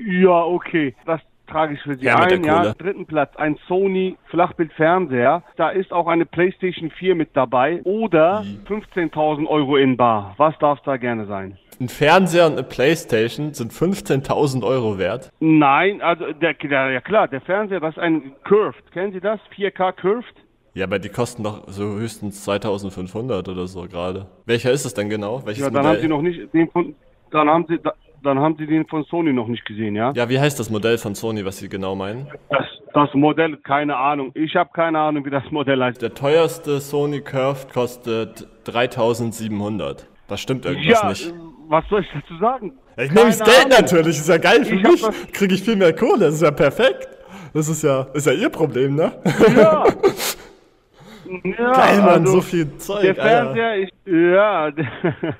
Ja, 0.00 0.44
okay. 0.44 0.94
Das 1.06 1.20
trage 1.48 1.74
ich 1.74 1.82
für 1.82 1.96
Sie 1.96 2.04
Ja, 2.04 2.20
ein. 2.20 2.44
Ja, 2.44 2.72
dritten 2.72 3.04
Platz 3.04 3.34
ein 3.36 3.58
Sony 3.66 4.16
Flachbildfernseher. 4.30 5.42
Da 5.56 5.70
ist 5.70 5.92
auch 5.92 6.06
eine 6.06 6.24
PlayStation 6.24 6.90
4 6.90 7.14
mit 7.14 7.30
dabei 7.34 7.80
oder 7.82 8.44
15.000 8.68 9.46
Euro 9.46 9.76
in 9.76 9.96
Bar. 9.96 10.34
Was 10.36 10.56
darf 10.60 10.80
da 10.84 10.96
gerne 10.96 11.26
sein? 11.26 11.58
ein 11.80 11.88
Fernseher 11.88 12.46
und 12.46 12.54
eine 12.54 12.64
Playstation 12.64 13.54
sind 13.54 13.72
15.000 13.72 14.64
Euro 14.64 14.98
wert. 14.98 15.30
Nein, 15.38 16.02
also 16.02 16.32
der, 16.32 16.54
der, 16.54 16.90
ja 16.90 17.00
klar, 17.00 17.28
der 17.28 17.40
Fernseher, 17.40 17.80
das 17.80 17.96
ist 17.96 18.02
ein 18.02 18.32
Curved. 18.44 18.90
Kennen 18.92 19.12
Sie 19.12 19.20
das? 19.20 19.38
4K 19.56 19.92
Curved? 19.92 20.34
Ja, 20.78 20.84
aber 20.84 21.00
die 21.00 21.08
kosten 21.08 21.42
doch 21.42 21.64
so 21.66 21.82
höchstens 21.96 22.44
2500 22.44 23.48
oder 23.48 23.66
so 23.66 23.82
gerade. 23.82 24.26
Welcher 24.46 24.70
ist 24.70 24.84
es 24.84 24.94
denn 24.94 25.08
genau? 25.08 25.42
Welches 25.44 25.64
Ja, 25.64 25.70
dann 25.70 25.82
Modell? 25.82 25.96
haben 25.96 26.02
Sie 26.02 26.08
noch 26.08 26.22
nicht 26.22 26.54
den 26.54 26.70
von, 26.70 26.94
dann 27.32 27.48
haben 27.48 27.66
Sie, 27.68 27.78
da, 27.82 27.92
dann 28.22 28.38
haben 28.38 28.54
Sie 28.56 28.64
den 28.64 28.86
von 28.86 29.02
Sony 29.10 29.32
noch 29.32 29.48
nicht 29.48 29.64
gesehen, 29.64 29.96
ja? 29.96 30.12
ja, 30.14 30.28
wie 30.28 30.38
heißt 30.38 30.56
das 30.60 30.70
Modell 30.70 30.96
von 30.96 31.16
Sony, 31.16 31.44
was 31.44 31.58
Sie 31.58 31.68
genau 31.68 31.96
meinen? 31.96 32.28
Das, 32.50 32.64
das 32.94 33.08
Modell, 33.14 33.56
keine 33.56 33.96
Ahnung. 33.96 34.30
Ich 34.34 34.54
habe 34.54 34.70
keine 34.72 35.00
Ahnung, 35.00 35.24
wie 35.24 35.30
das 35.30 35.42
Modell 35.50 35.82
heißt. 35.82 36.00
Der 36.00 36.14
teuerste 36.14 36.80
Sony 36.80 37.22
Curved 37.22 37.72
kostet 37.72 38.46
3700. 38.64 40.06
Das 40.28 40.40
stimmt 40.40 40.64
irgendwas 40.64 41.02
Ja, 41.02 41.08
nicht. 41.08 41.26
äh, 41.28 41.32
was 41.68 41.84
soll 41.90 42.02
ich 42.02 42.08
dazu 42.14 42.38
sagen? 42.38 42.72
Ja, 42.96 43.02
ich 43.02 43.10
nehme 43.12 43.26
das 43.26 43.38
Geld 43.40 43.58
Ahnung. 43.64 43.70
natürlich, 43.80 44.16
ist 44.18 44.28
ja 44.28 44.38
geil 44.38 44.64
für 44.64 44.76
Ich 44.76 44.82
mich. 44.84 45.02
Kriege 45.32 45.54
ich 45.56 45.62
viel 45.64 45.74
mehr 45.76 45.92
Kohle, 45.92 46.26
das 46.26 46.34
ist 46.34 46.42
ja 46.42 46.52
perfekt. 46.52 47.08
Das 47.52 47.68
ist 47.68 47.82
ja, 47.82 48.02
ist 48.14 48.26
ja 48.28 48.32
Ihr 48.32 48.48
Problem, 48.50 48.94
ne? 48.94 49.12
Ja. 49.56 49.84
ja 51.44 51.72
Geil, 51.72 51.98
Mann, 51.98 52.08
also, 52.20 52.32
so 52.34 52.40
viel 52.40 52.76
Zeug. 52.78 53.02
Der 53.02 53.10
Alter. 53.10 53.22
Fernseher, 53.22 53.76
ich, 53.78 53.90
ja, 54.06 54.70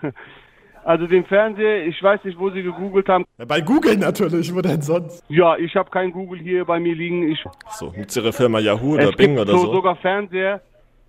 also 0.84 1.06
den 1.06 1.24
Fernseher, 1.24 1.86
ich 1.86 2.02
weiß 2.02 2.24
nicht, 2.24 2.38
wo 2.38 2.50
Sie 2.50 2.62
gegoogelt 2.62 3.08
haben. 3.08 3.24
Bei 3.46 3.60
Google 3.60 3.96
natürlich, 3.96 4.54
wo 4.54 4.60
denn 4.60 4.82
sonst? 4.82 5.22
Ja, 5.28 5.56
ich 5.56 5.74
habe 5.76 5.90
kein 5.90 6.12
Google 6.12 6.40
hier 6.40 6.64
bei 6.64 6.78
mir 6.78 6.94
liegen. 6.94 7.30
Ich, 7.30 7.44
So, 7.72 7.92
mit 7.96 8.14
Ihrer 8.16 8.32
Firma 8.32 8.58
Yahoo 8.58 8.94
oder 8.94 9.10
es 9.10 9.16
Bing 9.16 9.36
gibt 9.36 9.48
oder 9.48 9.52
so, 9.58 9.66
so. 9.66 9.72
sogar 9.72 9.96
Fernseher, 9.96 10.60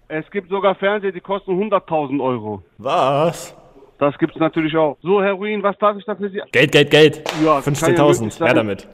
es 0.07 0.29
gibt 0.31 0.49
sogar 0.49 0.75
Fernseher, 0.75 1.11
die 1.11 1.21
kosten 1.21 1.51
100.000 1.51 2.21
Euro. 2.23 2.63
Was? 2.77 3.55
Das 3.99 4.17
gibt's 4.17 4.37
natürlich 4.37 4.75
auch. 4.75 4.97
So, 5.01 5.21
Herr 5.21 5.33
Ruin, 5.33 5.61
was 5.61 5.77
darf 5.77 5.97
ich 5.97 6.05
da 6.05 6.15
für 6.15 6.29
Sie? 6.29 6.41
Geld, 6.51 6.71
Geld, 6.71 6.89
Geld. 6.89 7.23
Ja, 7.43 7.61
kann 7.61 7.73
ja 7.73 7.87
möglich 7.87 7.99
15.000, 7.99 8.31
sein. 8.31 8.45
her 8.47 8.55
damit. 8.55 8.87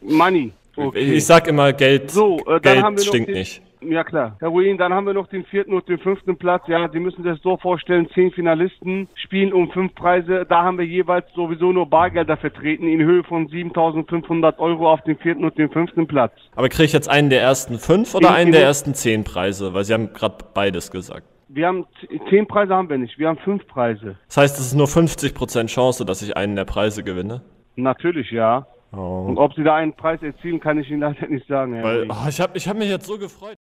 Money. 0.00 0.52
Okay. 0.76 0.98
Ich 1.14 1.26
sag 1.26 1.48
immer, 1.48 1.72
Geld, 1.72 2.10
So, 2.10 2.38
äh, 2.46 2.60
Geld 2.60 3.00
stinkt 3.00 3.30
nicht. 3.30 3.60
Ja 3.88 4.04
klar. 4.04 4.36
Herr 4.40 4.48
Ruin, 4.48 4.78
dann 4.78 4.92
haben 4.94 5.06
wir 5.06 5.14
noch 5.14 5.26
den 5.28 5.44
vierten 5.44 5.72
und 5.74 5.88
den 5.88 5.98
fünften 5.98 6.36
Platz. 6.36 6.62
Ja, 6.68 6.88
Sie 6.90 7.00
müssen 7.00 7.22
sich 7.22 7.32
das 7.32 7.42
so 7.42 7.56
vorstellen, 7.56 8.08
zehn 8.14 8.30
Finalisten 8.32 9.08
spielen 9.14 9.52
um 9.52 9.70
fünf 9.70 9.94
Preise. 9.94 10.46
Da 10.48 10.62
haben 10.62 10.78
wir 10.78 10.86
jeweils 10.86 11.26
sowieso 11.34 11.72
nur 11.72 11.86
Bargelder 11.88 12.36
vertreten 12.36 12.86
in 12.86 13.00
Höhe 13.02 13.24
von 13.24 13.48
7.500 13.48 14.58
Euro 14.58 14.90
auf 14.92 15.00
den 15.02 15.16
vierten 15.18 15.44
und 15.44 15.56
den 15.58 15.70
fünften 15.70 16.06
Platz. 16.06 16.32
Aber 16.54 16.68
kriege 16.68 16.84
ich 16.84 16.92
jetzt 16.92 17.08
einen 17.08 17.30
der 17.30 17.42
ersten 17.42 17.78
fünf 17.78 18.14
oder 18.14 18.28
In- 18.28 18.34
einen 18.34 18.46
in- 18.48 18.52
der 18.52 18.62
ersten 18.62 18.94
zehn 18.94 19.24
Preise? 19.24 19.74
Weil 19.74 19.84
Sie 19.84 19.92
haben 19.94 20.12
gerade 20.12 20.36
beides 20.54 20.90
gesagt. 20.90 21.26
Wir 21.48 21.66
haben 21.66 21.84
zehn 22.30 22.46
Preise 22.46 22.74
haben 22.74 22.88
wir 22.88 22.96
nicht, 22.96 23.18
wir 23.18 23.28
haben 23.28 23.38
fünf 23.38 23.66
Preise. 23.66 24.16
Das 24.28 24.36
heißt, 24.38 24.58
es 24.58 24.66
ist 24.68 24.74
nur 24.74 24.86
50% 24.86 25.66
Chance, 25.68 26.06
dass 26.06 26.22
ich 26.22 26.34
einen 26.36 26.56
der 26.56 26.64
Preise 26.64 27.02
gewinne. 27.04 27.42
Natürlich, 27.76 28.30
ja. 28.30 28.66
Oh. 28.94 29.24
Und 29.28 29.38
ob 29.38 29.54
Sie 29.54 29.62
da 29.64 29.76
einen 29.76 29.92
Preis 29.94 30.22
erzielen, 30.22 30.60
kann 30.60 30.78
ich 30.78 30.90
Ihnen 30.90 31.00
leider 31.00 31.26
nicht 31.26 31.46
sagen, 31.48 31.74
Herr 31.74 31.84
Weil, 31.84 32.08
oh, 32.10 32.28
ich 32.28 32.40
habe 32.40 32.56
ich 32.56 32.68
hab 32.68 32.76
mich 32.78 32.88
jetzt 32.90 33.06
so 33.06 33.18
gefreut. 33.18 33.56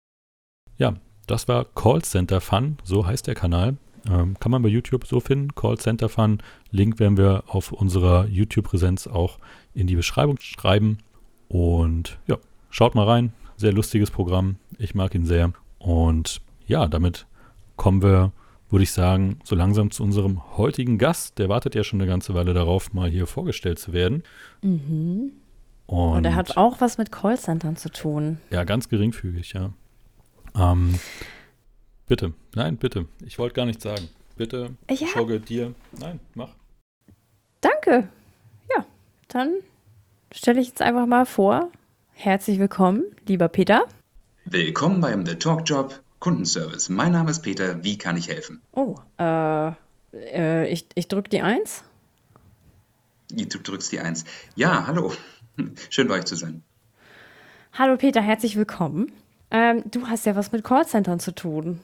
Ja, 0.81 0.95
das 1.27 1.47
war 1.47 1.65
Callcenter 1.75 2.41
Fun, 2.41 2.77
so 2.83 3.05
heißt 3.05 3.27
der 3.27 3.35
Kanal. 3.35 3.77
Ähm, 4.09 4.35
kann 4.39 4.51
man 4.51 4.63
bei 4.63 4.67
YouTube 4.67 5.05
so 5.05 5.19
finden, 5.19 5.53
Callcenter 5.53 6.09
Fun. 6.09 6.39
Link 6.71 6.99
werden 6.99 7.17
wir 7.17 7.43
auf 7.45 7.71
unserer 7.71 8.25
YouTube-Präsenz 8.25 9.05
auch 9.05 9.37
in 9.75 9.85
die 9.85 9.95
Beschreibung 9.95 10.39
schreiben. 10.39 10.97
Und 11.49 12.17
ja, 12.25 12.37
schaut 12.71 12.95
mal 12.95 13.05
rein. 13.05 13.31
Sehr 13.57 13.73
lustiges 13.73 14.09
Programm. 14.09 14.55
Ich 14.79 14.95
mag 14.95 15.13
ihn 15.13 15.27
sehr. 15.27 15.53
Und 15.77 16.41
ja, 16.65 16.87
damit 16.87 17.27
kommen 17.75 18.01
wir, 18.01 18.31
würde 18.71 18.81
ich 18.81 18.91
sagen, 18.91 19.37
so 19.43 19.55
langsam 19.55 19.91
zu 19.91 20.01
unserem 20.01 20.57
heutigen 20.57 20.97
Gast. 20.97 21.37
Der 21.37 21.47
wartet 21.47 21.75
ja 21.75 21.83
schon 21.83 22.01
eine 22.01 22.09
ganze 22.09 22.33
Weile 22.33 22.55
darauf, 22.55 22.91
mal 22.91 23.07
hier 23.07 23.27
vorgestellt 23.27 23.77
zu 23.77 23.93
werden. 23.93 24.23
Mhm. 24.63 25.33
Und, 25.85 26.17
Und 26.17 26.25
er 26.25 26.33
hat 26.33 26.57
auch 26.57 26.81
was 26.81 26.97
mit 26.97 27.11
Callcentern 27.11 27.75
zu 27.75 27.91
tun. 27.91 28.39
ja, 28.49 28.63
ganz 28.63 28.89
geringfügig, 28.89 29.53
ja. 29.53 29.73
Ähm, 30.55 30.99
bitte, 32.07 32.33
nein, 32.55 32.77
bitte. 32.77 33.07
Ich 33.25 33.39
wollte 33.39 33.55
gar 33.55 33.65
nichts 33.65 33.83
sagen. 33.83 34.09
Bitte, 34.35 34.75
Ja. 34.89 35.07
Schogge, 35.07 35.39
dir. 35.39 35.73
Nein, 35.91 36.19
mach. 36.33 36.49
Danke. 37.61 38.09
Ja, 38.75 38.85
dann 39.27 39.53
stelle 40.33 40.59
ich 40.61 40.67
jetzt 40.69 40.81
einfach 40.81 41.05
mal 41.05 41.25
vor. 41.25 41.69
Herzlich 42.13 42.59
willkommen, 42.59 43.03
lieber 43.27 43.47
Peter. 43.49 43.85
Willkommen 44.45 45.01
beim 45.01 45.25
The 45.25 45.35
Talk 45.35 45.61
Job 45.65 46.01
Kundenservice. 46.19 46.89
Mein 46.89 47.11
Name 47.11 47.31
ist 47.31 47.41
Peter. 47.41 47.83
Wie 47.83 47.97
kann 47.97 48.17
ich 48.17 48.27
helfen? 48.29 48.61
Oh, 48.71 48.95
äh, 49.19 49.71
äh 50.13 50.67
ich, 50.67 50.87
ich 50.95 51.07
drücke 51.07 51.29
die 51.29 51.41
Eins. 51.41 51.83
Du 53.31 53.59
drückst 53.59 53.91
die 53.91 53.99
Eins. 53.99 54.25
Ja, 54.55 54.87
hallo. 54.87 55.13
Schön 55.89 56.07
bei 56.07 56.15
euch 56.15 56.25
zu 56.25 56.35
sein. 56.35 56.63
Hallo 57.73 57.95
Peter, 57.97 58.21
herzlich 58.21 58.57
willkommen. 58.57 59.11
Ähm, 59.51 59.83
du 59.91 60.07
hast 60.07 60.25
ja 60.25 60.35
was 60.35 60.51
mit 60.51 60.63
Callcentern 60.63 61.19
zu 61.19 61.35
tun. 61.35 61.81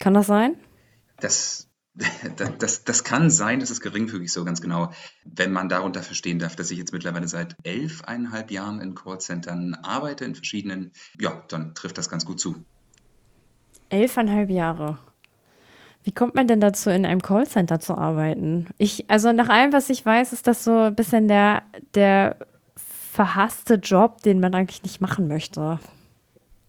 Kann 0.00 0.14
das 0.14 0.26
sein? 0.26 0.56
Das, 1.20 1.68
das, 2.36 2.58
das, 2.58 2.84
das 2.84 3.04
kann 3.04 3.30
sein, 3.30 3.60
das 3.60 3.70
ist 3.70 3.80
geringfügig 3.80 4.32
so 4.32 4.44
ganz 4.44 4.60
genau. 4.60 4.90
Wenn 5.24 5.52
man 5.52 5.68
darunter 5.68 6.02
verstehen 6.02 6.40
darf, 6.40 6.56
dass 6.56 6.72
ich 6.72 6.78
jetzt 6.78 6.92
mittlerweile 6.92 7.28
seit 7.28 7.56
elfeinhalb 7.62 8.50
Jahren 8.50 8.80
in 8.80 8.94
Callcentern 8.94 9.74
arbeite, 9.82 10.24
in 10.24 10.34
verschiedenen, 10.34 10.92
ja, 11.20 11.42
dann 11.48 11.74
trifft 11.74 11.96
das 11.96 12.10
ganz 12.10 12.24
gut 12.24 12.40
zu. 12.40 12.56
Elfeinhalb 13.88 14.50
Jahre. 14.50 14.98
Wie 16.02 16.12
kommt 16.12 16.34
man 16.34 16.46
denn 16.46 16.60
dazu, 16.60 16.90
in 16.90 17.06
einem 17.06 17.22
Callcenter 17.22 17.80
zu 17.80 17.96
arbeiten? 17.96 18.66
Ich, 18.76 19.08
also 19.08 19.32
nach 19.32 19.48
allem, 19.48 19.72
was 19.72 19.88
ich 19.88 20.04
weiß, 20.04 20.32
ist 20.32 20.46
das 20.46 20.64
so 20.64 20.76
ein 20.76 20.94
bisschen 20.94 21.28
der, 21.28 21.62
der 21.94 22.36
verhasste 22.76 23.74
Job, 23.74 24.22
den 24.22 24.40
man 24.40 24.54
eigentlich 24.54 24.82
nicht 24.82 25.00
machen 25.00 25.28
möchte. 25.28 25.78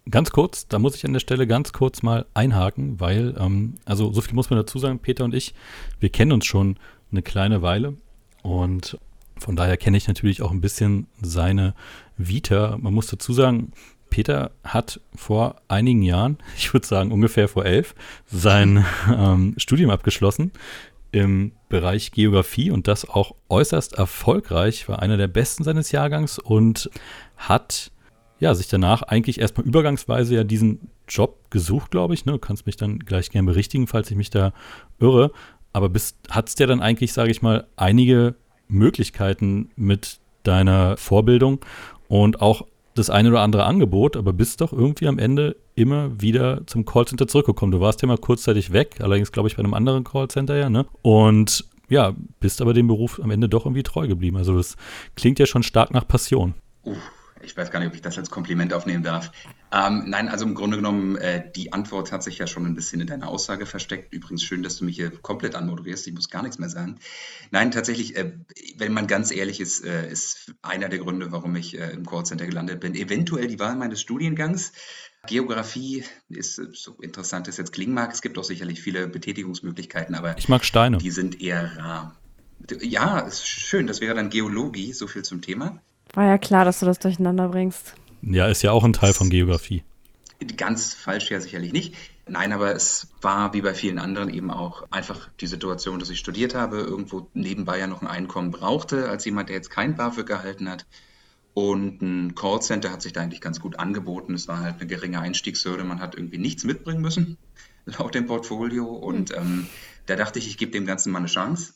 Ganz 0.10 0.30
kurz, 0.32 0.68
da 0.68 0.78
muss 0.78 0.96
ich 0.96 1.06
an 1.06 1.14
der 1.14 1.20
Stelle 1.20 1.48
ganz 1.48 1.74
kurz 1.74 2.04
mal 2.04 2.26
einhaken, 2.36 3.00
weil, 3.00 3.36
ähm, 3.40 3.76
also 3.86 4.14
so 4.14 4.22
viel 4.22 4.36
muss 4.36 4.52
man 4.52 4.58
dazu 4.58 4.78
sagen, 4.78 5.00
Peter 5.00 5.24
und 5.24 5.34
ich, 5.34 5.56
wir 6.00 6.10
kennen 6.10 6.32
uns 6.32 6.46
schon 6.46 6.78
eine 7.12 7.24
kleine 7.24 7.64
Weile 7.64 7.96
und 8.44 9.00
von 9.38 9.56
daher 9.56 9.78
kenne 9.78 9.98
ich 9.98 10.08
natürlich 10.08 10.42
auch 10.44 10.52
ein 10.52 10.62
bisschen 10.62 11.08
seine 11.22 11.74
Vita. 12.18 12.78
Man 12.80 12.94
muss 12.94 13.08
dazu 13.08 13.34
sagen, 13.34 13.72
Peter 14.12 14.52
hat 14.64 15.02
vor 15.16 15.56
einigen 15.68 16.04
Jahren, 16.04 16.38
ich 16.58 16.72
würde 16.72 16.86
sagen 16.86 17.12
ungefähr 17.12 17.48
vor 17.48 17.66
elf, 17.66 17.96
sein 18.28 18.86
ähm, 19.12 19.56
Studium 19.58 19.90
abgeschlossen 19.90 20.52
im 21.12 21.54
Bereich 21.70 22.12
Geografie 22.12 22.70
und 22.70 22.88
das 22.88 23.10
auch 23.10 23.36
äußerst 23.50 23.94
erfolgreich, 23.94 24.88
war 24.88 25.02
einer 25.02 25.18
der 25.18 25.28
besten 25.30 25.64
seines 25.64 25.92
Jahrgangs 25.92 26.38
und 26.38 26.90
hat 27.38 27.92
ja, 28.46 28.54
sich 28.54 28.68
danach 28.68 29.02
eigentlich 29.02 29.42
erstmal 29.42 29.66
übergangsweise 29.66 30.36
ja 30.36 30.44
diesen 30.44 30.92
Job 31.10 31.50
gesucht, 31.50 31.90
glaube 31.90 32.14
ich. 32.14 32.26
Ne? 32.26 32.34
Du 32.34 32.38
kannst 32.38 32.68
mich 32.68 32.78
dann 32.78 33.00
gleich 33.00 33.32
gerne 33.32 33.48
berichtigen, 33.48 33.88
falls 33.88 34.12
ich 34.12 34.18
mich 34.18 34.30
da 34.30 34.54
irre. 35.00 35.32
Aber 35.74 35.90
hat 36.30 36.48
es 36.48 36.54
dir 36.54 36.68
dann 36.68 36.80
eigentlich, 36.80 37.12
sage 37.12 37.32
ich 37.32 37.42
mal, 37.42 37.66
einige 37.76 38.36
Möglichkeiten 38.68 39.72
mit 39.76 40.20
deiner 40.44 40.96
Vorbildung 40.96 41.66
und 42.08 42.40
auch 42.40 42.68
das 42.94 43.10
eine 43.10 43.30
oder 43.30 43.42
andere 43.42 43.66
Angebot, 43.66 44.16
aber 44.16 44.32
bist 44.32 44.62
doch 44.62 44.72
irgendwie 44.72 45.08
am 45.08 45.18
Ende 45.18 45.56
immer 45.74 46.22
wieder 46.22 46.68
zum 46.68 46.86
Callcenter 46.86 47.28
zurückgekommen. 47.28 47.72
Du 47.72 47.82
warst 47.82 48.04
ja 48.04 48.08
mal 48.08 48.20
kurzzeitig 48.20 48.72
weg, 48.72 48.98
allerdings 49.00 49.32
glaube 49.32 49.50
ich 49.50 49.56
bei 49.56 49.64
einem 49.64 49.74
anderen 49.74 50.04
Callcenter 50.04 50.56
ja, 50.56 50.70
ne? 50.70 50.86
Und 51.02 51.66
ja, 51.90 52.14
bist 52.40 52.62
aber 52.62 52.76
dem 52.76 52.88
Beruf 52.88 53.20
am 53.22 53.32
Ende 53.32 53.50
doch 53.50 53.66
irgendwie 53.66 53.84
treu 53.84 54.08
geblieben. 54.08 54.38
Also 54.38 54.56
das 54.56 54.78
klingt 55.16 55.40
ja 55.40 55.48
schon 55.48 55.64
stark 55.64 55.92
nach 55.92 56.08
Passion. 56.08 56.54
Ich 57.42 57.56
weiß 57.56 57.70
gar 57.70 57.80
nicht, 57.80 57.90
ob 57.90 57.96
ich 57.96 58.02
das 58.02 58.18
als 58.18 58.30
Kompliment 58.30 58.74
aufnehmen 58.74 59.04
darf. 59.04 59.32
Ähm, 59.72 60.06
nein, 60.08 60.30
also 60.30 60.46
im 60.46 60.56
Grunde 60.56 60.78
genommen, 60.78 61.18
äh, 61.18 61.52
die 61.54 61.74
Antwort 61.74 62.12
hat 62.12 62.24
sich 62.24 62.38
ja 62.38 62.48
schon 62.48 62.66
ein 62.66 62.76
bisschen 62.76 63.02
in 63.02 63.08
deiner 63.08 63.28
Aussage 63.28 63.66
versteckt. 63.66 64.14
Übrigens 64.14 64.44
schön, 64.44 64.64
dass 64.64 64.78
du 64.78 64.86
mich 64.86 64.96
hier 64.96 65.12
komplett 65.12 65.54
anmoderierst. 65.54 66.08
Ich 66.08 66.14
muss 66.14 66.30
gar 66.30 66.44
nichts 66.44 66.60
mehr 66.60 66.70
sagen. 66.70 66.98
Nein, 67.52 67.72
tatsächlich, 67.72 68.16
äh, 68.16 68.32
wenn 68.78 68.94
man 68.94 69.08
ganz 69.08 69.32
ehrlich 69.32 69.60
ist, 69.60 69.84
äh, 69.84 70.10
ist 70.10 70.54
einer 70.62 70.88
der 70.88 71.00
Gründe, 71.00 71.32
warum 71.32 71.56
ich 71.58 71.78
äh, 71.78 71.92
im 71.92 72.06
Callcenter 72.06 72.46
gelandet 72.46 72.80
bin, 72.80 72.96
eventuell 72.96 73.48
die 73.48 73.60
Wahl 73.60 73.76
meines 73.76 74.00
Studiengangs. 74.00 74.72
Geografie 75.28 76.04
ist 76.30 76.58
äh, 76.58 76.68
so 76.74 76.94
interessant, 77.02 77.48
es 77.50 77.58
jetzt 77.58 77.74
klingen 77.74 77.94
mag. 77.94 78.14
Es 78.14 78.22
gibt 78.22 78.38
auch 78.38 78.44
sicherlich 78.46 78.82
viele 78.82 79.08
Betätigungsmöglichkeiten, 79.08 80.16
aber 80.16 80.38
Ich 80.38 80.48
mag 80.48 80.64
Steine. 80.64 81.00
die 81.00 81.12
sind 81.12 81.42
eher 81.42 81.78
rar. 81.78 82.16
Ja, 82.82 83.20
ist 83.20 83.46
schön. 83.46 83.88
Das 83.88 84.00
wäre 84.00 84.16
dann 84.16 84.30
Geologie. 84.30 84.94
So 84.94 85.08
viel 85.08 85.24
zum 85.24 85.42
Thema. 85.42 85.82
War 86.16 86.26
ja 86.26 86.38
klar, 86.38 86.66
dass 86.66 86.80
du 86.80 86.86
das 86.86 86.98
durcheinander 87.00 87.50
bringst. 87.50 87.94
Ja, 88.22 88.48
ist 88.48 88.64
ja 88.64 88.72
auch 88.72 88.84
ein 88.84 88.94
Teil 88.94 89.14
von 89.14 89.30
Geografie. 89.30 89.84
Ganz 90.58 90.94
falsch 90.94 91.30
ja 91.30 91.40
sicherlich 91.40 91.74
nicht. 91.74 91.96
Nein, 92.28 92.54
aber 92.54 92.74
es 92.74 93.08
war 93.22 93.54
wie 93.54 93.62
bei 93.62 93.74
vielen 93.74 94.00
anderen 94.00 94.30
eben 94.30 94.50
auch 94.50 94.88
einfach 94.90 95.30
die 95.40 95.48
Situation, 95.48 96.00
dass 96.00 96.10
ich 96.10 96.20
studiert 96.20 96.56
habe, 96.56 96.78
irgendwo 96.78 97.30
nebenbei 97.34 97.78
ja 97.78 97.88
noch 97.88 98.02
ein 98.02 98.08
Einkommen 98.08 98.52
brauchte, 98.52 99.10
als 99.10 99.26
jemand, 99.26 99.50
der 99.50 99.58
jetzt 99.58 99.70
kein 99.70 99.96
BAföG 99.96 100.26
gehalten 100.26 100.70
hat. 100.70 100.88
Und 101.54 102.02
ein 102.02 102.34
Callcenter 102.36 102.92
hat 102.92 103.02
sich 103.02 103.14
da 103.14 103.22
eigentlich 103.22 103.42
ganz 103.42 103.60
gut 103.60 103.78
angeboten. 103.78 104.34
Es 104.34 104.48
war 104.48 104.60
halt 104.60 104.76
eine 104.80 104.88
geringe 104.88 105.20
Einstiegshürde. 105.20 105.84
Man 105.84 106.02
hat 106.02 106.16
irgendwie 106.16 106.38
nichts 106.38 106.64
mitbringen 106.64 107.02
müssen, 107.02 107.38
laut 107.86 108.16
dem 108.16 108.26
Portfolio. 108.26 108.86
Und 108.86 109.36
ähm, 109.36 109.68
da 110.06 110.16
dachte 110.16 110.40
ich, 110.40 110.48
ich 110.48 110.58
gebe 110.58 110.72
dem 110.72 110.86
Ganzen 110.86 111.12
mal 111.12 111.20
eine 111.20 111.28
Chance. 111.28 111.74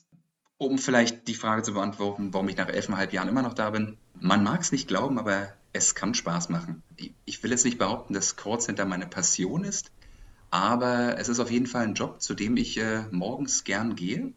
Um 0.60 0.78
vielleicht 0.78 1.30
die 1.30 1.36
Frage 1.36 1.64
zu 1.64 1.74
beantworten, 1.74 2.34
warum 2.34 2.50
ich 2.50 2.58
nach 2.58 2.68
elfeinhalb 2.68 3.14
Jahren 3.14 3.30
immer 3.30 3.42
noch 3.42 3.54
da 3.54 3.70
bin. 3.70 3.98
Man 4.20 4.44
mag 4.44 4.60
es 4.60 4.74
nicht 4.74 4.90
glauben, 4.90 5.18
aber 5.18 5.54
es 5.72 5.96
kann 5.96 6.14
Spaß 6.14 6.50
machen. 6.50 6.84
Ich 7.24 7.42
will 7.42 7.52
jetzt 7.52 7.64
nicht 7.64 7.78
behaupten, 7.78 8.14
dass 8.14 8.36
Callcenter 8.36 8.84
meine 8.84 9.08
Passion 9.08 9.64
ist, 9.64 9.90
aber 10.52 11.18
es 11.18 11.30
ist 11.30 11.40
auf 11.40 11.50
jeden 11.50 11.66
Fall 11.66 11.84
ein 11.84 11.94
Job, 11.94 12.22
zu 12.22 12.34
dem 12.34 12.58
ich 12.58 12.78
äh, 12.78 13.04
morgens 13.10 13.64
gern 13.64 13.96
gehe. 13.96 14.34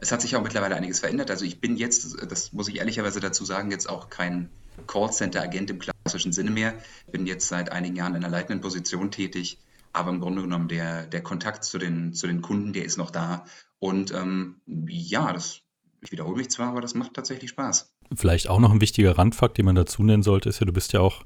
Es 0.00 0.10
hat 0.10 0.22
sich 0.22 0.36
auch 0.36 0.42
mittlerweile 0.42 0.74
einiges 0.74 1.00
verändert. 1.00 1.30
Also 1.30 1.44
ich 1.44 1.60
bin 1.60 1.76
jetzt, 1.76 2.16
das 2.30 2.54
muss 2.54 2.68
ich 2.68 2.78
ehrlicherweise 2.78 3.20
dazu 3.20 3.44
sagen, 3.44 3.70
jetzt 3.70 3.90
auch 3.90 4.08
kein 4.08 4.48
Callcenter-Agent 4.86 5.68
im 5.68 5.80
klassischen 5.80 6.32
Sinne 6.32 6.50
mehr. 6.50 6.72
Bin 7.12 7.26
jetzt 7.26 7.46
seit 7.46 7.72
einigen 7.72 7.94
Jahren 7.96 8.14
in 8.14 8.24
einer 8.24 8.32
leitenden 8.32 8.62
Position 8.62 9.10
tätig, 9.10 9.58
aber 9.92 10.08
im 10.08 10.20
Grunde 10.20 10.40
genommen 10.40 10.68
der, 10.68 11.06
der 11.06 11.22
Kontakt 11.22 11.62
zu 11.64 11.76
den, 11.76 12.14
zu 12.14 12.26
den 12.26 12.40
Kunden, 12.40 12.72
der 12.72 12.86
ist 12.86 12.96
noch 12.96 13.10
da. 13.10 13.44
Und 13.78 14.12
ähm, 14.12 14.56
ja, 14.86 15.32
das, 15.32 15.60
ich 16.00 16.12
wiederhole 16.12 16.36
mich 16.36 16.50
zwar, 16.50 16.68
aber 16.70 16.80
das 16.80 16.94
macht 16.94 17.14
tatsächlich 17.14 17.50
Spaß. 17.50 17.94
Vielleicht 18.14 18.48
auch 18.48 18.58
noch 18.58 18.72
ein 18.72 18.80
wichtiger 18.80 19.18
Randfakt, 19.18 19.58
den 19.58 19.66
man 19.66 19.74
dazu 19.74 20.02
nennen 20.02 20.22
sollte, 20.22 20.48
ist 20.48 20.60
ja, 20.60 20.66
du 20.66 20.72
bist 20.72 20.92
ja 20.92 21.00
auch 21.00 21.24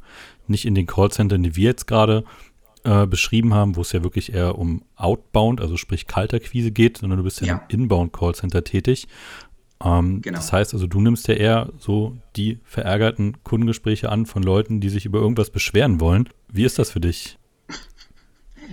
nicht 0.49 0.65
in 0.65 0.75
den 0.75 0.87
Callcentern, 0.87 1.43
die 1.43 1.55
wir 1.57 1.65
jetzt 1.65 1.87
gerade 1.87 2.25
äh, 2.85 3.07
beschrieben 3.07 3.55
haben, 3.55 3.77
wo 3.77 3.83
es 3.83 3.93
ja 3.93 4.03
wirklich 4.03 4.33
eher 4.35 4.59
um 4.59 4.83
Outbound, 4.97 5.61
also 5.61 5.77
sprich 5.77 6.07
Kalterquise 6.09 6.73
geht, 6.73 6.99
sondern 6.99 7.19
du 7.19 7.25
bist 7.25 7.41
ja, 7.41 7.47
Ja. 7.47 7.65
im 7.69 7.83
Inbound-Callcenter 7.83 8.65
tätig. 8.65 9.07
Ähm, 9.85 10.21
Genau. 10.23 10.37
Das 10.39 10.53
heißt 10.53 10.75
also, 10.75 10.87
du 10.89 11.01
nimmst 11.01 11.29
ja 11.29 11.35
eher 11.35 11.73
so 11.79 12.17
die 12.37 12.59
verärgerten 12.65 13.43
Kundengespräche 13.45 14.11
an 14.11 14.27
von 14.27 14.43
Leuten, 14.43 14.81
die 14.81 14.89
sich 14.89 15.07
über 15.07 15.21
irgendwas 15.21 15.51
beschweren 15.51 16.01
wollen. 16.01 16.29
Wie 16.53 16.65
ist 16.65 16.79
das 16.81 16.91
für 16.91 17.01
dich? 17.01 17.39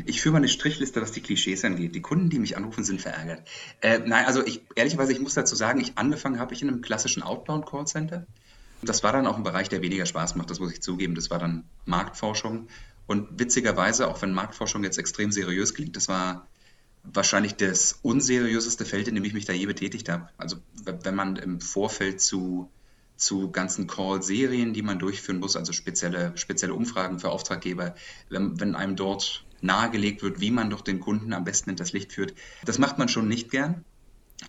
Ich 0.05 0.21
führe 0.21 0.33
mal 0.33 0.38
eine 0.39 0.49
Strichliste, 0.49 1.01
was 1.01 1.12
die 1.12 1.21
Klischees 1.21 1.63
angeht. 1.65 1.95
Die 1.95 2.01
Kunden, 2.01 2.29
die 2.29 2.39
mich 2.39 2.57
anrufen, 2.57 2.83
sind 2.83 3.01
verärgert. 3.01 3.47
Äh, 3.81 3.99
nein, 3.99 4.25
also 4.25 4.45
ich, 4.45 4.62
ehrlicherweise, 4.75 5.12
ich 5.12 5.19
muss 5.19 5.33
dazu 5.33 5.55
sagen, 5.55 5.79
ich 5.79 5.97
angefangen 5.97 6.39
habe 6.39 6.53
ich 6.53 6.62
in 6.62 6.69
einem 6.69 6.81
klassischen 6.81 7.23
Outbound-Callcenter. 7.23 8.25
Das 8.81 9.04
war 9.04 9.12
dann 9.12 9.27
auch 9.27 9.35
ein 9.35 9.43
Bereich, 9.43 9.69
der 9.69 9.81
weniger 9.81 10.06
Spaß 10.06 10.35
macht, 10.35 10.50
das 10.50 10.60
muss 10.60 10.71
ich 10.71 10.81
zugeben. 10.81 11.15
Das 11.15 11.29
war 11.29 11.39
dann 11.39 11.65
Marktforschung. 11.85 12.67
Und 13.08 13.39
witzigerweise, 13.39 14.08
auch 14.08 14.21
wenn 14.21 14.33
Marktforschung 14.33 14.83
jetzt 14.83 14.97
extrem 14.97 15.31
seriös 15.31 15.73
klingt, 15.73 15.95
das 15.95 16.08
war 16.08 16.47
wahrscheinlich 17.04 17.56
das 17.56 18.00
unseriöseste 18.02 18.85
Feld, 18.85 19.08
in 19.08 19.15
dem 19.15 19.23
ich 19.23 19.33
mich 19.33 19.45
da 19.45 19.54
je 19.54 19.65
betätigt 19.65 20.10
habe. 20.10 20.29
Also 20.37 20.58
wenn 20.83 21.15
man 21.15 21.35
im 21.37 21.60
Vorfeld 21.60 22.21
zu, 22.21 22.69
zu 23.15 23.52
ganzen 23.52 23.87
Call-Serien, 23.87 24.73
die 24.73 24.81
man 24.81 25.00
durchführen 25.00 25.39
muss, 25.39 25.56
also 25.56 25.73
spezielle, 25.73 26.37
spezielle 26.37 26.73
Umfragen 26.73 27.19
für 27.19 27.29
Auftraggeber, 27.29 27.95
wenn, 28.29 28.60
wenn 28.60 28.75
einem 28.75 28.95
dort 28.95 29.43
nahegelegt 29.63 30.21
wird, 30.21 30.39
wie 30.39 30.51
man 30.51 30.69
doch 30.69 30.81
den 30.81 30.99
Kunden 30.99 31.33
am 31.33 31.43
besten 31.43 31.69
hinters 31.69 31.93
Licht 31.93 32.13
führt, 32.13 32.33
das 32.65 32.77
macht 32.77 32.97
man 32.97 33.10
schon 33.10 33.27
nicht 33.27 33.51
gern. 33.51 33.85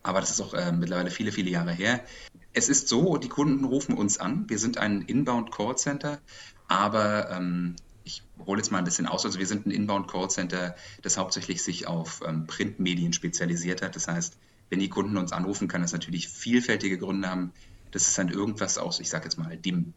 Aber 0.03 0.21
das 0.21 0.31
ist 0.31 0.41
auch 0.41 0.55
äh, 0.55 0.73
mittlerweile 0.73 1.11
viele, 1.11 1.33
viele 1.33 1.51
Jahre 1.51 1.73
her. 1.73 2.05
Es 2.53 2.69
ist 2.69 2.89
so, 2.89 3.17
die 3.17 3.29
Kunden 3.29 3.65
rufen 3.65 3.97
uns 3.97 4.19
an. 4.19 4.49
Wir 4.49 4.59
sind 4.59 4.79
ein 4.79 5.03
Inbound 5.03 5.51
Call 5.51 5.77
Center, 5.77 6.21
aber 6.69 7.31
ähm, 7.31 7.77
ich 8.05 8.23
hole 8.47 8.59
jetzt 8.59 8.71
mal 8.71 8.79
ein 8.79 8.85
bisschen 8.85 9.07
aus. 9.07 9.25
Also 9.25 9.39
wir 9.39 9.47
sind 9.47 9.67
ein 9.67 9.71
Inbound 9.71 10.09
Call 10.09 10.31
Center, 10.31 10.77
das 11.03 11.17
hauptsächlich 11.17 11.63
sich 11.63 11.87
auf 11.87 12.23
ähm, 12.27 12.47
Printmedien 12.47 13.13
spezialisiert 13.13 13.83
hat. 13.83 13.97
Das 13.97 14.09
heißt, 14.09 14.39
wenn 14.69 14.79
die 14.79 14.89
Kunden 14.89 15.17
uns 15.17 15.33
anrufen, 15.33 15.69
kann 15.69 15.83
das 15.83 15.93
natürlich 15.93 16.29
vielfältige 16.29 16.99
Gründe 16.99 17.29
haben. 17.29 17.53
Das 17.91 18.07
ist 18.07 18.17
dann 18.17 18.29
irgendwas 18.29 18.79
aus, 18.79 19.01
ich 19.01 19.11
sage 19.11 19.25
jetzt 19.25 19.37
mal, 19.37 19.57
dem 19.57 19.93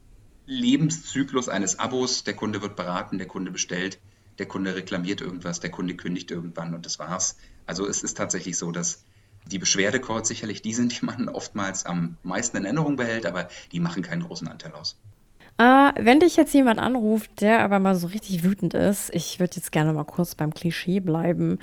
Lebenszyklus 0.45 1.47
eines 1.47 1.79
Abos. 1.79 2.23
Der 2.23 2.35
Kunde 2.35 2.61
wird 2.61 2.75
beraten, 2.75 3.17
der 3.19 3.27
Kunde 3.27 3.51
bestellt, 3.51 3.99
der 4.39 4.45
Kunde 4.45 4.75
reklamiert 4.75 5.21
irgendwas, 5.21 5.59
der 5.59 5.71
Kunde 5.71 5.95
kündigt 5.95 6.31
irgendwann 6.31 6.73
und 6.73 6.85
das 6.85 6.99
war's. 6.99 7.37
Also 7.65 7.87
es 7.87 8.03
ist 8.03 8.17
tatsächlich 8.17 8.57
so, 8.57 8.71
dass 8.71 9.03
die 9.51 9.59
Beschwerdecalls 9.59 10.27
sicherlich 10.27 10.61
die 10.61 10.73
sind, 10.73 10.91
die 11.01 11.05
man 11.05 11.29
oftmals 11.29 11.85
am 11.85 12.17
meisten 12.23 12.57
in 12.57 12.65
Erinnerung 12.65 12.95
behält, 12.95 13.25
aber 13.25 13.47
die 13.71 13.79
machen 13.79 14.03
keinen 14.03 14.23
großen 14.23 14.47
Anteil 14.47 14.73
aus. 14.73 14.97
Äh, 15.59 15.91
wenn 15.99 16.19
dich 16.19 16.35
jetzt 16.35 16.53
jemand 16.53 16.79
anruft, 16.79 17.41
der 17.41 17.59
aber 17.63 17.77
mal 17.77 17.93
so 17.93 18.07
richtig 18.07 18.43
wütend 18.43 18.73
ist, 18.73 19.13
ich 19.13 19.39
würde 19.39 19.57
jetzt 19.57 19.71
gerne 19.71 19.93
mal 19.93 20.03
kurz 20.03 20.33
beim 20.33 20.51
Klischee 20.51 20.99
bleiben. 20.99 21.59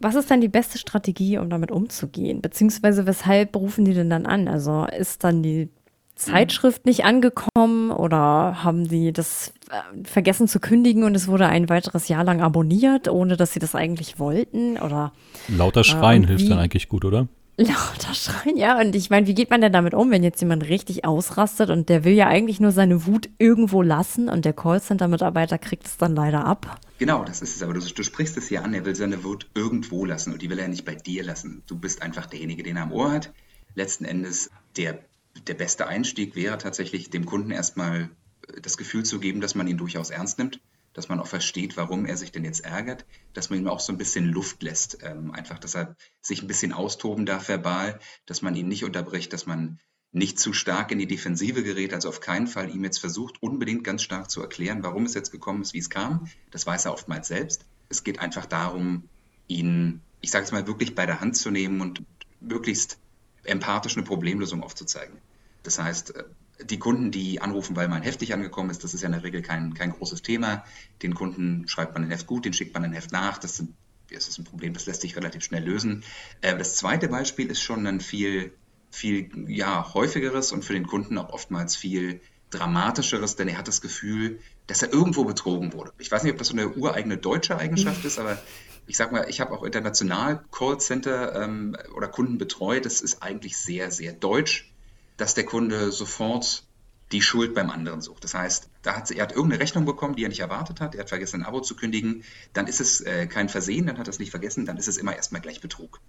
Was 0.00 0.14
ist 0.14 0.30
dann 0.30 0.40
die 0.40 0.48
beste 0.48 0.78
Strategie, 0.78 1.36
um 1.36 1.50
damit 1.50 1.70
umzugehen? 1.70 2.40
Beziehungsweise 2.40 3.06
weshalb 3.06 3.54
rufen 3.54 3.84
die 3.84 3.92
denn 3.92 4.08
dann 4.08 4.24
an? 4.24 4.48
Also 4.48 4.86
ist 4.86 5.24
dann 5.24 5.42
die 5.42 5.68
Zeitschrift 6.14 6.86
nicht 6.86 7.04
angekommen 7.04 7.90
oder 7.90 8.62
haben 8.62 8.86
sie 8.86 9.12
das 9.12 9.52
äh, 9.70 10.04
vergessen 10.04 10.46
zu 10.46 10.60
kündigen 10.60 11.02
und 11.04 11.14
es 11.14 11.26
wurde 11.28 11.46
ein 11.46 11.68
weiteres 11.68 12.08
Jahr 12.08 12.24
lang 12.24 12.40
abonniert, 12.40 13.08
ohne 13.08 13.36
dass 13.36 13.52
sie 13.52 13.58
das 13.58 13.74
eigentlich 13.74 14.18
wollten? 14.18 14.78
Oder 14.78 15.12
lauter 15.48 15.84
Schreien 15.84 16.24
äh, 16.24 16.28
hilft 16.28 16.50
dann 16.50 16.58
eigentlich 16.58 16.88
gut, 16.88 17.04
oder? 17.04 17.28
Lauter 17.56 18.14
Schreien, 18.14 18.56
ja. 18.56 18.80
Und 18.80 18.96
ich 18.96 19.10
meine, 19.10 19.28
wie 19.28 19.34
geht 19.34 19.50
man 19.50 19.60
denn 19.60 19.72
damit 19.72 19.94
um, 19.94 20.10
wenn 20.10 20.24
jetzt 20.24 20.40
jemand 20.40 20.68
richtig 20.68 21.04
ausrastet 21.04 21.70
und 21.70 21.88
der 21.88 22.02
will 22.04 22.14
ja 22.14 22.26
eigentlich 22.26 22.58
nur 22.58 22.72
seine 22.72 23.06
Wut 23.06 23.28
irgendwo 23.38 23.80
lassen 23.80 24.28
und 24.28 24.44
der 24.44 24.52
Callcenter-Mitarbeiter 24.52 25.58
kriegt 25.58 25.86
es 25.86 25.96
dann 25.96 26.16
leider 26.16 26.44
ab? 26.44 26.80
Genau, 26.98 27.24
das 27.24 27.42
ist 27.42 27.56
es. 27.56 27.62
Aber 27.62 27.72
du, 27.72 27.80
du 27.80 28.02
sprichst 28.02 28.36
es 28.36 28.50
ja 28.50 28.62
an, 28.62 28.74
er 28.74 28.84
will 28.84 28.96
seine 28.96 29.22
Wut 29.22 29.48
irgendwo 29.54 30.04
lassen 30.04 30.32
und 30.32 30.42
die 30.42 30.50
will 30.50 30.58
er 30.58 30.66
nicht 30.66 30.84
bei 30.84 30.96
dir 30.96 31.22
lassen. 31.22 31.62
Du 31.68 31.78
bist 31.78 32.02
einfach 32.02 32.26
derjenige, 32.26 32.64
den 32.64 32.76
er 32.76 32.84
am 32.84 32.92
Ohr 32.92 33.12
hat. 33.12 33.32
Letzten 33.76 34.04
Endes 34.04 34.50
der 34.76 34.98
der 35.46 35.54
beste 35.54 35.86
Einstieg 35.86 36.36
wäre 36.36 36.58
tatsächlich, 36.58 37.10
dem 37.10 37.26
Kunden 37.26 37.50
erstmal 37.50 38.10
äh, 38.48 38.60
das 38.60 38.76
Gefühl 38.76 39.04
zu 39.04 39.20
geben, 39.20 39.40
dass 39.40 39.54
man 39.54 39.66
ihn 39.66 39.78
durchaus 39.78 40.10
ernst 40.10 40.38
nimmt, 40.38 40.60
dass 40.92 41.08
man 41.08 41.18
auch 41.20 41.26
versteht, 41.26 41.76
warum 41.76 42.06
er 42.06 42.16
sich 42.16 42.32
denn 42.32 42.44
jetzt 42.44 42.64
ärgert, 42.64 43.04
dass 43.32 43.50
man 43.50 43.58
ihm 43.58 43.68
auch 43.68 43.80
so 43.80 43.92
ein 43.92 43.98
bisschen 43.98 44.26
Luft 44.26 44.62
lässt, 44.62 44.98
ähm, 45.02 45.32
einfach, 45.32 45.58
dass 45.58 45.74
er 45.74 45.96
sich 46.22 46.42
ein 46.42 46.46
bisschen 46.46 46.72
austoben 46.72 47.26
darf 47.26 47.48
verbal, 47.48 47.98
dass 48.26 48.42
man 48.42 48.54
ihn 48.54 48.68
nicht 48.68 48.84
unterbricht, 48.84 49.32
dass 49.32 49.46
man 49.46 49.80
nicht 50.12 50.38
zu 50.38 50.52
stark 50.52 50.92
in 50.92 51.00
die 51.00 51.08
Defensive 51.08 51.64
gerät, 51.64 51.92
also 51.92 52.08
auf 52.08 52.20
keinen 52.20 52.46
Fall 52.46 52.70
ihm 52.72 52.84
jetzt 52.84 52.98
versucht, 52.98 53.42
unbedingt 53.42 53.82
ganz 53.82 54.02
stark 54.02 54.30
zu 54.30 54.40
erklären, 54.40 54.84
warum 54.84 55.04
es 55.04 55.14
jetzt 55.14 55.32
gekommen 55.32 55.62
ist, 55.62 55.74
wie 55.74 55.78
es 55.78 55.90
kam. 55.90 56.28
Das 56.52 56.66
weiß 56.66 56.84
er 56.84 56.92
oftmals 56.92 57.26
selbst. 57.26 57.66
Es 57.88 58.04
geht 58.04 58.20
einfach 58.20 58.46
darum, 58.46 59.08
ihn, 59.48 60.00
ich 60.20 60.30
sage 60.30 60.44
es 60.44 60.52
mal, 60.52 60.68
wirklich 60.68 60.94
bei 60.94 61.04
der 61.04 61.20
Hand 61.20 61.36
zu 61.36 61.50
nehmen 61.50 61.80
und 61.80 62.04
möglichst 62.40 62.98
empathisch 63.44 63.96
eine 63.96 64.04
Problemlösung 64.04 64.62
aufzuzeigen. 64.62 65.18
Das 65.62 65.78
heißt, 65.78 66.16
äh, 66.16 66.24
die 66.62 66.78
Kunden, 66.78 67.10
die 67.10 67.40
anrufen, 67.40 67.74
weil 67.74 67.88
man 67.88 68.02
heftig 68.02 68.32
angekommen 68.32 68.70
ist, 68.70 68.84
das 68.84 68.94
ist 68.94 69.00
ja 69.00 69.06
in 69.06 69.12
der 69.12 69.24
Regel 69.24 69.42
kein, 69.42 69.74
kein 69.74 69.90
großes 69.90 70.22
Thema. 70.22 70.64
Den 71.02 71.14
Kunden 71.14 71.66
schreibt 71.66 71.94
man 71.94 72.04
ein 72.04 72.10
Heft 72.10 72.26
gut, 72.26 72.44
den 72.44 72.52
schickt 72.52 72.74
man 72.74 72.84
ein 72.84 72.92
Heft 72.92 73.12
nach. 73.12 73.38
Das, 73.38 73.56
sind, 73.56 73.74
das 74.12 74.28
ist 74.28 74.38
ein 74.38 74.44
Problem, 74.44 74.72
das 74.72 74.86
lässt 74.86 75.00
sich 75.00 75.16
relativ 75.16 75.42
schnell 75.42 75.64
lösen. 75.64 76.04
Äh, 76.40 76.56
das 76.56 76.76
zweite 76.76 77.08
Beispiel 77.08 77.50
ist 77.50 77.60
schon 77.60 77.86
ein 77.86 78.00
viel, 78.00 78.52
viel 78.90 79.30
ja, 79.48 79.92
häufigeres 79.94 80.52
und 80.52 80.64
für 80.64 80.74
den 80.74 80.86
Kunden 80.86 81.18
auch 81.18 81.30
oftmals 81.30 81.74
viel 81.74 82.20
dramatischeres, 82.50 83.34
denn 83.34 83.48
er 83.48 83.58
hat 83.58 83.66
das 83.66 83.80
Gefühl, 83.80 84.38
dass 84.68 84.82
er 84.82 84.92
irgendwo 84.92 85.24
betrogen 85.24 85.72
wurde. 85.72 85.92
Ich 85.98 86.10
weiß 86.10 86.22
nicht, 86.22 86.32
ob 86.32 86.38
das 86.38 86.48
so 86.48 86.54
eine 86.54 86.68
ureigene 86.68 87.16
deutsche 87.16 87.58
Eigenschaft 87.58 88.04
ist, 88.04 88.18
aber 88.18 88.38
ich 88.86 88.96
sag 88.96 89.12
mal, 89.12 89.26
ich 89.28 89.40
habe 89.40 89.52
auch 89.52 89.62
international 89.62 90.44
Callcenter 90.50 91.42
ähm, 91.42 91.76
oder 91.94 92.08
Kunden 92.08 92.38
betreut. 92.38 92.84
Das 92.84 93.00
ist 93.00 93.22
eigentlich 93.22 93.56
sehr, 93.56 93.90
sehr 93.90 94.12
deutsch, 94.12 94.72
dass 95.16 95.34
der 95.34 95.44
Kunde 95.44 95.90
sofort 95.92 96.64
die 97.12 97.22
Schuld 97.22 97.54
beim 97.54 97.70
anderen 97.70 98.00
sucht. 98.00 98.24
Das 98.24 98.34
heißt, 98.34 98.68
da 98.82 98.96
hat, 98.96 99.10
er 99.10 99.22
hat 99.22 99.32
irgendeine 99.32 99.62
Rechnung 99.62 99.84
bekommen, 99.84 100.16
die 100.16 100.24
er 100.24 100.28
nicht 100.28 100.40
erwartet 100.40 100.80
hat. 100.80 100.94
Er 100.94 101.02
hat 101.02 101.08
vergessen, 101.08 101.42
ein 101.42 101.46
Abo 101.46 101.60
zu 101.60 101.76
kündigen. 101.76 102.24
Dann 102.52 102.66
ist 102.66 102.80
es 102.80 103.00
äh, 103.00 103.26
kein 103.26 103.48
Versehen, 103.48 103.86
dann 103.86 103.98
hat 103.98 104.08
er 104.08 104.10
es 104.10 104.18
nicht 104.18 104.30
vergessen. 104.30 104.66
Dann 104.66 104.76
ist 104.76 104.88
es 104.88 104.96
immer 104.96 105.14
erstmal 105.14 105.40
gleich 105.40 105.60
Betrug. 105.60 106.00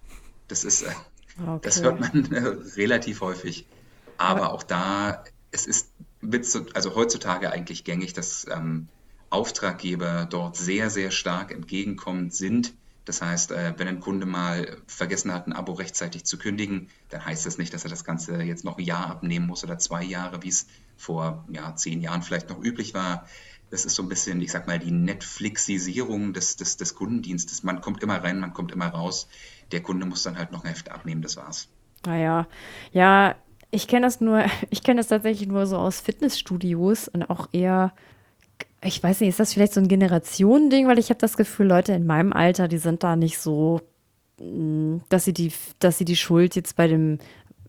Das 0.48 0.64
ist, 0.64 0.82
äh, 0.82 0.90
okay. 1.42 1.60
das 1.62 1.82
hört 1.82 2.00
man 2.00 2.32
äh, 2.32 2.40
relativ 2.76 3.20
häufig. 3.20 3.66
Aber, 4.16 4.42
Aber 4.42 4.52
auch 4.52 4.62
da, 4.62 5.24
es 5.50 5.66
ist 5.66 5.90
mit, 6.20 6.46
also 6.74 6.94
heutzutage 6.94 7.52
eigentlich 7.52 7.84
gängig, 7.84 8.12
dass 8.14 8.46
ähm, 8.50 8.88
Auftraggeber 9.30 10.26
dort 10.28 10.56
sehr, 10.56 10.90
sehr 10.90 11.10
stark 11.10 11.50
entgegenkommend 11.52 12.34
sind. 12.34 12.74
Das 13.04 13.22
heißt, 13.22 13.52
äh, 13.52 13.74
wenn 13.76 13.86
ein 13.86 14.00
Kunde 14.00 14.26
mal 14.26 14.78
vergessen 14.86 15.32
hat, 15.32 15.46
ein 15.46 15.52
Abo 15.52 15.72
rechtzeitig 15.72 16.24
zu 16.24 16.38
kündigen, 16.38 16.88
dann 17.08 17.24
heißt 17.24 17.46
das 17.46 17.56
nicht, 17.56 17.72
dass 17.72 17.84
er 17.84 17.90
das 17.90 18.04
Ganze 18.04 18.42
jetzt 18.42 18.64
noch 18.64 18.78
ein 18.78 18.84
Jahr 18.84 19.06
abnehmen 19.08 19.46
muss 19.46 19.62
oder 19.62 19.78
zwei 19.78 20.02
Jahre, 20.02 20.42
wie 20.42 20.48
es 20.48 20.66
vor 20.96 21.44
ja, 21.48 21.74
zehn 21.76 22.00
Jahren 22.00 22.22
vielleicht 22.22 22.48
noch 22.48 22.60
üblich 22.62 22.94
war. 22.94 23.26
Das 23.70 23.84
ist 23.84 23.94
so 23.94 24.02
ein 24.02 24.08
bisschen, 24.08 24.40
ich 24.40 24.50
sag 24.50 24.66
mal, 24.66 24.78
die 24.78 24.90
Netflixisierung 24.90 26.32
des, 26.32 26.56
des, 26.56 26.76
des 26.76 26.94
Kundendienstes. 26.94 27.62
Man 27.62 27.80
kommt 27.80 28.02
immer 28.02 28.22
rein, 28.22 28.40
man 28.40 28.52
kommt 28.52 28.72
immer 28.72 28.88
raus. 28.88 29.28
Der 29.72 29.82
Kunde 29.82 30.06
muss 30.06 30.22
dann 30.24 30.36
halt 30.36 30.50
noch 30.50 30.64
ein 30.64 30.70
Heft 30.70 30.90
abnehmen, 30.90 31.22
das 31.22 31.36
war's. 31.36 31.68
Naja, 32.04 32.46
ja, 32.92 33.36
ich 33.70 33.86
kenne 33.88 34.06
das 34.06 34.20
nur, 34.20 34.44
ich 34.70 34.82
kenne 34.82 34.98
das 34.98 35.08
tatsächlich 35.08 35.48
nur 35.48 35.66
so 35.66 35.78
aus 35.78 36.00
Fitnessstudios 36.00 37.06
und 37.08 37.24
auch 37.30 37.48
eher 37.52 37.92
ich 38.86 39.02
weiß 39.02 39.20
nicht, 39.20 39.30
ist 39.30 39.40
das 39.40 39.52
vielleicht 39.52 39.74
so 39.74 39.80
ein 39.80 39.88
Generationending, 39.88 40.88
weil 40.88 40.98
ich 40.98 41.10
habe 41.10 41.18
das 41.18 41.36
Gefühl, 41.36 41.66
Leute 41.66 41.92
in 41.92 42.06
meinem 42.06 42.32
Alter, 42.32 42.68
die 42.68 42.78
sind 42.78 43.02
da 43.02 43.16
nicht 43.16 43.38
so, 43.38 43.80
mm, 44.40 44.98
dass 45.08 45.24
sie 45.24 45.32
die, 45.32 45.52
dass 45.78 45.98
sie 45.98 46.04
die 46.04 46.16
Schuld 46.16 46.56
jetzt 46.56 46.76
bei 46.76 46.88
dem, 46.88 47.18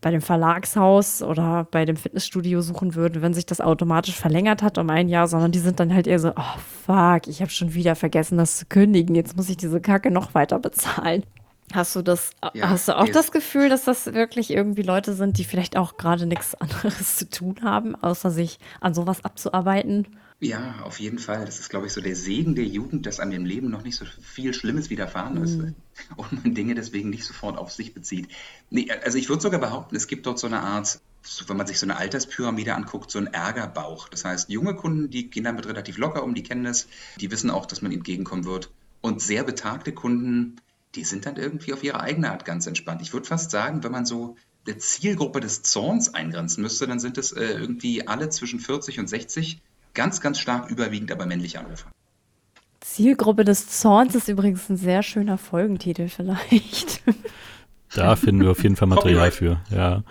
bei 0.00 0.10
dem 0.10 0.20
Verlagshaus 0.20 1.22
oder 1.22 1.66
bei 1.70 1.84
dem 1.84 1.96
Fitnessstudio 1.96 2.60
suchen 2.62 2.94
würden, 2.94 3.22
wenn 3.22 3.34
sich 3.34 3.46
das 3.46 3.60
automatisch 3.60 4.14
verlängert 4.14 4.62
hat 4.62 4.78
um 4.78 4.88
ein 4.90 5.08
Jahr, 5.08 5.26
sondern 5.28 5.52
die 5.52 5.58
sind 5.58 5.80
dann 5.80 5.92
halt 5.92 6.06
eher 6.06 6.20
so, 6.20 6.32
oh 6.36 6.58
fuck, 6.86 7.26
ich 7.26 7.40
habe 7.40 7.50
schon 7.50 7.74
wieder 7.74 7.96
vergessen, 7.96 8.38
das 8.38 8.58
zu 8.58 8.66
kündigen, 8.66 9.14
jetzt 9.14 9.36
muss 9.36 9.48
ich 9.48 9.56
diese 9.56 9.80
Kacke 9.80 10.10
noch 10.10 10.34
weiter 10.34 10.58
bezahlen. 10.58 11.24
Hast 11.72 11.94
du 11.96 12.02
das, 12.02 12.30
ja, 12.54 12.70
hast 12.70 12.88
du 12.88 12.96
auch 12.96 13.08
das 13.08 13.30
Gefühl, 13.30 13.68
dass 13.68 13.84
das 13.84 14.14
wirklich 14.14 14.50
irgendwie 14.50 14.82
Leute 14.82 15.12
sind, 15.12 15.36
die 15.36 15.44
vielleicht 15.44 15.76
auch 15.76 15.98
gerade 15.98 16.26
nichts 16.26 16.54
anderes 16.60 17.16
zu 17.16 17.28
tun 17.28 17.56
haben, 17.62 17.94
außer 17.94 18.30
sich 18.30 18.58
an 18.80 18.94
sowas 18.94 19.24
abzuarbeiten? 19.24 20.06
Ja, 20.40 20.82
auf 20.82 21.00
jeden 21.00 21.18
Fall. 21.18 21.44
Das 21.44 21.58
ist, 21.58 21.68
glaube 21.68 21.86
ich, 21.86 21.92
so 21.92 22.00
der 22.00 22.14
Segen 22.14 22.54
der 22.54 22.64
Jugend, 22.64 23.06
dass 23.06 23.18
an 23.18 23.30
dem 23.30 23.44
Leben 23.44 23.70
noch 23.70 23.82
nicht 23.82 23.96
so 23.96 24.04
viel 24.04 24.54
Schlimmes 24.54 24.88
widerfahren 24.88 25.36
ist 25.42 25.56
mhm. 25.56 25.74
und 26.16 26.44
man 26.44 26.54
Dinge 26.54 26.76
deswegen 26.76 27.10
nicht 27.10 27.24
sofort 27.24 27.58
auf 27.58 27.72
sich 27.72 27.92
bezieht. 27.92 28.28
Nee, 28.70 28.88
also 29.04 29.18
ich 29.18 29.28
würde 29.28 29.42
sogar 29.42 29.58
behaupten, 29.58 29.96
es 29.96 30.06
gibt 30.06 30.26
dort 30.26 30.38
so 30.38 30.46
eine 30.46 30.60
Art, 30.60 31.00
wenn 31.48 31.56
man 31.56 31.66
sich 31.66 31.80
so 31.80 31.86
eine 31.86 31.96
Alterspyramide 31.96 32.74
anguckt, 32.74 33.10
so 33.10 33.18
einen 33.18 33.26
Ärgerbauch. 33.26 34.08
Das 34.08 34.24
heißt, 34.24 34.48
junge 34.48 34.76
Kunden, 34.76 35.10
die 35.10 35.28
gehen 35.28 35.42
damit 35.42 35.66
relativ 35.66 35.98
locker 35.98 36.22
um, 36.22 36.34
die 36.34 36.44
kennen 36.44 36.62
das, 36.62 36.86
die 37.20 37.32
wissen 37.32 37.50
auch, 37.50 37.66
dass 37.66 37.82
man 37.82 37.90
ihnen 37.90 38.00
entgegenkommen 38.00 38.44
wird. 38.44 38.70
Und 39.00 39.20
sehr 39.20 39.42
betagte 39.42 39.92
Kunden, 39.92 40.60
die 40.94 41.02
sind 41.02 41.26
dann 41.26 41.34
irgendwie 41.34 41.72
auf 41.72 41.82
ihre 41.82 41.98
eigene 41.98 42.30
Art 42.30 42.44
ganz 42.44 42.68
entspannt. 42.68 43.02
Ich 43.02 43.12
würde 43.12 43.26
fast 43.26 43.50
sagen, 43.50 43.82
wenn 43.82 43.92
man 43.92 44.06
so 44.06 44.36
der 44.68 44.78
Zielgruppe 44.78 45.40
des 45.40 45.62
Zorns 45.62 46.14
eingrenzen 46.14 46.62
müsste, 46.62 46.86
dann 46.86 47.00
sind 47.00 47.18
es 47.18 47.32
äh, 47.32 47.44
irgendwie 47.44 48.06
alle 48.06 48.28
zwischen 48.28 48.60
40 48.60 49.00
und 49.00 49.08
60 49.08 49.60
Ganz, 49.94 50.20
ganz 50.20 50.38
stark 50.38 50.70
überwiegend 50.70 51.10
aber 51.12 51.26
männliche 51.26 51.58
Anrufer. 51.58 51.90
Zielgruppe 52.80 53.44
des 53.44 53.68
Zorns 53.68 54.14
ist 54.14 54.28
übrigens 54.28 54.68
ein 54.68 54.76
sehr 54.76 55.02
schöner 55.02 55.38
Folgentitel 55.38 56.08
vielleicht. 56.08 57.02
Da 57.94 58.16
finden 58.16 58.42
wir 58.42 58.50
auf 58.50 58.62
jeden 58.62 58.76
Fall 58.76 58.88
Material 58.88 59.30
für. 59.30 59.60
Ja, 59.70 60.02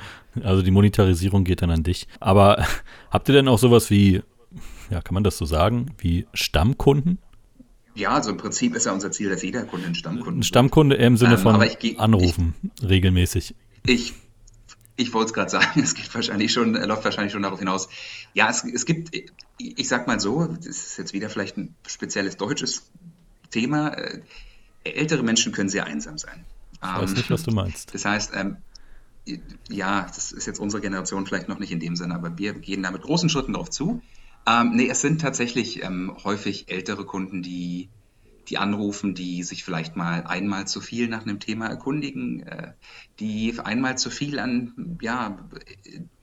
also 0.44 0.62
die 0.62 0.72
Monetarisierung 0.72 1.44
geht 1.44 1.62
dann 1.62 1.70
an 1.70 1.84
dich. 1.84 2.08
Aber 2.20 2.66
habt 3.12 3.30
ihr 3.30 3.34
denn 3.34 3.48
auch 3.48 3.60
sowas 3.60 3.90
wie, 3.90 4.22
ja, 4.90 5.02
kann 5.02 5.14
man 5.14 5.24
das 5.24 5.38
so 5.38 5.46
sagen, 5.46 5.94
wie 5.98 6.28
Stammkunden? 6.34 7.20
Ja, 7.96 8.12
also 8.12 8.32
im 8.32 8.38
Prinzip 8.38 8.76
ist 8.76 8.86
ja 8.86 8.92
unser 8.92 9.12
Ziel, 9.12 9.30
dass 9.30 9.42
jeder 9.42 9.64
Kunde 9.64 9.88
ein 9.88 9.96
Stammkunde 9.96 10.40
Ein 10.40 10.44
Stammkunde 10.44 10.96
im 10.96 11.18
Sinne 11.18 11.34
ähm, 11.34 11.40
von 11.40 11.56
anrufen, 11.98 12.54
ich, 12.80 12.88
regelmäßig. 12.88 13.56
Ich 13.86 14.14
Ich 14.98 15.14
wollte 15.14 15.28
es 15.28 15.34
gerade 15.34 15.50
sagen, 15.50 15.80
es 15.82 15.96
geht 15.96 16.14
wahrscheinlich 16.14 16.52
schon, 16.54 16.74
läuft 16.74 17.04
wahrscheinlich 17.04 17.34
schon 17.34 17.42
darauf 17.42 17.60
hinaus. 17.60 17.90
Ja, 18.34 18.50
es, 18.50 18.64
es 18.64 18.86
gibt, 18.86 19.16
ich 19.58 19.88
sag 19.88 20.08
mal 20.08 20.20
so, 20.20 20.46
das 20.46 20.66
ist 20.66 20.98
jetzt 20.98 21.14
wieder 21.14 21.30
vielleicht 21.30 21.58
ein 21.58 21.76
spezielles 21.86 22.38
deutsches 22.38 22.90
Thema. 23.52 23.90
Äh, 23.90 24.22
ältere 24.84 25.24
Menschen 25.24 25.52
können 25.52 25.70
sehr 25.70 25.86
einsam 25.86 26.18
sein. 26.18 26.46
Ich 26.74 26.82
weiß 26.82 27.16
nicht, 27.16 27.32
was 27.32 27.44
du 27.44 27.52
meinst. 27.52 27.94
Das 27.94 28.06
heißt, 28.06 28.32
ähm, 28.36 28.58
ja, 29.70 30.04
das 30.04 30.32
ist 30.32 30.46
jetzt 30.46 30.60
unsere 30.60 30.82
Generation 30.82 31.26
vielleicht 31.26 31.50
noch 31.50 31.60
nicht 31.60 31.72
in 31.72 31.80
dem 31.80 31.96
Sinne, 31.96 32.16
aber 32.16 32.38
wir 32.38 32.54
gehen 32.54 32.84
da 32.84 32.92
mit 32.92 33.02
großen 33.02 33.30
Schritten 33.30 33.54
drauf 33.54 33.70
zu. 33.70 34.02
Ähm, 34.48 34.72
nee, 34.76 34.88
es 34.88 35.02
sind 35.02 35.20
tatsächlich 35.20 35.84
ähm, 35.84 36.16
häufig 36.24 36.70
ältere 36.70 37.06
Kunden, 37.06 37.44
die, 37.44 37.90
die 38.48 38.58
anrufen, 38.58 39.14
die 39.14 39.44
sich 39.44 39.66
vielleicht 39.66 39.98
mal 39.98 40.24
einmal 40.24 40.68
zu 40.68 40.80
viel 40.80 41.10
nach 41.10 41.24
einem 41.24 41.40
Thema 41.40 41.68
erkundigen, 41.68 42.44
äh, 42.44 42.72
die 43.20 43.60
einmal 43.60 43.98
zu 43.98 44.10
viel 44.10 44.40
an, 44.40 44.98
ja, 45.02 45.38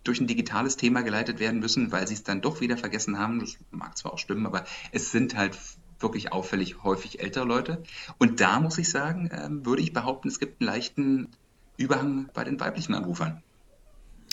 durch 0.04 0.20
ein 0.20 0.26
digitales 0.26 0.76
Thema 0.76 1.02
geleitet 1.02 1.40
werden 1.40 1.60
müssen, 1.60 1.90
weil 1.90 2.06
sie 2.06 2.14
es 2.14 2.22
dann 2.22 2.40
doch 2.40 2.60
wieder 2.60 2.76
vergessen 2.76 3.18
haben. 3.18 3.40
Das 3.40 3.56
mag 3.70 3.96
zwar 3.96 4.12
auch 4.12 4.18
stimmen, 4.18 4.46
aber 4.46 4.64
es 4.92 5.10
sind 5.10 5.36
halt 5.36 5.58
wirklich 6.00 6.32
auffällig 6.32 6.82
häufig 6.82 7.20
ältere 7.20 7.44
Leute. 7.44 7.82
Und 8.18 8.40
da 8.40 8.60
muss 8.60 8.78
ich 8.78 8.90
sagen, 8.90 9.30
äh, 9.30 9.48
würde 9.50 9.82
ich 9.82 9.92
behaupten, 9.92 10.28
es 10.28 10.38
gibt 10.38 10.60
einen 10.60 10.70
leichten 10.70 11.28
Überhang 11.76 12.28
bei 12.34 12.44
den 12.44 12.60
weiblichen 12.60 12.94
Anrufern. 12.94 13.42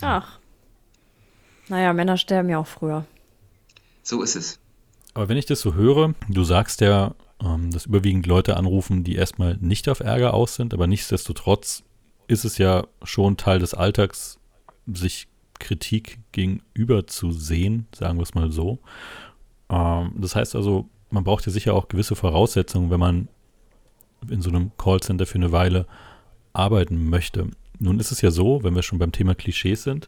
Ach. 0.02 0.40
Naja, 1.70 1.94
Männer 1.94 2.18
sterben 2.18 2.50
ja 2.50 2.60
auch 2.60 2.68
früher. 2.68 3.06
So 4.04 4.22
ist 4.22 4.36
es. 4.36 4.60
Aber 5.14 5.30
wenn 5.30 5.38
ich 5.38 5.46
das 5.46 5.62
so 5.62 5.74
höre, 5.74 6.14
du 6.28 6.44
sagst 6.44 6.82
ja, 6.82 7.16
ähm, 7.42 7.72
dass 7.72 7.86
überwiegend 7.86 8.26
Leute 8.26 8.58
anrufen, 8.58 9.04
die 9.04 9.16
erstmal 9.16 9.58
nicht 9.60 9.90
auf 9.90 10.00
Ärger 10.00 10.34
aus 10.34 10.56
sind, 10.56 10.74
aber 10.74 10.88
nichtsdestotrotz 10.88 11.84
ist 12.28 12.46
es 12.46 12.58
ja 12.58 12.86
schon 13.04 13.38
Teil 13.38 13.60
des 13.60 13.74
Alltags, 13.74 14.40
sich 14.86 15.28
Kritik 15.62 16.20
gegenüber 16.32 17.08
zu 17.08 17.32
sehen, 17.32 17.88
sagen 17.96 18.18
wir 18.18 18.24
es 18.24 18.34
mal 18.34 18.52
so. 18.52 18.80
Ähm, 19.70 20.14
das 20.18 20.36
heißt 20.36 20.56
also, 20.56 20.90
man 21.10 21.24
braucht 21.24 21.46
ja 21.46 21.52
sicher 21.52 21.74
auch 21.74 21.88
gewisse 21.88 22.16
Voraussetzungen, 22.16 22.90
wenn 22.90 23.00
man 23.00 23.28
in 24.30 24.42
so 24.42 24.50
einem 24.50 24.72
Callcenter 24.78 25.26
für 25.26 25.36
eine 25.36 25.52
Weile 25.52 25.88
arbeiten 26.54 27.10
möchte. 27.10 27.50
Nun 27.80 28.00
ist 28.00 28.12
es 28.12 28.22
ja 28.22 28.32
so, 28.32 28.64
wenn 28.64 28.76
wir 28.76 28.84
schon 28.84 29.00
beim 29.00 29.12
Thema 29.12 29.36
Klischees 29.36 29.84
sind, 29.84 30.06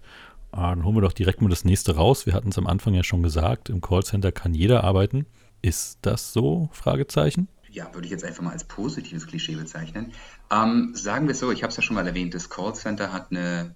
äh, 0.52 0.58
dann 0.58 0.84
holen 0.84 0.96
wir 0.96 1.02
doch 1.02 1.14
direkt 1.14 1.42
mal 1.42 1.50
das 1.50 1.66
nächste 1.66 1.96
raus. 1.96 2.26
Wir 2.26 2.34
hatten 2.34 2.50
es 2.50 2.58
am 2.58 2.68
Anfang 2.68 2.94
ja 2.94 3.04
schon 3.04 3.24
gesagt, 3.24 3.70
im 3.70 3.82
Callcenter 3.82 4.32
kann 4.32 4.54
jeder 4.54 4.84
arbeiten. 4.84 5.26
Ist 5.62 6.00
das 6.02 6.34
so? 6.34 6.70
Fragezeichen. 6.74 7.48
Ja, 7.72 7.92
würde 7.94 8.06
ich 8.06 8.12
jetzt 8.12 8.24
einfach 8.24 8.44
mal 8.44 8.52
als 8.52 8.66
positives 8.66 9.26
Klischee 9.26 9.56
bezeichnen. 9.56 10.12
Ähm, 10.52 10.92
sagen 10.94 11.28
wir 11.28 11.32
es 11.32 11.40
so, 11.40 11.52
ich 11.52 11.64
habe 11.64 11.72
es 11.72 11.78
ja 11.78 11.82
schon 11.82 11.96
mal 11.96 12.06
erwähnt, 12.06 12.34
das 12.36 12.50
Callcenter 12.50 13.12
hat 13.12 13.32
eine 13.32 13.74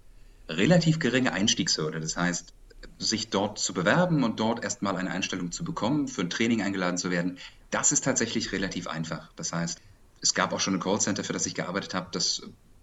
relativ 0.49 0.99
geringe 0.99 1.33
Einstiegshürde. 1.33 1.99
Das 1.99 2.17
heißt, 2.17 2.53
sich 2.99 3.29
dort 3.29 3.59
zu 3.59 3.73
bewerben 3.73 4.23
und 4.23 4.39
dort 4.39 4.63
erstmal 4.63 4.95
eine 4.95 5.11
Einstellung 5.11 5.51
zu 5.51 5.63
bekommen, 5.63 6.07
für 6.07 6.21
ein 6.21 6.29
Training 6.29 6.61
eingeladen 6.61 6.97
zu 6.97 7.11
werden, 7.11 7.37
das 7.71 7.91
ist 7.91 8.03
tatsächlich 8.03 8.51
relativ 8.51 8.87
einfach. 8.87 9.31
Das 9.35 9.53
heißt, 9.53 9.81
es 10.21 10.33
gab 10.33 10.53
auch 10.53 10.59
schon 10.59 10.75
ein 10.75 10.79
Callcenter, 10.79 11.23
für 11.23 11.33
das 11.33 11.45
ich 11.45 11.55
gearbeitet 11.55 11.93
habe, 11.93 12.07
das 12.11 12.41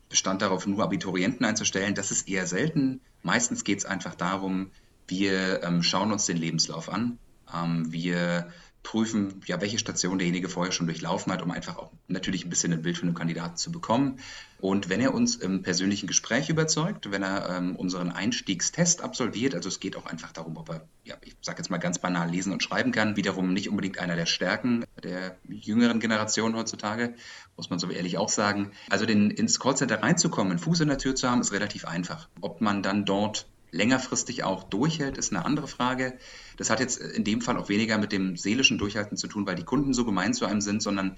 bestand 0.09 0.43
darauf, 0.43 0.67
nur 0.67 0.83
Abiturienten 0.83 1.45
einzustellen. 1.45 1.95
Das 1.95 2.11
ist 2.11 2.29
eher 2.29 2.47
selten. 2.47 3.01
Meistens 3.23 3.65
geht 3.65 3.79
es 3.79 3.85
einfach 3.85 4.15
darum, 4.15 4.71
wir 5.09 5.63
ähm, 5.63 5.83
schauen 5.83 6.13
uns 6.13 6.27
den 6.27 6.37
Lebenslauf 6.37 6.89
an. 6.89 7.19
Ähm, 7.53 7.93
wir 7.93 8.49
prüfen, 8.85 9.41
ja, 9.47 9.61
welche 9.61 9.79
Station 9.79 10.19
derjenige 10.19 10.49
vorher 10.49 10.71
schon 10.71 10.87
durchlaufen 10.87 11.33
hat, 11.33 11.43
um 11.43 11.51
einfach 11.51 11.79
auch 11.79 11.91
natürlich 12.07 12.45
ein 12.45 12.51
bisschen 12.51 12.73
ein 12.73 12.83
Bild 12.83 12.99
von 12.99 13.09
dem 13.09 13.17
Kandidaten 13.17 13.57
zu 13.57 13.73
bekommen. 13.73 14.21
Und 14.61 14.89
wenn 14.89 15.01
er 15.01 15.13
uns 15.13 15.37
im 15.37 15.63
persönlichen 15.63 16.07
Gespräch 16.07 16.49
überzeugt, 16.49 17.11
wenn 17.11 17.23
er 17.23 17.49
ähm, 17.51 17.77
unseren 17.77 18.11
Einstiegstest 18.11 19.03
absolviert, 19.03 19.55
also 19.55 19.69
es 19.69 19.81
geht 19.81 19.97
auch 19.97 20.07
einfach 20.07 20.33
darum, 20.33 20.57
ob 20.57 20.69
er, 20.69 20.87
ja, 21.03 21.17
ich 21.23 21.35
sage 21.41 21.59
jetzt 21.59 21.71
mal 21.71 21.79
ganz 21.79 21.99
banal 21.99 22.31
lesen 22.31 22.53
und 22.53 22.63
schreiben 22.63 22.93
kann, 22.93 23.17
wiederum 23.17 23.53
nicht 23.53 23.69
unbedingt 23.69 23.99
einer 23.99 24.17
der 24.17 24.27
Stärken 24.27 24.85
der 25.03 25.37
jüngeren 25.49 25.99
Generation 25.99 26.55
heutzutage, 26.55 27.15
muss 27.57 27.71
man 27.71 27.79
so 27.79 27.91
ehrlich 27.91 28.19
auch 28.19 28.29
sagen. 28.29 28.73
Also 28.91 29.07
den, 29.07 29.31
ins 29.31 29.59
Callcenter 29.59 30.03
reinzukommen, 30.03 30.53
einen 30.53 30.61
Fuß 30.61 30.81
in 30.81 30.89
der 30.89 30.99
Tür 30.99 31.15
zu 31.15 31.29
haben, 31.29 31.41
ist 31.41 31.53
relativ 31.53 31.87
einfach. 31.87 32.29
Ob 32.41 32.61
man 32.61 32.83
dann 32.83 33.05
dort 33.05 33.47
längerfristig 33.75 34.45
auch 34.45 34.65
durchhält, 34.65 35.19
ist 35.19 35.33
eine 35.33 35.45
andere 35.45 35.69
Frage. 35.69 36.17
Das 36.57 36.71
hat 36.71 36.81
jetzt 36.81 36.99
in 36.99 37.25
dem 37.25 37.41
Fall 37.41 37.59
auch 37.59 37.69
weniger 37.69 37.99
mit 37.99 38.13
dem 38.13 38.37
seelischen 38.37 38.79
Durchhalten 38.79 39.17
zu 39.17 39.27
tun, 39.27 39.47
weil 39.47 39.57
die 39.57 39.65
Kunden 39.65 39.93
so 39.93 40.05
gemein 40.05 40.33
zu 40.33 40.47
einem 40.47 40.61
sind, 40.61 40.83
sondern 40.83 41.17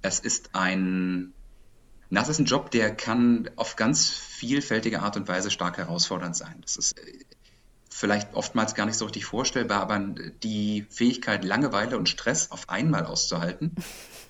es 0.00 0.20
ist 0.20 0.54
ein, 0.54 1.32
das 2.10 2.28
ist 2.28 2.38
ein 2.38 2.44
Job, 2.44 2.70
der 2.70 2.94
kann 2.94 3.50
auf 3.56 3.76
ganz 3.76 4.08
vielfältige 4.08 5.00
Art 5.00 5.16
und 5.16 5.28
Weise 5.28 5.50
stark 5.50 5.76
herausfordernd 5.76 6.36
sein. 6.36 6.60
Das 6.62 6.76
ist 6.76 6.98
äh, 6.98 7.24
vielleicht 7.90 8.32
oftmals 8.34 8.76
gar 8.76 8.86
nicht 8.86 8.96
so 8.96 9.04
richtig 9.04 9.24
vorstellbar, 9.24 9.80
aber 9.80 9.98
die 9.98 10.86
Fähigkeit, 10.90 11.44
Langeweile 11.44 11.98
und 11.98 12.08
Stress 12.08 12.52
auf 12.52 12.68
einmal 12.68 13.06
auszuhalten, 13.06 13.74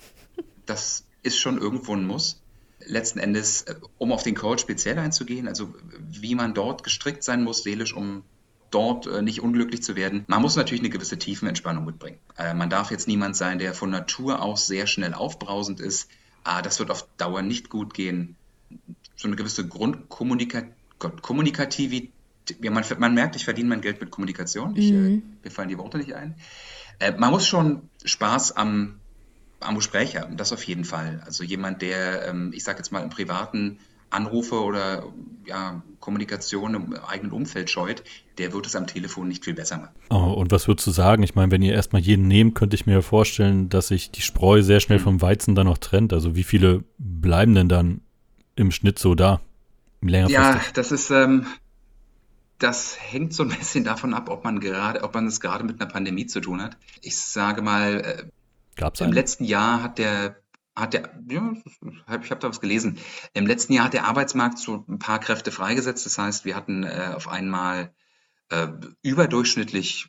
das 0.66 1.04
ist 1.22 1.38
schon 1.38 1.58
irgendwo 1.58 1.94
ein 1.94 2.06
Muss 2.06 2.40
letzten 2.88 3.18
Endes, 3.18 3.62
äh, 3.62 3.74
um 3.98 4.12
auf 4.12 4.22
den 4.22 4.34
Call 4.34 4.58
speziell 4.58 4.98
einzugehen, 4.98 5.48
also 5.48 5.74
wie 6.10 6.34
man 6.34 6.54
dort 6.54 6.82
gestrickt 6.82 7.22
sein 7.22 7.44
muss, 7.44 7.62
seelisch, 7.62 7.94
um 7.94 8.22
dort 8.70 9.06
äh, 9.06 9.22
nicht 9.22 9.40
unglücklich 9.40 9.82
zu 9.82 9.96
werden. 9.96 10.24
Man 10.26 10.42
muss 10.42 10.56
natürlich 10.56 10.82
eine 10.82 10.90
gewisse 10.90 11.18
Tiefenentspannung 11.18 11.84
mitbringen. 11.84 12.18
Äh, 12.36 12.54
man 12.54 12.70
darf 12.70 12.90
jetzt 12.90 13.08
niemand 13.08 13.36
sein, 13.36 13.58
der 13.58 13.74
von 13.74 13.90
Natur 13.90 14.42
aus 14.42 14.66
sehr 14.66 14.86
schnell 14.86 15.14
aufbrausend 15.14 15.80
ist. 15.80 16.08
Ah, 16.44 16.62
das 16.62 16.78
wird 16.78 16.90
auf 16.90 17.06
Dauer 17.16 17.42
nicht 17.42 17.68
gut 17.68 17.94
gehen. 17.94 18.36
So 19.16 19.28
eine 19.28 19.36
gewisse 19.36 19.66
Grundkommunikativität. 19.66 22.12
Ja, 22.62 22.70
man, 22.70 22.82
man, 22.98 23.12
merkt, 23.12 23.36
ich 23.36 23.44
verdiene 23.44 23.68
mein 23.68 23.82
Geld 23.82 24.00
mit 24.00 24.10
Kommunikation. 24.10 24.74
Ich, 24.74 24.90
mhm. 24.90 25.22
mir 25.44 25.50
fallen 25.50 25.68
die 25.68 25.76
Worte 25.76 25.98
nicht 25.98 26.14
ein. 26.14 26.34
man 27.18 27.30
muss 27.30 27.46
schon 27.46 27.90
Spaß 28.04 28.56
am 28.56 29.00
am 29.60 29.74
Gespräch 29.76 30.16
haben, 30.16 30.36
das 30.36 30.52
auf 30.52 30.62
jeden 30.64 30.84
Fall. 30.84 31.22
Also 31.26 31.44
jemand, 31.44 31.82
der, 31.82 32.28
ähm, 32.28 32.52
ich 32.54 32.64
sage 32.64 32.78
jetzt 32.78 32.92
mal, 32.92 33.02
im 33.02 33.10
privaten 33.10 33.78
Anrufe 34.10 34.62
oder 34.62 35.04
ja, 35.44 35.82
Kommunikation 36.00 36.74
im 36.74 36.94
eigenen 36.94 37.32
Umfeld 37.32 37.68
scheut, 37.68 38.02
der 38.38 38.52
wird 38.52 38.66
es 38.66 38.76
am 38.76 38.86
Telefon 38.86 39.28
nicht 39.28 39.44
viel 39.44 39.54
besser 39.54 39.78
machen. 39.78 39.94
Oh, 40.10 40.32
und 40.32 40.50
was 40.50 40.68
würdest 40.68 40.86
du 40.86 40.90
sagen? 40.92 41.22
Ich 41.22 41.34
meine, 41.34 41.50
wenn 41.50 41.62
ihr 41.62 41.74
erstmal 41.74 42.00
jeden 42.00 42.26
nehmt, 42.28 42.54
könnte 42.54 42.76
ich 42.76 42.86
mir 42.86 43.02
vorstellen, 43.02 43.68
dass 43.68 43.88
sich 43.88 44.10
die 44.10 44.22
Spreu 44.22 44.62
sehr 44.62 44.80
schnell 44.80 44.98
mhm. 44.98 45.04
vom 45.04 45.22
Weizen 45.22 45.54
dann 45.54 45.66
noch 45.66 45.78
trennt. 45.78 46.12
Also 46.12 46.36
wie 46.36 46.44
viele 46.44 46.84
bleiben 46.98 47.54
denn 47.54 47.68
dann 47.68 48.00
im 48.56 48.70
Schnitt 48.70 48.98
so 48.98 49.14
da? 49.14 49.40
Ja, 50.00 50.60
das 50.74 50.92
ist, 50.92 51.10
ähm, 51.10 51.46
das 52.58 52.96
hängt 53.00 53.34
so 53.34 53.42
ein 53.42 53.48
bisschen 53.48 53.84
davon 53.84 54.14
ab, 54.14 54.30
ob 54.30 54.44
man 54.44 54.60
gerade, 54.60 55.02
ob 55.02 55.14
man 55.14 55.26
es 55.26 55.40
gerade 55.40 55.64
mit 55.64 55.80
einer 55.80 55.90
Pandemie 55.90 56.26
zu 56.26 56.40
tun 56.40 56.62
hat. 56.62 56.76
Ich 57.02 57.16
sage 57.16 57.62
mal, 57.62 58.00
äh, 58.00 58.24
Gab's 58.78 59.00
Im 59.00 59.12
letzten 59.12 59.44
Jahr 59.44 59.82
hat 59.82 59.98
der, 59.98 60.40
hat 60.74 60.94
der, 60.94 61.10
ja, 61.28 61.52
ich 62.22 62.30
habe 62.30 62.40
da 62.40 62.48
was 62.48 62.60
gelesen. 62.60 62.98
Im 63.34 63.46
letzten 63.46 63.72
Jahr 63.72 63.86
hat 63.86 63.92
der 63.92 64.06
Arbeitsmarkt 64.06 64.58
so 64.58 64.84
ein 64.88 64.98
paar 64.98 65.18
Kräfte 65.18 65.50
freigesetzt. 65.50 66.06
Das 66.06 66.16
heißt, 66.16 66.44
wir 66.44 66.54
hatten 66.54 66.84
äh, 66.84 67.12
auf 67.14 67.28
einmal 67.28 67.92
äh, 68.50 68.68
überdurchschnittlich 69.02 70.08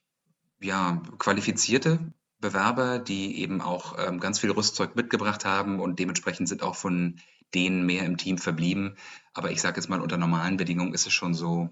ja, 0.62 1.02
qualifizierte 1.18 2.14
Bewerber, 2.40 3.00
die 3.00 3.42
eben 3.42 3.60
auch 3.60 3.98
ähm, 3.98 4.20
ganz 4.20 4.40
viel 4.40 4.52
Rüstzeug 4.52 4.96
mitgebracht 4.96 5.46
haben 5.46 5.80
und 5.80 6.00
dementsprechend 6.00 6.48
sind 6.48 6.64
auch 6.64 6.76
von 6.76 7.20
denen 7.56 7.86
mehr 7.86 8.06
im 8.06 8.18
Team 8.18 8.38
verblieben. 8.38 8.96
Aber 9.34 9.52
ich 9.52 9.62
sage 9.62 9.78
jetzt 9.78 9.90
mal, 9.90 10.00
unter 10.00 10.18
normalen 10.18 10.58
Bedingungen 10.58 10.94
ist 10.94 11.08
es 11.08 11.14
schon 11.14 11.34
so, 11.34 11.70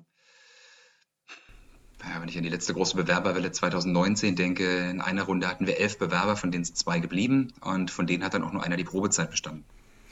ja, 2.03 2.21
wenn 2.21 2.29
ich 2.29 2.37
an 2.37 2.43
die 2.43 2.49
letzte 2.49 2.73
große 2.73 2.95
Bewerberwelle 2.95 3.51
2019 3.51 4.35
denke, 4.35 4.89
in 4.89 5.01
einer 5.01 5.23
Runde 5.23 5.47
hatten 5.47 5.65
wir 5.65 5.79
elf 5.79 5.97
Bewerber, 5.97 6.35
von 6.35 6.51
denen 6.51 6.63
sind 6.63 6.77
zwei 6.77 6.99
geblieben 6.99 7.53
und 7.61 7.91
von 7.91 8.05
denen 8.05 8.23
hat 8.23 8.33
dann 8.33 8.43
auch 8.43 8.53
nur 8.53 8.63
einer 8.63 8.77
die 8.77 8.83
Probezeit 8.83 9.31
bestanden. 9.31 9.65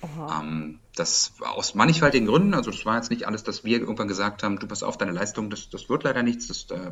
Ähm, 0.03 0.79
das 0.95 1.33
aus 1.39 1.73
mannigfaltigen 1.73 2.27
Gründen, 2.27 2.53
also 2.53 2.69
das 2.69 2.85
war 2.85 2.95
jetzt 2.95 3.09
nicht 3.09 3.27
alles, 3.27 3.43
dass 3.43 3.63
wir 3.63 3.79
irgendwann 3.79 4.07
gesagt 4.07 4.43
haben, 4.43 4.59
du 4.59 4.67
pass 4.67 4.83
auf, 4.83 4.97
deine 4.97 5.11
Leistung, 5.11 5.49
das, 5.49 5.69
das 5.69 5.89
wird 5.89 6.03
leider 6.03 6.21
nichts, 6.21 6.47
das, 6.47 6.67
äh, 6.69 6.91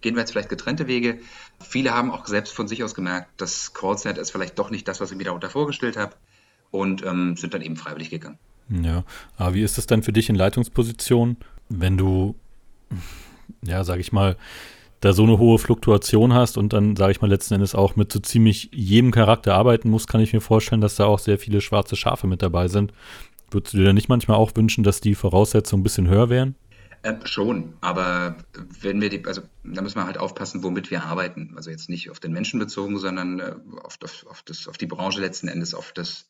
gehen 0.00 0.14
wir 0.14 0.20
jetzt 0.20 0.32
vielleicht 0.32 0.48
getrennte 0.48 0.86
Wege. 0.86 1.18
Viele 1.60 1.92
haben 1.92 2.10
auch 2.10 2.26
selbst 2.26 2.54
von 2.54 2.68
sich 2.68 2.82
aus 2.82 2.94
gemerkt, 2.94 3.28
das 3.36 3.74
Callcenter 3.74 4.20
ist 4.20 4.30
vielleicht 4.30 4.58
doch 4.58 4.70
nicht 4.70 4.88
das, 4.88 5.00
was 5.00 5.10
ich 5.10 5.16
mir 5.16 5.24
darunter 5.24 5.50
vorgestellt 5.50 5.96
habe 5.96 6.14
und 6.70 7.04
ähm, 7.04 7.36
sind 7.36 7.54
dann 7.54 7.62
eben 7.62 7.76
freiwillig 7.76 8.10
gegangen. 8.10 8.38
Ja, 8.68 9.04
aber 9.36 9.54
wie 9.54 9.62
ist 9.62 9.78
es 9.78 9.86
dann 9.86 10.02
für 10.02 10.12
dich 10.12 10.28
in 10.28 10.34
Leitungsposition, 10.34 11.36
wenn 11.68 11.96
du 11.96 12.36
ja, 13.64 13.84
sage 13.84 14.00
ich 14.00 14.12
mal, 14.12 14.36
da 15.00 15.12
so 15.12 15.24
eine 15.24 15.38
hohe 15.38 15.58
Fluktuation 15.58 16.32
hast 16.32 16.56
und 16.56 16.72
dann, 16.72 16.96
sage 16.96 17.12
ich 17.12 17.20
mal, 17.20 17.28
letzten 17.28 17.54
Endes 17.54 17.74
auch 17.74 17.96
mit 17.96 18.10
so 18.12 18.18
ziemlich 18.18 18.70
jedem 18.72 19.10
Charakter 19.10 19.54
arbeiten 19.54 19.90
musst, 19.90 20.08
kann 20.08 20.20
ich 20.20 20.32
mir 20.32 20.40
vorstellen, 20.40 20.80
dass 20.80 20.96
da 20.96 21.04
auch 21.04 21.18
sehr 21.18 21.38
viele 21.38 21.60
schwarze 21.60 21.96
Schafe 21.96 22.26
mit 22.26 22.42
dabei 22.42 22.68
sind. 22.68 22.92
Würdest 23.50 23.74
du 23.74 23.78
dir 23.78 23.92
nicht 23.92 24.08
manchmal 24.08 24.38
auch 24.38 24.52
wünschen, 24.54 24.84
dass 24.84 25.00
die 25.00 25.14
Voraussetzungen 25.14 25.80
ein 25.80 25.84
bisschen 25.84 26.08
höher 26.08 26.30
wären? 26.30 26.56
Äh, 27.02 27.14
schon, 27.24 27.74
aber 27.80 28.36
wenn 28.80 29.00
wir 29.00 29.10
die, 29.10 29.24
also 29.26 29.42
da 29.62 29.82
müssen 29.82 29.98
wir 29.98 30.06
halt 30.06 30.18
aufpassen, 30.18 30.64
womit 30.64 30.90
wir 30.90 31.04
arbeiten. 31.04 31.52
Also 31.56 31.70
jetzt 31.70 31.88
nicht 31.88 32.10
auf 32.10 32.18
den 32.18 32.32
Menschen 32.32 32.58
bezogen, 32.58 32.98
sondern 32.98 33.38
äh, 33.38 33.54
auf, 33.84 33.98
auf, 34.02 34.26
auf, 34.28 34.42
das, 34.42 34.66
auf 34.66 34.78
die 34.78 34.86
Branche 34.86 35.20
letzten 35.20 35.46
Endes, 35.46 35.74
auf 35.74 35.92
das, 35.92 36.28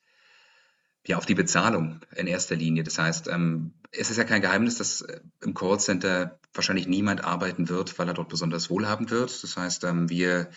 Ja, 1.07 1.19
auf 1.19 1.27
die 1.27 1.35
Bezahlung 1.35 2.01
in 2.15 2.27
erster 2.27 2.57
Linie. 2.57 2.83
Das 2.83 2.99
heißt, 2.99 3.29
ähm, 3.29 3.73
es 3.93 4.11
ist 4.11 4.17
ja 4.17 4.25
kein 4.25 4.43
Geheimnis, 4.43 4.77
dass 4.77 5.03
äh, 5.03 5.21
im 5.41 5.55
Callcenter 5.55 6.39
wahrscheinlich 6.53 6.89
niemand 6.89 7.25
arbeiten 7.25 7.69
wird, 7.69 7.99
weil 7.99 8.09
er 8.09 8.15
dort 8.15 8.29
besonders 8.29 8.71
wohlhabend 8.71 9.11
wird. 9.11 9.43
Das 9.43 9.57
heißt, 9.57 9.85
ähm, 9.85 10.09
wir 10.09 10.49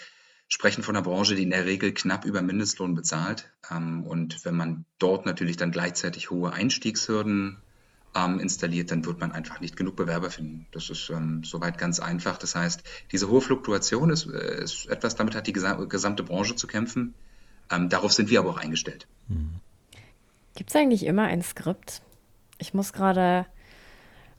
sprechen 0.48 0.84
von 0.84 0.96
einer 0.96 1.04
Branche, 1.04 1.36
die 1.36 1.44
in 1.44 1.52
der 1.52 1.66
Regel 1.66 1.94
knapp 1.94 2.26
über 2.26 2.42
Mindestlohn 2.42 2.96
bezahlt. 2.96 3.52
Ähm, 3.72 4.04
und 4.04 4.44
wenn 4.44 4.56
man 4.56 4.86
dort 4.98 5.26
natürlich 5.26 5.58
dann 5.58 5.72
gleichzeitig 5.72 6.32
hohe 6.32 6.52
Einstiegshürden 6.52 7.58
ähm, 8.16 8.40
installiert, 8.40 8.90
dann 8.92 9.06
wird 9.06 9.20
man 9.20 9.32
einfach 9.32 9.60
nicht 9.60 9.78
genug 9.78 9.96
Bewerber 9.96 10.32
finden. 10.32 10.66
Das 10.72 10.90
ist 10.90 11.12
ähm, 11.12 11.44
soweit 11.44 11.78
ganz 11.78 12.00
einfach. 12.00 12.38
Das 12.38 12.56
heißt, 12.56 12.84
diese 13.12 13.30
hohe 13.30 13.42
Fluktuation 13.42 14.10
ist, 14.10 14.26
äh, 14.26 14.64
ist 14.64 14.88
etwas, 14.88 15.16
damit 15.16 15.36
hat 15.36 15.46
die 15.46 15.54
gesamte 15.54 16.24
Branche 16.24 16.56
zu 16.56 16.66
kämpfen. 16.66 17.14
Ähm, 17.72 17.90
darauf 17.90 18.14
sind 18.14 18.32
wir 18.32 18.40
aber 18.40 18.50
auch 18.50 18.58
eingestellt. 18.58 19.08
Mhm. 19.28 19.60
Gibt 20.60 20.72
es 20.72 20.76
eigentlich 20.76 21.06
immer 21.06 21.24
ein 21.24 21.42
Skript? 21.42 22.02
Ich 22.58 22.74
muss 22.74 22.92
gerade 22.92 23.46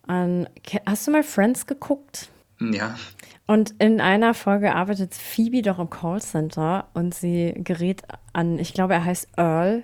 an. 0.07 0.51
Hast 0.85 1.07
du 1.07 1.13
mal 1.13 1.23
Friends 1.23 1.67
geguckt? 1.67 2.29
Ja. 2.61 2.99
Und 3.47 3.71
in 3.79 4.03
einer 4.03 4.35
Folge 4.35 4.75
arbeitet 4.75 5.15
Phoebe 5.15 5.63
doch 5.63 5.79
im 5.79 5.89
Callcenter 5.89 6.89
und 6.93 7.15
sie 7.15 7.55
gerät 7.57 8.03
an, 8.35 8.59
ich 8.59 8.75
glaube, 8.75 8.93
er 8.93 9.07
heißt 9.07 9.29
Earl. 9.39 9.83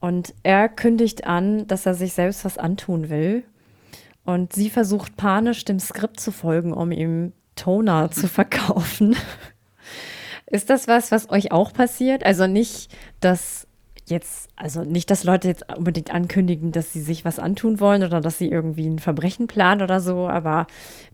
Und 0.00 0.34
er 0.42 0.68
kündigt 0.68 1.24
an, 1.24 1.68
dass 1.68 1.86
er 1.86 1.94
sich 1.94 2.14
selbst 2.14 2.44
was 2.44 2.58
antun 2.58 3.08
will. 3.08 3.44
Und 4.24 4.54
sie 4.54 4.70
versucht 4.70 5.16
panisch 5.16 5.64
dem 5.64 5.78
Skript 5.78 6.18
zu 6.18 6.32
folgen, 6.32 6.72
um 6.72 6.90
ihm 6.90 7.32
Toner 7.54 8.10
zu 8.10 8.26
verkaufen. 8.26 9.14
Ist 10.46 10.68
das 10.68 10.88
was, 10.88 11.12
was 11.12 11.30
euch 11.30 11.52
auch 11.52 11.72
passiert? 11.72 12.26
Also 12.26 12.48
nicht, 12.48 12.90
dass 13.20 13.67
jetzt, 14.10 14.48
also 14.56 14.82
nicht, 14.82 15.10
dass 15.10 15.24
Leute 15.24 15.48
jetzt 15.48 15.64
unbedingt 15.76 16.12
ankündigen, 16.12 16.72
dass 16.72 16.92
sie 16.92 17.00
sich 17.00 17.24
was 17.24 17.38
antun 17.38 17.80
wollen 17.80 18.04
oder 18.04 18.20
dass 18.20 18.38
sie 18.38 18.48
irgendwie 18.48 18.86
ein 18.86 18.98
Verbrechen 18.98 19.46
planen 19.46 19.82
oder 19.82 20.00
so, 20.00 20.28
aber 20.28 20.66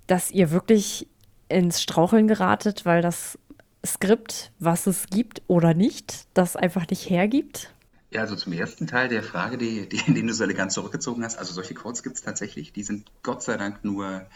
dass 0.06 0.30
ihr 0.30 0.50
wirklich 0.50 1.08
ins 1.48 1.82
Straucheln 1.82 2.28
geratet, 2.28 2.84
weil 2.84 3.02
das 3.02 3.38
Skript, 3.84 4.50
was 4.58 4.86
es 4.86 5.06
gibt 5.08 5.42
oder 5.46 5.74
nicht, 5.74 6.26
das 6.34 6.56
einfach 6.56 6.88
nicht 6.88 7.10
hergibt? 7.10 7.70
Ja, 8.10 8.22
also 8.22 8.36
zum 8.36 8.52
ersten 8.52 8.86
Teil 8.86 9.08
der 9.08 9.22
Frage, 9.22 9.58
die, 9.58 9.88
die, 9.88 10.12
den 10.12 10.26
du 10.26 10.32
so 10.32 10.44
elegant 10.44 10.72
zurückgezogen 10.72 11.24
hast, 11.24 11.38
also 11.38 11.52
solche 11.52 11.74
Codes 11.74 12.02
gibt 12.02 12.16
es 12.16 12.22
tatsächlich, 12.22 12.72
die 12.72 12.82
sind 12.82 13.10
Gott 13.22 13.42
sei 13.42 13.56
Dank 13.56 13.84
nur, 13.84 14.26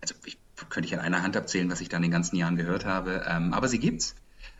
also 0.00 0.14
ich, 0.24 0.38
könnte 0.68 0.86
ich 0.86 0.94
an 0.94 1.00
einer 1.00 1.22
Hand 1.22 1.36
abzählen, 1.36 1.70
was 1.70 1.80
ich 1.80 1.88
da 1.88 1.96
in 1.96 2.02
den 2.02 2.12
ganzen 2.12 2.36
Jahren 2.36 2.56
gehört 2.56 2.84
habe, 2.84 3.24
ähm, 3.28 3.52
aber 3.52 3.68
sie 3.68 3.78
gibt's. 3.78 4.14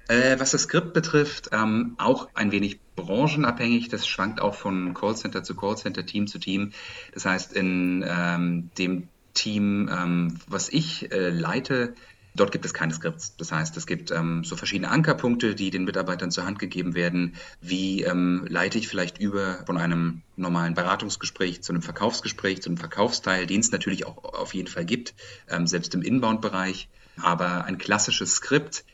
Äh, 0.08 0.40
was 0.40 0.52
das 0.52 0.62
Skript 0.62 0.94
betrifft, 0.94 1.50
ähm, 1.52 1.94
auch 1.98 2.28
ein 2.34 2.50
wenig 2.50 2.80
branchenabhängig. 2.96 3.88
Das 3.88 4.06
schwankt 4.06 4.40
auch 4.40 4.54
von 4.54 4.94
Callcenter 4.94 5.42
zu 5.42 5.54
Callcenter, 5.54 6.06
Team 6.06 6.26
zu 6.26 6.38
Team. 6.38 6.72
Das 7.12 7.26
heißt, 7.26 7.52
in 7.52 8.04
ähm, 8.08 8.70
dem 8.78 9.08
Team, 9.34 9.88
ähm, 9.92 10.40
was 10.48 10.70
ich 10.70 11.12
äh, 11.12 11.28
leite, 11.28 11.94
Dort 12.38 12.52
gibt 12.52 12.64
es 12.64 12.72
keine 12.72 12.94
Skripts. 12.94 13.36
Das 13.36 13.50
heißt, 13.50 13.76
es 13.76 13.86
gibt 13.86 14.12
ähm, 14.12 14.44
so 14.44 14.54
verschiedene 14.54 14.90
Ankerpunkte, 14.90 15.56
die 15.56 15.70
den 15.70 15.84
Mitarbeitern 15.84 16.30
zur 16.30 16.44
Hand 16.44 16.60
gegeben 16.60 16.94
werden. 16.94 17.34
Wie 17.60 18.02
ähm, 18.04 18.46
leite 18.48 18.78
ich 18.78 18.86
vielleicht 18.86 19.18
über 19.18 19.64
von 19.66 19.76
einem 19.76 20.22
normalen 20.36 20.74
Beratungsgespräch 20.74 21.62
zu 21.62 21.72
einem 21.72 21.82
Verkaufsgespräch, 21.82 22.62
zu 22.62 22.68
einem 22.68 22.76
Verkaufsteil, 22.76 23.46
den 23.46 23.58
es 23.60 23.72
natürlich 23.72 24.06
auch 24.06 24.22
auf 24.22 24.54
jeden 24.54 24.68
Fall 24.68 24.84
gibt, 24.84 25.14
ähm, 25.48 25.66
selbst 25.66 25.94
im 25.94 26.02
Inbound-Bereich. 26.02 26.88
Aber 27.20 27.64
ein 27.64 27.76
klassisches 27.76 28.36
Skript, 28.36 28.84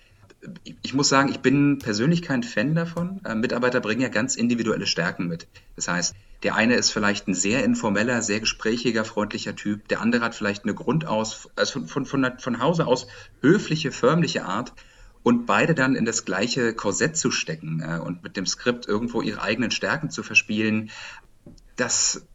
ich 0.83 0.95
muss 0.95 1.09
sagen, 1.09 1.29
ich 1.29 1.41
bin 1.41 1.79
persönlich 1.79 2.23
kein 2.23 2.43
Fan 2.43 2.75
davon. 2.75 3.21
Äh, 3.25 3.35
Mitarbeiter 3.35 3.81
bringen 3.81 4.01
ja 4.01 4.09
ganz 4.09 4.37
individuelle 4.37 4.87
Stärken 4.87 5.27
mit. 5.27 5.47
Das 5.77 5.89
heißt, 5.89 6.15
der 6.43 6.55
eine 6.55 6.75
ist 6.75 6.91
vielleicht 6.91 7.27
ein 7.29 7.35
sehr 7.35 7.65
informeller, 7.65 8.23
sehr 8.23 8.41
gesprächiger, 8.41 9.05
freundlicher 9.05 9.57
Typ. 9.57 9.89
Der 9.89 10.01
andere 10.01 10.25
hat 10.25 10.35
vielleicht 10.35 10.65
eine 10.65 10.75
Grundaus, 10.75 11.49
also 11.57 11.87
von, 11.87 12.07
von, 12.07 12.39
von 12.39 12.61
Hause 12.61 12.87
aus 12.87 13.07
höfliche, 13.41 13.93
förmliche 13.93 14.45
Art. 14.45 14.73
Und 15.23 15.47
beide 15.47 15.75
dann 15.75 15.97
in 15.97 16.05
das 16.05 16.27
gleiche 16.27 16.75
Korsett 16.75 17.17
zu 17.17 17.31
stecken 17.31 17.81
äh, 17.81 17.99
und 17.99 18.23
mit 18.23 18.37
dem 18.37 18.45
Skript 18.45 18.87
irgendwo 18.87 19.23
ihre 19.23 19.41
eigenen 19.41 19.71
Stärken 19.71 20.11
zu 20.11 20.23
verspielen, 20.23 20.91
das 21.77 22.27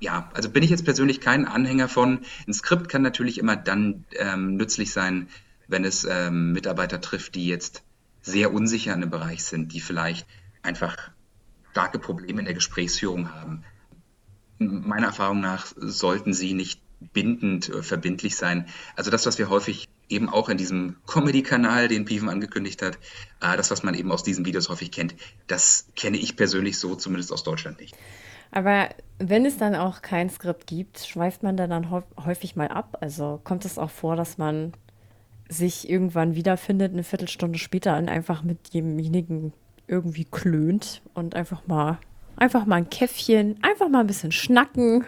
ja, 0.00 0.30
also 0.34 0.50
bin 0.50 0.62
ich 0.62 0.68
jetzt 0.68 0.84
persönlich 0.84 1.20
kein 1.20 1.46
Anhänger 1.46 1.88
von. 1.88 2.20
Ein 2.46 2.52
Skript 2.52 2.90
kann 2.90 3.00
natürlich 3.00 3.38
immer 3.38 3.56
dann 3.56 4.04
ähm, 4.18 4.56
nützlich 4.56 4.92
sein, 4.92 5.28
wenn 5.68 5.84
es 5.84 6.04
ähm, 6.04 6.52
Mitarbeiter 6.52 7.00
trifft, 7.00 7.34
die 7.34 7.46
jetzt 7.46 7.82
sehr 8.22 8.52
unsicher 8.52 8.92
in 8.92 9.02
einem 9.02 9.10
Bereich 9.10 9.44
sind, 9.44 9.72
die 9.72 9.80
vielleicht 9.80 10.26
einfach 10.62 11.10
starke 11.72 11.98
Probleme 11.98 12.40
in 12.40 12.46
der 12.46 12.54
Gesprächsführung 12.54 13.32
haben. 13.32 13.64
Meiner 14.58 15.08
Erfahrung 15.08 15.40
nach 15.40 15.66
sollten 15.76 16.32
sie 16.32 16.54
nicht 16.54 16.80
bindend, 17.12 17.68
äh, 17.68 17.82
verbindlich 17.82 18.36
sein. 18.36 18.66
Also 18.96 19.10
das, 19.10 19.26
was 19.26 19.38
wir 19.38 19.50
häufig 19.50 19.88
eben 20.08 20.28
auch 20.28 20.48
in 20.48 20.56
diesem 20.56 20.96
Comedy-Kanal, 21.06 21.88
den 21.88 22.04
Piven 22.04 22.28
angekündigt 22.28 22.82
hat, 22.82 22.98
äh, 23.40 23.56
das, 23.56 23.70
was 23.70 23.82
man 23.82 23.94
eben 23.94 24.12
aus 24.12 24.22
diesen 24.22 24.46
Videos 24.46 24.68
häufig 24.68 24.92
kennt, 24.92 25.14
das 25.46 25.88
kenne 25.96 26.16
ich 26.16 26.36
persönlich 26.36 26.78
so 26.78 26.94
zumindest 26.94 27.32
aus 27.32 27.42
Deutschland 27.42 27.80
nicht. 27.80 27.94
Aber 28.50 28.90
wenn 29.18 29.44
es 29.44 29.56
dann 29.56 29.74
auch 29.74 30.00
kein 30.00 30.30
Skript 30.30 30.66
gibt, 30.66 31.00
schweift 31.00 31.42
man 31.42 31.56
da 31.56 31.66
dann 31.66 31.90
häufig 31.90 32.54
mal 32.54 32.68
ab? 32.68 32.98
Also 33.00 33.40
kommt 33.42 33.64
es 33.64 33.78
auch 33.78 33.90
vor, 33.90 34.14
dass 34.14 34.38
man 34.38 34.72
sich 35.48 35.88
irgendwann 35.88 36.34
wiederfindet, 36.34 36.92
eine 36.92 37.04
Viertelstunde 37.04 37.58
später 37.58 37.96
und 37.98 38.08
einfach 38.08 38.42
mit 38.42 38.74
demjenigen 38.74 39.52
irgendwie 39.86 40.24
klönt 40.24 41.02
und 41.12 41.34
einfach 41.34 41.66
mal, 41.66 41.98
einfach 42.36 42.66
mal 42.66 42.76
ein 42.76 42.90
Käffchen, 42.90 43.58
einfach 43.62 43.88
mal 43.88 44.00
ein 44.00 44.06
bisschen 44.06 44.32
schnacken. 44.32 45.04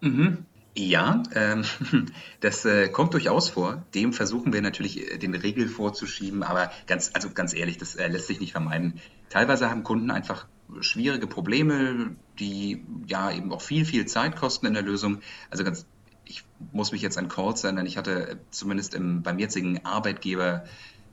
Mhm. 0.00 0.44
Ja, 0.76 1.24
ähm, 1.34 1.64
das 2.40 2.64
äh, 2.64 2.88
kommt 2.88 3.14
durchaus 3.14 3.48
vor. 3.48 3.84
Dem 3.94 4.12
versuchen 4.12 4.52
wir 4.52 4.62
natürlich 4.62 5.12
äh, 5.12 5.18
den 5.18 5.34
Regel 5.34 5.68
vorzuschieben, 5.68 6.42
aber 6.44 6.70
ganz, 6.86 7.10
also 7.14 7.30
ganz 7.30 7.52
ehrlich, 7.52 7.78
das 7.78 7.96
äh, 7.96 8.06
lässt 8.06 8.28
sich 8.28 8.38
nicht 8.38 8.52
vermeiden. 8.52 9.00
Teilweise 9.28 9.70
haben 9.70 9.82
Kunden 9.82 10.10
einfach 10.10 10.46
schwierige 10.80 11.26
Probleme, 11.26 12.16
die 12.38 12.84
ja 13.06 13.32
eben 13.32 13.52
auch 13.52 13.62
viel, 13.62 13.84
viel 13.84 14.06
Zeit 14.06 14.36
kosten 14.36 14.66
in 14.66 14.74
der 14.74 14.82
Lösung. 14.82 15.18
Also 15.50 15.64
ganz 15.64 15.86
ich 16.28 16.44
muss 16.72 16.92
mich 16.92 17.02
jetzt 17.02 17.18
an 17.18 17.28
Calls 17.28 17.64
erinnern. 17.64 17.86
Ich 17.86 17.96
hatte 17.96 18.38
zumindest 18.50 18.94
im, 18.94 19.22
beim 19.22 19.38
jetzigen 19.38 19.84
Arbeitgeber 19.84 20.64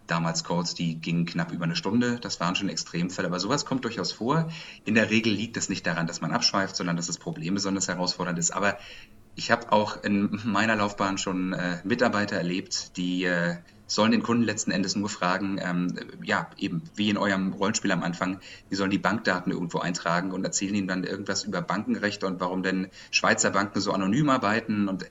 damals 0.07 0.43
Calls, 0.43 0.75
die 0.75 0.95
gingen 0.95 1.25
knapp 1.25 1.51
über 1.51 1.63
eine 1.63 1.75
Stunde. 1.75 2.19
Das 2.19 2.39
waren 2.39 2.55
schon 2.55 2.69
Extremfälle, 2.69 3.27
aber 3.27 3.39
sowas 3.39 3.65
kommt 3.65 3.85
durchaus 3.85 4.11
vor. 4.11 4.51
In 4.83 4.93
der 4.93 5.09
Regel 5.09 5.33
liegt 5.33 5.57
es 5.57 5.69
nicht 5.69 5.87
daran, 5.87 6.05
dass 6.05 6.21
man 6.21 6.31
abschweift, 6.31 6.75
sondern 6.75 6.95
dass 6.95 7.07
das 7.07 7.17
Problem 7.17 7.55
besonders 7.55 7.87
herausfordernd 7.87 8.37
ist. 8.37 8.51
Aber 8.51 8.77
ich 9.35 9.51
habe 9.51 9.71
auch 9.71 10.03
in 10.03 10.39
meiner 10.43 10.75
Laufbahn 10.75 11.17
schon 11.17 11.53
äh, 11.53 11.79
Mitarbeiter 11.83 12.35
erlebt, 12.35 12.97
die 12.97 13.23
äh, 13.23 13.57
sollen 13.87 14.11
den 14.11 14.23
Kunden 14.23 14.43
letzten 14.43 14.71
Endes 14.71 14.95
nur 14.95 15.09
fragen, 15.09 15.59
ähm, 15.61 15.95
ja, 16.23 16.49
eben 16.57 16.81
wie 16.95 17.09
in 17.09 17.17
eurem 17.17 17.53
Rollenspiel 17.53 17.91
am 17.91 18.03
Anfang, 18.03 18.39
die 18.71 18.75
sollen 18.75 18.91
die 18.91 18.97
Bankdaten 18.97 19.51
irgendwo 19.51 19.79
eintragen 19.79 20.31
und 20.31 20.43
erzählen 20.43 20.75
ihnen 20.75 20.87
dann 20.87 21.03
irgendwas 21.03 21.43
über 21.43 21.61
Bankenrechte 21.61 22.25
und 22.25 22.39
warum 22.39 22.63
denn 22.63 22.89
Schweizer 23.11 23.51
Banken 23.51 23.79
so 23.81 23.91
anonym 23.91 24.29
arbeiten 24.29 24.87
und 24.87 25.05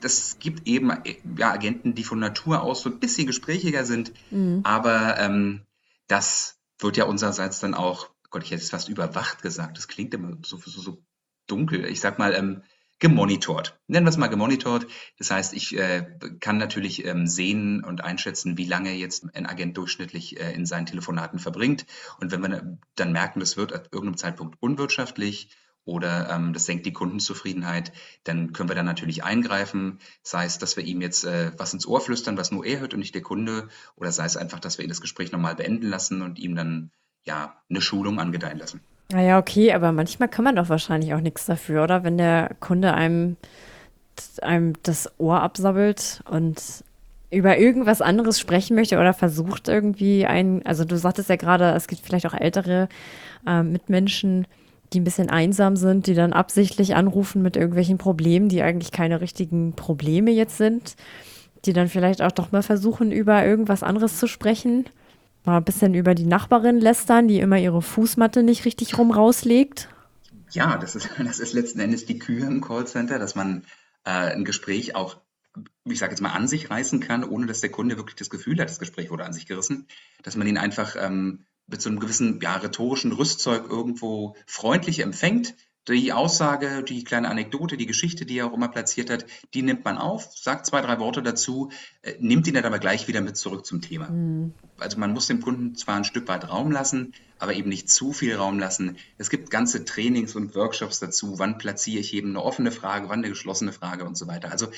das 0.00 0.36
gibt 0.38 0.66
eben 0.66 0.92
ja, 1.36 1.52
Agenten, 1.52 1.94
die 1.94 2.04
von 2.04 2.18
Natur 2.18 2.62
aus 2.62 2.82
so 2.82 2.90
ein 2.90 3.00
bisschen 3.00 3.26
gesprächiger 3.26 3.84
sind, 3.84 4.12
mhm. 4.30 4.60
aber 4.62 5.18
ähm, 5.18 5.62
das 6.08 6.58
wird 6.78 6.96
ja 6.96 7.04
unsererseits 7.04 7.60
dann 7.60 7.74
auch, 7.74 8.10
Gott, 8.30 8.42
ich 8.42 8.50
hätte 8.50 8.62
es 8.62 8.70
fast 8.70 8.88
überwacht 8.88 9.42
gesagt, 9.42 9.78
das 9.78 9.88
klingt 9.88 10.12
immer 10.14 10.36
so, 10.42 10.58
so, 10.58 10.80
so 10.80 10.98
dunkel. 11.46 11.86
Ich 11.86 12.00
sag 12.00 12.18
mal, 12.18 12.34
ähm, 12.34 12.62
gemonitort. 12.98 13.78
Nennen 13.88 14.06
wir 14.06 14.10
es 14.10 14.16
mal 14.16 14.28
gemonitort. 14.28 14.86
Das 15.18 15.30
heißt, 15.30 15.52
ich 15.54 15.76
äh, 15.76 16.06
kann 16.40 16.56
natürlich 16.56 17.04
ähm, 17.04 17.26
sehen 17.26 17.84
und 17.84 18.02
einschätzen, 18.02 18.56
wie 18.56 18.64
lange 18.64 18.92
jetzt 18.92 19.34
ein 19.34 19.46
Agent 19.46 19.76
durchschnittlich 19.76 20.40
äh, 20.40 20.52
in 20.52 20.64
seinen 20.64 20.86
Telefonaten 20.86 21.38
verbringt. 21.38 21.86
Und 22.20 22.32
wenn 22.32 22.40
wir 22.40 22.78
dann 22.94 23.12
merken, 23.12 23.40
das 23.40 23.56
wird 23.56 23.72
at 23.72 23.92
irgendeinem 23.92 24.16
Zeitpunkt 24.16 24.56
unwirtschaftlich 24.60 25.50
oder 25.84 26.30
ähm, 26.30 26.52
das 26.52 26.66
senkt 26.66 26.86
die 26.86 26.92
Kundenzufriedenheit, 26.92 27.92
dann 28.24 28.52
können 28.52 28.70
wir 28.70 28.74
da 28.74 28.82
natürlich 28.82 29.24
eingreifen. 29.24 30.00
Sei 30.22 30.46
es, 30.46 30.58
dass 30.58 30.76
wir 30.76 30.84
ihm 30.84 31.00
jetzt 31.00 31.24
äh, 31.24 31.52
was 31.58 31.74
ins 31.74 31.86
Ohr 31.86 32.00
flüstern, 32.00 32.38
was 32.38 32.50
nur 32.50 32.64
er 32.64 32.80
hört 32.80 32.94
und 32.94 33.00
nicht 33.00 33.14
der 33.14 33.22
Kunde, 33.22 33.68
oder 33.94 34.10
sei 34.10 34.24
es 34.24 34.36
einfach, 34.36 34.58
dass 34.58 34.78
wir 34.78 34.84
ihn 34.84 34.90
das 34.90 35.00
Gespräch 35.00 35.32
nochmal 35.32 35.54
beenden 35.54 35.86
lassen 35.86 36.22
und 36.22 36.38
ihm 36.38 36.56
dann 36.56 36.90
ja 37.24 37.60
eine 37.68 37.80
Schulung 37.80 38.18
angedeihen 38.18 38.58
lassen. 38.58 38.80
Naja, 39.12 39.38
okay, 39.38 39.72
aber 39.72 39.92
manchmal 39.92 40.28
kann 40.28 40.44
man 40.44 40.56
doch 40.56 40.68
wahrscheinlich 40.68 41.14
auch 41.14 41.20
nichts 41.20 41.46
dafür, 41.46 41.84
oder? 41.84 42.02
Wenn 42.02 42.18
der 42.18 42.56
Kunde 42.58 42.94
einem, 42.94 43.36
einem 44.42 44.72
das 44.82 45.12
Ohr 45.18 45.40
absabbelt 45.42 46.22
und 46.28 46.60
über 47.30 47.58
irgendwas 47.58 48.02
anderes 48.02 48.40
sprechen 48.40 48.74
möchte 48.74 48.98
oder 48.98 49.14
versucht 49.14 49.68
irgendwie 49.68 50.26
ein, 50.26 50.64
also 50.64 50.84
du 50.84 50.96
sagtest 50.96 51.28
ja 51.28 51.36
gerade, 51.36 51.72
es 51.72 51.86
gibt 51.86 52.02
vielleicht 52.02 52.26
auch 52.26 52.34
ältere 52.34 52.88
äh, 53.46 53.62
Mitmenschen, 53.62 54.46
die 54.92 55.00
ein 55.00 55.04
bisschen 55.04 55.30
einsam 55.30 55.76
sind, 55.76 56.06
die 56.06 56.14
dann 56.14 56.32
absichtlich 56.32 56.94
anrufen 56.94 57.42
mit 57.42 57.56
irgendwelchen 57.56 57.98
Problemen, 57.98 58.48
die 58.48 58.62
eigentlich 58.62 58.92
keine 58.92 59.20
richtigen 59.20 59.72
Probleme 59.74 60.30
jetzt 60.30 60.56
sind, 60.56 60.96
die 61.64 61.72
dann 61.72 61.88
vielleicht 61.88 62.22
auch 62.22 62.32
doch 62.32 62.52
mal 62.52 62.62
versuchen, 62.62 63.12
über 63.12 63.44
irgendwas 63.44 63.82
anderes 63.82 64.18
zu 64.18 64.26
sprechen 64.26 64.86
mal 65.46 65.58
ein 65.58 65.64
bisschen 65.64 65.94
über 65.94 66.14
die 66.14 66.26
Nachbarin 66.26 66.80
lästern, 66.80 67.28
die 67.28 67.40
immer 67.40 67.58
ihre 67.58 67.82
Fußmatte 67.82 68.42
nicht 68.42 68.64
richtig 68.64 68.98
rum 68.98 69.10
rauslegt. 69.10 69.88
Ja, 70.50 70.76
das 70.76 70.94
ist, 70.96 71.08
das 71.18 71.38
ist 71.38 71.52
letzten 71.52 71.80
Endes 71.80 72.06
die 72.06 72.18
Kühe 72.18 72.44
im 72.46 72.60
Callcenter, 72.60 73.18
dass 73.18 73.34
man 73.34 73.64
äh, 74.04 74.10
ein 74.10 74.44
Gespräch 74.44 74.94
auch, 74.94 75.16
ich 75.84 75.98
sage 75.98 76.12
jetzt 76.12 76.20
mal, 76.20 76.32
an 76.32 76.48
sich 76.48 76.70
reißen 76.70 77.00
kann, 77.00 77.24
ohne 77.24 77.46
dass 77.46 77.60
der 77.60 77.70
Kunde 77.70 77.96
wirklich 77.96 78.16
das 78.16 78.30
Gefühl 78.30 78.60
hat, 78.60 78.68
das 78.68 78.78
Gespräch 78.78 79.10
wurde 79.10 79.24
an 79.24 79.32
sich 79.32 79.46
gerissen, 79.46 79.86
dass 80.22 80.36
man 80.36 80.46
ihn 80.46 80.58
einfach 80.58 80.96
ähm, 80.98 81.46
mit 81.66 81.82
so 81.82 81.88
einem 81.88 81.98
gewissen 81.98 82.40
ja, 82.40 82.56
rhetorischen 82.56 83.12
Rüstzeug 83.12 83.68
irgendwo 83.68 84.36
freundlich 84.46 85.00
empfängt, 85.00 85.54
die 85.94 86.12
Aussage, 86.12 86.82
die 86.82 87.04
kleine 87.04 87.28
Anekdote, 87.28 87.76
die 87.76 87.86
Geschichte, 87.86 88.26
die 88.26 88.38
er 88.38 88.46
auch 88.46 88.52
immer 88.52 88.68
platziert 88.68 89.10
hat, 89.10 89.26
die 89.54 89.62
nimmt 89.62 89.84
man 89.84 89.98
auf, 89.98 90.30
sagt 90.34 90.66
zwei, 90.66 90.80
drei 90.80 90.98
Worte 90.98 91.22
dazu, 91.22 91.70
äh, 92.02 92.14
nimmt 92.18 92.46
ihn 92.46 92.54
dann 92.54 92.64
aber 92.64 92.78
gleich 92.78 93.06
wieder 93.08 93.20
mit 93.20 93.36
zurück 93.36 93.64
zum 93.64 93.80
Thema. 93.80 94.08
Mhm. 94.08 94.52
Also 94.78 94.98
man 94.98 95.12
muss 95.12 95.28
dem 95.28 95.40
Kunden 95.40 95.76
zwar 95.76 95.96
ein 95.96 96.04
Stück 96.04 96.26
weit 96.28 96.48
Raum 96.48 96.72
lassen, 96.72 97.12
aber 97.38 97.54
eben 97.54 97.68
nicht 97.68 97.88
zu 97.90 98.12
viel 98.12 98.34
Raum 98.34 98.58
lassen. 98.58 98.96
Es 99.18 99.30
gibt 99.30 99.50
ganze 99.50 99.84
Trainings 99.84 100.34
und 100.34 100.54
Workshops 100.54 100.98
dazu, 100.98 101.38
wann 101.38 101.58
platziere 101.58 102.00
ich 102.00 102.14
eben 102.14 102.30
eine 102.30 102.42
offene 102.42 102.72
Frage, 102.72 103.08
wann 103.08 103.20
eine 103.20 103.28
geschlossene 103.28 103.72
Frage 103.72 104.04
und 104.04 104.16
so 104.16 104.26
weiter. 104.26 104.50
Also 104.50 104.68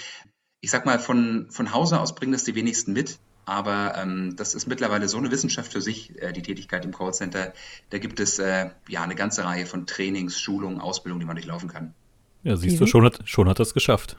ich 0.61 0.71
sag 0.71 0.87
mal, 0.87 0.99
von, 0.99 1.47
von 1.51 1.73
Hause 1.73 2.01
aus 2.01 2.15
bringen 2.15 2.33
das 2.33 2.45
die 2.45 2.55
wenigsten 2.55 2.93
mit. 2.93 3.19
Aber 3.49 3.95
ähm, 3.97 4.37
das 4.37 4.55
ist 4.55 4.67
mittlerweile 4.67 5.09
so 5.09 5.17
eine 5.17 5.31
Wissenschaft 5.31 5.73
für 5.73 5.81
sich, 5.81 6.21
äh, 6.21 6.35
die 6.35 6.43
Tätigkeit 6.43 6.85
im 6.85 6.93
Callcenter. 6.93 7.55
Da 7.89 7.97
gibt 7.97 8.21
es 8.21 8.39
äh, 8.39 8.69
ja 8.89 9.03
eine 9.03 9.15
ganze 9.15 9.43
Reihe 9.43 9.65
von 9.65 9.87
Trainings, 9.87 10.39
Schulungen, 10.39 10.83
Ausbildungen, 10.83 11.21
die 11.21 11.27
man 11.27 11.37
durchlaufen 11.37 11.71
kann. 11.71 11.95
Ja, 12.43 12.57
siehst 12.57 12.75
mhm. 12.77 12.81
du, 12.81 12.87
schon 12.87 13.05
hat, 13.07 13.21
schon 13.25 13.49
hat 13.49 13.59
er 13.59 13.63
es 13.63 13.73
geschafft. 13.73 14.19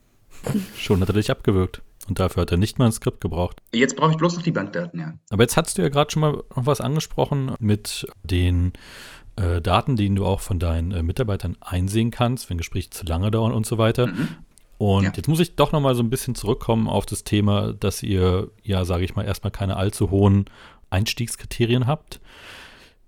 schon 0.76 1.00
hat 1.00 1.08
er 1.08 1.12
dich 1.12 1.30
abgewürgt. 1.30 1.80
Und 2.08 2.18
dafür 2.18 2.40
hat 2.40 2.50
er 2.50 2.56
nicht 2.56 2.76
mal 2.76 2.86
ein 2.86 2.92
Skript 2.92 3.20
gebraucht. 3.20 3.60
Jetzt 3.72 3.94
brauche 3.94 4.10
ich 4.10 4.16
bloß 4.16 4.34
noch 4.34 4.42
die 4.42 4.50
Bankdaten, 4.50 4.98
ja. 4.98 5.14
Aber 5.30 5.44
jetzt 5.44 5.56
hast 5.56 5.78
du 5.78 5.82
ja 5.82 5.88
gerade 5.88 6.10
schon 6.10 6.22
mal 6.22 6.32
noch 6.32 6.66
was 6.66 6.80
angesprochen 6.80 7.54
mit 7.60 8.04
den 8.24 8.72
äh, 9.36 9.60
Daten, 9.60 9.94
die 9.94 10.12
du 10.12 10.26
auch 10.26 10.40
von 10.40 10.58
deinen 10.58 10.90
äh, 10.90 11.04
Mitarbeitern 11.04 11.56
einsehen 11.60 12.10
kannst, 12.10 12.50
wenn 12.50 12.58
Gespräche 12.58 12.90
zu 12.90 13.06
lange 13.06 13.30
dauern 13.30 13.52
und 13.52 13.64
so 13.64 13.78
weiter. 13.78 14.08
Mhm. 14.08 14.28
Und 14.80 15.04
ja. 15.04 15.12
jetzt 15.14 15.28
muss 15.28 15.40
ich 15.40 15.56
doch 15.56 15.72
noch 15.72 15.80
mal 15.80 15.94
so 15.94 16.02
ein 16.02 16.08
bisschen 16.08 16.34
zurückkommen 16.34 16.88
auf 16.88 17.04
das 17.04 17.22
Thema, 17.22 17.74
dass 17.74 18.02
ihr, 18.02 18.50
ja, 18.62 18.86
sage 18.86 19.04
ich 19.04 19.14
mal, 19.14 19.26
erstmal 19.26 19.50
keine 19.50 19.76
allzu 19.76 20.10
hohen 20.10 20.46
Einstiegskriterien 20.88 21.86
habt. 21.86 22.18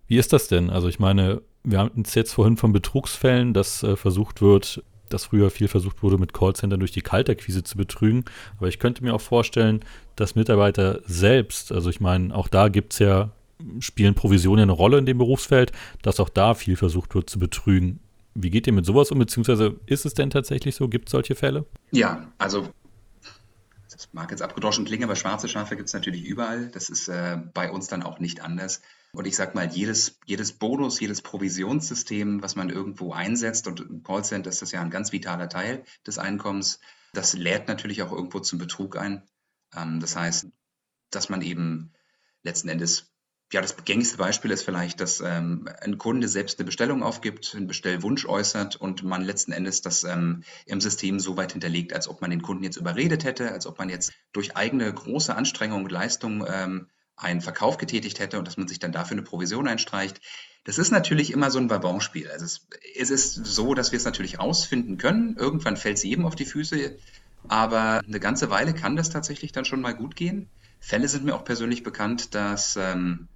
Wie 0.07 0.19
ist 0.19 0.35
das 0.35 0.49
denn? 0.49 0.69
Also 0.69 0.89
ich 0.89 0.99
meine, 0.99 1.41
wir 1.65 1.79
haben 1.79 2.03
es 2.05 2.15
jetzt 2.15 2.35
vorhin 2.35 2.59
von 2.59 2.75
Betrugsfällen, 2.75 3.55
dass 3.55 3.83
äh, 3.83 3.97
versucht 3.97 4.43
wird, 4.43 4.83
dass 5.09 5.25
früher 5.25 5.49
viel 5.49 5.67
versucht 5.67 6.03
wurde, 6.03 6.19
mit 6.19 6.35
Callcentern 6.35 6.79
durch 6.79 6.93
die 6.93 7.01
Kaltakquise 7.01 7.65
zu 7.65 7.79
betrügen. 7.79 8.27
Aber 8.59 8.69
ich 8.69 8.79
könnte 8.79 9.03
mir 9.03 9.15
auch 9.15 9.23
vorstellen, 9.23 9.81
dass 10.15 10.35
Mitarbeiter 10.35 11.01
selbst, 11.07 11.73
also 11.73 11.89
ich 11.89 12.01
meine, 12.01 12.35
auch 12.35 12.49
da 12.49 12.69
gibt 12.69 12.93
es 12.93 12.99
ja, 12.99 13.31
spielen 13.79 14.15
Provisionen 14.15 14.65
eine 14.65 14.73
Rolle 14.73 14.99
in 14.99 15.07
dem 15.07 15.17
Berufsfeld, 15.17 15.73
dass 16.03 16.21
auch 16.21 16.29
da 16.29 16.53
viel 16.53 16.77
versucht 16.77 17.15
wird 17.15 17.31
zu 17.31 17.39
betrügen. 17.39 18.01
Wie 18.35 18.51
geht 18.51 18.67
ihr 18.67 18.73
mit 18.73 18.87
sowas 18.87 19.11
um, 19.11 19.19
beziehungsweise 19.19 19.81
ist 19.87 20.07
es 20.07 20.15
denn 20.15 20.31
tatsächlich 20.31 20.75
so? 20.75 20.89
Gibt 20.89 21.09
es 21.09 21.13
solche 21.13 21.35
Fälle? 21.35 21.67
Ja, 21.91 22.33
also 22.39 22.69
das 23.91 24.13
mag 24.13 24.31
jetzt 24.31 24.43
abgedroschen 24.43 24.85
klingen, 24.85 25.05
aber 25.05 25.17
schwarze 25.17 25.49
Schafe 25.49 25.77
gibt 25.77 25.89
es 25.89 25.95
natürlich 25.95 26.25
überall. 26.25 26.69
Das 26.69 26.89
ist 26.89 27.09
äh, 27.09 27.39
bei 27.53 27.71
uns 27.71 27.89
dann 27.89 28.03
auch 28.03 28.19
nicht 28.19 28.41
anders. 28.41 28.81
Und 29.13 29.27
ich 29.27 29.37
sag 29.37 29.55
mal, 29.55 29.69
jedes, 29.71 30.19
jedes 30.25 30.53
Bonus, 30.53 30.99
jedes 30.99 31.21
Provisionssystem, 31.21 32.43
was 32.43 32.57
man 32.57 32.71
irgendwo 32.71 33.13
einsetzt, 33.13 33.67
und 33.67 33.81
im 33.81 34.03
Callcenter 34.03 34.49
ist 34.49 34.63
das 34.63 34.73
ja 34.73 34.81
ein 34.81 34.91
ganz 34.91 35.13
vitaler 35.13 35.49
Teil 35.49 35.85
des 36.07 36.19
Einkommens, 36.19 36.81
das 37.13 37.35
lädt 37.35 37.69
natürlich 37.69 38.03
auch 38.03 38.11
irgendwo 38.11 38.41
zum 38.41 38.59
Betrug 38.59 38.97
ein. 38.97 39.23
Ähm, 39.77 40.01
das 40.01 40.17
heißt, 40.17 40.47
dass 41.11 41.29
man 41.29 41.43
eben 41.43 41.93
letzten 42.43 42.71
Endes 42.71 43.12
ja, 43.53 43.61
das 43.61 43.77
gängigste 43.85 44.17
Beispiel 44.17 44.51
ist 44.51 44.63
vielleicht, 44.63 45.01
dass 45.01 45.21
ähm, 45.21 45.69
ein 45.83 45.99
Kunde 45.99 46.27
selbst 46.27 46.59
eine 46.59 46.65
Bestellung 46.65 47.03
aufgibt, 47.03 47.55
einen 47.55 47.67
Bestellwunsch 47.67 48.25
äußert 48.25 48.77
und 48.77 49.03
man 49.03 49.23
letzten 49.23 49.53
Endes 49.53 49.83
das 49.83 50.05
ähm, 50.05 50.43
im 50.65 50.81
System 50.81 51.21
so 51.21 51.37
weit 51.37 51.53
hinterlegt, 51.53 51.93
als 51.93 52.09
ob 52.09 52.23
man 52.23 52.31
den 52.31 52.41
Kunden 52.41 52.65
jetzt 52.65 52.79
überredet 52.79 53.25
hätte, 53.25 53.53
als 53.53 53.67
ob 53.67 53.79
man 53.79 53.91
jetzt 53.91 54.13
durch 54.33 54.57
eigene 54.57 54.91
große 54.91 55.35
Anstrengung 55.35 55.85
und 55.85 55.93
Leistung 55.93 56.47
ähm, 56.49 56.87
einen 57.15 57.43
Verkauf 57.43 57.77
getätigt 57.77 58.21
hätte 58.21 58.39
und 58.39 58.49
dass 58.49 58.57
man 58.57 58.69
sich 58.69 58.79
dann 58.79 58.91
dafür 58.91 59.17
eine 59.17 59.23
Provision 59.23 59.69
einstreicht. 59.69 60.23
Das 60.65 60.79
ist 60.79 60.91
natürlich 60.91 61.31
immer 61.31 61.51
so 61.51 61.59
ein 61.59 61.69
Ballonspiel. 61.69 62.31
Also 62.31 62.47
es, 62.47 62.67
es 62.97 63.11
ist 63.11 63.35
so, 63.35 63.75
dass 63.75 63.93
wir 63.93 63.99
es 63.99 64.07
natürlich 64.07 64.39
rausfinden 64.39 64.97
können. 64.97 65.37
Irgendwann 65.37 65.77
fällt 65.77 65.99
es 65.99 66.05
jedem 66.05 66.25
auf 66.25 66.37
die 66.37 66.47
Füße, 66.47 66.97
aber 67.49 68.01
eine 68.07 68.21
ganze 68.21 68.49
Weile 68.49 68.73
kann 68.73 68.97
das 68.97 69.11
tatsächlich 69.11 69.53
dann 69.53 69.67
schon 69.67 69.83
mal 69.83 69.95
gut 69.95 70.17
gehen. 70.17 70.49
Fälle 70.81 71.07
sind 71.07 71.25
mir 71.25 71.35
auch 71.35 71.45
persönlich 71.45 71.83
bekannt, 71.83 72.35
dass 72.35 72.77
ähm, 72.77 73.29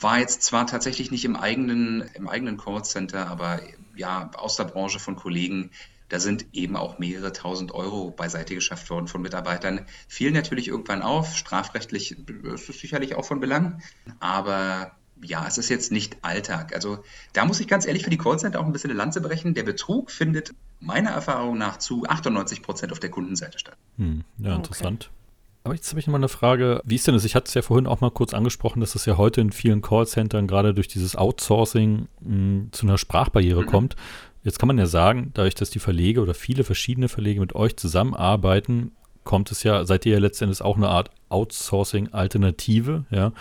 war 0.00 0.18
jetzt 0.18 0.42
zwar 0.42 0.66
tatsächlich 0.66 1.10
nicht 1.10 1.24
im 1.24 1.36
eigenen, 1.36 2.02
im 2.14 2.28
eigenen 2.28 2.56
Callcenter, 2.56 3.28
aber 3.28 3.60
ja, 3.96 4.30
aus 4.34 4.56
der 4.56 4.64
Branche 4.64 4.98
von 4.98 5.16
Kollegen, 5.16 5.70
da 6.08 6.18
sind 6.18 6.46
eben 6.52 6.76
auch 6.76 6.98
mehrere 6.98 7.32
tausend 7.32 7.72
Euro 7.72 8.10
beiseite 8.10 8.54
geschafft 8.54 8.90
worden 8.90 9.06
von 9.06 9.22
Mitarbeitern. 9.22 9.86
Fiel 10.08 10.32
natürlich 10.32 10.68
irgendwann 10.68 11.02
auf. 11.02 11.36
Strafrechtlich 11.36 12.16
ist 12.42 12.68
es 12.68 12.80
sicherlich 12.80 13.14
auch 13.14 13.24
von 13.24 13.40
Belang. 13.40 13.80
Aber 14.18 14.92
ja, 15.22 15.46
es 15.46 15.58
ist 15.58 15.68
jetzt 15.68 15.92
nicht 15.92 16.16
Alltag. 16.22 16.74
Also 16.74 17.04
da 17.32 17.44
muss 17.44 17.60
ich 17.60 17.68
ganz 17.68 17.86
ehrlich 17.86 18.02
für 18.02 18.10
die 18.10 18.18
Callcenter 18.18 18.58
auch 18.58 18.64
ein 18.64 18.72
bisschen 18.72 18.90
eine 18.90 18.98
Lanze 18.98 19.20
brechen. 19.20 19.54
Der 19.54 19.62
Betrug 19.62 20.10
findet 20.10 20.52
meiner 20.80 21.10
Erfahrung 21.10 21.58
nach 21.58 21.76
zu 21.76 22.04
98 22.06 22.62
Prozent 22.62 22.90
auf 22.90 22.98
der 23.00 23.10
Kundenseite 23.10 23.58
statt. 23.58 23.76
Hm, 23.96 24.24
ja, 24.38 24.56
interessant. 24.56 25.10
Okay. 25.12 25.19
Aber 25.62 25.74
jetzt 25.74 25.90
habe 25.90 26.00
ich 26.00 26.06
noch 26.06 26.12
mal 26.12 26.18
eine 26.18 26.28
Frage. 26.28 26.80
Wie 26.84 26.94
ist 26.94 27.06
denn 27.06 27.14
das? 27.14 27.24
Ich 27.24 27.34
hatte 27.34 27.48
es 27.48 27.54
ja 27.54 27.62
vorhin 27.62 27.86
auch 27.86 28.00
mal 28.00 28.10
kurz 28.10 28.32
angesprochen, 28.32 28.80
dass 28.80 28.94
es 28.94 29.04
ja 29.04 29.18
heute 29.18 29.40
in 29.40 29.52
vielen 29.52 29.82
Callcentern 29.82 30.46
gerade 30.46 30.72
durch 30.72 30.88
dieses 30.88 31.16
Outsourcing 31.16 32.08
mh, 32.20 32.26
hm, 32.26 32.68
zu 32.72 32.86
einer 32.86 32.98
Sprachbarriere 32.98 33.62
mhm. 33.62 33.66
kommt. 33.66 33.96
Jetzt 34.42 34.58
kann 34.58 34.68
man 34.68 34.78
ja 34.78 34.86
sagen, 34.86 35.32
dadurch, 35.34 35.54
dass 35.54 35.68
die 35.68 35.80
Verlege 35.80 36.22
oder 36.22 36.32
viele 36.32 36.64
verschiedene 36.64 37.08
Verlege 37.08 37.40
mit 37.40 37.54
euch 37.54 37.76
zusammenarbeiten, 37.76 38.92
kommt 39.24 39.50
es 39.52 39.62
ja, 39.62 39.84
seid 39.84 40.06
ihr 40.06 40.14
ja 40.14 40.18
letztendlich 40.18 40.62
auch 40.62 40.76
eine 40.76 40.88
Art 40.88 41.10
Outsourcing-Alternative, 41.28 43.04
ja. 43.10 43.32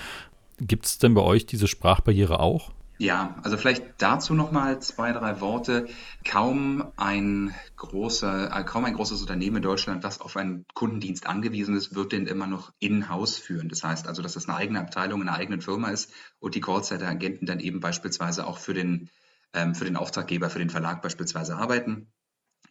Gibt 0.60 0.88
es 0.88 0.98
denn 0.98 1.14
bei 1.14 1.22
euch 1.22 1.46
diese 1.46 1.68
Sprachbarriere 1.70 2.42
auch? 2.42 2.72
Ja, 3.02 3.38
also 3.43 3.56
vielleicht 3.56 3.86
dazu 4.00 4.34
nochmal 4.34 4.82
zwei, 4.82 5.14
drei 5.14 5.39
Worte. 5.39 5.88
Kaum 6.26 6.91
ein 6.97 7.56
großer, 7.78 8.54
äh, 8.54 8.64
kaum 8.66 8.84
ein 8.84 8.93
großes 8.93 9.22
Unternehmen 9.22 9.56
in 9.56 9.62
Deutschland, 9.62 10.04
das 10.04 10.20
auf 10.20 10.36
einen 10.36 10.66
Kundendienst 10.74 11.26
angewiesen 11.26 11.78
ist, 11.78 11.95
wird 11.95 12.12
den 12.12 12.28
immer 12.28 12.45
noch 12.45 12.74
in-house 12.80 13.38
führen. 13.38 13.70
Das 13.70 13.86
heißt 13.86 14.06
also, 14.06 14.22
dass 14.22 14.34
das 14.34 14.50
eine 14.50 14.58
eigene 14.58 14.82
Abteilung 14.82 15.22
in 15.22 15.30
einer 15.30 15.38
eigenen 15.38 15.62
Firma 15.62 15.91
ist 15.91 16.12
und 16.39 16.56
die 16.56 16.60
Callcenter-Agenten 16.60 17.45
dann 17.45 17.62
eben 17.62 17.80
beispielsweise 17.80 18.45
auch 18.45 18.58
für 18.58 18.74
den, 18.74 19.10
ähm, 19.54 19.76
für 19.76 19.86
den 19.86 19.95
Auftraggeber, 19.95 20.50
für 20.50 20.60
den 20.60 20.70
Verlag 20.70 21.02
beispielsweise 21.02 21.56
arbeiten. 21.56 22.12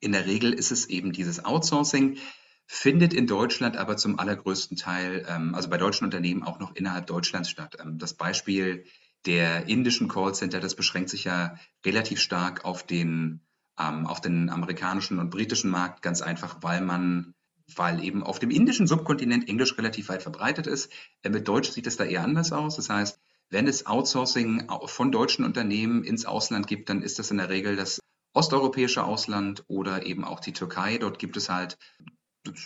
In 0.01 0.13
der 0.13 0.27
Regel 0.27 0.53
ist 0.53 0.73
es 0.73 0.91
eben 0.91 1.13
dieses 1.13 1.47
Outsourcing, 1.47 2.19
findet 2.67 3.15
in 3.15 3.27
Deutschland 3.27 3.79
aber 3.79 3.97
zum 3.97 4.19
allergrößten 4.19 4.77
Teil, 4.77 5.25
ähm, 5.27 5.55
also 5.55 5.71
bei 5.71 5.79
deutschen 5.79 6.05
Unternehmen 6.05 6.43
auch 6.43 6.59
noch 6.59 6.77
innerhalb 6.77 7.07
Deutschlands 7.07 7.49
statt. 7.49 7.79
Ähm, 7.81 7.97
das 7.97 8.13
Beispiel 8.13 8.85
der 9.29 9.69
indischen 9.69 10.09
Callcenter, 10.09 10.59
das 10.59 10.75
beschränkt 10.75 11.11
sich 11.11 11.25
ja 11.25 11.57
relativ 11.85 12.19
stark 12.19 12.65
auf 12.65 12.83
den, 12.83 13.43
ähm, 13.79 14.07
auf 14.07 14.23
den 14.23 14.49
amerikanischen 14.49 15.19
und 15.19 15.29
britischen 15.29 15.71
Markt, 15.71 16.01
ganz 16.01 16.23
einfach, 16.23 16.63
weil 16.63 16.81
man, 16.81 17.35
weil 17.77 18.03
eben 18.03 18.23
auf 18.23 18.39
dem 18.39 18.51
indischen 18.51 18.87
Subkontinent 18.87 19.47
Englisch 19.47 19.77
relativ 19.77 20.09
weit 20.09 20.23
verbreitet 20.23 20.67
ist. 20.67 20.91
Äh, 21.23 21.29
mit 21.29 21.47
Deutsch 21.47 21.71
sieht 21.71 21.87
es 21.87 21.99
da 21.99 22.05
eher 22.05 22.25
anders 22.25 22.53
aus. 22.53 22.77
Das 22.77 22.89
heißt, 22.89 23.21
wenn 23.51 23.67
es 23.67 23.85
Outsourcing 23.85 24.67
von 24.87 25.13
deutschen 25.13 25.45
Unternehmen 25.45 26.05
ins 26.05 26.25
Ausland 26.25 26.67
gibt, 26.67 26.89
dann 26.89 27.03
ist 27.03 27.19
das 27.19 27.31
in 27.31 27.37
der 27.37 27.51
Regel 27.51 27.77
das 27.77 28.01
osteuropäische 28.33 29.05
Ausland 29.05 29.65
oder 29.69 30.07
eben 30.07 30.25
auch 30.25 30.41
die 30.41 30.53
Türkei. 30.55 30.97
Dort 30.97 31.19
gibt 31.19 31.37
es 31.37 31.51
halt 31.51 31.77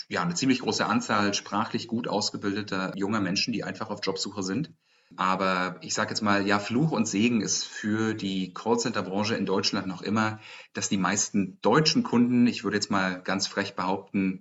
ja, 0.08 0.22
eine 0.22 0.34
ziemlich 0.34 0.60
große 0.60 0.86
Anzahl 0.86 1.34
sprachlich 1.34 1.88
gut 1.88 2.06
ausgebildeter 2.06 2.96
junger 2.96 3.20
Menschen, 3.20 3.52
die 3.52 3.64
einfach 3.64 3.90
auf 3.90 4.00
Jobsuche 4.02 4.44
sind. 4.44 4.72
Aber 5.16 5.76
ich 5.80 5.94
sage 5.94 6.10
jetzt 6.10 6.22
mal, 6.22 6.46
ja, 6.46 6.58
Fluch 6.58 6.92
und 6.92 7.06
Segen 7.06 7.40
ist 7.40 7.64
für 7.64 8.14
die 8.14 8.52
Callcenter-Branche 8.54 9.34
in 9.34 9.46
Deutschland 9.46 9.86
noch 9.86 10.02
immer, 10.02 10.40
dass 10.72 10.88
die 10.88 10.96
meisten 10.96 11.58
deutschen 11.60 12.02
Kunden, 12.02 12.46
ich 12.46 12.64
würde 12.64 12.76
jetzt 12.76 12.90
mal 12.90 13.22
ganz 13.22 13.46
frech 13.46 13.74
behaupten, 13.74 14.40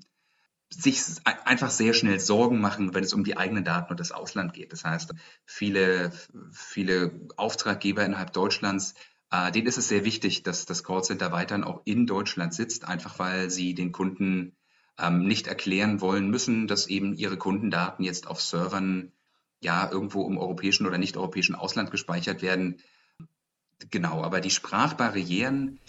sich 0.74 1.02
einfach 1.26 1.70
sehr 1.70 1.94
schnell 1.94 2.20
Sorgen 2.20 2.62
machen, 2.62 2.94
wenn 2.94 3.04
es 3.04 3.14
um 3.14 3.24
die 3.24 3.38
eigenen 3.38 3.66
Daten 3.66 3.92
und 3.92 4.00
das 4.00 4.14
Ausland 4.14 4.54
geht. 4.54 4.72
Das 4.72 4.86
heißt, 4.86 5.14
viele, 5.46 6.12
viele 6.52 7.12
Auftraggeber 7.36 8.06
innerhalb 8.06 8.32
Deutschlands, 8.32 8.94
äh, 9.32 9.52
denen 9.52 9.68
ist 9.68 9.78
es 9.78 9.90
sehr 9.90 10.06
wichtig, 10.06 10.44
dass 10.44 10.66
das 10.66 10.84
Callcenter 10.84 11.32
weiterhin 11.32 11.66
auch 11.66 11.82
in 11.86 12.08
Deutschland 12.08 12.54
sitzt, 12.54 12.88
einfach 12.88 13.20
weil 13.20 13.50
sie 13.50 13.74
den 13.74 13.92
Kunden 13.92 14.56
ähm, 14.98 15.28
nicht 15.28 15.48
erklären 15.48 16.00
wollen 16.00 16.30
müssen, 16.30 16.68
dass 16.68 16.88
eben 16.88 17.16
ihre 17.16 17.38
Kundendaten 17.38 18.06
jetzt 18.06 18.28
auf 18.28 18.42
Servern 18.42 19.12
ja 19.62 19.90
irgendwo 19.90 20.28
im 20.28 20.38
europäischen 20.38 20.86
oder 20.86 20.98
nicht 20.98 21.16
europäischen 21.16 21.56
Ausland 21.56 21.92
gespeichert 21.92 22.42
werden. 22.42 22.82
Genau, 23.90 24.24
aber 24.24 24.42
die 24.42 24.50
Sprachbarrieren, 24.50 25.80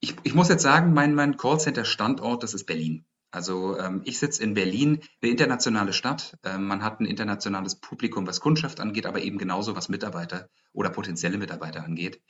ich, 0.00 0.14
ich 0.22 0.34
muss 0.34 0.48
jetzt 0.48 0.62
sagen, 0.62 0.92
mein, 0.94 1.14
mein 1.14 1.36
Callcenter-Standort, 1.36 2.42
das 2.42 2.54
ist 2.54 2.64
Berlin. 2.64 3.04
Also 3.30 3.78
ähm, 3.78 4.02
ich 4.04 4.18
sitze 4.18 4.42
in 4.42 4.54
Berlin, 4.54 5.00
eine 5.22 5.30
internationale 5.30 5.94
Stadt. 5.94 6.36
Ähm, 6.44 6.66
man 6.66 6.84
hat 6.84 7.00
ein 7.00 7.06
internationales 7.06 7.76
Publikum, 7.76 8.26
was 8.26 8.40
Kundschaft 8.40 8.78
angeht, 8.78 9.06
aber 9.06 9.22
eben 9.22 9.38
genauso 9.38 9.74
was 9.74 9.88
Mitarbeiter 9.88 10.48
oder 10.74 10.90
potenzielle 10.90 11.38
Mitarbeiter 11.38 11.82
angeht. 11.82 12.20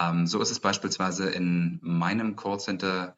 Ähm, 0.00 0.26
so 0.26 0.42
ist 0.42 0.50
es 0.50 0.58
beispielsweise 0.58 1.30
in 1.30 1.78
meinem 1.82 2.34
Callcenter 2.34 3.16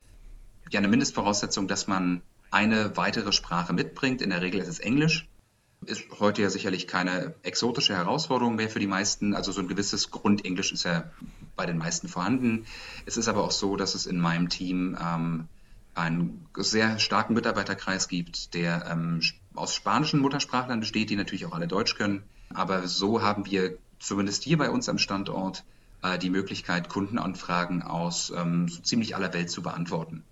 ja 0.71 0.79
eine 0.79 0.89
Mindestvoraussetzung, 0.89 1.67
dass 1.67 1.87
man 1.87 2.21
eine 2.51 2.97
weitere 2.99 3.33
Sprache 3.33 3.73
mitbringt. 3.73 4.21
In 4.21 4.31
der 4.31 4.43
Regel 4.43 4.61
ist 4.61 4.69
es 4.69 4.79
Englisch. 4.79 5.30
Ist 5.87 6.05
heute 6.19 6.43
ja 6.43 6.51
sicherlich 6.51 6.87
keine 6.87 7.35
exotische 7.43 7.97
Herausforderung 7.97 8.57
mehr 8.57 8.69
für 8.69 8.81
die 8.81 8.87
meisten. 8.87 9.35
Also 9.35 9.51
so 9.51 9.61
ein 9.61 9.69
gewisses 9.69 10.11
Grundenglisch 10.11 10.73
ist 10.73 10.85
ja 10.85 11.11
bei 11.57 11.65
den 11.67 11.79
meisten 11.79 12.07
vorhanden. 12.09 12.67
Es 13.07 13.17
ist 13.17 13.29
aber 13.29 13.43
auch 13.45 13.51
so, 13.51 13.77
dass 13.77 13.95
es 13.95 14.07
in 14.07 14.21
meinem 14.21 14.51
Team 14.51 14.97
ähm, 15.01 15.49
einen 15.95 16.47
sehr 16.57 16.99
starken 16.99 17.35
Mitarbeiterkreis 17.35 18.09
gibt, 18.09 18.55
der 18.55 18.87
ähm, 18.91 19.21
aus 19.55 19.75
spanischen 19.75 20.21
Muttersprachlern 20.21 20.81
besteht, 20.81 21.11
die 21.11 21.17
natürlich 21.17 21.47
auch 21.47 21.53
alle 21.53 21.67
Deutsch 21.67 21.97
können. 21.97 22.23
Aber 22.53 22.87
so 22.87 23.23
haben 23.23 23.47
wir 23.47 23.79
zumindest 23.99 24.45
hier 24.45 24.59
bei 24.59 24.71
uns 24.71 24.89
am 24.89 24.99
Standort 24.99 25.65
äh, 26.03 26.19
die 26.19 26.31
Möglichkeit, 26.31 26.89
Kundenanfragen 26.89 27.83
aus 27.83 28.33
ähm, 28.37 28.69
so 28.69 28.81
ziemlich 28.83 29.17
aller 29.17 29.33
Welt 29.33 29.51
zu 29.51 29.63
beantworten. 29.63 30.25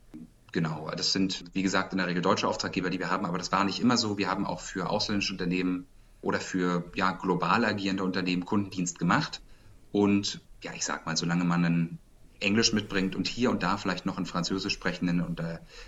Genau, 0.52 0.90
das 0.96 1.12
sind, 1.12 1.44
wie 1.52 1.62
gesagt, 1.62 1.92
in 1.92 1.98
der 1.98 2.06
Regel 2.06 2.22
deutsche 2.22 2.48
Auftraggeber, 2.48 2.90
die 2.90 2.98
wir 2.98 3.10
haben, 3.10 3.26
aber 3.26 3.38
das 3.38 3.52
war 3.52 3.64
nicht 3.64 3.80
immer 3.80 3.96
so. 3.96 4.16
Wir 4.16 4.30
haben 4.30 4.46
auch 4.46 4.60
für 4.60 4.88
ausländische 4.88 5.34
Unternehmen 5.34 5.86
oder 6.22 6.40
für 6.40 6.84
ja, 6.94 7.12
global 7.12 7.64
agierende 7.64 8.02
Unternehmen 8.02 8.44
Kundendienst 8.44 8.98
gemacht. 8.98 9.42
Und 9.92 10.40
ja, 10.62 10.72
ich 10.74 10.84
sag 10.84 11.06
mal, 11.06 11.16
solange 11.16 11.44
man 11.44 11.64
einen 11.64 11.98
Englisch 12.40 12.72
mitbringt 12.72 13.14
und 13.14 13.28
hier 13.28 13.50
und 13.50 13.62
da 13.62 13.76
vielleicht 13.76 14.06
noch 14.06 14.16
einen 14.16 14.26
Französisch 14.26 14.72
sprechenden 14.72 15.20
und 15.20 15.40
äh, 15.40 15.42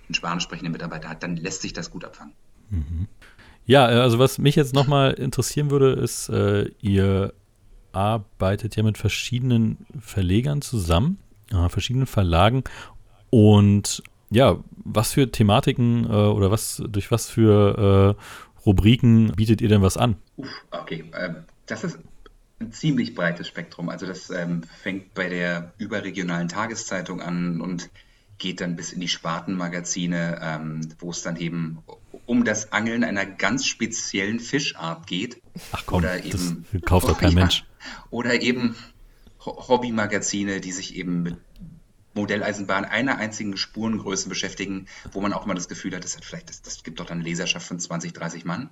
einen 0.06 0.14
Spanisch 0.14 0.44
sprechenden 0.44 0.72
Mitarbeiter 0.72 1.08
hat, 1.08 1.22
dann 1.22 1.36
lässt 1.36 1.62
sich 1.62 1.72
das 1.72 1.90
gut 1.90 2.04
abfangen. 2.04 2.34
Mhm. 2.70 3.06
Ja, 3.66 3.90
äh, 3.90 4.00
also 4.00 4.18
was 4.18 4.38
mich 4.38 4.56
jetzt 4.56 4.74
nochmal 4.74 5.12
interessieren 5.12 5.70
würde, 5.70 5.92
ist, 5.92 6.28
äh, 6.28 6.70
ihr 6.80 7.32
arbeitet 7.92 8.76
ja 8.76 8.82
mit 8.82 8.98
verschiedenen 8.98 9.86
Verlegern 10.00 10.62
zusammen, 10.62 11.18
äh, 11.52 11.68
verschiedenen 11.68 12.06
Verlagen 12.06 12.64
und 13.30 14.02
ja, 14.30 14.58
was 14.84 15.12
für 15.12 15.30
Thematiken 15.30 16.04
äh, 16.04 16.08
oder 16.08 16.50
was 16.50 16.82
durch 16.88 17.10
was 17.10 17.28
für 17.28 18.16
äh, 18.16 18.60
Rubriken 18.64 19.32
bietet 19.32 19.60
ihr 19.60 19.68
denn 19.68 19.82
was 19.82 19.96
an? 19.96 20.16
Uff, 20.36 20.48
okay, 20.70 21.04
ähm, 21.18 21.36
das 21.66 21.84
ist 21.84 21.98
ein 22.60 22.72
ziemlich 22.72 23.14
breites 23.14 23.48
Spektrum. 23.48 23.88
Also 23.88 24.06
das 24.06 24.30
ähm, 24.30 24.62
fängt 24.82 25.14
bei 25.14 25.28
der 25.28 25.72
überregionalen 25.78 26.48
Tageszeitung 26.48 27.20
an 27.20 27.60
und 27.60 27.90
geht 28.38 28.60
dann 28.60 28.76
bis 28.76 28.92
in 28.92 29.00
die 29.00 29.08
Spartenmagazine, 29.08 30.40
ähm, 30.42 30.80
wo 30.98 31.10
es 31.10 31.22
dann 31.22 31.36
eben 31.36 31.78
um 32.26 32.44
das 32.44 32.72
Angeln 32.72 33.04
einer 33.04 33.26
ganz 33.26 33.66
speziellen 33.66 34.40
Fischart 34.40 35.06
geht. 35.06 35.42
Ach 35.72 35.82
komm, 35.86 35.98
oder 35.98 36.24
eben, 36.24 36.64
das 36.72 36.82
kauft 36.82 37.08
doch 37.08 37.18
kein 37.18 37.30
ja, 37.34 37.40
Mensch. 37.40 37.64
Oder 38.10 38.40
eben 38.40 38.76
Hobbymagazine, 39.44 40.60
die 40.60 40.72
sich 40.72 40.96
eben 40.96 41.22
mit 41.22 41.36
Modelleisenbahn 42.20 42.84
einer 42.84 43.16
einzigen 43.16 43.56
Spurengröße 43.56 44.28
beschäftigen, 44.28 44.86
wo 45.12 45.20
man 45.20 45.32
auch 45.32 45.44
immer 45.44 45.54
das 45.54 45.68
Gefühl 45.68 45.94
hat, 45.94 46.04
das 46.04 46.16
hat 46.16 46.24
vielleicht, 46.24 46.50
das, 46.50 46.60
das 46.60 46.82
gibt 46.82 47.00
doch 47.00 47.10
eine 47.10 47.22
Leserschaft 47.22 47.66
von 47.66 47.78
20, 47.78 48.12
30 48.12 48.44
Mann, 48.44 48.68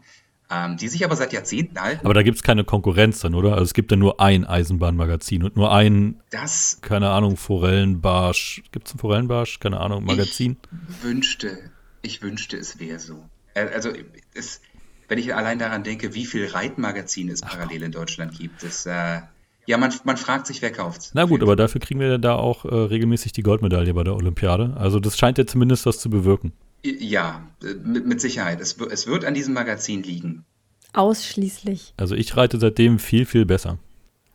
ähm, 0.50 0.76
die 0.76 0.88
sich 0.88 1.04
aber 1.04 1.16
seit 1.16 1.32
Jahrzehnten 1.32 1.80
halten. 1.80 2.04
Aber 2.04 2.14
da 2.14 2.22
gibt 2.22 2.36
es 2.36 2.42
keine 2.42 2.64
Konkurrenz 2.64 3.20
dann, 3.20 3.34
oder? 3.34 3.52
Also 3.52 3.64
es 3.64 3.74
gibt 3.74 3.90
ja 3.90 3.96
nur 3.96 4.20
ein 4.20 4.44
Eisenbahnmagazin 4.44 5.44
und 5.44 5.56
nur 5.56 5.72
ein, 5.72 6.20
das, 6.30 6.78
keine 6.82 7.10
Ahnung, 7.10 7.36
Forellenbarsch. 7.36 8.62
Gibt 8.70 8.88
es 8.88 8.94
ein 8.94 8.98
Forellenbarsch? 8.98 9.60
Keine 9.60 9.80
Ahnung, 9.80 10.04
Magazin? 10.04 10.56
Ich 10.88 11.04
wünschte, 11.04 11.70
ich 12.02 12.22
wünschte, 12.22 12.58
es 12.58 12.78
wäre 12.78 12.98
so. 12.98 13.28
Äh, 13.54 13.68
also 13.68 13.92
es, 14.34 14.60
wenn 15.08 15.18
ich 15.18 15.34
allein 15.34 15.58
daran 15.58 15.84
denke, 15.84 16.14
wie 16.14 16.26
viele 16.26 16.52
Reitmagazine 16.52 17.32
es 17.32 17.40
parallel 17.40 17.82
in 17.82 17.92
Deutschland 17.92 18.38
gibt, 18.38 18.62
das 18.62 18.84
äh, 18.84 19.22
ja, 19.68 19.76
man, 19.76 19.92
man 20.04 20.16
fragt 20.16 20.46
sich, 20.46 20.62
wer 20.62 20.72
kauft's. 20.72 21.10
Na 21.12 21.26
gut, 21.26 21.42
aber 21.42 21.54
dafür 21.54 21.78
kriegen 21.78 22.00
wir 22.00 22.16
da 22.16 22.36
auch 22.36 22.64
äh, 22.64 22.74
regelmäßig 22.74 23.32
die 23.32 23.42
Goldmedaille 23.42 23.92
bei 23.92 24.02
der 24.02 24.14
Olympiade. 24.14 24.74
Also 24.78 24.98
das 24.98 25.18
scheint 25.18 25.36
ja 25.36 25.46
zumindest 25.46 25.84
was 25.84 25.98
zu 25.98 26.08
bewirken. 26.08 26.54
Ja, 26.82 27.42
mit, 27.84 28.06
mit 28.06 28.18
Sicherheit. 28.18 28.62
Es, 28.62 28.78
es 28.78 29.06
wird 29.06 29.26
an 29.26 29.34
diesem 29.34 29.52
Magazin 29.52 30.02
liegen. 30.02 30.46
Ausschließlich. 30.94 31.92
Also 31.98 32.14
ich 32.14 32.34
reite 32.34 32.58
seitdem 32.58 32.98
viel, 32.98 33.26
viel 33.26 33.44
besser. 33.44 33.76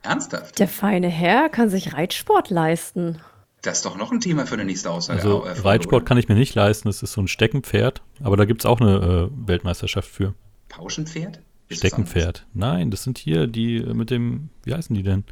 Ernsthaft? 0.02 0.60
Der 0.60 0.68
feine 0.68 1.08
Herr 1.08 1.48
kann 1.48 1.68
sich 1.68 1.94
Reitsport 1.94 2.50
leisten. 2.50 3.18
Das 3.60 3.78
ist 3.78 3.86
doch 3.86 3.96
noch 3.96 4.12
ein 4.12 4.20
Thema 4.20 4.46
für 4.46 4.54
eine 4.54 4.64
nächste 4.64 4.92
Aussage. 4.92 5.20
Also 5.20 5.42
äh, 5.42 5.50
Reitsport 5.50 6.02
oder? 6.02 6.04
kann 6.04 6.16
ich 6.16 6.28
mir 6.28 6.36
nicht 6.36 6.54
leisten. 6.54 6.88
Das 6.88 7.02
ist 7.02 7.12
so 7.12 7.20
ein 7.20 7.26
Steckenpferd. 7.26 8.02
Aber 8.22 8.36
da 8.36 8.44
gibt 8.44 8.60
es 8.60 8.66
auch 8.66 8.80
eine 8.80 9.30
äh, 9.32 9.48
Weltmeisterschaft 9.48 10.08
für. 10.08 10.34
Pauschenpferd? 10.68 11.40
Steckenpferd. 11.70 12.46
Nein, 12.52 12.90
das 12.90 13.02
sind 13.02 13.18
hier 13.18 13.46
die 13.46 13.80
mit 13.80 14.10
dem, 14.10 14.50
wie 14.64 14.74
heißen 14.74 14.94
die 14.94 15.02
denn? 15.02 15.24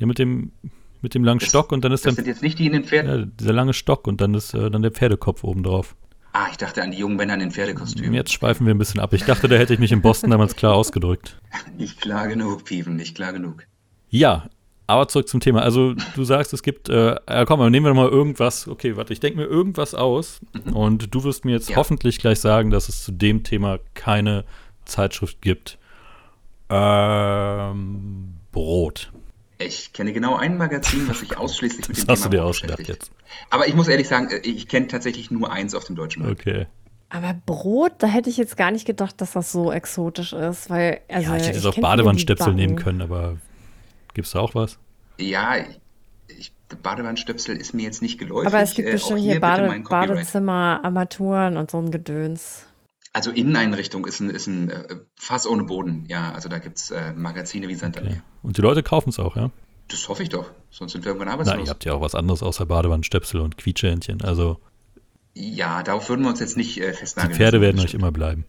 Die 0.00 0.06
mit 0.06 0.18
dem, 0.18 0.52
mit 1.02 1.14
dem 1.14 1.24
langen 1.24 1.40
das, 1.40 1.48
Stock 1.48 1.72
und 1.72 1.84
dann 1.84 1.92
ist 1.92 2.06
das 2.06 2.14
dann. 2.14 2.24
sind 2.24 2.30
jetzt 2.30 2.42
nicht 2.42 2.58
die 2.58 2.66
in 2.66 2.72
den 2.72 2.84
Pferden? 2.84 3.10
Ja, 3.10 3.26
dieser 3.26 3.52
lange 3.52 3.72
Stock 3.72 4.06
und 4.06 4.20
dann 4.20 4.34
ist 4.34 4.54
äh, 4.54 4.70
dann 4.70 4.82
der 4.82 4.92
Pferdekopf 4.92 5.44
oben 5.44 5.62
drauf. 5.62 5.96
Ah, 6.32 6.46
ich 6.50 6.56
dachte 6.56 6.82
an 6.82 6.90
die 6.90 6.98
jungen 6.98 7.16
Männer 7.16 7.34
in 7.34 7.40
den 7.40 7.50
Pferdekostümen. 7.50 8.14
Jetzt 8.14 8.32
schweifen 8.32 8.66
wir 8.66 8.74
ein 8.74 8.78
bisschen 8.78 9.00
ab. 9.00 9.12
Ich 9.12 9.24
dachte, 9.24 9.48
da 9.48 9.56
hätte 9.56 9.72
ich 9.74 9.80
mich 9.80 9.92
in 9.92 10.02
Boston 10.02 10.30
damals 10.30 10.54
klar 10.54 10.74
ausgedrückt. 10.74 11.40
Nicht 11.76 12.00
klar 12.00 12.28
genug, 12.28 12.64
Piven, 12.64 12.96
nicht 12.96 13.14
klar 13.14 13.32
genug. 13.32 13.64
Ja, 14.10 14.48
aber 14.86 15.08
zurück 15.08 15.28
zum 15.28 15.40
Thema. 15.40 15.62
Also 15.62 15.94
du 16.14 16.24
sagst, 16.24 16.52
es 16.52 16.62
gibt, 16.62 16.88
äh, 16.88 17.16
komm, 17.46 17.60
nehmen 17.70 17.86
wir 17.86 17.94
mal 17.94 18.08
irgendwas. 18.08 18.68
Okay, 18.68 18.96
warte, 18.96 19.12
ich 19.12 19.20
denke 19.20 19.38
mir 19.38 19.44
irgendwas 19.44 19.94
aus 19.94 20.40
mhm. 20.64 20.72
und 20.74 21.14
du 21.14 21.24
wirst 21.24 21.44
mir 21.44 21.52
jetzt 21.52 21.70
ja. 21.70 21.76
hoffentlich 21.76 22.18
gleich 22.18 22.40
sagen, 22.40 22.70
dass 22.70 22.88
es 22.88 23.04
zu 23.04 23.12
dem 23.12 23.42
Thema 23.42 23.80
keine 23.94 24.44
Zeitschrift 24.88 25.40
gibt. 25.40 25.78
Ähm, 26.68 28.34
Brot. 28.52 29.12
Ich 29.58 29.92
kenne 29.92 30.12
genau 30.12 30.36
ein 30.36 30.56
Magazin, 30.56 31.08
was 31.08 31.20
sich 31.20 31.36
ausschließlich 31.36 31.88
mit 31.88 31.96
dem 31.98 32.06
das 32.06 32.06
Thema 32.06 32.12
hast 32.12 32.24
du 32.24 32.28
dir 32.28 32.44
ausgedacht 32.44 32.86
jetzt. 32.88 33.10
Aber 33.50 33.66
ich 33.66 33.74
muss 33.74 33.88
ehrlich 33.88 34.08
sagen, 34.08 34.30
äh, 34.30 34.38
ich 34.38 34.68
kenne 34.68 34.86
tatsächlich 34.86 35.30
nur 35.30 35.52
eins 35.52 35.74
auf 35.74 35.84
dem 35.84 35.96
deutschen 35.96 36.22
Markt. 36.22 36.40
Okay. 36.40 36.66
Aber 37.10 37.34
Brot, 37.46 37.92
da 37.98 38.06
hätte 38.06 38.28
ich 38.28 38.36
jetzt 38.36 38.56
gar 38.56 38.70
nicht 38.70 38.86
gedacht, 38.86 39.20
dass 39.20 39.32
das 39.32 39.50
so 39.50 39.72
exotisch 39.72 40.34
ist, 40.34 40.68
weil 40.68 41.00
also 41.08 41.30
ja, 41.30 41.36
ich 41.36 41.46
hätte 41.46 41.56
jetzt 41.56 41.66
auch 41.66 41.78
Badewandstöpsel 41.78 42.52
nehmen 42.52 42.76
können, 42.76 43.00
aber 43.00 43.38
gibt 44.12 44.26
es 44.26 44.32
da 44.32 44.40
auch 44.40 44.54
was? 44.54 44.78
Ja, 45.18 45.56
ich, 46.28 46.52
Badewandstöpsel 46.82 47.56
ist 47.56 47.72
mir 47.72 47.84
jetzt 47.84 48.02
nicht 48.02 48.18
geläufig. 48.18 48.46
Aber 48.46 48.60
es 48.60 48.74
gibt 48.74 48.88
äh, 48.88 48.92
bestimmt 48.92 49.20
hier, 49.20 49.32
hier 49.32 49.40
Bade, 49.40 49.82
Badezimmer, 49.88 50.80
Armaturen 50.82 51.56
und 51.56 51.70
so 51.70 51.78
ein 51.78 51.90
Gedöns. 51.90 52.66
Also 53.12 53.30
Inneneinrichtung 53.30 54.06
ist 54.06 54.20
ein, 54.20 54.30
ist 54.30 54.46
ein 54.46 54.70
äh, 54.70 54.96
Fass 55.16 55.46
ohne 55.46 55.64
Boden, 55.64 56.04
ja. 56.08 56.32
Also 56.32 56.48
da 56.48 56.58
gibt 56.58 56.78
es 56.78 56.90
äh, 56.90 57.12
Magazine 57.14 57.68
wie 57.68 57.74
Santa 57.74 58.00
okay. 58.00 58.20
Und 58.42 58.58
die 58.58 58.62
Leute 58.62 58.82
kaufen 58.82 59.10
es 59.10 59.18
auch, 59.18 59.36
ja? 59.36 59.50
Das 59.88 60.08
hoffe 60.08 60.22
ich 60.22 60.28
doch, 60.28 60.50
sonst 60.70 60.92
sind 60.92 61.04
wir 61.04 61.10
irgendwann 61.12 61.28
arbeitslos. 61.32 61.56
Na, 61.56 61.64
ihr 61.64 61.70
habt 61.70 61.84
ja 61.84 61.94
auch 61.94 62.02
was 62.02 62.14
anderes 62.14 62.42
außer 62.42 62.66
Badewannenstöpsel 62.66 63.40
und 63.40 63.56
Quietschehändchen, 63.56 64.22
also... 64.22 64.58
Ja, 65.34 65.82
darauf 65.82 66.08
würden 66.08 66.22
wir 66.22 66.30
uns 66.30 66.40
jetzt 66.40 66.56
nicht 66.56 66.80
äh, 66.80 66.92
festnageln. 66.92 67.32
Die 67.32 67.38
Pferde 67.38 67.60
werden 67.60 67.80
euch 67.80 67.94
immer 67.94 68.10
bleiben. 68.10 68.44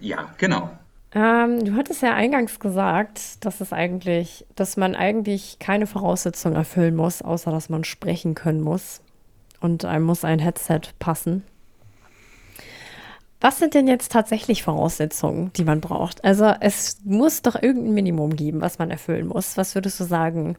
Ja, 0.00 0.34
genau. 0.38 0.70
Ähm, 1.14 1.64
du 1.64 1.74
hattest 1.74 2.02
ja 2.02 2.12
eingangs 2.12 2.58
gesagt, 2.60 3.44
dass 3.44 3.60
es 3.60 3.72
eigentlich, 3.72 4.44
dass 4.54 4.76
man 4.76 4.94
eigentlich 4.94 5.58
keine 5.60 5.86
Voraussetzungen 5.86 6.56
erfüllen 6.56 6.94
muss, 6.94 7.22
außer 7.22 7.50
dass 7.50 7.68
man 7.68 7.84
sprechen 7.84 8.34
können 8.34 8.60
muss. 8.60 9.00
Und 9.60 9.84
einem 9.84 10.04
muss 10.04 10.24
ein 10.24 10.40
Headset 10.40 10.80
passen. 10.98 11.42
Was 13.44 13.58
sind 13.58 13.74
denn 13.74 13.86
jetzt 13.86 14.10
tatsächlich 14.10 14.62
Voraussetzungen, 14.62 15.52
die 15.52 15.64
man 15.64 15.82
braucht? 15.82 16.24
Also 16.24 16.46
es 16.62 17.00
muss 17.04 17.42
doch 17.42 17.62
irgendein 17.62 17.92
Minimum 17.92 18.36
geben, 18.36 18.62
was 18.62 18.78
man 18.78 18.90
erfüllen 18.90 19.26
muss. 19.26 19.58
Was 19.58 19.74
würdest 19.74 20.00
du 20.00 20.04
sagen, 20.04 20.56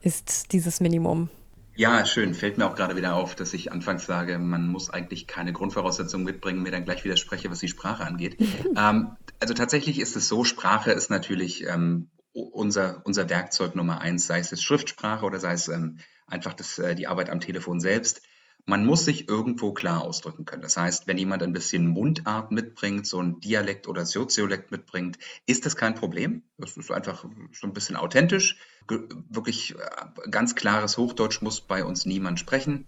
ist 0.00 0.52
dieses 0.52 0.78
Minimum? 0.78 1.28
Ja, 1.74 2.06
schön. 2.06 2.34
Fällt 2.34 2.56
mir 2.56 2.66
auch 2.66 2.76
gerade 2.76 2.94
wieder 2.94 3.16
auf, 3.16 3.34
dass 3.34 3.52
ich 3.52 3.72
anfangs 3.72 4.06
sage, 4.06 4.38
man 4.38 4.68
muss 4.68 4.90
eigentlich 4.90 5.26
keine 5.26 5.52
Grundvoraussetzungen 5.52 6.24
mitbringen, 6.24 6.62
mir 6.62 6.70
dann 6.70 6.84
gleich 6.84 7.02
widerspreche, 7.02 7.50
was 7.50 7.58
die 7.58 7.66
Sprache 7.66 8.04
angeht. 8.04 8.36
ähm, 8.76 9.16
also 9.40 9.52
tatsächlich 9.54 9.98
ist 9.98 10.14
es 10.14 10.28
so, 10.28 10.44
Sprache 10.44 10.92
ist 10.92 11.10
natürlich 11.10 11.66
ähm, 11.66 12.10
unser, 12.32 13.02
unser 13.06 13.28
Werkzeug 13.28 13.74
Nummer 13.74 14.00
eins, 14.00 14.28
sei 14.28 14.38
es 14.38 14.52
jetzt 14.52 14.62
Schriftsprache 14.62 15.26
oder 15.26 15.40
sei 15.40 15.54
es 15.54 15.66
ähm, 15.66 15.98
einfach 16.28 16.54
das, 16.54 16.78
äh, 16.78 16.94
die 16.94 17.08
Arbeit 17.08 17.28
am 17.28 17.40
Telefon 17.40 17.80
selbst 17.80 18.22
man 18.66 18.84
muss 18.84 19.04
sich 19.04 19.28
irgendwo 19.28 19.72
klar 19.72 20.02
ausdrücken 20.02 20.44
können. 20.44 20.62
Das 20.62 20.76
heißt, 20.76 21.06
wenn 21.06 21.18
jemand 21.18 21.42
ein 21.42 21.52
bisschen 21.52 21.86
Mundart 21.86 22.52
mitbringt, 22.52 23.06
so 23.06 23.20
ein 23.20 23.40
Dialekt 23.40 23.88
oder 23.88 24.04
Soziolekt 24.04 24.70
mitbringt, 24.70 25.18
ist 25.46 25.66
das 25.66 25.76
kein 25.76 25.94
Problem. 25.94 26.42
Das 26.58 26.76
ist 26.76 26.90
einfach 26.90 27.24
so 27.52 27.66
ein 27.66 27.72
bisschen 27.72 27.96
authentisch. 27.96 28.56
Wirklich 28.88 29.74
äh, 29.74 30.30
ganz 30.30 30.54
klares 30.54 30.96
Hochdeutsch 30.98 31.42
muss 31.42 31.60
bei 31.60 31.84
uns 31.84 32.06
niemand 32.06 32.40
sprechen. 32.40 32.86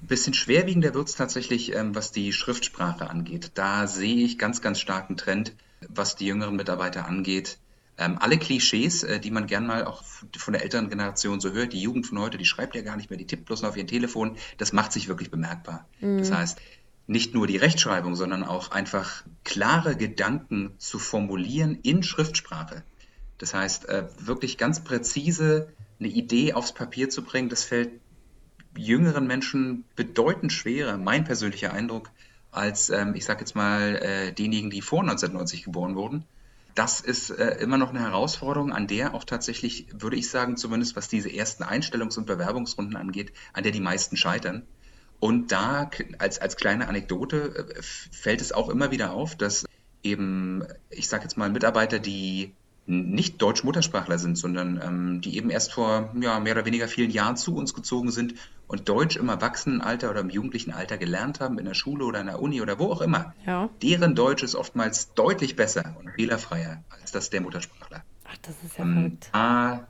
Ein 0.00 0.06
bisschen 0.06 0.34
schwerwiegender 0.34 0.94
wird 0.94 1.08
es 1.08 1.14
tatsächlich, 1.14 1.74
ähm, 1.74 1.94
was 1.94 2.12
die 2.12 2.32
Schriftsprache 2.32 3.10
angeht. 3.10 3.52
Da 3.54 3.86
sehe 3.86 4.24
ich 4.24 4.38
ganz, 4.38 4.62
ganz 4.62 4.80
starken 4.80 5.16
Trend, 5.16 5.54
was 5.88 6.16
die 6.16 6.26
jüngeren 6.26 6.56
Mitarbeiter 6.56 7.06
angeht. 7.06 7.58
Ähm, 7.98 8.16
alle 8.18 8.38
Klischees, 8.38 9.02
äh, 9.02 9.20
die 9.20 9.30
man 9.30 9.46
gern 9.46 9.66
mal 9.66 9.84
auch 9.84 10.02
von 10.36 10.52
der 10.52 10.62
älteren 10.62 10.88
Generation 10.88 11.40
so 11.40 11.52
hört, 11.52 11.72
die 11.72 11.82
Jugend 11.82 12.06
von 12.06 12.18
heute, 12.18 12.38
die 12.38 12.46
schreibt 12.46 12.74
ja 12.74 12.82
gar 12.82 12.96
nicht 12.96 13.10
mehr, 13.10 13.18
die 13.18 13.26
tippt 13.26 13.44
bloß 13.44 13.62
noch 13.62 13.70
auf 13.70 13.76
ihr 13.76 13.86
Telefon, 13.86 14.36
das 14.56 14.72
macht 14.72 14.92
sich 14.92 15.08
wirklich 15.08 15.30
bemerkbar. 15.30 15.86
Mhm. 16.00 16.18
Das 16.18 16.32
heißt, 16.32 16.58
nicht 17.06 17.34
nur 17.34 17.46
die 17.46 17.56
Rechtschreibung, 17.56 18.14
sondern 18.14 18.44
auch 18.44 18.70
einfach 18.70 19.24
klare 19.44 19.96
Gedanken 19.96 20.74
zu 20.78 20.98
formulieren 20.98 21.78
in 21.82 22.02
Schriftsprache. 22.02 22.82
Das 23.38 23.54
heißt, 23.54 23.88
äh, 23.88 24.06
wirklich 24.18 24.56
ganz 24.56 24.84
präzise 24.84 25.68
eine 25.98 26.08
Idee 26.08 26.54
aufs 26.54 26.72
Papier 26.72 27.10
zu 27.10 27.22
bringen, 27.22 27.48
das 27.48 27.64
fällt 27.64 27.90
jüngeren 28.76 29.26
Menschen 29.26 29.84
bedeutend 29.96 30.52
schwerer, 30.52 30.96
mein 30.96 31.24
persönlicher 31.24 31.72
Eindruck, 31.72 32.10
als, 32.50 32.90
ähm, 32.90 33.14
ich 33.14 33.24
sage 33.24 33.40
jetzt 33.40 33.54
mal, 33.54 33.96
äh, 33.96 34.32
diejenigen, 34.32 34.70
die 34.70 34.82
vor 34.82 35.00
1990 35.00 35.64
geboren 35.64 35.94
wurden. 35.96 36.24
Das 36.74 37.00
ist 37.00 37.30
äh, 37.30 37.56
immer 37.60 37.76
noch 37.76 37.90
eine 37.90 38.00
Herausforderung, 38.00 38.72
an 38.72 38.86
der 38.86 39.14
auch 39.14 39.24
tatsächlich, 39.24 39.86
würde 39.92 40.16
ich 40.16 40.30
sagen, 40.30 40.56
zumindest 40.56 40.96
was 40.96 41.08
diese 41.08 41.30
ersten 41.32 41.64
Einstellungs- 41.64 42.16
und 42.16 42.26
Bewerbungsrunden 42.26 42.96
angeht, 42.96 43.32
an 43.52 43.62
der 43.62 43.72
die 43.72 43.80
meisten 43.80 44.16
scheitern. 44.16 44.66
Und 45.20 45.52
da 45.52 45.90
als, 46.18 46.40
als 46.40 46.56
kleine 46.56 46.88
Anekdote 46.88 47.74
äh, 47.76 47.82
fällt 47.82 48.40
es 48.40 48.52
auch 48.52 48.68
immer 48.68 48.90
wieder 48.90 49.12
auf, 49.12 49.36
dass 49.36 49.64
eben, 50.02 50.64
ich 50.90 51.08
sage 51.08 51.24
jetzt 51.24 51.36
mal, 51.36 51.50
Mitarbeiter, 51.50 51.98
die 51.98 52.54
nicht 52.86 53.40
Deutsch-Muttersprachler 53.40 54.18
sind, 54.18 54.36
sondern 54.36 54.80
ähm, 54.82 55.20
die 55.20 55.36
eben 55.36 55.50
erst 55.50 55.72
vor 55.72 56.12
ja, 56.20 56.40
mehr 56.40 56.54
oder 56.54 56.64
weniger 56.66 56.88
vielen 56.88 57.10
Jahren 57.10 57.36
zu 57.36 57.54
uns 57.54 57.74
gezogen 57.74 58.10
sind 58.10 58.34
und 58.66 58.88
Deutsch 58.88 59.16
im 59.16 59.28
Erwachsenenalter 59.28 60.10
oder 60.10 60.20
im 60.20 60.30
jugendlichen 60.30 60.72
Alter 60.72 60.98
gelernt 60.98 61.40
haben, 61.40 61.58
in 61.58 61.64
der 61.64 61.74
Schule 61.74 62.04
oder 62.04 62.20
in 62.20 62.26
der 62.26 62.40
Uni 62.40 62.60
oder 62.60 62.78
wo 62.78 62.90
auch 62.90 63.00
immer. 63.00 63.34
Ja. 63.46 63.68
Deren 63.82 64.14
Deutsch 64.14 64.42
ist 64.42 64.54
oftmals 64.56 65.14
deutlich 65.14 65.54
besser 65.54 65.94
und 66.00 66.10
fehlerfreier 66.10 66.82
als 67.00 67.12
das 67.12 67.30
der 67.30 67.40
Muttersprachler. 67.42 68.02
Ach, 68.24 68.36
das 68.42 68.54
ist 68.64 68.78
ja 68.78 68.84
Ähm, 68.84 68.94
verrückt. 68.94 69.28
ah, 69.32 69.80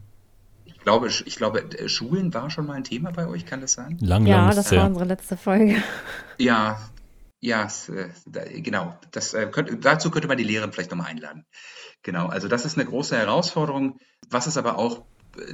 ich 0.66 0.78
glaube, 0.80 1.08
ich 1.08 1.36
glaube, 1.36 1.64
Schulen 1.86 2.34
war 2.34 2.50
schon 2.50 2.66
mal 2.66 2.74
ein 2.74 2.84
Thema 2.84 3.10
bei 3.12 3.26
euch, 3.26 3.46
kann 3.46 3.60
das 3.60 3.72
sein? 3.72 3.96
Lang, 4.00 4.26
Ja, 4.26 4.46
lang 4.46 4.56
das 4.56 4.70
war 4.72 4.86
unsere 4.86 5.06
letzte 5.06 5.36
Folge. 5.36 5.82
Ja, 6.38 6.78
ja, 7.40 7.64
äh, 7.88 8.08
da, 8.26 8.42
genau. 8.44 8.96
Das, 9.12 9.34
äh, 9.34 9.46
könnte, 9.46 9.76
dazu 9.76 10.10
könnte 10.10 10.28
man 10.28 10.38
die 10.38 10.44
Lehrerin 10.44 10.72
vielleicht 10.72 10.90
nochmal 10.90 11.08
einladen. 11.08 11.44
Genau, 12.02 12.26
also 12.26 12.48
das 12.48 12.64
ist 12.64 12.76
eine 12.76 12.88
große 12.88 13.16
Herausforderung. 13.16 13.98
Was 14.28 14.46
es 14.46 14.56
aber 14.56 14.78
auch 14.78 15.04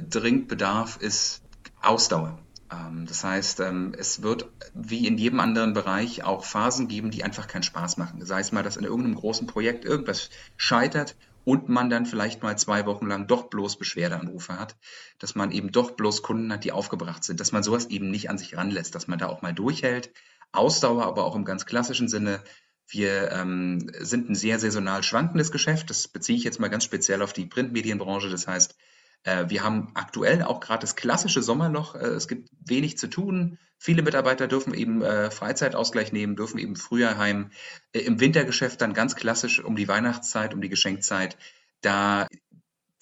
dringend 0.09 0.47
bedarf, 0.47 0.97
ist 0.97 1.41
Ausdauer. 1.81 2.39
Ähm, 2.71 3.05
das 3.07 3.23
heißt, 3.23 3.59
ähm, 3.61 3.93
es 3.97 4.21
wird 4.21 4.49
wie 4.73 5.07
in 5.07 5.17
jedem 5.17 5.39
anderen 5.39 5.73
Bereich 5.73 6.23
auch 6.23 6.43
Phasen 6.43 6.87
geben, 6.87 7.11
die 7.11 7.23
einfach 7.23 7.47
keinen 7.47 7.63
Spaß 7.63 7.97
machen. 7.97 8.23
Sei 8.25 8.39
es 8.39 8.51
mal, 8.51 8.63
dass 8.63 8.77
in 8.77 8.83
irgendeinem 8.83 9.15
großen 9.15 9.47
Projekt 9.47 9.85
irgendwas 9.85 10.29
scheitert 10.57 11.15
und 11.45 11.69
man 11.69 11.89
dann 11.89 12.05
vielleicht 12.05 12.43
mal 12.43 12.57
zwei 12.57 12.85
Wochen 12.85 13.07
lang 13.07 13.27
doch 13.27 13.49
bloß 13.49 13.77
Beschwerdeanrufe 13.77 14.59
hat, 14.59 14.75
dass 15.19 15.35
man 15.35 15.51
eben 15.51 15.71
doch 15.71 15.91
bloß 15.91 16.21
Kunden 16.21 16.51
hat, 16.51 16.63
die 16.63 16.71
aufgebracht 16.71 17.23
sind, 17.23 17.39
dass 17.39 17.51
man 17.51 17.63
sowas 17.63 17.87
eben 17.87 18.11
nicht 18.11 18.29
an 18.29 18.37
sich 18.37 18.55
ranlässt, 18.57 18.93
dass 18.93 19.07
man 19.07 19.19
da 19.19 19.27
auch 19.27 19.41
mal 19.41 19.53
durchhält. 19.53 20.11
Ausdauer, 20.51 21.05
aber 21.05 21.25
auch 21.25 21.35
im 21.35 21.45
ganz 21.45 21.65
klassischen 21.65 22.07
Sinne. 22.07 22.41
Wir 22.89 23.31
ähm, 23.31 23.91
sind 23.99 24.29
ein 24.29 24.35
sehr 24.35 24.59
saisonal 24.59 25.03
schwankendes 25.03 25.51
Geschäft. 25.51 25.89
Das 25.89 26.07
beziehe 26.07 26.37
ich 26.37 26.43
jetzt 26.43 26.59
mal 26.59 26.69
ganz 26.69 26.83
speziell 26.83 27.21
auf 27.21 27.33
die 27.33 27.45
Printmedienbranche. 27.45 28.29
Das 28.29 28.47
heißt, 28.47 28.75
äh, 29.23 29.45
wir 29.47 29.63
haben 29.63 29.91
aktuell 29.93 30.43
auch 30.43 30.59
gerade 30.59 30.81
das 30.81 30.95
klassische 30.95 31.43
Sommerloch. 31.43 31.95
Äh, 31.95 32.07
es 32.07 32.27
gibt 32.27 32.49
wenig 32.65 32.97
zu 32.97 33.07
tun. 33.07 33.59
Viele 33.77 34.01
Mitarbeiter 34.01 34.47
dürfen 34.47 34.73
eben 34.73 35.01
äh, 35.01 35.29
Freizeitausgleich 35.31 36.11
nehmen, 36.11 36.35
dürfen 36.35 36.57
eben 36.57 36.75
früher 36.75 37.17
heim. 37.17 37.51
Äh, 37.93 37.99
Im 37.99 38.19
Wintergeschäft 38.19 38.81
dann 38.81 38.93
ganz 38.93 39.15
klassisch 39.15 39.63
um 39.63 39.75
die 39.75 39.87
Weihnachtszeit, 39.87 40.53
um 40.53 40.61
die 40.61 40.69
Geschenkzeit. 40.69 41.37
Da 41.81 42.27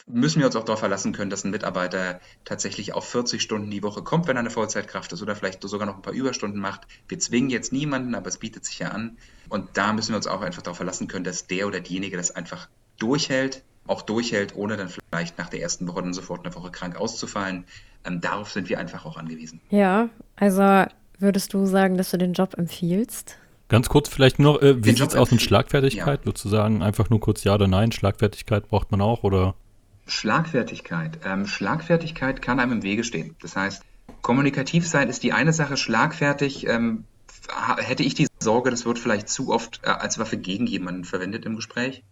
müssen 0.07 0.39
wir 0.39 0.45
uns 0.45 0.55
auch 0.55 0.63
darauf 0.63 0.79
verlassen 0.79 1.11
können, 1.11 1.29
dass 1.29 1.43
ein 1.43 1.51
Mitarbeiter 1.51 2.19
tatsächlich 2.45 2.93
auf 2.93 3.07
40 3.07 3.41
Stunden 3.41 3.69
die 3.69 3.83
Woche 3.83 4.01
kommt, 4.01 4.27
wenn 4.27 4.37
er 4.37 4.39
eine 4.39 4.49
Vollzeitkraft 4.49 5.11
ist 5.11 5.21
oder 5.21 5.35
vielleicht 5.35 5.61
sogar 5.61 5.85
noch 5.85 5.95
ein 5.95 6.01
paar 6.01 6.13
Überstunden 6.13 6.59
macht. 6.59 6.87
Wir 7.07 7.19
zwingen 7.19 7.49
jetzt 7.49 7.73
niemanden, 7.73 8.15
aber 8.15 8.27
es 8.27 8.37
bietet 8.37 8.63
sich 8.65 8.79
ja 8.79 8.89
an. 8.89 9.17
Und 9.49 9.69
da 9.73 9.91
müssen 9.93 10.09
wir 10.09 10.17
uns 10.17 10.27
auch 10.27 10.41
einfach 10.41 10.61
darauf 10.61 10.77
verlassen 10.77 11.07
können, 11.07 11.25
dass 11.25 11.47
der 11.47 11.67
oder 11.67 11.81
diejenige 11.81 12.15
das 12.15 12.31
einfach 12.31 12.69
durchhält, 12.99 13.63
auch 13.85 14.01
durchhält, 14.01 14.55
ohne 14.55 14.77
dann 14.77 14.89
vielleicht 14.89 15.37
nach 15.37 15.49
der 15.49 15.61
ersten 15.61 15.87
Woche 15.87 16.01
dann 16.01 16.13
sofort 16.13 16.45
eine 16.45 16.55
Woche 16.55 16.71
krank 16.71 16.95
auszufallen. 16.95 17.65
Ähm, 18.05 18.21
darauf 18.21 18.51
sind 18.51 18.69
wir 18.69 18.79
einfach 18.79 19.05
auch 19.05 19.17
angewiesen. 19.17 19.59
Ja, 19.69 20.09
also 20.37 20.85
würdest 21.19 21.53
du 21.53 21.65
sagen, 21.65 21.97
dass 21.97 22.11
du 22.11 22.17
den 22.17 22.33
Job 22.33 22.53
empfiehlst? 22.57 23.37
Ganz 23.67 23.89
kurz 23.89 24.07
vielleicht 24.07 24.39
nur 24.39 24.53
noch, 24.53 24.61
äh, 24.61 24.83
wie 24.85 24.91
sieht 24.91 25.09
es 25.09 25.15
aus 25.15 25.31
mit. 25.31 25.41
Schlagfertigkeit? 25.41 26.25
Würdest 26.25 26.45
du 26.45 26.49
sagen, 26.49 26.81
einfach 26.81 27.09
nur 27.09 27.19
kurz 27.19 27.43
Ja 27.43 27.55
oder 27.55 27.67
Nein? 27.67 27.91
Schlagfertigkeit 27.91 28.69
braucht 28.69 28.91
man 28.91 29.01
auch 29.01 29.23
oder? 29.23 29.55
Schlagfertigkeit. 30.07 31.19
Ähm, 31.23 31.47
Schlagfertigkeit 31.47 32.41
kann 32.41 32.59
einem 32.59 32.73
im 32.73 32.83
Wege 32.83 33.03
stehen. 33.03 33.35
Das 33.41 33.55
heißt, 33.55 33.83
kommunikativ 34.21 34.87
sein 34.87 35.09
ist 35.09 35.23
die 35.23 35.33
eine 35.33 35.53
Sache, 35.53 35.77
schlagfertig 35.77 36.67
ähm, 36.67 37.03
hätte 37.77 38.03
ich 38.03 38.13
die 38.15 38.27
Sorge, 38.39 38.71
das 38.71 38.85
wird 38.85 38.99
vielleicht 38.99 39.29
zu 39.29 39.51
oft 39.51 39.81
äh, 39.83 39.89
als 39.89 40.19
Waffe 40.19 40.37
gegen 40.37 40.67
jemanden 40.67 41.05
verwendet 41.05 41.45
im 41.45 41.55
Gespräch. 41.55 42.03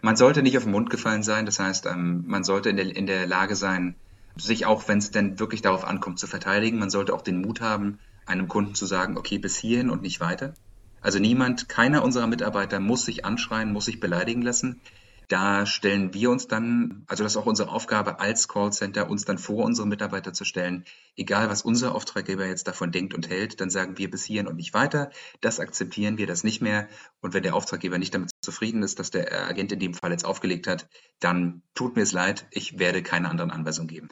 Man 0.00 0.16
sollte 0.16 0.42
nicht 0.42 0.56
auf 0.56 0.64
den 0.64 0.72
Mund 0.72 0.90
gefallen 0.90 1.22
sein, 1.22 1.46
das 1.46 1.58
heißt, 1.58 1.86
ähm, 1.86 2.24
man 2.26 2.44
sollte 2.44 2.70
in 2.70 2.76
der, 2.76 2.94
in 2.94 3.06
der 3.06 3.26
Lage 3.26 3.56
sein, 3.56 3.96
sich 4.36 4.66
auch, 4.66 4.86
wenn 4.86 4.98
es 4.98 5.10
denn 5.10 5.40
wirklich 5.40 5.62
darauf 5.62 5.84
ankommt, 5.84 6.18
zu 6.18 6.26
verteidigen. 6.26 6.78
Man 6.78 6.90
sollte 6.90 7.12
auch 7.12 7.22
den 7.22 7.40
Mut 7.40 7.60
haben, 7.60 7.98
einem 8.26 8.46
Kunden 8.46 8.74
zu 8.74 8.86
sagen, 8.86 9.16
okay, 9.18 9.38
bis 9.38 9.56
hierhin 9.56 9.90
und 9.90 10.02
nicht 10.02 10.20
weiter. 10.20 10.54
Also 11.00 11.18
niemand, 11.18 11.68
keiner 11.68 12.04
unserer 12.04 12.26
Mitarbeiter 12.26 12.80
muss 12.80 13.04
sich 13.04 13.24
anschreien, 13.24 13.72
muss 13.72 13.86
sich 13.86 14.00
beleidigen 14.00 14.42
lassen. 14.42 14.80
Da 15.28 15.66
stellen 15.66 16.14
wir 16.14 16.30
uns 16.30 16.48
dann, 16.48 17.04
also 17.06 17.22
das 17.22 17.32
ist 17.32 17.36
auch 17.36 17.44
unsere 17.44 17.68
Aufgabe 17.68 18.18
als 18.18 18.48
Callcenter, 18.48 19.10
uns 19.10 19.26
dann 19.26 19.36
vor 19.36 19.64
unsere 19.66 19.86
Mitarbeiter 19.86 20.32
zu 20.32 20.46
stellen. 20.46 20.84
Egal, 21.16 21.50
was 21.50 21.60
unser 21.60 21.94
Auftraggeber 21.94 22.46
jetzt 22.46 22.66
davon 22.66 22.92
denkt 22.92 23.12
und 23.12 23.28
hält, 23.28 23.60
dann 23.60 23.68
sagen 23.68 23.98
wir 23.98 24.10
bis 24.10 24.24
hierhin 24.24 24.46
und 24.46 24.56
nicht 24.56 24.72
weiter. 24.72 25.10
Das 25.42 25.60
akzeptieren 25.60 26.16
wir, 26.16 26.26
das 26.26 26.44
nicht 26.44 26.62
mehr. 26.62 26.88
Und 27.20 27.34
wenn 27.34 27.42
der 27.42 27.54
Auftraggeber 27.54 27.98
nicht 27.98 28.14
damit 28.14 28.30
zufrieden 28.40 28.82
ist, 28.82 28.98
dass 28.98 29.10
der 29.10 29.48
Agent 29.48 29.70
in 29.72 29.80
dem 29.80 29.92
Fall 29.92 30.12
jetzt 30.12 30.24
aufgelegt 30.24 30.66
hat, 30.66 30.88
dann 31.20 31.60
tut 31.74 31.96
mir 31.96 32.02
es 32.02 32.12
leid, 32.12 32.46
ich 32.50 32.78
werde 32.78 33.02
keine 33.02 33.28
anderen 33.28 33.50
Anweisungen 33.50 33.88
geben. 33.88 34.08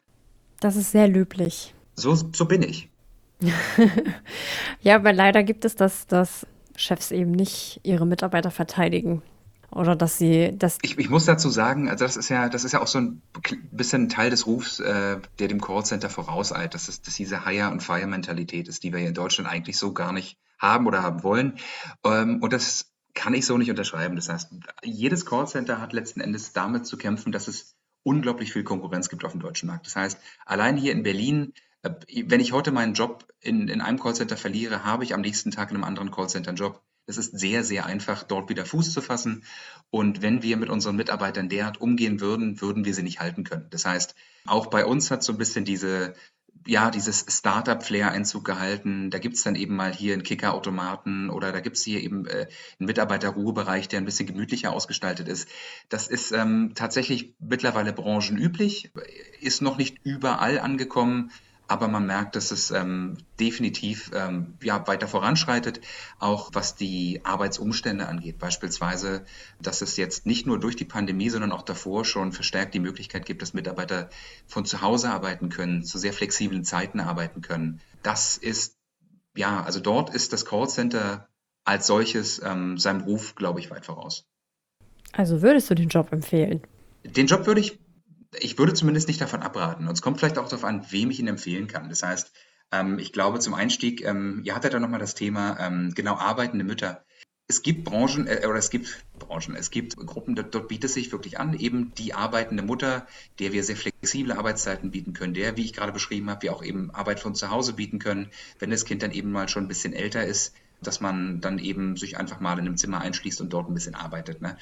Das 0.61 0.77
ist 0.77 0.93
sehr 0.93 1.09
löblich. 1.09 1.75
So, 1.95 2.15
so 2.15 2.45
bin 2.45 2.63
ich. 2.63 2.91
Ja, 4.83 4.97
aber 4.97 5.13
leider 5.13 5.43
gibt 5.43 5.65
es 5.65 5.75
das, 5.75 6.07
dass 6.07 6.47
Chefs 6.77 7.11
eben 7.11 7.33
nicht 7.33 7.81
ihre 7.83 8.07
Mitarbeiter 8.07 8.53
verteidigen. 8.53 9.23
Oder 9.71 9.97
dass 9.97 10.19
sie, 10.19 10.57
dass, 10.57 10.79
Ich, 10.83 10.99
ich 10.99 11.11
muss 11.11 11.25
dazu 11.25 11.51
sagen, 11.51 11.89
also 11.89 12.05
das 12.05 12.17
ist 12.17 12.29
ja, 12.29 12.49
das 12.49 12.65
ist 12.65 12.73
ja 12.73 12.81
auch 12.81 12.87
so 12.87 12.99
ein 12.99 13.23
bisschen 13.73 14.09
Teil 14.09 14.31
des 14.31 14.47
Rufs, 14.47 14.81
äh, 14.81 15.19
der 15.39 15.49
dem 15.49 15.61
Callcenter 15.61 16.09
vorauseilt, 16.09 16.75
dass 16.75 16.89
es 16.89 17.03
dass 17.03 17.15
diese 17.17 17.45
Hire- 17.45 17.71
und 17.71 17.83
Fire-Mentalität 17.83 18.69
ist, 18.69 18.83
die 18.85 18.93
wir 18.93 19.01
hier 19.01 19.09
in 19.09 19.15
Deutschland 19.15 19.51
eigentlich 19.51 19.79
so 19.79 19.93
gar 19.93 20.13
nicht 20.13 20.39
haben 20.59 20.87
oder 20.87 21.03
haben 21.03 21.23
wollen. 21.23 21.59
Ähm, 22.05 22.43
und 22.43 22.53
das 22.53 22.93
kann 23.15 23.35
ich 23.35 23.47
so 23.47 23.59
nicht 23.59 23.71
unterschreiben. 23.71 24.15
Das 24.17 24.29
heißt, 24.29 24.51
jedes 24.85 25.27
Callcenter 25.27 25.81
hat 25.81 25.93
letzten 25.93 26.21
Endes 26.21 26.53
damit 26.53 26.87
zu 26.87 26.97
kämpfen, 26.97 27.33
dass 27.33 27.49
es 27.49 27.75
unglaublich 28.03 28.53
viel 28.53 28.63
Konkurrenz 28.63 29.09
gibt 29.09 29.25
auf 29.25 29.33
dem 29.33 29.41
deutschen 29.41 29.67
Markt. 29.67 29.87
Das 29.87 29.97
heißt, 29.97 30.19
allein 30.45 30.77
hier 30.77 30.93
in 30.93 31.03
Berlin, 31.03 31.53
äh, 31.83 31.91
wenn 32.27 32.41
ich 32.41 32.53
heute 32.53 32.71
meinen 32.71 32.95
Job 32.95 33.27
in, 33.41 33.69
in 33.69 33.81
einem 33.81 33.99
Callcenter 33.99 34.37
verliere, 34.37 34.85
habe 34.85 35.03
ich 35.03 35.13
am 35.13 35.23
nächsten 35.23 35.51
Tag 35.51 35.71
in 35.71 35.77
einem 35.77 35.85
anderen 35.85 36.11
Callcenter 36.11 36.51
einen 36.51 36.59
Job. 36.59 36.83
Es 37.07 37.19
ist 37.19 37.39
sehr, 37.39 37.63
sehr 37.63 37.87
einfach, 37.87 38.25
dort 38.25 38.49
wieder 38.49 38.67
Fuß 38.67 38.93
zu 38.93 39.01
fassen. 39.01 39.45
Und 39.91 40.23
wenn 40.23 40.43
wir 40.43 40.57
mit 40.57 40.69
unseren 40.69 40.97
Mitarbeitern 40.97 41.49
derart 41.49 41.81
umgehen 41.81 42.21
würden, 42.21 42.61
würden 42.61 42.85
wir 42.85 42.95
sie 42.95 43.05
nicht 43.05 43.21
halten 43.21 43.45
können. 43.45 43.67
Das 43.71 43.87
heißt, 43.87 44.15
auch 44.45 44.67
bei 44.67 44.85
uns 44.85 45.11
hat 45.11 45.23
so 45.23 45.33
ein 45.33 45.39
bisschen 45.39 45.65
diese, 45.65 46.15
ja, 46.67 46.91
dieses 46.91 47.25
Startup-Flair 47.29 48.11
Einzug 48.11 48.45
gehalten. 48.45 49.11
Da 49.11 49.19
gibt's 49.19 49.45
dann 49.45 49.55
eben 49.55 49.77
mal 49.77 49.95
hier 49.95 50.15
einen 50.15 50.25
Kicker-Automaten 50.25 51.31
oder 51.31 51.53
da 51.53 51.61
gibt's 51.61 51.85
hier 51.85 52.03
eben 52.03 52.27
äh, 52.27 52.49
einen 52.79 52.87
Mitarbeiterruhebereich, 52.87 53.89
der 53.89 54.01
ein 54.01 54.05
bisschen 54.05 54.27
gemütlicher 54.27 54.73
ausgestaltet 54.73 55.29
ist. 55.29 55.49
Das 55.89 56.09
ist 56.09 56.33
ähm, 56.33 56.73
tatsächlich 56.75 57.35
mittlerweile 57.39 57.93
branchenüblich, 57.93 58.91
ist 59.41 59.63
noch 59.63 59.79
nicht 59.79 59.99
überall 60.03 60.59
angekommen. 60.59 61.31
Aber 61.69 61.89
man 61.89 62.07
merkt, 62.07 62.37
dass 62.37 62.53
es 62.53 62.71
ähm, 62.71 63.17
definitiv 63.41 64.11
ähm, 64.15 64.55
ja, 64.63 64.87
weiter 64.87 65.09
voranschreitet, 65.09 65.81
auch 66.19 66.51
was 66.53 66.77
die 66.77 67.21
Arbeitsumstände 67.25 68.07
angeht. 68.07 68.39
Beispielsweise, 68.39 69.25
dass 69.61 69.83
es 69.83 69.97
jetzt 69.97 70.27
nicht 70.27 70.47
nur 70.47 70.61
durch 70.61 70.77
die 70.77 70.85
Pandemie, 70.85 71.29
sondern 71.29 71.53
auch 71.53 71.63
davor 71.63 72.05
schon 72.05 72.33
verstärkt 72.33 72.75
die 72.75 72.81
Möglichkeit 72.81 73.27
gibt, 73.27 73.43
dass 73.43 73.53
Mitarbeiter 73.55 74.11
von 74.47 74.65
zu 74.65 74.81
Hause 74.81 75.11
arbeiten 75.11 75.49
können, 75.49 75.83
zu 75.85 75.99
sehr 75.99 76.13
flexiblen 76.13 76.65
Zeiten 76.65 77.01
arbeiten 77.01 77.41
können. 77.41 77.81
Das 78.03 78.37
ist, 78.37 78.77
ja, 79.37 79.63
also 79.63 79.81
dort 79.81 80.15
ist 80.15 80.33
das 80.33 80.45
Callcenter 80.45 81.29
als 81.65 81.89
solches 81.89 82.41
ähm, 82.45 82.79
seinem 82.79 83.01
Ruf, 83.03 83.35
glaube 83.35 83.59
ich, 83.59 83.71
weit 83.71 83.87
voraus. 83.87 84.25
also 85.13 85.43
würdest 85.43 85.69
du 85.69 85.75
den 85.75 85.89
Job 85.89 86.13
empfehlen? 86.13 86.63
Den 87.05 87.27
Job 87.27 87.47
würde 87.47 87.61
ich, 87.61 87.79
ich 88.41 88.59
würde 88.59 88.75
zumindest 88.75 89.09
nicht 89.09 89.21
davon 89.21 89.43
abraten. 89.43 89.87
Und 89.87 89.95
es 89.95 90.03
kommt 90.03 90.19
vielleicht 90.19 90.39
auch 90.39 90.49
darauf 90.49 90.65
an, 90.65 90.87
wem 90.91 91.11
ich 91.11 91.21
ihn 91.21 91.29
empfehlen 91.29 91.67
kann. 91.67 91.89
Das 91.89 92.03
heißt, 92.03 92.33
ähm, 92.73 92.99
ich 92.99 93.13
glaube 93.13 93.39
zum 93.41 93.55
Einstieg, 93.55 94.05
ähm, 94.05 94.43
ihr 94.45 94.55
hattet 94.55 94.75
da 94.75 94.81
nochmal 94.81 95.01
das 95.01 95.15
Thema, 95.15 95.59
ähm, 95.61 95.93
genau, 95.95 96.17
arbeitende 96.17 96.65
Mütter. 96.65 97.05
Es 97.49 97.63
gibt 97.63 97.85
Branchen, 97.85 98.27
äh, 98.27 98.45
oder 98.47 98.59
es 98.59 98.71
gibt 98.71 99.05
Branchen, 99.19 99.55
es 99.55 99.71
gibt 99.71 99.97
Gruppen, 99.97 100.35
dort, 100.35 100.55
dort 100.55 100.69
bietet 100.69 100.87
es 100.87 100.95
sich 100.95 101.13
wirklich 101.13 101.39
an, 101.39 101.55
eben 101.55 101.95
die 101.95 102.13
arbeitende 102.13 102.65
Mutter, 102.65 103.07
der 103.39 103.53
wir 103.53 103.63
sehr 103.63 103.77
flexible 103.77 104.33
Arbeitszeiten 104.33 104.91
bieten 104.91 105.13
können, 105.13 105.35
der, 105.35 105.57
wie 105.57 105.65
ich 105.65 105.73
gerade 105.73 105.93
beschrieben 105.93 106.29
habe, 106.29 106.43
wir 106.43 106.53
auch 106.53 106.65
eben 106.65 106.91
Arbeit 106.91 107.21
von 107.21 107.37
zu 107.37 107.51
Hause 107.51 107.75
bieten 107.75 108.01
können, 108.01 108.31
wenn 108.59 108.71
das 108.71 108.85
Kind 108.85 109.03
dann 109.03 109.13
eben 109.13 109.31
mal 109.31 109.49
schon 109.49 109.65
ein 109.65 109.69
bisschen 109.69 109.93
älter 109.93 110.25
ist, 110.25 110.55
dass 110.81 111.01
man 111.01 111.41
dann 111.41 111.59
eben 111.59 111.97
sich 111.97 112.17
einfach 112.17 112.41
mal 112.41 112.59
in 112.59 112.67
einem 112.67 112.77
Zimmer 112.77 113.01
einschließt 113.01 113.41
und 113.41 113.53
dort 113.53 113.69
ein 113.69 113.75
bisschen 113.75 113.95
arbeitet. 113.95 114.43
Ne? 114.43 114.57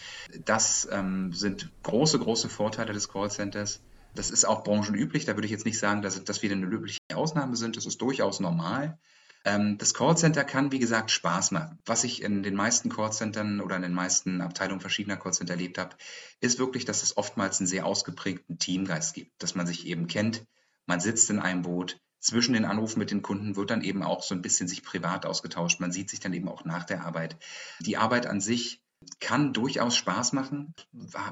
Das 0.44 0.88
ähm, 0.90 1.32
sind 1.32 1.70
große, 1.82 2.18
große 2.18 2.48
Vorteile 2.48 2.92
des 2.92 3.08
Callcenters. 3.08 3.80
Das 4.14 4.30
ist 4.30 4.44
auch 4.44 4.62
branchenüblich. 4.62 5.24
Da 5.24 5.34
würde 5.36 5.46
ich 5.46 5.52
jetzt 5.52 5.64
nicht 5.64 5.78
sagen, 5.78 6.02
dass, 6.02 6.22
dass 6.22 6.42
wir 6.42 6.50
eine 6.50 6.66
löbliche 6.66 6.98
Ausnahme 7.14 7.56
sind. 7.56 7.76
Das 7.76 7.86
ist 7.86 8.00
durchaus 8.00 8.40
normal. 8.40 8.98
Ähm, 9.44 9.76
das 9.76 9.92
Callcenter 9.92 10.44
kann, 10.44 10.72
wie 10.72 10.78
gesagt, 10.78 11.10
Spaß 11.10 11.50
machen. 11.50 11.78
Was 11.84 12.04
ich 12.04 12.22
in 12.22 12.42
den 12.42 12.54
meisten 12.54 12.88
Callcentern 12.88 13.60
oder 13.60 13.76
in 13.76 13.82
den 13.82 13.92
meisten 13.92 14.40
Abteilungen 14.40 14.80
verschiedener 14.80 15.16
Callcenter 15.16 15.54
erlebt 15.54 15.78
habe, 15.78 15.96
ist 16.40 16.58
wirklich, 16.58 16.84
dass 16.84 17.02
es 17.02 17.16
oftmals 17.16 17.60
einen 17.60 17.66
sehr 17.66 17.84
ausgeprägten 17.84 18.58
Teamgeist 18.58 19.14
gibt, 19.14 19.42
dass 19.42 19.54
man 19.54 19.66
sich 19.66 19.86
eben 19.86 20.06
kennt, 20.06 20.46
man 20.86 21.00
sitzt 21.00 21.30
in 21.30 21.38
einem 21.38 21.62
Boot, 21.62 21.98
zwischen 22.24 22.54
den 22.54 22.64
Anrufen 22.64 22.98
mit 22.98 23.10
den 23.10 23.20
Kunden 23.20 23.54
wird 23.54 23.70
dann 23.70 23.82
eben 23.82 24.02
auch 24.02 24.22
so 24.22 24.34
ein 24.34 24.40
bisschen 24.40 24.66
sich 24.66 24.82
privat 24.82 25.26
ausgetauscht. 25.26 25.80
Man 25.80 25.92
sieht 25.92 26.08
sich 26.08 26.20
dann 26.20 26.32
eben 26.32 26.48
auch 26.48 26.64
nach 26.64 26.84
der 26.84 27.04
Arbeit. 27.04 27.36
Die 27.80 27.98
Arbeit 27.98 28.26
an 28.26 28.40
sich 28.40 28.80
kann 29.20 29.52
durchaus 29.52 29.94
Spaß 29.94 30.32
machen. 30.32 30.74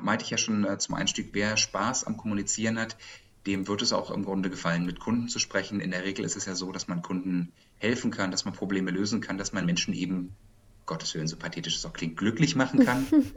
Meinte 0.03 0.27
ich 0.27 0.31
ja 0.31 0.37
schon 0.37 0.67
äh, 0.67 0.77
zum 0.77 0.95
Einstieg, 0.95 1.31
wer 1.33 1.57
Spaß 1.57 2.05
am 2.05 2.19
Kommunizieren 2.19 2.79
hat, 2.79 2.99
dem 3.47 3.67
wird 3.69 3.81
es 3.81 3.95
auch 3.95 4.11
im 4.11 4.27
Grunde 4.27 4.51
gefallen, 4.51 4.85
mit 4.85 5.01
Kunden 5.01 5.29
zu 5.29 5.39
sprechen. 5.39 5.81
In 5.81 5.93
der 5.93 6.05
Regel 6.05 6.27
ist 6.27 6.37
es 6.37 6.45
ja 6.45 6.55
so, 6.55 6.73
dass 6.73 6.89
man 6.89 7.01
Kunden 7.01 7.55
helfen 7.79 8.11
kann, 8.11 8.31
dass 8.31 8.45
man 8.45 8.53
Probleme 8.53 8.91
lösen 8.91 9.23
kann, 9.23 9.39
dass 9.39 9.55
man 9.55 9.65
Menschen 9.65 9.95
eben, 9.95 10.37
Gottes 10.85 11.15
Willen, 11.15 11.27
so 11.27 11.37
pathetisch 11.37 11.77
es 11.77 11.87
auch 11.87 11.95
klingt, 11.95 12.19
glücklich 12.19 12.55
machen 12.55 12.85
kann. 12.85 13.07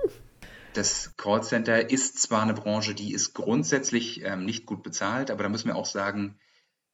Das 0.73 1.13
Callcenter 1.15 1.89
ist 1.89 2.21
zwar 2.21 2.41
eine 2.41 2.53
Branche, 2.53 2.93
die 2.93 3.13
ist 3.13 3.33
grundsätzlich 3.33 4.25
ähm, 4.25 4.43
nicht 4.43 4.65
gut 4.65 4.83
bezahlt, 4.83 5.31
aber 5.31 5.43
da 5.43 5.47
müssen 5.47 5.67
wir 5.67 5.77
auch 5.77 5.85
sagen, 5.85 6.37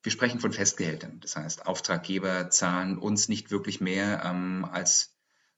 wir 0.04 0.12
sprechen 0.12 0.40
von 0.40 0.52
Festgehältern. 0.52 1.20
Das 1.22 1.36
heißt, 1.36 1.66
Auftraggeber 1.68 2.50
zahlen 2.50 2.98
uns 2.98 3.30
nicht 3.30 3.52
wirklich 3.52 3.82
mehr, 3.82 4.24
ähm, 4.26 4.68
als 4.72 5.16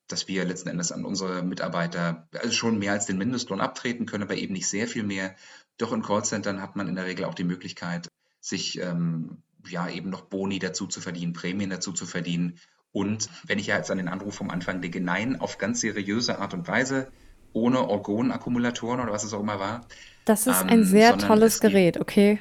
dass 0.08 0.28
wir 0.28 0.44
letzten 0.46 0.70
Endes 0.70 0.92
an 0.92 1.06
unsere 1.06 1.44
Mitarbeiter 1.44 2.28
also 2.34 2.52
schon 2.52 2.78
mehr 2.78 2.92
als 2.92 3.06
den 3.06 3.18
Mindestlohn 3.18 3.62
abtreten 3.62 4.06
können, 4.06 4.24
aber 4.24 4.36
eben 4.36 4.54
nicht 4.54 4.68
sehr 4.68 4.88
viel 4.88 5.04
mehr. 5.04 5.36
Doch 5.78 5.94
in 5.94 6.02
Callcentern 6.02 6.62
hat 6.62 6.76
man 6.76 6.88
in 6.88 6.96
der 6.96 7.06
Regel 7.06 7.26
auch 7.26 7.34
die 7.34 7.46
Möglichkeit, 7.46 8.10
sich 8.42 8.80
ähm, 8.80 9.38
ja 9.68 9.88
eben 9.90 10.10
noch 10.10 10.22
Boni 10.22 10.60
dazu 10.60 10.88
zu 10.88 11.00
verdienen, 11.00 11.34
Prämien 11.34 11.70
dazu 11.70 11.94
zu 11.94 12.06
verdienen. 12.06 12.60
Und 12.92 13.30
wenn 13.48 13.60
ich 13.60 13.68
ja 13.68 13.78
jetzt 13.78 13.90
an 13.90 13.98
den 13.98 14.10
Anruf 14.10 14.36
vom 14.36 14.50
Anfang 14.50 14.82
denke, 14.82 15.00
nein, 15.00 15.40
auf 15.40 15.58
ganz 15.58 15.80
seriöse 15.80 16.40
Art 16.40 16.54
und 16.54 16.68
Weise, 16.68 17.12
ohne 17.54 17.88
Orgonakkumulatoren 17.88 19.00
oder 19.00 19.12
was 19.12 19.24
es 19.24 19.34
auch 19.34 19.40
immer 19.40 19.60
war. 19.60 19.88
Das 20.26 20.48
ist 20.48 20.62
ähm, 20.62 20.70
ein 20.70 20.84
sehr 20.84 21.18
tolles 21.18 21.60
Gerät, 21.60 22.00
okay? 22.00 22.40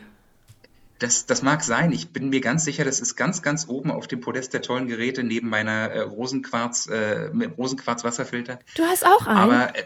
Das, 1.03 1.26
das 1.26 1.42
mag 1.42 1.64
sein. 1.64 1.90
Ich 1.90 2.11
bin 2.11 2.28
mir 2.28 2.40
ganz 2.40 2.64
sicher, 2.64 2.84
das 2.84 3.00
ist 3.00 3.16
ganz, 3.16 3.42
ganz 3.42 3.68
oben 3.68 3.90
auf 3.90 4.07
dem 4.07 4.20
Podest 4.20 4.55
der 4.55 4.62
tollen 4.62 4.86
Geräte 4.86 5.24
neben 5.24 5.48
meiner 5.48 5.90
äh, 5.90 6.00
Rosenquarz, 6.00 6.86
äh, 6.86 7.30
Rosenquarz-Wasserfilter. 7.59 8.61
Du 8.76 8.84
hast 8.84 9.05
auch 9.05 9.26
einen. 9.26 9.38
Aber 9.38 9.76
äh, 9.76 9.84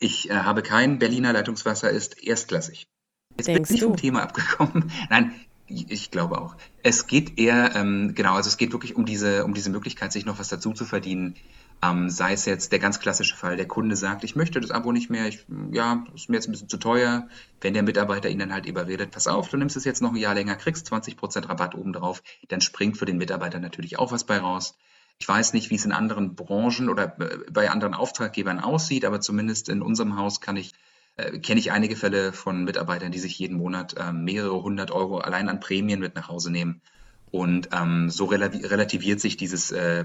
ich 0.00 0.28
äh, 0.28 0.34
habe 0.34 0.62
keinen 0.62 0.98
Berliner 0.98 1.32
Leitungswasser, 1.32 1.90
ist 1.90 2.20
erstklassig. 2.20 2.88
Jetzt 3.36 3.46
Denkst 3.46 3.68
bin 3.68 3.76
ich 3.76 3.82
vom 3.84 3.96
Thema 3.96 4.24
abgekommen. 4.24 4.90
Nein, 5.10 5.34
ich 5.68 6.10
glaube 6.10 6.40
auch. 6.40 6.56
Es 6.82 7.06
geht 7.06 7.38
eher, 7.38 7.76
ähm, 7.76 8.14
genau, 8.16 8.34
also 8.34 8.48
es 8.48 8.56
geht 8.56 8.72
wirklich 8.72 8.96
um 8.96 9.06
diese, 9.06 9.44
um 9.44 9.54
diese 9.54 9.70
Möglichkeit, 9.70 10.10
sich 10.10 10.26
noch 10.26 10.40
was 10.40 10.48
dazu 10.48 10.72
zu 10.72 10.84
verdienen. 10.84 11.36
Ähm, 11.82 12.10
sei 12.10 12.34
es 12.34 12.44
jetzt 12.44 12.72
der 12.72 12.78
ganz 12.78 13.00
klassische 13.00 13.34
Fall, 13.34 13.56
der 13.56 13.66
Kunde 13.66 13.96
sagt, 13.96 14.22
ich 14.22 14.36
möchte 14.36 14.60
das 14.60 14.70
Abo 14.70 14.92
nicht 14.92 15.08
mehr, 15.08 15.26
ich, 15.26 15.46
ja, 15.72 16.04
ist 16.14 16.28
mir 16.28 16.36
jetzt 16.36 16.46
ein 16.46 16.52
bisschen 16.52 16.68
zu 16.68 16.76
teuer. 16.76 17.28
Wenn 17.62 17.72
der 17.72 17.82
Mitarbeiter 17.82 18.28
ihn 18.28 18.38
dann 18.38 18.52
halt 18.52 18.66
überredet, 18.66 19.10
pass 19.12 19.26
auf, 19.26 19.48
du 19.48 19.56
nimmst 19.56 19.76
es 19.76 19.84
jetzt 19.84 20.02
noch 20.02 20.10
ein 20.10 20.16
Jahr 20.16 20.34
länger, 20.34 20.56
kriegst 20.56 20.92
20% 20.92 21.48
Rabatt 21.48 21.74
obendrauf, 21.74 22.22
dann 22.48 22.60
springt 22.60 22.98
für 22.98 23.06
den 23.06 23.16
Mitarbeiter 23.16 23.60
natürlich 23.60 23.98
auch 23.98 24.12
was 24.12 24.24
bei 24.24 24.38
raus. 24.38 24.76
Ich 25.18 25.28
weiß 25.28 25.54
nicht, 25.54 25.70
wie 25.70 25.76
es 25.76 25.84
in 25.86 25.92
anderen 25.92 26.34
Branchen 26.34 26.90
oder 26.90 27.18
äh, 27.18 27.38
bei 27.50 27.70
anderen 27.70 27.94
Auftraggebern 27.94 28.60
aussieht, 28.60 29.06
aber 29.06 29.20
zumindest 29.20 29.70
in 29.70 29.80
unserem 29.80 30.16
Haus 30.16 30.42
kann 30.42 30.56
ich 30.56 30.74
äh, 31.16 31.38
kenne 31.38 31.60
ich 31.60 31.72
einige 31.72 31.96
Fälle 31.96 32.32
von 32.32 32.64
Mitarbeitern, 32.64 33.12
die 33.12 33.18
sich 33.18 33.38
jeden 33.38 33.56
Monat 33.56 33.96
äh, 33.96 34.12
mehrere 34.12 34.62
hundert 34.62 34.90
Euro 34.90 35.18
allein 35.18 35.48
an 35.48 35.60
Prämien 35.60 36.00
mit 36.00 36.14
nach 36.14 36.28
Hause 36.28 36.50
nehmen. 36.50 36.82
Und 37.30 37.68
ähm, 37.72 38.10
so 38.10 38.24
relativiert 38.24 39.20
sich 39.20 39.36
dieses 39.36 39.70
äh, 39.70 40.04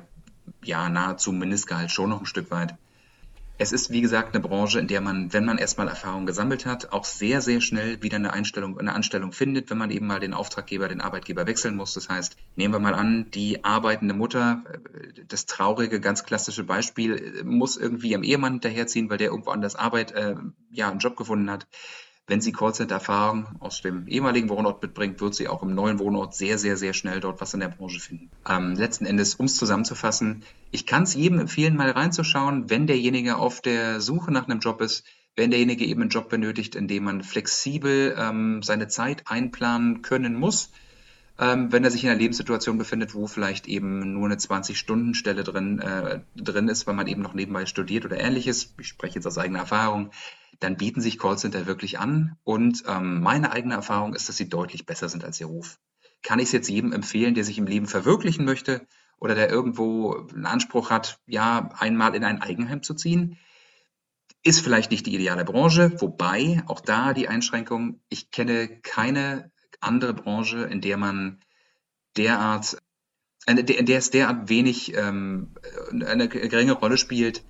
ja 0.63 0.89
nahezu 0.89 1.31
Mindestgehalt 1.31 1.91
schon 1.91 2.09
noch 2.09 2.21
ein 2.21 2.25
Stück 2.25 2.51
weit. 2.51 2.75
Es 3.57 3.71
ist, 3.71 3.89
wie 3.89 4.01
gesagt, 4.01 4.35
eine 4.35 4.45
Branche, 4.45 4.79
in 4.79 4.87
der 4.87 4.99
man, 4.99 5.31
wenn 5.31 5.45
man 5.45 5.57
erstmal 5.57 5.87
Erfahrung 5.87 6.25
gesammelt 6.25 6.65
hat, 6.65 6.91
auch 6.91 7.05
sehr, 7.05 7.39
sehr 7.39 7.61
schnell 7.61 8.03
wieder 8.03 8.17
eine 8.17 8.33
Einstellung, 8.33 8.77
eine 8.77 8.93
Anstellung 8.93 9.31
findet, 9.31 9.69
wenn 9.69 9.77
man 9.77 9.91
eben 9.91 10.07
mal 10.07 10.19
den 10.19 10.33
Auftraggeber, 10.33 10.89
den 10.89 10.99
Arbeitgeber 10.99 11.47
wechseln 11.47 11.77
muss. 11.77 11.93
Das 11.93 12.09
heißt, 12.09 12.35
nehmen 12.57 12.73
wir 12.73 12.81
mal 12.81 12.93
an, 12.93 13.31
die 13.31 13.63
arbeitende 13.63 14.13
Mutter, 14.13 14.61
das 15.29 15.45
traurige, 15.45 16.01
ganz 16.01 16.25
klassische 16.25 16.65
Beispiel, 16.65 17.43
muss 17.45 17.77
irgendwie 17.77 18.11
ihrem 18.11 18.23
Ehemann 18.23 18.53
hinterherziehen, 18.53 19.09
weil 19.09 19.19
der 19.19 19.29
irgendwo 19.29 19.51
anders 19.51 19.75
Arbeit, 19.75 20.11
äh, 20.11 20.35
ja, 20.71 20.89
einen 20.89 20.99
Job 20.99 21.15
gefunden 21.15 21.49
hat. 21.49 21.65
Wenn 22.27 22.41
sie 22.41 22.51
Callcenter-Erfahrung 22.51 23.45
aus 23.59 23.81
dem 23.81 24.07
ehemaligen 24.07 24.49
Wohnort 24.49 24.81
mitbringt, 24.81 25.21
wird 25.21 25.35
sie 25.35 25.47
auch 25.47 25.61
im 25.61 25.75
neuen 25.75 25.99
Wohnort 25.99 26.33
sehr, 26.33 26.57
sehr, 26.57 26.75
sehr 26.75 26.93
schnell 26.93 27.19
dort 27.19 27.39
was 27.39 27.53
in 27.53 27.59
der 27.59 27.67
Branche 27.67 27.99
finden. 27.99 28.31
Ähm, 28.49 28.73
letzten 28.73 29.05
Endes, 29.05 29.35
um 29.35 29.45
es 29.45 29.57
zusammenzufassen, 29.57 30.43
ich 30.71 30.87
kann 30.87 31.03
es 31.03 31.13
jedem 31.13 31.39
empfehlen, 31.39 31.75
mal 31.75 31.91
reinzuschauen, 31.91 32.69
wenn 32.69 32.87
derjenige 32.87 33.37
auf 33.37 33.61
der 33.61 34.01
Suche 34.01 34.31
nach 34.31 34.47
einem 34.47 34.59
Job 34.59 34.81
ist, 34.81 35.05
wenn 35.35 35.51
derjenige 35.51 35.85
eben 35.85 36.01
einen 36.01 36.09
Job 36.09 36.29
benötigt, 36.29 36.75
in 36.75 36.87
dem 36.87 37.03
man 37.03 37.21
flexibel 37.21 38.15
ähm, 38.17 38.63
seine 38.63 38.87
Zeit 38.87 39.23
einplanen 39.25 40.01
können 40.01 40.33
muss, 40.33 40.71
ähm, 41.39 41.71
wenn 41.71 41.83
er 41.83 41.91
sich 41.91 42.03
in 42.03 42.09
einer 42.09 42.19
Lebenssituation 42.19 42.77
befindet, 42.77 43.13
wo 43.13 43.27
vielleicht 43.27 43.67
eben 43.67 44.13
nur 44.13 44.25
eine 44.25 44.35
20-Stunden-Stelle 44.35 45.43
drin, 45.43 45.79
äh, 45.79 46.21
drin 46.35 46.67
ist, 46.67 46.87
weil 46.87 46.95
man 46.95 47.07
eben 47.07 47.21
noch 47.21 47.33
nebenbei 47.33 47.65
studiert 47.65 48.05
oder 48.05 48.19
ähnliches. 48.19 48.73
Ich 48.79 48.87
spreche 48.87 49.15
jetzt 49.15 49.27
aus 49.27 49.37
eigener 49.37 49.59
Erfahrung 49.59 50.11
dann 50.59 50.77
bieten 50.77 51.01
sich 51.01 51.19
Callcenter 51.19 51.65
wirklich 51.65 51.99
an. 51.99 52.37
Und 52.43 52.83
ähm, 52.87 53.21
meine 53.21 53.51
eigene 53.51 53.75
Erfahrung 53.75 54.13
ist, 54.13 54.29
dass 54.29 54.37
sie 54.37 54.49
deutlich 54.49 54.85
besser 54.85 55.09
sind 55.09 55.23
als 55.23 55.39
ihr 55.39 55.47
Ruf. 55.47 55.79
Kann 56.21 56.39
ich 56.39 56.45
es 56.45 56.51
jetzt 56.51 56.69
jedem 56.69 56.91
empfehlen, 56.91 57.35
der 57.35 57.43
sich 57.43 57.57
im 57.57 57.67
Leben 57.67 57.87
verwirklichen 57.87 58.45
möchte 58.45 58.87
oder 59.19 59.35
der 59.35 59.49
irgendwo 59.49 60.27
einen 60.33 60.45
Anspruch 60.45 60.89
hat, 60.89 61.19
ja, 61.27 61.69
einmal 61.77 62.15
in 62.15 62.23
ein 62.23 62.41
Eigenheim 62.41 62.83
zu 62.83 62.93
ziehen? 62.93 63.37
Ist 64.43 64.61
vielleicht 64.61 64.91
nicht 64.91 65.05
die 65.05 65.15
ideale 65.15 65.45
Branche, 65.45 65.99
wobei 66.01 66.63
auch 66.67 66.79
da 66.79 67.13
die 67.13 67.27
Einschränkung, 67.27 68.01
ich 68.09 68.31
kenne 68.31 68.79
keine 68.81 69.51
andere 69.85 70.13
Branche, 70.13 70.63
in 70.63 70.81
der 70.81 70.97
man 70.97 71.39
derart, 72.17 72.77
in 73.47 73.85
der 73.85 73.97
es 73.97 74.09
derart 74.09 74.49
wenig 74.49 74.95
ähm, 74.95 75.51
eine 75.91 76.27
geringe 76.27 76.73
Rolle 76.73 76.97
spielt, 76.97 77.43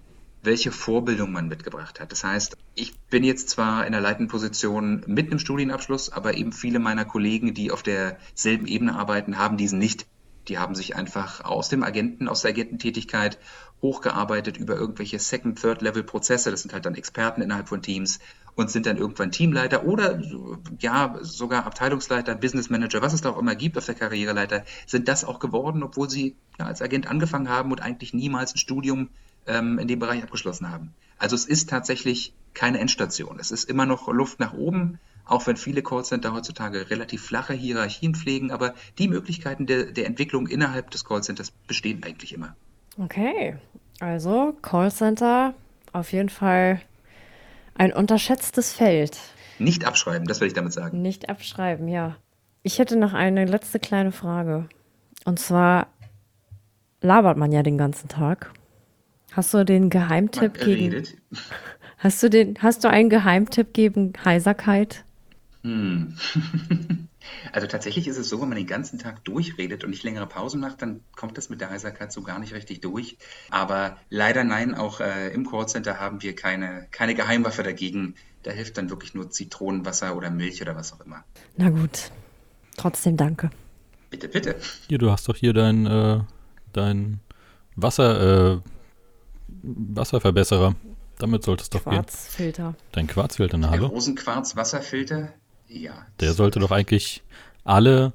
welche 0.46 0.72
Vorbildung 0.72 1.32
man 1.32 1.48
mitgebracht 1.48 2.00
hat. 2.00 2.12
Das 2.12 2.24
heißt, 2.24 2.58
ich 2.76 2.98
bin 3.10 3.24
jetzt 3.24 3.50
zwar 3.50 3.86
in 3.86 3.92
der 3.92 4.02
leitenden 4.02 4.28
Position 4.28 5.04
mit 5.08 5.28
einem 5.28 5.40
Studienabschluss, 5.40 6.12
aber 6.12 6.36
eben 6.36 6.54
viele 6.54 6.80
meiner 6.80 7.06
Kollegen, 7.06 7.54
die 7.54 7.72
auf 7.72 7.84
derselben 7.84 8.68
Ebene 8.68 8.96
arbeiten, 8.96 9.38
haben 9.38 9.58
diesen 9.58 9.80
nicht. 9.80 10.06
Die 10.48 10.60
haben 10.60 10.76
sich 10.76 10.96
einfach 10.96 11.44
aus 11.44 11.70
dem 11.70 11.84
Agenten, 11.84 12.28
aus 12.28 12.44
der 12.44 12.52
Agententätigkeit 12.52 13.40
hochgearbeitet 13.82 14.58
über 14.58 14.76
irgendwelche 14.76 15.18
Second, 15.18 15.60
Third 15.60 15.82
Level 15.82 16.04
Prozesse. 16.04 16.52
Das 16.52 16.62
sind 16.62 16.74
halt 16.74 16.86
dann 16.86 16.96
Experten 16.96 17.42
innerhalb 17.42 17.68
von 17.68 17.82
Teams 17.82 18.20
und 18.56 18.72
sind 18.72 18.86
dann 18.86 18.98
irgendwann 18.98 19.32
Teamleiter 19.32 19.86
oder 19.86 20.22
ja 20.80 21.18
sogar 21.22 21.66
Abteilungsleiter, 21.66 22.36
Business 22.36 22.70
Manager, 22.70 23.02
was 23.02 23.14
es 23.14 23.22
da 23.22 23.32
auch 23.32 23.38
immer 23.38 23.56
gibt 23.56 23.78
auf 23.78 23.86
der 23.86 23.96
Karriereleiter, 23.96 24.64
sind 24.88 25.08
das 25.08 25.26
auch 25.26 25.40
geworden, 25.40 25.84
obwohl 25.84 26.10
sie 26.10 26.36
ja, 26.58 26.66
als 26.66 26.82
Agent 26.82 27.08
angefangen 27.08 27.50
haben 27.50 27.72
und 27.72 27.82
eigentlich 27.82 28.14
niemals 28.14 28.56
ein 28.56 28.58
Studium 28.58 29.10
ähm, 29.46 29.78
in 29.78 29.88
dem 29.88 30.00
Bereich 30.00 30.24
abgeschlossen 30.24 30.72
haben. 30.72 30.94
Also 31.18 31.36
es 31.36 31.46
ist 31.46 31.70
tatsächlich 31.70 32.34
keine 32.54 32.80
Endstation. 32.80 33.40
Es 33.40 33.52
ist 33.52 33.70
immer 33.70 33.86
noch 33.86 34.08
Luft 34.08 34.40
nach 34.40 34.54
oben, 34.54 35.00
auch 35.26 35.46
wenn 35.48 35.58
viele 35.58 35.82
Callcenter 35.82 36.34
heutzutage 36.34 36.90
relativ 36.90 37.24
flache 37.24 37.54
Hierarchien 37.54 38.16
pflegen, 38.16 38.52
aber 38.52 38.74
die 38.98 39.08
Möglichkeiten 39.08 39.66
der, 39.66 39.86
der 39.86 40.06
Entwicklung 40.06 40.48
innerhalb 40.48 40.92
des 40.92 41.04
Callcenters 41.04 41.52
bestehen 41.68 42.04
eigentlich 42.04 42.34
immer. 42.34 42.56
Okay, 42.98 43.58
also 44.00 44.56
Callcenter 44.62 45.54
auf 45.92 46.12
jeden 46.12 46.30
Fall 46.30 46.82
ein 47.76 47.94
unterschätztes 47.94 48.74
Feld. 48.74 49.18
Nicht 49.60 49.86
abschreiben, 49.86 50.28
das 50.28 50.42
will 50.42 50.48
ich 50.48 50.54
damit 50.54 50.74
sagen. 50.74 51.02
Nicht 51.02 51.30
abschreiben, 51.30 51.88
ja. 51.88 52.18
Ich 52.64 52.80
hätte 52.80 52.96
noch 52.96 53.14
eine 53.14 53.46
letzte 53.46 53.80
kleine 53.80 54.12
Frage. 54.12 54.68
Und 55.24 55.40
zwar 55.40 55.88
labert 57.02 57.38
man 57.38 57.52
ja 57.52 57.64
den 57.64 57.78
ganzen 57.78 58.08
Tag. 58.10 58.52
Hast 59.32 59.54
du 59.54 59.64
den 59.64 59.90
Geheimtipp 59.90 60.60
gegen. 60.60 61.04
Hast 61.98 62.22
du 62.22 62.30
den, 62.30 62.56
hast 62.62 62.84
du 62.84 62.90
einen 62.90 63.10
Geheimtipp 63.10 63.74
gegen 63.74 64.14
Heiserkeit? 64.24 65.06
Hm. 65.64 66.16
Also 67.52 67.68
tatsächlich 67.68 68.08
ist 68.08 68.18
es 68.18 68.30
so, 68.30 68.42
wenn 68.42 68.50
man 68.50 68.58
den 68.58 68.68
ganzen 68.68 69.00
Tag 69.00 69.24
durchredet 69.26 69.84
und 69.84 69.90
nicht 69.90 70.04
längere 70.04 70.28
Pausen 70.28 70.60
macht, 70.60 70.82
dann 70.82 71.02
kommt 71.16 71.38
das 71.38 71.50
mit 71.50 71.62
der 71.62 71.70
Heiserkeit 71.70 72.12
so 72.12 72.22
gar 72.22 72.40
nicht 72.40 72.54
richtig 72.54 72.82
durch. 72.82 73.18
Aber 73.50 73.98
leider 74.10 74.44
nein, 74.44 74.76
auch 74.76 75.00
äh, 75.00 75.30
im 75.34 75.50
Callcenter 75.50 76.00
haben 76.00 76.22
wir 76.22 76.36
keine, 76.36 76.88
keine 76.92 77.16
Geheimwaffe 77.16 77.64
dagegen. 77.64 78.16
Da 78.44 78.52
hilft 78.52 78.78
dann 78.78 78.90
wirklich 78.90 79.14
nur 79.14 79.30
Zitronenwasser 79.30 80.16
oder 80.16 80.30
Milch 80.30 80.62
oder 80.62 80.76
was 80.76 80.94
auch 80.94 81.02
immer. 81.02 81.24
Na 81.58 81.70
gut, 81.70 82.12
trotzdem 82.78 83.18
danke. 83.18 83.50
Bitte, 84.10 84.28
bitte. 84.28 84.56
Hier, 84.88 84.98
du 84.98 85.12
hast 85.12 85.28
doch 85.28 85.36
hier 85.36 85.54
dein, 85.54 85.86
äh, 85.86 86.20
dein 86.74 87.20
Wasser, 87.76 88.54
äh, 88.56 88.60
Wasserverbesserer. 89.64 90.76
Damit 91.18 91.44
sollte 91.44 91.64
es 91.64 91.70
doch 91.70 91.84
Quarzfilter. 91.84 92.72
gehen. 92.72 92.76
Dein 92.92 93.08
Quarzfilter, 93.08 93.58
na 93.58 93.70
hallo? 93.70 93.88
Rosenquarz-Wasserfilter. 93.88 95.34
Ja. 95.68 96.06
Der 96.20 96.34
sollte 96.34 96.60
doch 96.60 96.72
eigentlich 96.72 97.24
alle 97.64 98.14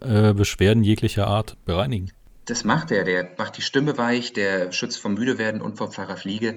äh, 0.00 0.32
Beschwerden 0.32 0.82
jeglicher 0.82 1.26
Art 1.26 1.56
bereinigen. 1.64 2.10
Das 2.46 2.62
macht 2.62 2.92
er. 2.92 3.04
Der 3.04 3.28
macht 3.36 3.56
die 3.56 3.62
Stimme 3.62 3.98
weich, 3.98 4.32
der 4.32 4.70
schützt 4.70 5.00
vom 5.00 5.14
Müdewerden 5.14 5.60
und 5.60 5.78
vom 5.78 5.90
Pfarrer 5.90 6.16
Fliege. 6.16 6.56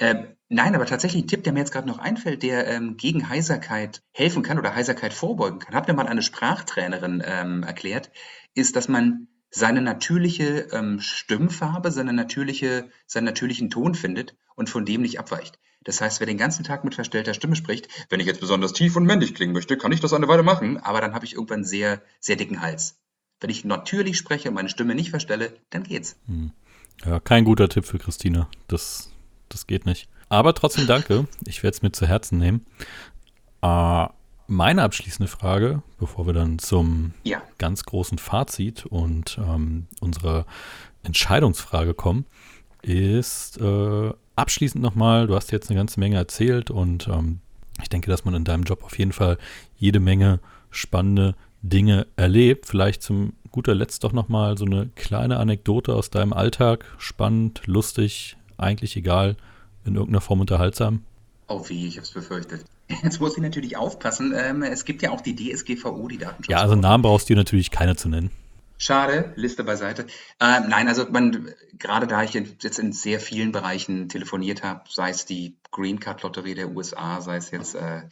Ähm, 0.00 0.36
nein, 0.48 0.74
aber 0.74 0.84
tatsächlich 0.84 1.24
ein 1.24 1.28
Tipp, 1.28 1.44
der 1.44 1.52
mir 1.52 1.60
jetzt 1.60 1.72
gerade 1.72 1.86
noch 1.86 1.98
einfällt, 1.98 2.42
der 2.42 2.66
ähm, 2.66 2.96
gegen 2.96 3.28
Heiserkeit 3.28 4.02
helfen 4.12 4.42
kann 4.42 4.58
oder 4.58 4.74
Heiserkeit 4.74 5.14
vorbeugen 5.14 5.60
kann, 5.60 5.74
hat 5.74 5.86
mir 5.86 5.94
mal 5.94 6.08
eine 6.08 6.22
Sprachtrainerin 6.22 7.22
ähm, 7.24 7.62
erklärt, 7.62 8.10
ist, 8.54 8.74
dass 8.74 8.88
man 8.88 9.28
seine 9.50 9.80
natürliche 9.80 10.68
ähm, 10.72 11.00
Stimmfarbe, 11.00 11.92
seine 11.92 12.12
natürliche, 12.12 12.90
seinen 13.06 13.24
natürlichen 13.24 13.70
Ton 13.70 13.94
findet 13.94 14.36
und 14.56 14.68
von 14.68 14.84
dem 14.84 15.02
nicht 15.02 15.20
abweicht. 15.20 15.58
Das 15.84 16.00
heißt, 16.00 16.20
wer 16.20 16.26
den 16.26 16.38
ganzen 16.38 16.64
Tag 16.64 16.84
mit 16.84 16.94
verstellter 16.94 17.34
Stimme 17.34 17.56
spricht, 17.56 17.88
wenn 18.10 18.20
ich 18.20 18.26
jetzt 18.26 18.40
besonders 18.40 18.72
tief 18.72 18.96
und 18.96 19.04
männlich 19.04 19.34
klingen 19.34 19.52
möchte, 19.52 19.76
kann 19.76 19.92
ich 19.92 20.00
das 20.00 20.12
eine 20.12 20.28
Weile 20.28 20.42
machen, 20.42 20.78
aber 20.78 21.00
dann 21.00 21.14
habe 21.14 21.24
ich 21.24 21.34
irgendwann 21.34 21.64
sehr, 21.64 22.02
sehr 22.20 22.36
dicken 22.36 22.60
Hals. 22.60 22.98
Wenn 23.40 23.50
ich 23.50 23.64
natürlich 23.64 24.18
spreche 24.18 24.48
und 24.48 24.54
meine 24.54 24.68
Stimme 24.68 24.94
nicht 24.94 25.10
verstelle, 25.10 25.52
dann 25.70 25.84
geht's. 25.84 26.16
Hm. 26.26 26.52
Ja, 27.04 27.20
kein 27.20 27.44
guter 27.44 27.68
Tipp 27.68 27.84
für 27.84 27.98
Christina. 27.98 28.48
Das, 28.66 29.12
das 29.48 29.66
geht 29.68 29.86
nicht. 29.86 30.08
Aber 30.28 30.52
trotzdem 30.54 30.86
danke. 30.86 31.28
Ich 31.46 31.62
werde 31.62 31.76
es 31.76 31.82
mir 31.82 31.92
zu 31.92 32.06
Herzen 32.06 32.38
nehmen. 32.38 32.66
Äh, 33.62 34.06
meine 34.48 34.82
abschließende 34.82 35.30
Frage, 35.30 35.82
bevor 35.98 36.26
wir 36.26 36.32
dann 36.32 36.58
zum 36.58 37.12
Ja. 37.22 37.42
ganz 37.58 37.84
großen 37.84 38.18
Fazit 38.18 38.84
und 38.86 39.38
ähm, 39.38 39.86
unserer 40.00 40.46
Entscheidungsfrage 41.02 41.94
kommen, 41.94 42.24
ist 42.82 43.58
äh, 43.58 44.12
abschließend 44.38 44.82
nochmal, 44.82 45.26
du 45.26 45.34
hast 45.34 45.52
jetzt 45.52 45.70
eine 45.70 45.78
ganze 45.78 46.00
Menge 46.00 46.16
erzählt 46.16 46.70
und 46.70 47.08
ähm, 47.08 47.40
ich 47.82 47.88
denke, 47.88 48.10
dass 48.10 48.24
man 48.24 48.34
in 48.34 48.44
deinem 48.44 48.64
Job 48.64 48.84
auf 48.84 48.98
jeden 48.98 49.12
Fall 49.12 49.38
jede 49.76 50.00
Menge 50.00 50.40
spannende 50.70 51.34
Dinge 51.62 52.06
erlebt. 52.16 52.66
Vielleicht 52.66 53.02
zum 53.02 53.32
guter 53.50 53.74
Letzt 53.74 54.04
doch 54.04 54.12
nochmal 54.12 54.56
so 54.58 54.64
eine 54.64 54.90
kleine 54.94 55.38
Anekdote 55.38 55.94
aus 55.94 56.10
deinem 56.10 56.32
Alltag. 56.32 56.84
Spannend, 56.98 57.62
lustig, 57.66 58.36
eigentlich 58.56 58.96
egal, 58.96 59.36
in 59.84 59.94
irgendeiner 59.94 60.20
Form 60.20 60.40
unterhaltsam. 60.40 61.02
Oh 61.48 61.64
wie, 61.68 61.86
ich 61.86 61.96
habe 61.96 62.04
es 62.04 62.10
befürchtet. 62.10 62.64
Jetzt 63.02 63.20
muss 63.20 63.36
ich 63.36 63.42
natürlich 63.42 63.76
aufpassen. 63.76 64.34
Ähm, 64.36 64.62
es 64.62 64.84
gibt 64.84 65.02
ja 65.02 65.10
auch 65.10 65.20
die 65.20 65.34
DSGVO, 65.34 66.08
die 66.08 66.18
Datenschutz. 66.18 66.48
Ja, 66.48 66.58
also 66.58 66.74
Namen 66.74 67.02
brauchst 67.02 67.28
du 67.28 67.34
dir 67.34 67.38
natürlich 67.38 67.70
keiner 67.70 67.96
zu 67.96 68.08
nennen. 68.08 68.30
Schade, 68.78 69.32
Liste 69.34 69.64
beiseite. 69.64 70.06
Ähm, 70.40 70.68
nein, 70.68 70.86
also 70.86 71.10
man, 71.10 71.52
gerade 71.72 72.06
da 72.06 72.22
ich 72.22 72.34
jetzt 72.34 72.78
in 72.78 72.92
sehr 72.92 73.18
vielen 73.18 73.50
Bereichen 73.50 74.08
telefoniert 74.08 74.62
habe, 74.62 74.84
sei 74.88 75.10
es 75.10 75.26
die 75.26 75.58
Green 75.72 75.98
Card 75.98 76.22
Lotterie 76.22 76.54
der 76.54 76.70
USA, 76.70 77.20
sei 77.20 77.36
es 77.36 77.50
jetzt 77.50 77.74
äh, 77.74 78.02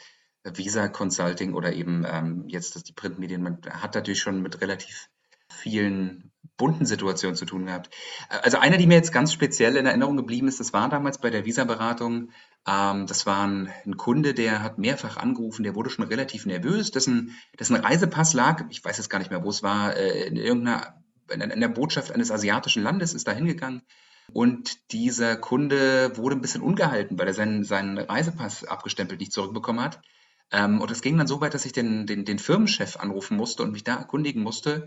Visa 0.42 0.88
Consulting 0.88 1.54
oder 1.54 1.72
eben 1.72 2.04
ähm, 2.08 2.44
jetzt 2.48 2.74
das, 2.74 2.82
die 2.82 2.92
Printmedien, 2.92 3.42
man 3.42 3.60
hat 3.70 3.94
natürlich 3.94 4.20
schon 4.20 4.42
mit 4.42 4.60
relativ 4.60 5.08
vielen 5.48 6.32
bunten 6.56 6.86
Situationen 6.86 7.36
zu 7.36 7.44
tun 7.44 7.66
gehabt. 7.66 7.90
Äh, 8.30 8.38
Also 8.42 8.58
eine, 8.58 8.78
die 8.78 8.86
mir 8.86 8.94
jetzt 8.94 9.12
ganz 9.12 9.32
speziell 9.32 9.76
in 9.76 9.86
Erinnerung 9.86 10.16
geblieben 10.16 10.48
ist, 10.48 10.60
das 10.60 10.72
war 10.72 10.88
damals 10.88 11.18
bei 11.18 11.30
der 11.30 11.44
Visa-Beratung. 11.44 12.30
Ähm, 12.66 13.06
das 13.06 13.26
war 13.26 13.46
ein, 13.46 13.70
ein 13.84 13.96
Kunde, 13.96 14.34
der 14.34 14.62
hat 14.62 14.78
mehrfach 14.78 15.16
angerufen, 15.16 15.62
der 15.62 15.74
wurde 15.74 15.90
schon 15.90 16.04
relativ 16.06 16.46
nervös, 16.46 16.90
dessen, 16.90 17.36
dessen 17.58 17.76
Reisepass 17.76 18.34
lag, 18.34 18.64
ich 18.70 18.84
weiß 18.84 18.96
jetzt 18.96 19.10
gar 19.10 19.18
nicht 19.18 19.30
mehr, 19.30 19.44
wo 19.44 19.50
es 19.50 19.62
war, 19.62 19.96
äh, 19.96 20.26
in 20.26 20.36
irgendeiner, 20.36 21.02
in, 21.30 21.40
in 21.40 21.60
der 21.60 21.68
Botschaft 21.68 22.12
eines 22.12 22.30
asiatischen 22.30 22.82
Landes, 22.82 23.14
ist 23.14 23.28
da 23.28 23.32
hingegangen. 23.32 23.82
Und 24.32 24.92
dieser 24.92 25.36
Kunde 25.36 26.16
wurde 26.16 26.34
ein 26.34 26.40
bisschen 26.40 26.62
ungehalten, 26.62 27.18
weil 27.18 27.28
er 27.28 27.34
seinen, 27.34 27.62
seinen 27.62 27.96
Reisepass 27.96 28.64
abgestempelt 28.64 29.20
nicht 29.20 29.32
zurückbekommen 29.32 29.84
hat. 29.84 30.00
Ähm, 30.50 30.80
und 30.80 30.90
es 30.90 31.02
ging 31.02 31.16
dann 31.18 31.26
so 31.26 31.40
weit, 31.40 31.54
dass 31.54 31.64
ich 31.64 31.72
den, 31.72 32.06
den, 32.06 32.24
den 32.24 32.38
Firmenchef 32.38 32.96
anrufen 32.96 33.36
musste 33.36 33.62
und 33.62 33.72
mich 33.72 33.84
da 33.84 33.96
erkundigen 33.96 34.42
musste. 34.42 34.86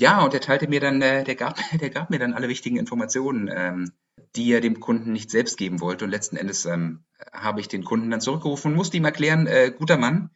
Ja, 0.00 0.22
und 0.24 0.32
er 0.32 0.40
teilte 0.40 0.66
mir 0.66 0.80
dann, 0.80 1.02
äh, 1.02 1.24
der 1.24 1.34
gab, 1.34 1.58
der 1.78 1.90
gab 1.90 2.08
mir 2.08 2.18
dann 2.18 2.32
alle 2.32 2.48
wichtigen 2.48 2.78
Informationen, 2.78 3.50
ähm, 3.54 3.92
die 4.34 4.50
er 4.50 4.62
dem 4.62 4.80
Kunden 4.80 5.12
nicht 5.12 5.30
selbst 5.30 5.58
geben 5.58 5.80
wollte. 5.80 6.06
Und 6.06 6.10
letzten 6.10 6.36
Endes 6.36 6.64
ähm, 6.64 7.04
habe 7.32 7.60
ich 7.60 7.68
den 7.68 7.84
Kunden 7.84 8.10
dann 8.10 8.22
zurückgerufen 8.22 8.72
und 8.72 8.76
musste 8.76 8.96
ihm 8.96 9.04
erklären, 9.04 9.46
äh, 9.46 9.72
guter 9.76 9.98
Mann, 9.98 10.30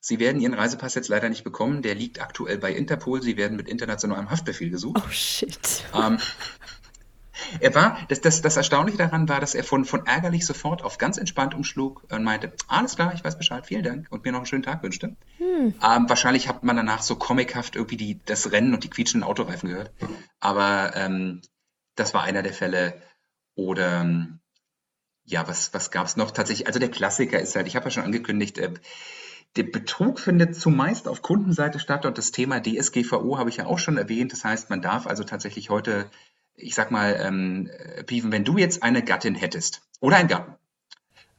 Sie 0.00 0.20
werden 0.20 0.40
Ihren 0.40 0.54
Reisepass 0.54 0.94
jetzt 0.94 1.08
leider 1.08 1.28
nicht 1.28 1.42
bekommen. 1.42 1.82
Der 1.82 1.96
liegt 1.96 2.20
aktuell 2.20 2.58
bei 2.58 2.72
Interpol. 2.72 3.22
Sie 3.22 3.36
werden 3.36 3.56
mit 3.56 3.68
internationalem 3.68 4.30
Haftbefehl 4.30 4.70
gesucht. 4.70 5.02
Oh 5.04 5.10
shit. 5.10 5.84
Ähm, 5.92 6.18
er 7.60 7.74
war, 7.74 7.98
das, 8.08 8.20
das, 8.20 8.42
das 8.42 8.56
Erstaunliche 8.56 8.98
daran 8.98 9.28
war, 9.28 9.40
dass 9.40 9.54
er 9.54 9.64
von, 9.64 9.84
von 9.84 10.06
ärgerlich 10.06 10.46
sofort 10.46 10.82
auf 10.82 10.98
ganz 10.98 11.18
entspannt 11.18 11.54
umschlug 11.54 12.04
und 12.10 12.24
meinte, 12.24 12.52
alles 12.68 12.96
klar, 12.96 13.12
ich 13.14 13.24
weiß 13.24 13.38
Bescheid, 13.38 13.66
vielen 13.66 13.82
Dank 13.82 14.06
und 14.10 14.24
mir 14.24 14.32
noch 14.32 14.40
einen 14.40 14.46
schönen 14.46 14.62
Tag 14.62 14.82
wünschte. 14.82 15.16
Ähm, 15.38 16.08
wahrscheinlich 16.08 16.48
hat 16.48 16.64
man 16.64 16.76
danach 16.76 17.02
so 17.02 17.16
comichaft 17.16 17.76
irgendwie 17.76 17.96
die, 17.96 18.20
das 18.24 18.52
Rennen 18.52 18.74
und 18.74 18.84
die 18.84 18.90
quietschenden 18.90 19.28
Autoreifen 19.28 19.68
gehört. 19.68 19.92
Aber 20.40 20.92
ähm, 20.94 21.42
das 21.94 22.14
war 22.14 22.22
einer 22.22 22.42
der 22.42 22.52
Fälle. 22.52 23.02
Oder 23.54 24.02
ähm, 24.02 24.40
ja, 25.24 25.48
was, 25.48 25.74
was 25.74 25.90
gab 25.90 26.06
es 26.06 26.16
noch? 26.16 26.30
Tatsächlich, 26.30 26.66
also 26.66 26.78
der 26.78 26.90
Klassiker 26.90 27.40
ist 27.40 27.56
halt, 27.56 27.66
ich 27.66 27.74
habe 27.74 27.86
ja 27.86 27.90
schon 27.90 28.04
angekündigt, 28.04 28.58
äh, 28.58 28.74
der 29.56 29.64
Betrug 29.64 30.20
findet 30.20 30.54
zumeist 30.54 31.08
auf 31.08 31.22
Kundenseite 31.22 31.78
statt 31.78 32.04
und 32.04 32.18
das 32.18 32.30
Thema 32.30 32.60
DSGVO 32.60 33.38
habe 33.38 33.48
ich 33.48 33.56
ja 33.56 33.66
auch 33.66 33.78
schon 33.78 33.96
erwähnt. 33.96 34.32
Das 34.32 34.44
heißt, 34.44 34.70
man 34.70 34.82
darf 34.82 35.06
also 35.06 35.24
tatsächlich 35.24 35.70
heute, 35.70 36.10
ich 36.56 36.74
sag 36.74 36.90
mal, 36.90 37.18
ähm, 37.22 37.70
äh, 37.70 38.02
Piven, 38.04 38.32
wenn 38.32 38.44
du 38.44 38.58
jetzt 38.58 38.82
eine 38.82 39.02
Gattin 39.02 39.34
hättest 39.34 39.82
oder 40.00 40.16
einen 40.16 40.28
Gatten, 40.28 40.54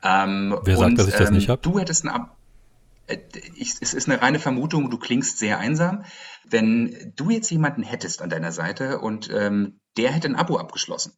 ähm, 0.04 0.58
Wer 0.64 0.78
sagt, 0.78 0.92
und, 0.92 1.00
dass 1.00 1.08
ich 1.08 1.16
das 1.16 1.30
ähm, 1.30 1.36
nicht 1.36 1.50
hab? 1.50 1.62
Du 1.62 1.80
hättest 1.80 2.06
ein 2.06 2.10
Ab 2.10 2.38
äh, 3.08 3.18
ich, 3.56 3.76
es 3.82 3.94
ist 3.94 4.08
eine 4.08 4.22
reine 4.22 4.40
Vermutung, 4.40 4.90
du 4.90 4.98
klingst 4.98 5.40
sehr 5.40 5.60
einsam. 5.60 6.04
Wenn 6.46 7.14
du 7.16 7.30
jetzt 7.30 7.50
jemanden 7.50 7.84
hättest 7.84 8.22
an 8.22 8.30
deiner 8.30 8.52
Seite 8.52 9.00
und 9.00 9.30
ähm, 9.34 9.80
der 9.98 10.12
hätte 10.12 10.28
ein 10.28 10.36
Abo 10.36 10.58
abgeschlossen, 10.58 11.14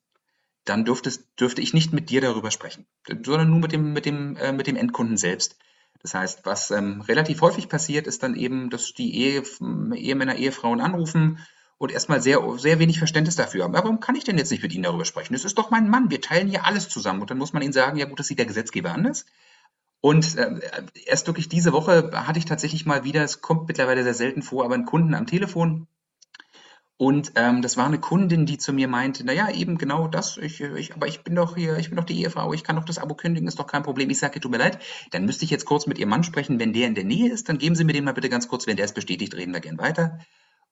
dann 0.66 0.86
dürftest, 0.86 1.26
dürfte 1.40 1.62
ich 1.62 1.74
nicht 1.74 1.94
mit 1.94 2.10
dir 2.10 2.22
darüber 2.22 2.52
sprechen, 2.52 2.86
sondern 3.08 3.50
nur 3.50 3.60
mit 3.60 3.72
dem, 3.72 3.94
mit 3.94 4.06
dem, 4.06 4.36
äh, 4.38 4.52
mit 4.52 4.68
dem 4.68 4.76
Endkunden 4.76 5.18
selbst. 5.18 5.58
Das 6.02 6.14
heißt, 6.14 6.46
was 6.46 6.72
ähm, 6.72 7.02
relativ 7.02 7.42
häufig 7.42 7.68
passiert, 7.68 8.08
ist 8.08 8.24
dann 8.24 8.36
eben, 8.36 8.70
dass 8.70 8.94
die 8.94 9.16
Ehe, 9.16 9.44
Ehemänner, 9.96 10.36
Ehefrauen 10.36 10.80
anrufen 10.80 11.40
und 11.80 11.92
erstmal 11.92 12.22
sehr, 12.22 12.42
sehr 12.58 12.78
wenig 12.78 13.00
Verständnis 13.00 13.38
dafür 13.38 13.64
haben. 13.64 13.74
Warum 13.74 14.02
kann 14.02 14.16
ich 14.16 14.26
denn 14.26 14.38
jetzt 14.38 14.52
nicht 14.52 14.62
mit 14.62 14.74
Ihnen 14.74 14.84
darüber 14.84 15.06
sprechen? 15.06 15.34
Das 15.34 15.46
ist 15.46 15.58
doch 15.58 15.72
mein 15.72 15.90
Mann, 15.90 16.12
wir 16.12 16.22
teilen 16.22 16.50
hier 16.50 16.66
alles 16.66 16.90
zusammen. 16.90 17.22
Und 17.22 17.32
dann 17.32 17.38
muss 17.38 17.54
man 17.54 17.64
Ihnen 17.64 17.74
sagen, 17.74 17.98
ja 17.98 18.06
gut, 18.06 18.20
das 18.20 18.28
sieht 18.28 18.38
der 18.38 18.46
Gesetzgeber 18.46 18.92
anders. 18.92 19.26
Und 20.02 20.38
äh, 20.38 20.60
erst 21.06 21.28
wirklich 21.28 21.48
diese 21.48 21.72
Woche 21.72 22.12
hatte 22.14 22.38
ich 22.38 22.46
tatsächlich 22.46 22.86
mal 22.86 23.06
wieder, 23.06 23.24
es 23.24 23.42
kommt 23.42 23.70
mittlerweile 23.70 24.04
sehr 24.04 24.14
selten 24.14 24.42
vor, 24.42 24.66
aber 24.66 24.76
einen 24.76 24.86
Kunden 24.86 25.14
am 25.14 25.26
Telefon. 25.26 25.88
Und 26.98 27.32
ähm, 27.36 27.62
das 27.62 27.78
war 27.78 27.86
eine 27.86 28.00
Kundin, 28.00 28.46
die 28.46 28.58
zu 28.58 28.74
mir 28.74 28.90
meinte, 28.90 29.24
naja, 29.24 29.50
eben 29.50 29.78
genau 29.78 30.10
das, 30.10 30.36
ich, 30.36 30.60
ich, 30.60 30.94
aber 30.94 31.08
ich 31.08 31.24
bin 31.24 31.36
doch 31.36 31.56
hier, 31.56 31.78
ich 31.78 31.88
bin 31.88 31.96
doch 31.96 32.04
die 32.04 32.20
Ehefrau, 32.20 32.52
ich 32.52 32.66
kann 32.66 32.76
doch 32.76 32.84
das 32.84 32.98
Abo 32.98 33.16
kündigen, 33.16 33.48
ist 33.48 33.58
doch 33.58 33.68
kein 33.68 33.84
Problem. 33.84 34.10
Ich 34.10 34.20
sage, 34.20 34.42
tut 34.42 34.52
mir 34.52 34.58
leid, 34.58 34.80
dann 35.12 35.24
müsste 35.24 35.46
ich 35.46 35.52
jetzt 35.52 35.66
kurz 35.66 35.88
mit 35.88 35.98
Ihrem 35.98 36.10
Mann 36.10 36.26
sprechen, 36.26 36.60
wenn 36.60 36.74
der 36.74 36.88
in 36.88 36.96
der 36.96 37.06
Nähe 37.06 37.32
ist, 37.32 37.48
dann 37.48 37.58
geben 37.58 37.76
Sie 37.76 37.86
mir 37.86 37.94
den 37.94 38.04
mal 38.04 38.14
bitte 38.14 38.28
ganz 38.28 38.50
kurz, 38.50 38.68
wenn 38.68 38.76
der 38.76 38.84
es 38.84 38.94
bestätigt, 38.94 39.34
reden 39.34 39.54
wir 39.54 39.62
gern 39.62 39.78
weiter. 39.78 40.20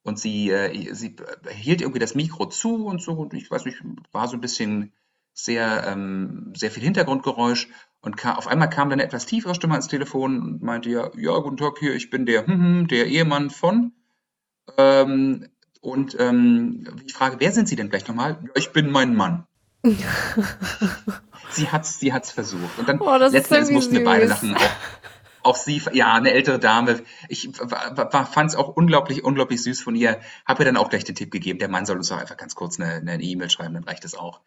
Und 0.04 0.20
sie, 0.20 0.50
äh, 0.52 0.94
sie 0.94 1.16
hielt 1.50 1.82
irgendwie 1.82 2.00
das 2.00 2.16
Mikro 2.16 2.46
zu 2.46 2.86
und 2.86 3.02
so, 3.02 3.14
und 3.14 3.34
ich 3.34 3.52
weiß 3.52 3.66
nicht, 3.66 3.82
war 4.12 4.28
so 4.28 4.38
ein 4.38 4.42
bisschen 4.42 4.94
sehr, 5.34 5.86
ähm, 5.88 6.54
sehr 6.56 6.72
viel 6.72 6.84
Hintergrundgeräusch. 6.84 7.70
Und 8.02 8.18
ka 8.18 8.36
auf 8.36 8.48
einmal 8.48 8.70
kam 8.70 8.90
dann 8.90 9.00
eine 9.00 9.08
etwas 9.08 9.26
tiefere 9.26 9.54
Stimme 9.56 9.74
ans 9.74 9.88
Telefon 9.88 10.42
und 10.42 10.64
meinte, 10.64 10.90
ja, 10.90 11.12
ja, 11.16 11.38
guten 11.40 11.58
Tag 11.58 11.78
hier, 11.80 11.94
ich 11.94 12.10
bin 12.10 12.26
der, 12.26 12.48
hm, 12.48 12.60
hm, 12.60 12.88
der 12.88 13.08
Ehemann 13.08 13.50
von. 13.50 13.92
Ähm, 14.78 15.48
und 15.82 16.16
ähm, 16.20 16.88
ich 17.06 17.14
frage, 17.14 17.38
wer 17.40 17.52
sind 17.52 17.68
Sie 17.68 17.76
denn 17.76 17.90
gleich 17.90 18.08
nochmal? 18.08 18.40
Ja, 18.44 18.50
ich 18.56 18.72
bin 18.72 18.90
mein 18.92 19.16
Mann. 19.16 19.46
sie 21.52 21.70
hat's, 21.70 22.00
sie 22.00 22.12
hat's 22.14 22.32
versucht. 22.32 22.78
Und 22.78 22.90
dann 22.90 23.00
Oh, 23.00 23.16
letzten 23.16 23.54
Endes 23.54 23.72
mussten 23.72 23.96
wir 23.96 24.04
beide 24.04 24.26
lachen. 24.26 24.56
Auch, 24.56 24.62
auch 25.48 25.56
sie, 25.56 25.82
ja, 25.94 26.14
eine 26.14 26.32
ältere 26.32 26.60
Dame. 26.60 27.02
Ich 27.30 27.50
fand 27.56 28.50
es 28.50 28.56
auch 28.56 28.70
unglaublich, 28.70 29.24
unglaublich 29.24 29.64
süß 29.64 29.82
von 29.82 29.96
ihr. 29.96 30.20
Habe 30.46 30.64
ihr 30.64 30.66
dann 30.66 30.78
auch 30.78 30.90
gleich 30.90 31.04
den 31.04 31.16
Tipp 31.16 31.32
gegeben, 31.32 31.60
der 31.60 31.70
Mann 31.70 31.86
soll 31.86 31.98
uns 31.98 32.10
doch 32.10 32.18
einfach 32.18 32.38
ganz 32.38 32.54
kurz 32.56 32.80
eine 32.80 33.22
E-Mail 33.22 33.50
schreiben, 33.50 33.74
dann 33.74 33.84
reicht 33.86 34.06
es 34.06 34.16
auch. 34.16 34.42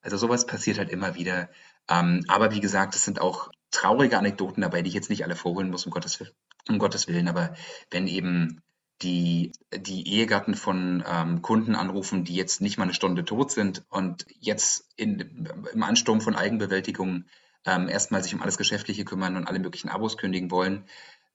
Also 0.00 0.16
sowas 0.18 0.46
passiert 0.46 0.78
halt 0.78 0.90
immer 0.90 1.14
wieder. 1.14 1.48
Ähm, 1.88 2.24
aber 2.28 2.52
wie 2.52 2.60
gesagt, 2.60 2.94
es 2.94 3.04
sind 3.04 3.20
auch 3.20 3.50
traurige 3.70 4.18
Anekdoten 4.18 4.62
dabei, 4.62 4.82
die 4.82 4.88
ich 4.88 4.94
jetzt 4.94 5.10
nicht 5.10 5.24
alle 5.24 5.34
vorholen 5.34 5.70
muss, 5.70 5.86
um 5.86 5.92
Gottes 5.92 6.20
Willen. 6.20 6.32
Um 6.68 6.78
Gottes 6.78 7.08
Willen. 7.08 7.26
Aber 7.26 7.54
wenn 7.90 8.06
eben 8.06 8.62
die, 9.02 9.52
die 9.74 10.06
Ehegatten 10.06 10.54
von 10.54 11.02
ähm, 11.06 11.42
Kunden 11.42 11.74
anrufen, 11.74 12.24
die 12.24 12.34
jetzt 12.34 12.60
nicht 12.60 12.78
mal 12.78 12.84
eine 12.84 12.94
Stunde 12.94 13.24
tot 13.24 13.50
sind 13.50 13.84
und 13.88 14.26
jetzt 14.38 14.88
in, 14.96 15.48
im 15.72 15.82
Ansturm 15.82 16.20
von 16.20 16.36
Eigenbewältigung 16.36 17.24
ähm, 17.66 17.88
erstmal 17.88 18.22
sich 18.22 18.34
um 18.34 18.42
alles 18.42 18.58
Geschäftliche 18.58 19.04
kümmern 19.04 19.36
und 19.36 19.46
alle 19.46 19.58
möglichen 19.58 19.88
Abos 19.88 20.16
kündigen 20.16 20.50
wollen, 20.50 20.84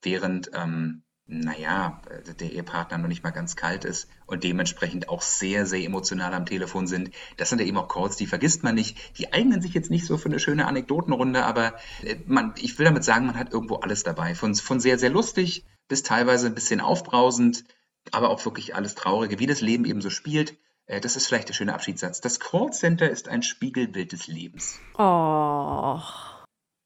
während 0.01 0.51
ähm, 0.53 1.03
naja, 1.31 2.01
der 2.39 2.51
Ehepartner 2.51 2.97
noch 2.97 3.07
nicht 3.07 3.23
mal 3.23 3.29
ganz 3.29 3.55
kalt 3.55 3.85
ist 3.85 4.09
und 4.25 4.43
dementsprechend 4.43 5.09
auch 5.09 5.21
sehr, 5.21 5.67
sehr 5.67 5.83
emotional 5.83 6.33
am 6.33 6.47
Telefon 6.47 6.87
sind. 6.87 7.11
Das 7.37 7.49
sind 7.49 7.61
ja 7.61 7.67
eben 7.67 7.77
auch 7.77 7.87
Calls, 7.87 8.15
die 8.15 8.25
vergisst 8.25 8.63
man 8.63 8.73
nicht. 8.73 8.97
Die 9.19 9.31
eignen 9.31 9.61
sich 9.61 9.75
jetzt 9.75 9.91
nicht 9.91 10.07
so 10.07 10.17
für 10.17 10.29
eine 10.29 10.39
schöne 10.39 10.65
Anekdotenrunde, 10.65 11.45
aber 11.45 11.75
äh, 12.03 12.15
man, 12.25 12.55
ich 12.57 12.79
will 12.79 12.85
damit 12.85 13.03
sagen, 13.03 13.27
man 13.27 13.37
hat 13.37 13.53
irgendwo 13.53 13.75
alles 13.75 14.03
dabei. 14.03 14.33
Von, 14.33 14.55
von 14.55 14.79
sehr, 14.79 14.97
sehr 14.97 15.11
lustig 15.11 15.65
bis 15.87 16.01
teilweise 16.01 16.47
ein 16.47 16.55
bisschen 16.55 16.81
aufbrausend, 16.81 17.63
aber 18.11 18.29
auch 18.29 18.43
wirklich 18.43 18.73
alles 18.73 18.95
Traurige, 18.95 19.37
wie 19.37 19.47
das 19.47 19.61
Leben 19.61 19.85
eben 19.85 20.01
so 20.01 20.09
spielt. 20.09 20.57
Äh, 20.89 20.99
das 20.99 21.15
ist 21.15 21.27
vielleicht 21.27 21.47
der 21.47 21.53
schöne 21.53 21.73
Abschiedssatz. 21.73 22.19
Das 22.19 22.39
Callcenter 22.39 23.09
ist 23.09 23.29
ein 23.29 23.43
Spiegelbild 23.43 24.11
des 24.11 24.27
Lebens. 24.27 24.79
Oh. 24.97 25.99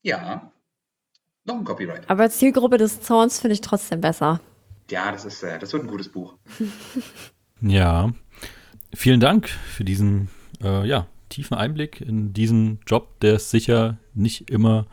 Ja, 0.03 0.51
noch 1.45 1.55
ein 1.55 1.63
Copyright. 1.63 2.09
Aber 2.09 2.29
Zielgruppe 2.29 2.77
des 2.77 3.01
Zorns 3.01 3.39
finde 3.39 3.53
ich 3.53 3.61
trotzdem 3.61 4.01
besser. 4.01 4.41
Ja, 4.89 5.11
das 5.11 5.25
ist, 5.25 5.41
äh, 5.43 5.57
das 5.57 5.71
wird 5.73 5.83
ein 5.83 5.89
gutes 5.89 6.09
Buch. 6.09 6.35
Ja, 7.65 8.11
vielen 8.93 9.21
Dank 9.21 9.47
für 9.47 9.85
diesen, 9.85 10.27
äh, 10.61 10.85
ja, 10.85 11.07
tiefen 11.29 11.55
Einblick 11.55 12.01
in 12.01 12.33
diesen 12.33 12.81
Job, 12.85 13.21
der 13.21 13.35
es 13.35 13.51
sicher 13.51 13.99
nicht 14.13 14.49
immer 14.49 14.85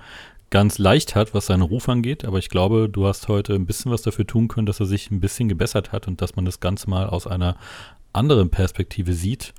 ganz 0.51 0.78
leicht 0.78 1.16
hat, 1.16 1.35
was 1.35 1.47
seinen 1.47 1.62
Ruf 1.62 1.89
angeht. 1.89 2.24
Aber 2.24 2.39
ich 2.39 2.49
glaube, 2.49 2.89
du 2.89 3.09
hast 3.09 3.27
heute 3.27 3.55
ein 3.55 3.66
bisschen 3.66 3.91
was 3.91 4.03
dafür 4.03 4.24
tun 4.24 4.47
können, 4.47 4.66
dass 4.66 4.78
er 4.78 4.87
sich 4.87 5.11
ein 5.11 5.19
bisschen 5.19 5.49
gebessert 5.49 5.91
hat 5.91 6.07
und 6.07 6.23
dass 6.23 6.37
man 6.37 6.45
das 6.45 6.61
Ganze 6.61 6.89
mal 6.89 7.09
aus 7.09 7.27
einer 7.27 7.57
anderen 8.12 8.51
Perspektive 8.51 9.12
sieht. 9.12 9.55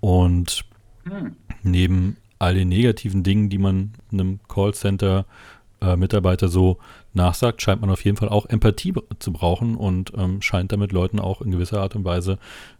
Und 0.00 0.64
Hm. 1.04 1.36
neben 1.62 2.16
all 2.38 2.54
den 2.54 2.68
negativen 2.68 3.22
Dingen, 3.22 3.48
die 3.48 3.58
man 3.58 3.92
einem 4.10 4.40
Callcenter-Mitarbeiter 4.48 6.48
so 6.48 6.78
nachsagt, 7.14 7.62
scheint 7.62 7.80
man 7.80 7.90
auf 7.90 8.04
jeden 8.04 8.16
Fall 8.16 8.28
auch 8.28 8.46
Empathie 8.46 8.94
zu 9.18 9.32
brauchen 9.32 9.76
und 9.76 10.12
ähm, 10.16 10.42
scheint 10.42 10.72
damit 10.72 10.92
Leuten 10.92 11.20
auch 11.20 11.40
in 11.40 11.50
gewisser 11.50 11.80
Art 11.80 11.94
und 11.94 12.04
Weise 12.04 12.38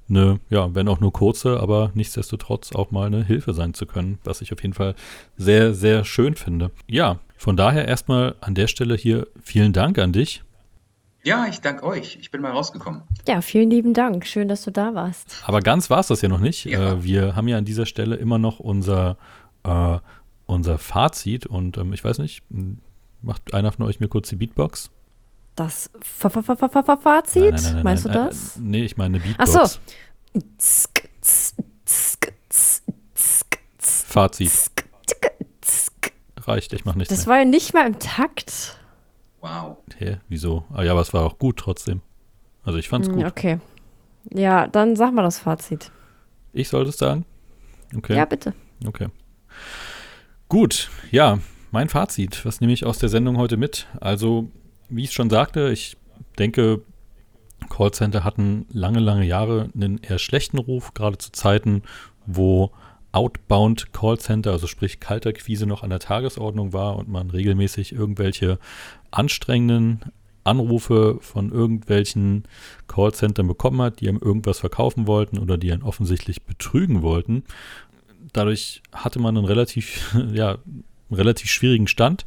eine, 0.09 0.41
ja, 0.51 0.75
wenn 0.75 0.89
auch 0.89 1.01
nur 1.01 1.13
kurze, 1.13 1.61
aber 1.61 1.91
nichtsdestotrotz 1.95 2.73
auch 2.73 2.91
mal 2.91 3.07
eine 3.07 3.25
Hilfe 3.25 3.55
sein 3.55 3.75
zu 3.75 3.87
können, 3.87 4.19
was 4.25 4.41
ich 4.41 4.53
auf 4.53 4.63
jeden 4.63 4.75
Fall 4.75 4.95
sehr, 5.37 5.75
sehr 5.75 6.05
schön 6.05 6.35
finde. 6.35 6.71
Ja, 6.89 7.19
von 7.37 7.57
daher 7.57 7.87
erstmal 7.87 8.35
an 8.41 8.55
der 8.55 8.67
Stelle 8.67 8.97
hier 8.97 9.27
vielen 9.43 9.73
Dank 9.73 9.99
an 9.99 10.13
dich. 10.13 10.43
Ja, 11.25 11.47
ich 11.47 11.61
danke 11.61 11.85
euch. 11.85 12.19
Ich 12.21 12.31
bin 12.33 12.41
mal 12.41 12.51
rausgekommen. 12.51 13.03
Ja, 13.29 13.41
vielen 13.43 13.71
lieben 13.71 13.95
Dank. 13.95 14.27
Schön, 14.27 14.49
dass 14.49 14.63
du 14.63 14.73
da 14.73 14.95
warst. 14.95 15.37
Aber 15.47 15.61
ganz 15.61 15.89
war 15.89 16.01
es 16.01 16.09
das 16.09 16.21
ja 16.21 16.29
noch 16.29 16.41
nicht. 16.41 16.65
Ja. 16.65 16.95
Äh, 16.95 17.05
wir 17.05 17.37
haben 17.37 17.47
ja 17.49 17.59
an 17.59 17.65
dieser 17.65 17.87
Stelle 17.87 18.17
immer 18.17 18.39
noch 18.39 18.59
unser, 18.59 19.17
äh, 19.63 19.99
unser 20.47 20.79
Fazit 20.79 21.47
und 21.47 21.79
ähm, 21.79 21.93
ich 21.93 22.03
weiß 22.03 22.19
nicht, 22.19 22.43
macht 23.23 23.55
einer 23.55 23.71
von 23.71 23.87
euch 23.87 24.01
mir 24.01 24.09
kurz 24.09 24.29
die 24.31 24.37
Beatbox? 24.37 24.91
Das 25.55 25.91
Fa- 26.01 26.29
Fa- 26.31 26.43
Fa- 26.43 26.57
Fa- 26.57 26.69
Fa- 26.69 26.83
Fa- 26.83 26.97
Fazit? 26.97 27.53
Meinst 27.53 27.75
nein, 27.85 28.03
du 28.05 28.09
äh, 28.09 28.13
das? 28.13 28.57
Äh, 28.57 28.61
nee, 28.63 28.85
ich 28.85 28.97
meine 28.97 29.19
Ach 29.39 29.45
Beatbox. 29.47 29.75
so. 30.35 30.41
Zsk, 30.59 31.09
zsk, 31.21 32.33
Fazit. 33.79 34.51
Reicht, 36.45 36.73
ich 36.73 36.85
mach 36.85 36.97
nichts 36.97 37.11
Das 37.15 37.27
mehr. 37.27 37.35
war 37.35 37.39
ja 37.39 37.45
nicht 37.45 37.73
mal 37.75 37.87
im 37.87 37.99
Takt. 38.01 38.77
Wow. 39.43 39.79
Hä, 39.99 40.19
wieso? 40.29 40.65
Ah 40.73 40.83
ja, 40.85 40.93
aber 40.93 41.01
es 41.01 41.13
war 41.13 41.25
auch 41.25 41.39
gut 41.39 41.59
trotzdem. 41.59 42.01
Also 42.63 42.79
ich 42.79 42.89
fand's 42.89 43.09
Hm, 43.09 43.17
gut. 43.17 43.25
Okay. 43.25 43.59
Ja, 44.33 44.69
dann 44.69 44.95
sag 44.97 45.13
mal 45.13 45.23
das 45.23 45.41
Fazit. 45.41 45.91
Ich 46.53 46.69
sollte 46.69 46.91
es 46.91 46.97
sagen? 46.97 47.25
Okay. 47.95 48.17
Ja, 48.17 48.25
bitte. 48.25 48.55
Okay. 48.87 49.09
Gut, 50.49 50.91
ja, 51.11 51.39
mein 51.73 51.89
Fazit. 51.89 52.45
Was 52.47 52.61
nehme 52.61 52.73
ich 52.73 52.87
aus 52.87 52.99
der 52.99 53.09
Sendung 53.09 53.37
heute 53.37 53.57
mit? 53.57 53.89
Also, 54.01 54.49
wie 54.89 55.05
ich 55.05 55.13
schon 55.13 55.29
sagte, 55.29 55.71
ich 55.73 55.97
denke, 56.39 56.83
Callcenter 57.69 58.23
hatten 58.23 58.67
lange, 58.71 59.01
lange 59.01 59.25
Jahre 59.25 59.71
einen 59.75 59.99
eher 59.99 60.19
schlechten 60.19 60.59
Ruf, 60.59 60.95
gerade 60.95 61.19
zu 61.19 61.33
Zeiten, 61.33 61.83
wo 62.27 62.71
Outbound 63.13 63.93
Callcenter, 63.93 64.53
also 64.53 64.67
sprich 64.67 65.01
Kalterquise, 65.01 65.67
noch 65.67 65.83
an 65.83 65.91
der 65.91 65.99
Tagesordnung 65.99 66.73
war 66.73 66.97
und 66.97 67.09
man 67.09 67.31
regelmäßig 67.31 67.93
irgendwelche 67.93 68.59
anstrengenden 69.11 70.01
Anrufe 70.45 71.19
von 71.21 71.53
irgendwelchen 71.53 72.45
Callcentern 72.89 73.47
bekommen 73.47 73.81
hat, 73.81 74.01
die 74.01 74.09
einem 74.09 74.19
irgendwas 74.19 74.59
verkaufen 74.59 75.07
wollten 75.07 75.39
oder 75.39 75.57
die 75.57 75.73
einen 75.73 75.83
offensichtlich 75.83 76.43
betrügen 76.43 77.03
wollten. 77.03 77.45
Dadurch 78.33 78.83
hatte 78.93 79.21
man 79.21 79.37
einen 79.37 79.47
relativ, 79.47 80.17
ja, 80.33 80.59
relativ 81.11 81.51
schwierigen 81.51 81.87
Stand. 81.87 82.25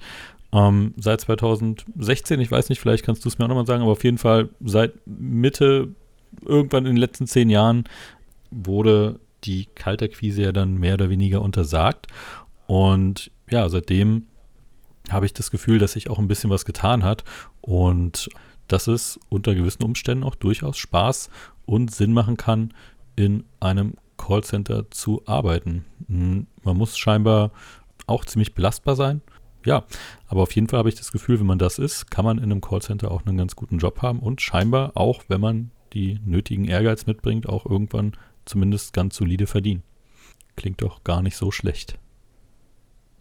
Ähm, 0.53 0.93
seit 0.97 1.21
2016, 1.21 2.39
ich 2.39 2.51
weiß 2.51 2.69
nicht, 2.69 2.79
vielleicht 2.79 3.03
kannst 3.03 3.25
du 3.25 3.29
es 3.29 3.37
mir 3.37 3.45
auch 3.45 3.49
nochmal 3.49 3.65
sagen, 3.65 3.81
aber 3.81 3.91
auf 3.91 4.03
jeden 4.03 4.17
Fall 4.17 4.49
seit 4.63 4.93
Mitte, 5.05 5.89
irgendwann 6.45 6.85
in 6.85 6.93
den 6.93 7.01
letzten 7.01 7.27
zehn 7.27 7.49
Jahren, 7.49 7.85
wurde 8.51 9.19
die 9.45 9.65
Kalterquise 9.75 10.43
ja 10.43 10.51
dann 10.51 10.77
mehr 10.77 10.95
oder 10.95 11.09
weniger 11.09 11.41
untersagt. 11.41 12.07
Und 12.67 13.31
ja, 13.49 13.67
seitdem 13.69 14.27
habe 15.09 15.25
ich 15.25 15.33
das 15.33 15.51
Gefühl, 15.51 15.79
dass 15.79 15.93
sich 15.93 16.09
auch 16.09 16.19
ein 16.19 16.27
bisschen 16.27 16.49
was 16.49 16.65
getan 16.65 17.03
hat 17.03 17.23
und 17.61 18.29
dass 18.67 18.87
es 18.87 19.19
unter 19.29 19.53
gewissen 19.53 19.83
Umständen 19.83 20.23
auch 20.23 20.35
durchaus 20.35 20.77
Spaß 20.77 21.29
und 21.65 21.93
Sinn 21.93 22.13
machen 22.13 22.37
kann, 22.37 22.73
in 23.15 23.43
einem 23.59 23.93
Callcenter 24.17 24.89
zu 24.91 25.21
arbeiten. 25.25 25.85
Hm, 26.07 26.47
Man 26.63 26.77
muss 26.77 26.97
scheinbar 26.97 27.51
auch 28.07 28.25
ziemlich 28.25 28.53
belastbar 28.53 28.95
sein. 28.95 29.21
Ja, 29.65 29.83
aber 30.27 30.43
auf 30.43 30.53
jeden 30.53 30.67
Fall 30.67 30.79
habe 30.79 30.89
ich 30.89 30.95
das 30.95 31.11
Gefühl, 31.11 31.39
wenn 31.39 31.47
man 31.47 31.57
das 31.57 31.79
ist, 31.79 32.11
kann 32.11 32.23
man 32.23 32.37
in 32.37 32.45
einem 32.45 32.61
Callcenter 32.61 33.09
auch 33.09 33.25
einen 33.25 33.37
ganz 33.37 33.55
guten 33.55 33.79
Job 33.79 34.01
haben 34.01 34.19
und 34.19 34.41
scheinbar 34.41 34.91
auch, 34.95 35.23
wenn 35.27 35.41
man 35.41 35.71
die 35.93 36.19
nötigen 36.23 36.65
Ehrgeiz 36.65 37.07
mitbringt, 37.07 37.49
auch 37.49 37.65
irgendwann 37.65 38.13
zumindest 38.45 38.93
ganz 38.93 39.15
solide 39.15 39.47
verdienen. 39.47 39.83
Klingt 40.55 40.81
doch 40.81 41.03
gar 41.03 41.21
nicht 41.21 41.35
so 41.37 41.51
schlecht. 41.51 41.97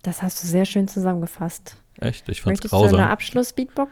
Das 0.02 0.22
hast 0.22 0.42
du 0.42 0.46
sehr 0.46 0.64
schön 0.66 0.86
zusammengefasst. 0.88 1.76
Echt? 1.98 2.28
Ich 2.28 2.42
fand's 2.42 2.58
Möchtest 2.58 2.72
du 2.72 2.76
eine 2.78 2.88
grausam. 2.90 3.08
Abschluss-Beatbox? 3.10 3.90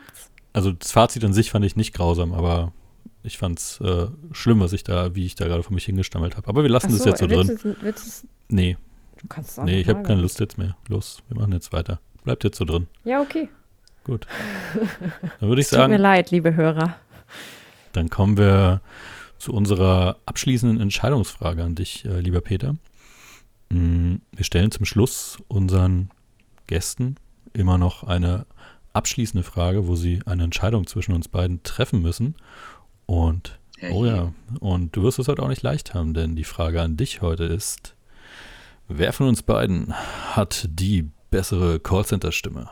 Also 0.53 0.73
das 0.73 0.93
Fazit 0.93 1.25
an 1.25 1.33
sich 1.33 1.51
fand 1.51 1.65
ich 1.65 1.77
nicht 1.77 1.95
grausam, 1.95 2.33
aber 2.35 2.73
ich 3.23 3.39
fand's 3.39 3.81
äh, 3.81 4.09
schlimm, 4.33 4.61
was 4.61 4.73
ich 4.75 4.85
da, 4.85 5.15
wie 5.15 5.25
ich 5.25 5.35
da 5.35 5.47
gerade 5.47 5.63
vor 5.63 5.73
mich 5.73 5.87
hingestammelt 5.87 6.37
habe. 6.37 6.49
Aber 6.49 6.63
wir 6.63 6.71
lassen 6.71 6.89
Ach 6.93 6.97
das 6.99 7.05
jetzt 7.07 7.21
so 7.21 7.27
drin. 7.27 7.47
du- 7.47 7.77
willst 7.83 8.27
Nee, 8.49 8.77
du 9.21 9.27
kannst 9.29 9.59
auch 9.59 9.65
nee, 9.65 9.81
ich 9.81 9.89
habe 9.89 10.03
keine 10.03 10.09
sagen. 10.17 10.21
Lust 10.21 10.41
jetzt 10.41 10.59
mehr. 10.59 10.77
Los, 10.89 11.23
wir 11.29 11.39
machen 11.41 11.53
jetzt 11.53 11.73
weiter. 11.73 12.01
Bleibt 12.25 12.45
jetzt 12.45 12.59
so 12.59 12.65
drin. 12.65 12.87
Ja, 13.05 13.21
okay. 13.23 13.49
Gut. 14.05 14.27
Dann 15.41 15.49
würde 15.49 15.63
ich 15.63 15.69
Tut 15.69 15.79
mir 15.79 15.83
sagen, 15.85 15.95
leid, 15.97 16.31
liebe 16.33 16.55
Hörer. 16.55 16.97
dann 17.93 18.11
kommen 18.11 18.37
wir 18.37 18.81
zu 19.43 19.53
unserer 19.53 20.19
abschließenden 20.25 20.81
Entscheidungsfrage 20.81 21.65
an 21.65 21.75
dich, 21.75 22.05
äh, 22.05 22.21
lieber 22.21 22.41
Peter. 22.41 22.77
Mm, 23.71 24.19
Wir 24.31 24.45
stellen 24.45 24.71
zum 24.71 24.85
Schluss 24.85 25.39
unseren 25.49 26.11
Gästen 26.69 27.17
immer 27.53 27.77
noch 27.77 28.05
eine 28.05 28.47
abschließende 28.93 29.43
Frage, 29.43 29.89
wo 29.89 29.97
sie 29.97 30.21
eine 30.27 30.45
Entscheidung 30.45 30.87
zwischen 30.87 31.13
uns 31.13 31.27
beiden 31.27 31.61
treffen 31.65 32.03
müssen. 32.03 32.37
Und 33.07 33.59
Oh 33.91 34.05
Herrje. 34.05 34.07
ja, 34.07 34.33
und 34.61 34.95
du 34.95 35.03
wirst 35.03 35.19
es 35.19 35.27
heute 35.27 35.43
auch 35.43 35.49
nicht 35.49 35.63
leicht 35.63 35.93
haben, 35.93 36.15
denn 36.15 36.37
die 36.37 36.45
Frage 36.45 36.81
an 36.81 36.97
dich 36.97 37.21
heute 37.21 37.43
ist, 37.43 37.97
wer 38.87 39.13
von 39.13 39.27
uns 39.27 39.43
beiden 39.43 39.93
hat 40.37 40.69
die 40.71 41.11
bessere 41.33 41.81
Callcenter-Stimme? 41.81 42.71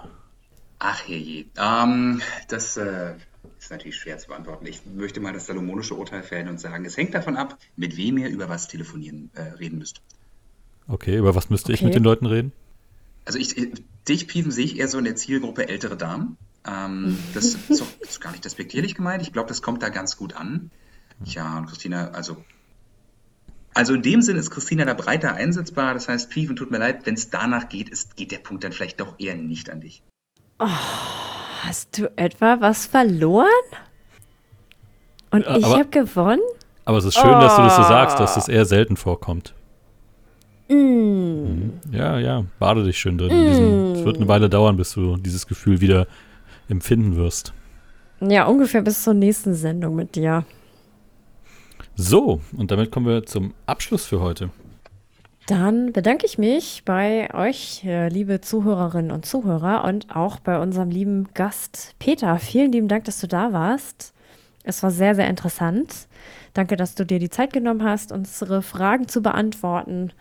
Ach 0.78 1.08
herrje. 1.08 1.46
Ähm, 1.58 2.22
das 2.46 2.76
äh, 2.76 3.14
ist 3.60 3.70
natürlich 3.70 3.96
schwer 3.96 4.18
zu 4.18 4.28
beantworten. 4.28 4.66
Ich 4.66 4.86
möchte 4.86 5.20
mal 5.20 5.32
das 5.32 5.46
salomonische 5.46 5.94
Urteil 5.94 6.22
fällen 6.22 6.48
und 6.48 6.58
sagen, 6.58 6.84
es 6.84 6.96
hängt 6.96 7.14
davon 7.14 7.36
ab, 7.36 7.58
mit 7.76 7.96
wem 7.96 8.18
ihr 8.18 8.28
über 8.28 8.48
was 8.48 8.68
telefonieren 8.68 9.30
äh, 9.34 9.42
reden 9.42 9.78
müsst. 9.78 10.00
Okay, 10.88 11.16
über 11.16 11.34
was 11.34 11.50
müsste 11.50 11.72
ich 11.72 11.80
Okay. 11.80 11.86
mit 11.86 11.94
den 11.94 12.02
Leuten 12.02 12.26
reden? 12.26 12.52
Also 13.24 13.38
ich, 13.38 13.56
äh, 13.58 13.70
dich, 14.08 14.26
Pieven, 14.26 14.50
sehe 14.50 14.64
ich 14.64 14.78
eher 14.78 14.88
so 14.88 14.98
in 14.98 15.04
der 15.04 15.14
Zielgruppe 15.14 15.68
ältere 15.68 15.96
Damen. 15.96 16.36
Ähm, 16.66 17.18
das 17.34 17.54
ist, 17.68 17.82
auch, 17.82 18.00
ist 18.00 18.20
gar 18.20 18.32
nicht 18.32 18.44
despektierlich 18.44 18.94
gemeint. 18.94 19.22
Ich 19.22 19.32
glaube, 19.32 19.48
das 19.48 19.62
kommt 19.62 19.82
da 19.82 19.90
ganz 19.90 20.16
gut 20.16 20.34
an. 20.34 20.70
Ja, 21.24 21.58
und 21.58 21.66
Christina, 21.66 22.10
also 22.12 22.42
also 23.74 23.94
in 23.94 24.02
dem 24.02 24.20
Sinn 24.20 24.36
ist 24.36 24.50
Christina 24.50 24.84
da 24.84 24.94
breiter 24.94 25.34
einsetzbar. 25.34 25.94
Das 25.94 26.08
heißt, 26.08 26.30
Pieven, 26.30 26.56
tut 26.56 26.70
mir 26.70 26.78
leid, 26.78 27.06
wenn 27.06 27.14
es 27.14 27.30
danach 27.30 27.68
geht, 27.68 27.88
ist, 27.88 28.16
geht 28.16 28.32
der 28.32 28.38
Punkt 28.38 28.64
dann 28.64 28.72
vielleicht 28.72 29.00
doch 29.00 29.14
eher 29.18 29.34
nicht 29.36 29.70
an 29.70 29.80
dich. 29.80 30.02
Hast 31.62 31.98
du 31.98 32.10
etwa 32.16 32.60
was 32.60 32.86
verloren? 32.86 33.46
Und 35.30 35.46
ich 35.46 35.64
habe 35.64 35.86
gewonnen? 35.86 36.40
Aber 36.84 36.98
es 36.98 37.04
ist 37.04 37.14
schön, 37.14 37.30
dass 37.30 37.56
du 37.56 37.62
das 37.62 37.76
so 37.76 37.82
Oh. 37.82 37.88
sagst, 37.88 38.18
dass 38.18 38.34
das 38.34 38.48
eher 38.48 38.64
selten 38.64 38.96
vorkommt. 38.96 39.54
Mhm. 40.68 41.72
Ja, 41.92 42.18
ja, 42.18 42.44
bade 42.58 42.84
dich 42.84 42.98
schön 42.98 43.18
drin. 43.18 43.30
in 43.30 43.46
Diesen, 43.46 43.92
es 43.96 44.04
wird 44.04 44.16
eine 44.16 44.28
Weile 44.28 44.48
dauern, 44.48 44.76
bis 44.76 44.92
du 44.94 45.16
dieses 45.16 45.46
Gefühl 45.46 45.80
wieder 45.80 46.06
empfinden 46.68 47.16
wirst. 47.16 47.52
Ja, 48.20 48.46
ungefähr 48.46 48.82
bis 48.82 49.02
zur 49.02 49.14
nächsten 49.14 49.54
Sendung 49.54 49.96
mit 49.96 50.14
dir. 50.14 50.44
So, 51.96 52.40
und 52.56 52.70
damit 52.70 52.90
kommen 52.90 53.06
wir 53.06 53.24
zum 53.26 53.52
Abschluss 53.66 54.06
für 54.06 54.20
heute. 54.20 54.50
Dann 55.50 55.92
bedanke 55.92 56.26
ich 56.26 56.38
mich 56.38 56.84
bei 56.84 57.28
euch, 57.34 57.84
äh, 57.84 58.08
liebe 58.08 58.40
Zuhörerinnen 58.40 59.10
und 59.10 59.26
Zuhörer, 59.26 59.82
und 59.82 60.14
auch 60.14 60.38
bei 60.38 60.60
unserem 60.60 60.90
lieben 60.90 61.26
Gast 61.34 61.96
Peter. 61.98 62.38
Vielen 62.38 62.70
lieben 62.70 62.86
Dank, 62.86 63.02
dass 63.06 63.18
du 63.18 63.26
da 63.26 63.52
warst. 63.52 64.14
Es 64.62 64.84
war 64.84 64.92
sehr, 64.92 65.16
sehr 65.16 65.26
interessant. 65.26 66.06
Danke, 66.54 66.76
dass 66.76 66.94
du 66.94 67.04
dir 67.04 67.18
die 67.18 67.30
Zeit 67.30 67.52
genommen 67.52 67.82
hast, 67.82 68.12
unsere 68.12 68.62
Fragen 68.62 69.08
zu 69.08 69.22
beantworten. 69.22 70.12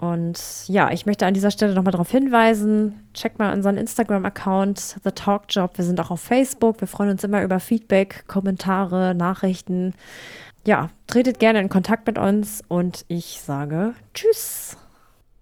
Und 0.00 0.40
ja, 0.66 0.90
ich 0.90 1.06
möchte 1.06 1.26
an 1.26 1.34
dieser 1.34 1.52
Stelle 1.52 1.74
nochmal 1.74 1.92
darauf 1.92 2.10
hinweisen, 2.10 3.08
check 3.14 3.38
mal 3.38 3.52
unseren 3.52 3.76
Instagram-Account, 3.76 4.96
The 5.04 5.12
Talk 5.12 5.44
Job. 5.50 5.78
Wir 5.78 5.84
sind 5.84 6.00
auch 6.00 6.10
auf 6.10 6.20
Facebook. 6.20 6.80
Wir 6.80 6.88
freuen 6.88 7.10
uns 7.10 7.22
immer 7.22 7.44
über 7.44 7.60
Feedback, 7.60 8.24
Kommentare, 8.26 9.14
Nachrichten. 9.14 9.94
Ja, 10.68 10.90
tretet 11.06 11.38
gerne 11.38 11.60
in 11.62 11.70
Kontakt 11.70 12.06
mit 12.06 12.18
uns 12.18 12.62
und 12.68 13.06
ich 13.08 13.40
sage 13.40 13.94
Tschüss. 14.12 14.76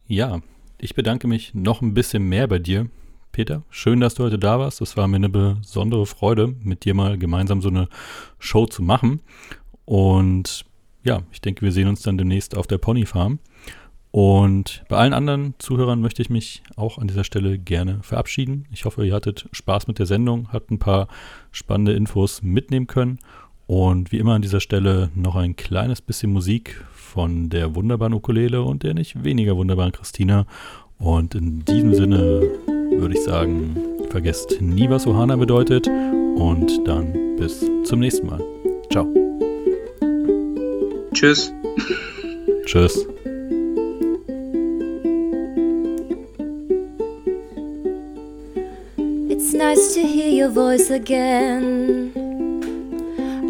Ja, 0.06 0.38
ich 0.78 0.94
bedanke 0.94 1.26
mich 1.26 1.52
noch 1.52 1.82
ein 1.82 1.94
bisschen 1.94 2.28
mehr 2.28 2.46
bei 2.46 2.60
dir, 2.60 2.88
Peter. 3.32 3.64
Schön, 3.68 3.98
dass 3.98 4.14
du 4.14 4.22
heute 4.22 4.38
da 4.38 4.60
warst. 4.60 4.80
Es 4.80 4.96
war 4.96 5.08
mir 5.08 5.16
eine 5.16 5.28
besondere 5.28 6.06
Freude, 6.06 6.54
mit 6.62 6.84
dir 6.84 6.94
mal 6.94 7.18
gemeinsam 7.18 7.60
so 7.60 7.70
eine 7.70 7.88
Show 8.38 8.66
zu 8.66 8.84
machen. 8.84 9.18
Und 9.84 10.64
ja, 11.02 11.22
ich 11.32 11.40
denke, 11.40 11.62
wir 11.62 11.72
sehen 11.72 11.88
uns 11.88 12.02
dann 12.02 12.18
demnächst 12.18 12.56
auf 12.56 12.68
der 12.68 12.78
Pony 12.78 13.04
Farm. 13.04 13.40
Und 14.12 14.84
bei 14.88 14.96
allen 14.96 15.12
anderen 15.12 15.54
Zuhörern 15.58 16.00
möchte 16.00 16.22
ich 16.22 16.30
mich 16.30 16.62
auch 16.76 16.98
an 16.98 17.08
dieser 17.08 17.24
Stelle 17.24 17.58
gerne 17.58 17.98
verabschieden. 18.02 18.66
Ich 18.70 18.84
hoffe, 18.84 19.04
ihr 19.04 19.12
hattet 19.12 19.48
Spaß 19.50 19.88
mit 19.88 19.98
der 19.98 20.06
Sendung, 20.06 20.52
habt 20.52 20.70
ein 20.70 20.78
paar 20.78 21.08
spannende 21.50 21.94
Infos 21.94 22.42
mitnehmen 22.42 22.86
können. 22.86 23.18
Und 23.66 24.12
wie 24.12 24.18
immer 24.18 24.34
an 24.34 24.42
dieser 24.42 24.60
Stelle 24.60 25.10
noch 25.14 25.34
ein 25.34 25.56
kleines 25.56 26.00
bisschen 26.00 26.32
Musik 26.32 26.84
von 26.92 27.48
der 27.48 27.74
wunderbaren 27.74 28.14
Ukulele 28.14 28.62
und 28.62 28.82
der 28.82 28.94
nicht 28.94 29.24
weniger 29.24 29.56
wunderbaren 29.56 29.92
Christina. 29.92 30.46
Und 30.98 31.34
in 31.34 31.64
diesem 31.64 31.94
Sinne 31.94 32.42
würde 32.66 33.14
ich 33.14 33.24
sagen, 33.24 33.76
vergesst 34.10 34.60
nie, 34.60 34.88
was 34.88 35.06
Ohana 35.06 35.36
bedeutet. 35.36 35.88
Und 35.88 36.86
dann 36.86 37.36
bis 37.36 37.64
zum 37.84 38.00
nächsten 38.00 38.26
Mal. 38.26 38.40
Ciao. 38.90 39.06
Tschüss. 41.12 41.52
Tschüss. 42.66 43.06
It's 49.28 49.52
nice 49.52 49.94
to 49.94 50.00
hear 50.00 50.30
your 50.30 50.50
voice 50.50 50.90
again. 50.90 52.25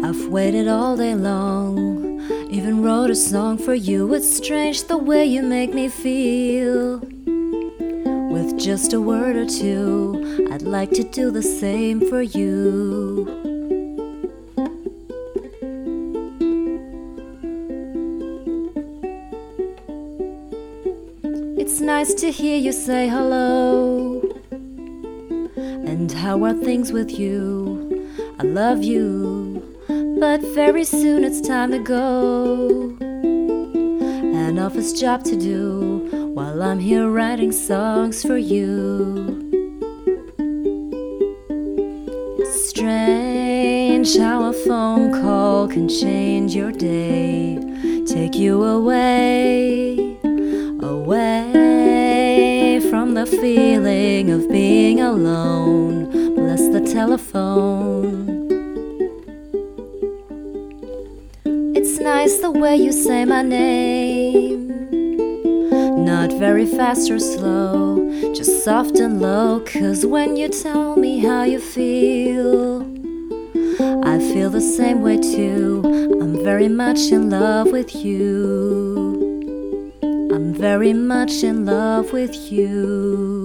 I've 0.07 0.27
waited 0.29 0.69
all 0.69 0.95
day 0.95 1.15
long, 1.15 2.21
even 2.49 2.81
wrote 2.81 3.09
a 3.09 3.15
song 3.15 3.57
for 3.57 3.73
you. 3.73 4.13
It's 4.13 4.37
strange 4.37 4.83
the 4.83 4.97
way 4.97 5.25
you 5.25 5.43
make 5.43 5.73
me 5.73 5.89
feel. 5.89 6.99
With 8.31 8.57
just 8.57 8.93
a 8.93 9.01
word 9.01 9.35
or 9.35 9.45
two, 9.45 10.47
I'd 10.49 10.61
like 10.61 10.91
to 10.91 11.03
do 11.03 11.29
the 11.29 11.43
same 11.43 11.99
for 12.07 12.21
you. 12.21 13.27
It's 21.57 21.81
nice 21.81 22.13
to 22.13 22.31
hear 22.31 22.57
you 22.57 22.71
say 22.71 23.09
hello. 23.09 24.21
And 25.57 26.09
how 26.09 26.45
are 26.45 26.53
things 26.53 26.93
with 26.93 27.19
you? 27.19 28.07
I 28.39 28.43
love 28.43 28.83
you, 28.83 29.36
but 30.19 30.41
very 30.41 30.83
soon 30.83 31.23
it's 31.23 31.39
time 31.41 31.71
to 31.71 31.77
go. 31.79 32.97
An 33.01 34.57
office 34.57 34.93
job 34.99 35.23
to 35.25 35.35
do 35.35 36.31
while 36.33 36.63
I'm 36.63 36.79
here 36.79 37.07
writing 37.07 37.51
songs 37.51 38.23
for 38.23 38.37
you. 38.37 39.43
It's 42.39 42.69
strange 42.69 44.17
how 44.17 44.49
a 44.49 44.53
phone 44.53 45.11
call 45.21 45.67
can 45.67 45.87
change 45.87 46.55
your 46.55 46.71
day, 46.71 47.59
take 48.07 48.33
you 48.35 48.63
away, 48.63 50.17
away 50.81 52.79
from 52.89 53.13
the 53.13 53.27
feeling 53.27 54.31
of 54.31 54.49
being 54.49 54.99
alone. 54.99 56.09
Bless 56.35 56.67
the 56.69 56.81
telephone. 56.81 58.26
The 62.25 62.49
way 62.49 62.75
you 62.75 62.91
say 62.91 63.25
my 63.25 63.43
name. 63.43 64.67
Not 66.03 66.33
very 66.33 66.65
fast 66.65 67.11
or 67.11 67.19
slow, 67.19 68.09
just 68.33 68.63
soft 68.65 68.97
and 68.99 69.21
low. 69.21 69.59
Cause 69.59 70.03
when 70.03 70.35
you 70.35 70.49
tell 70.49 70.95
me 70.95 71.19
how 71.19 71.43
you 71.43 71.59
feel, 71.59 72.81
I 74.03 74.17
feel 74.17 74.49
the 74.49 74.61
same 74.61 75.03
way 75.03 75.17
too. 75.17 75.83
I'm 76.19 76.43
very 76.43 76.67
much 76.67 77.11
in 77.11 77.29
love 77.29 77.71
with 77.71 77.93
you. 77.95 78.33
I'm 80.33 80.55
very 80.55 80.93
much 80.93 81.43
in 81.43 81.65
love 81.67 82.13
with 82.13 82.51
you. 82.51 83.36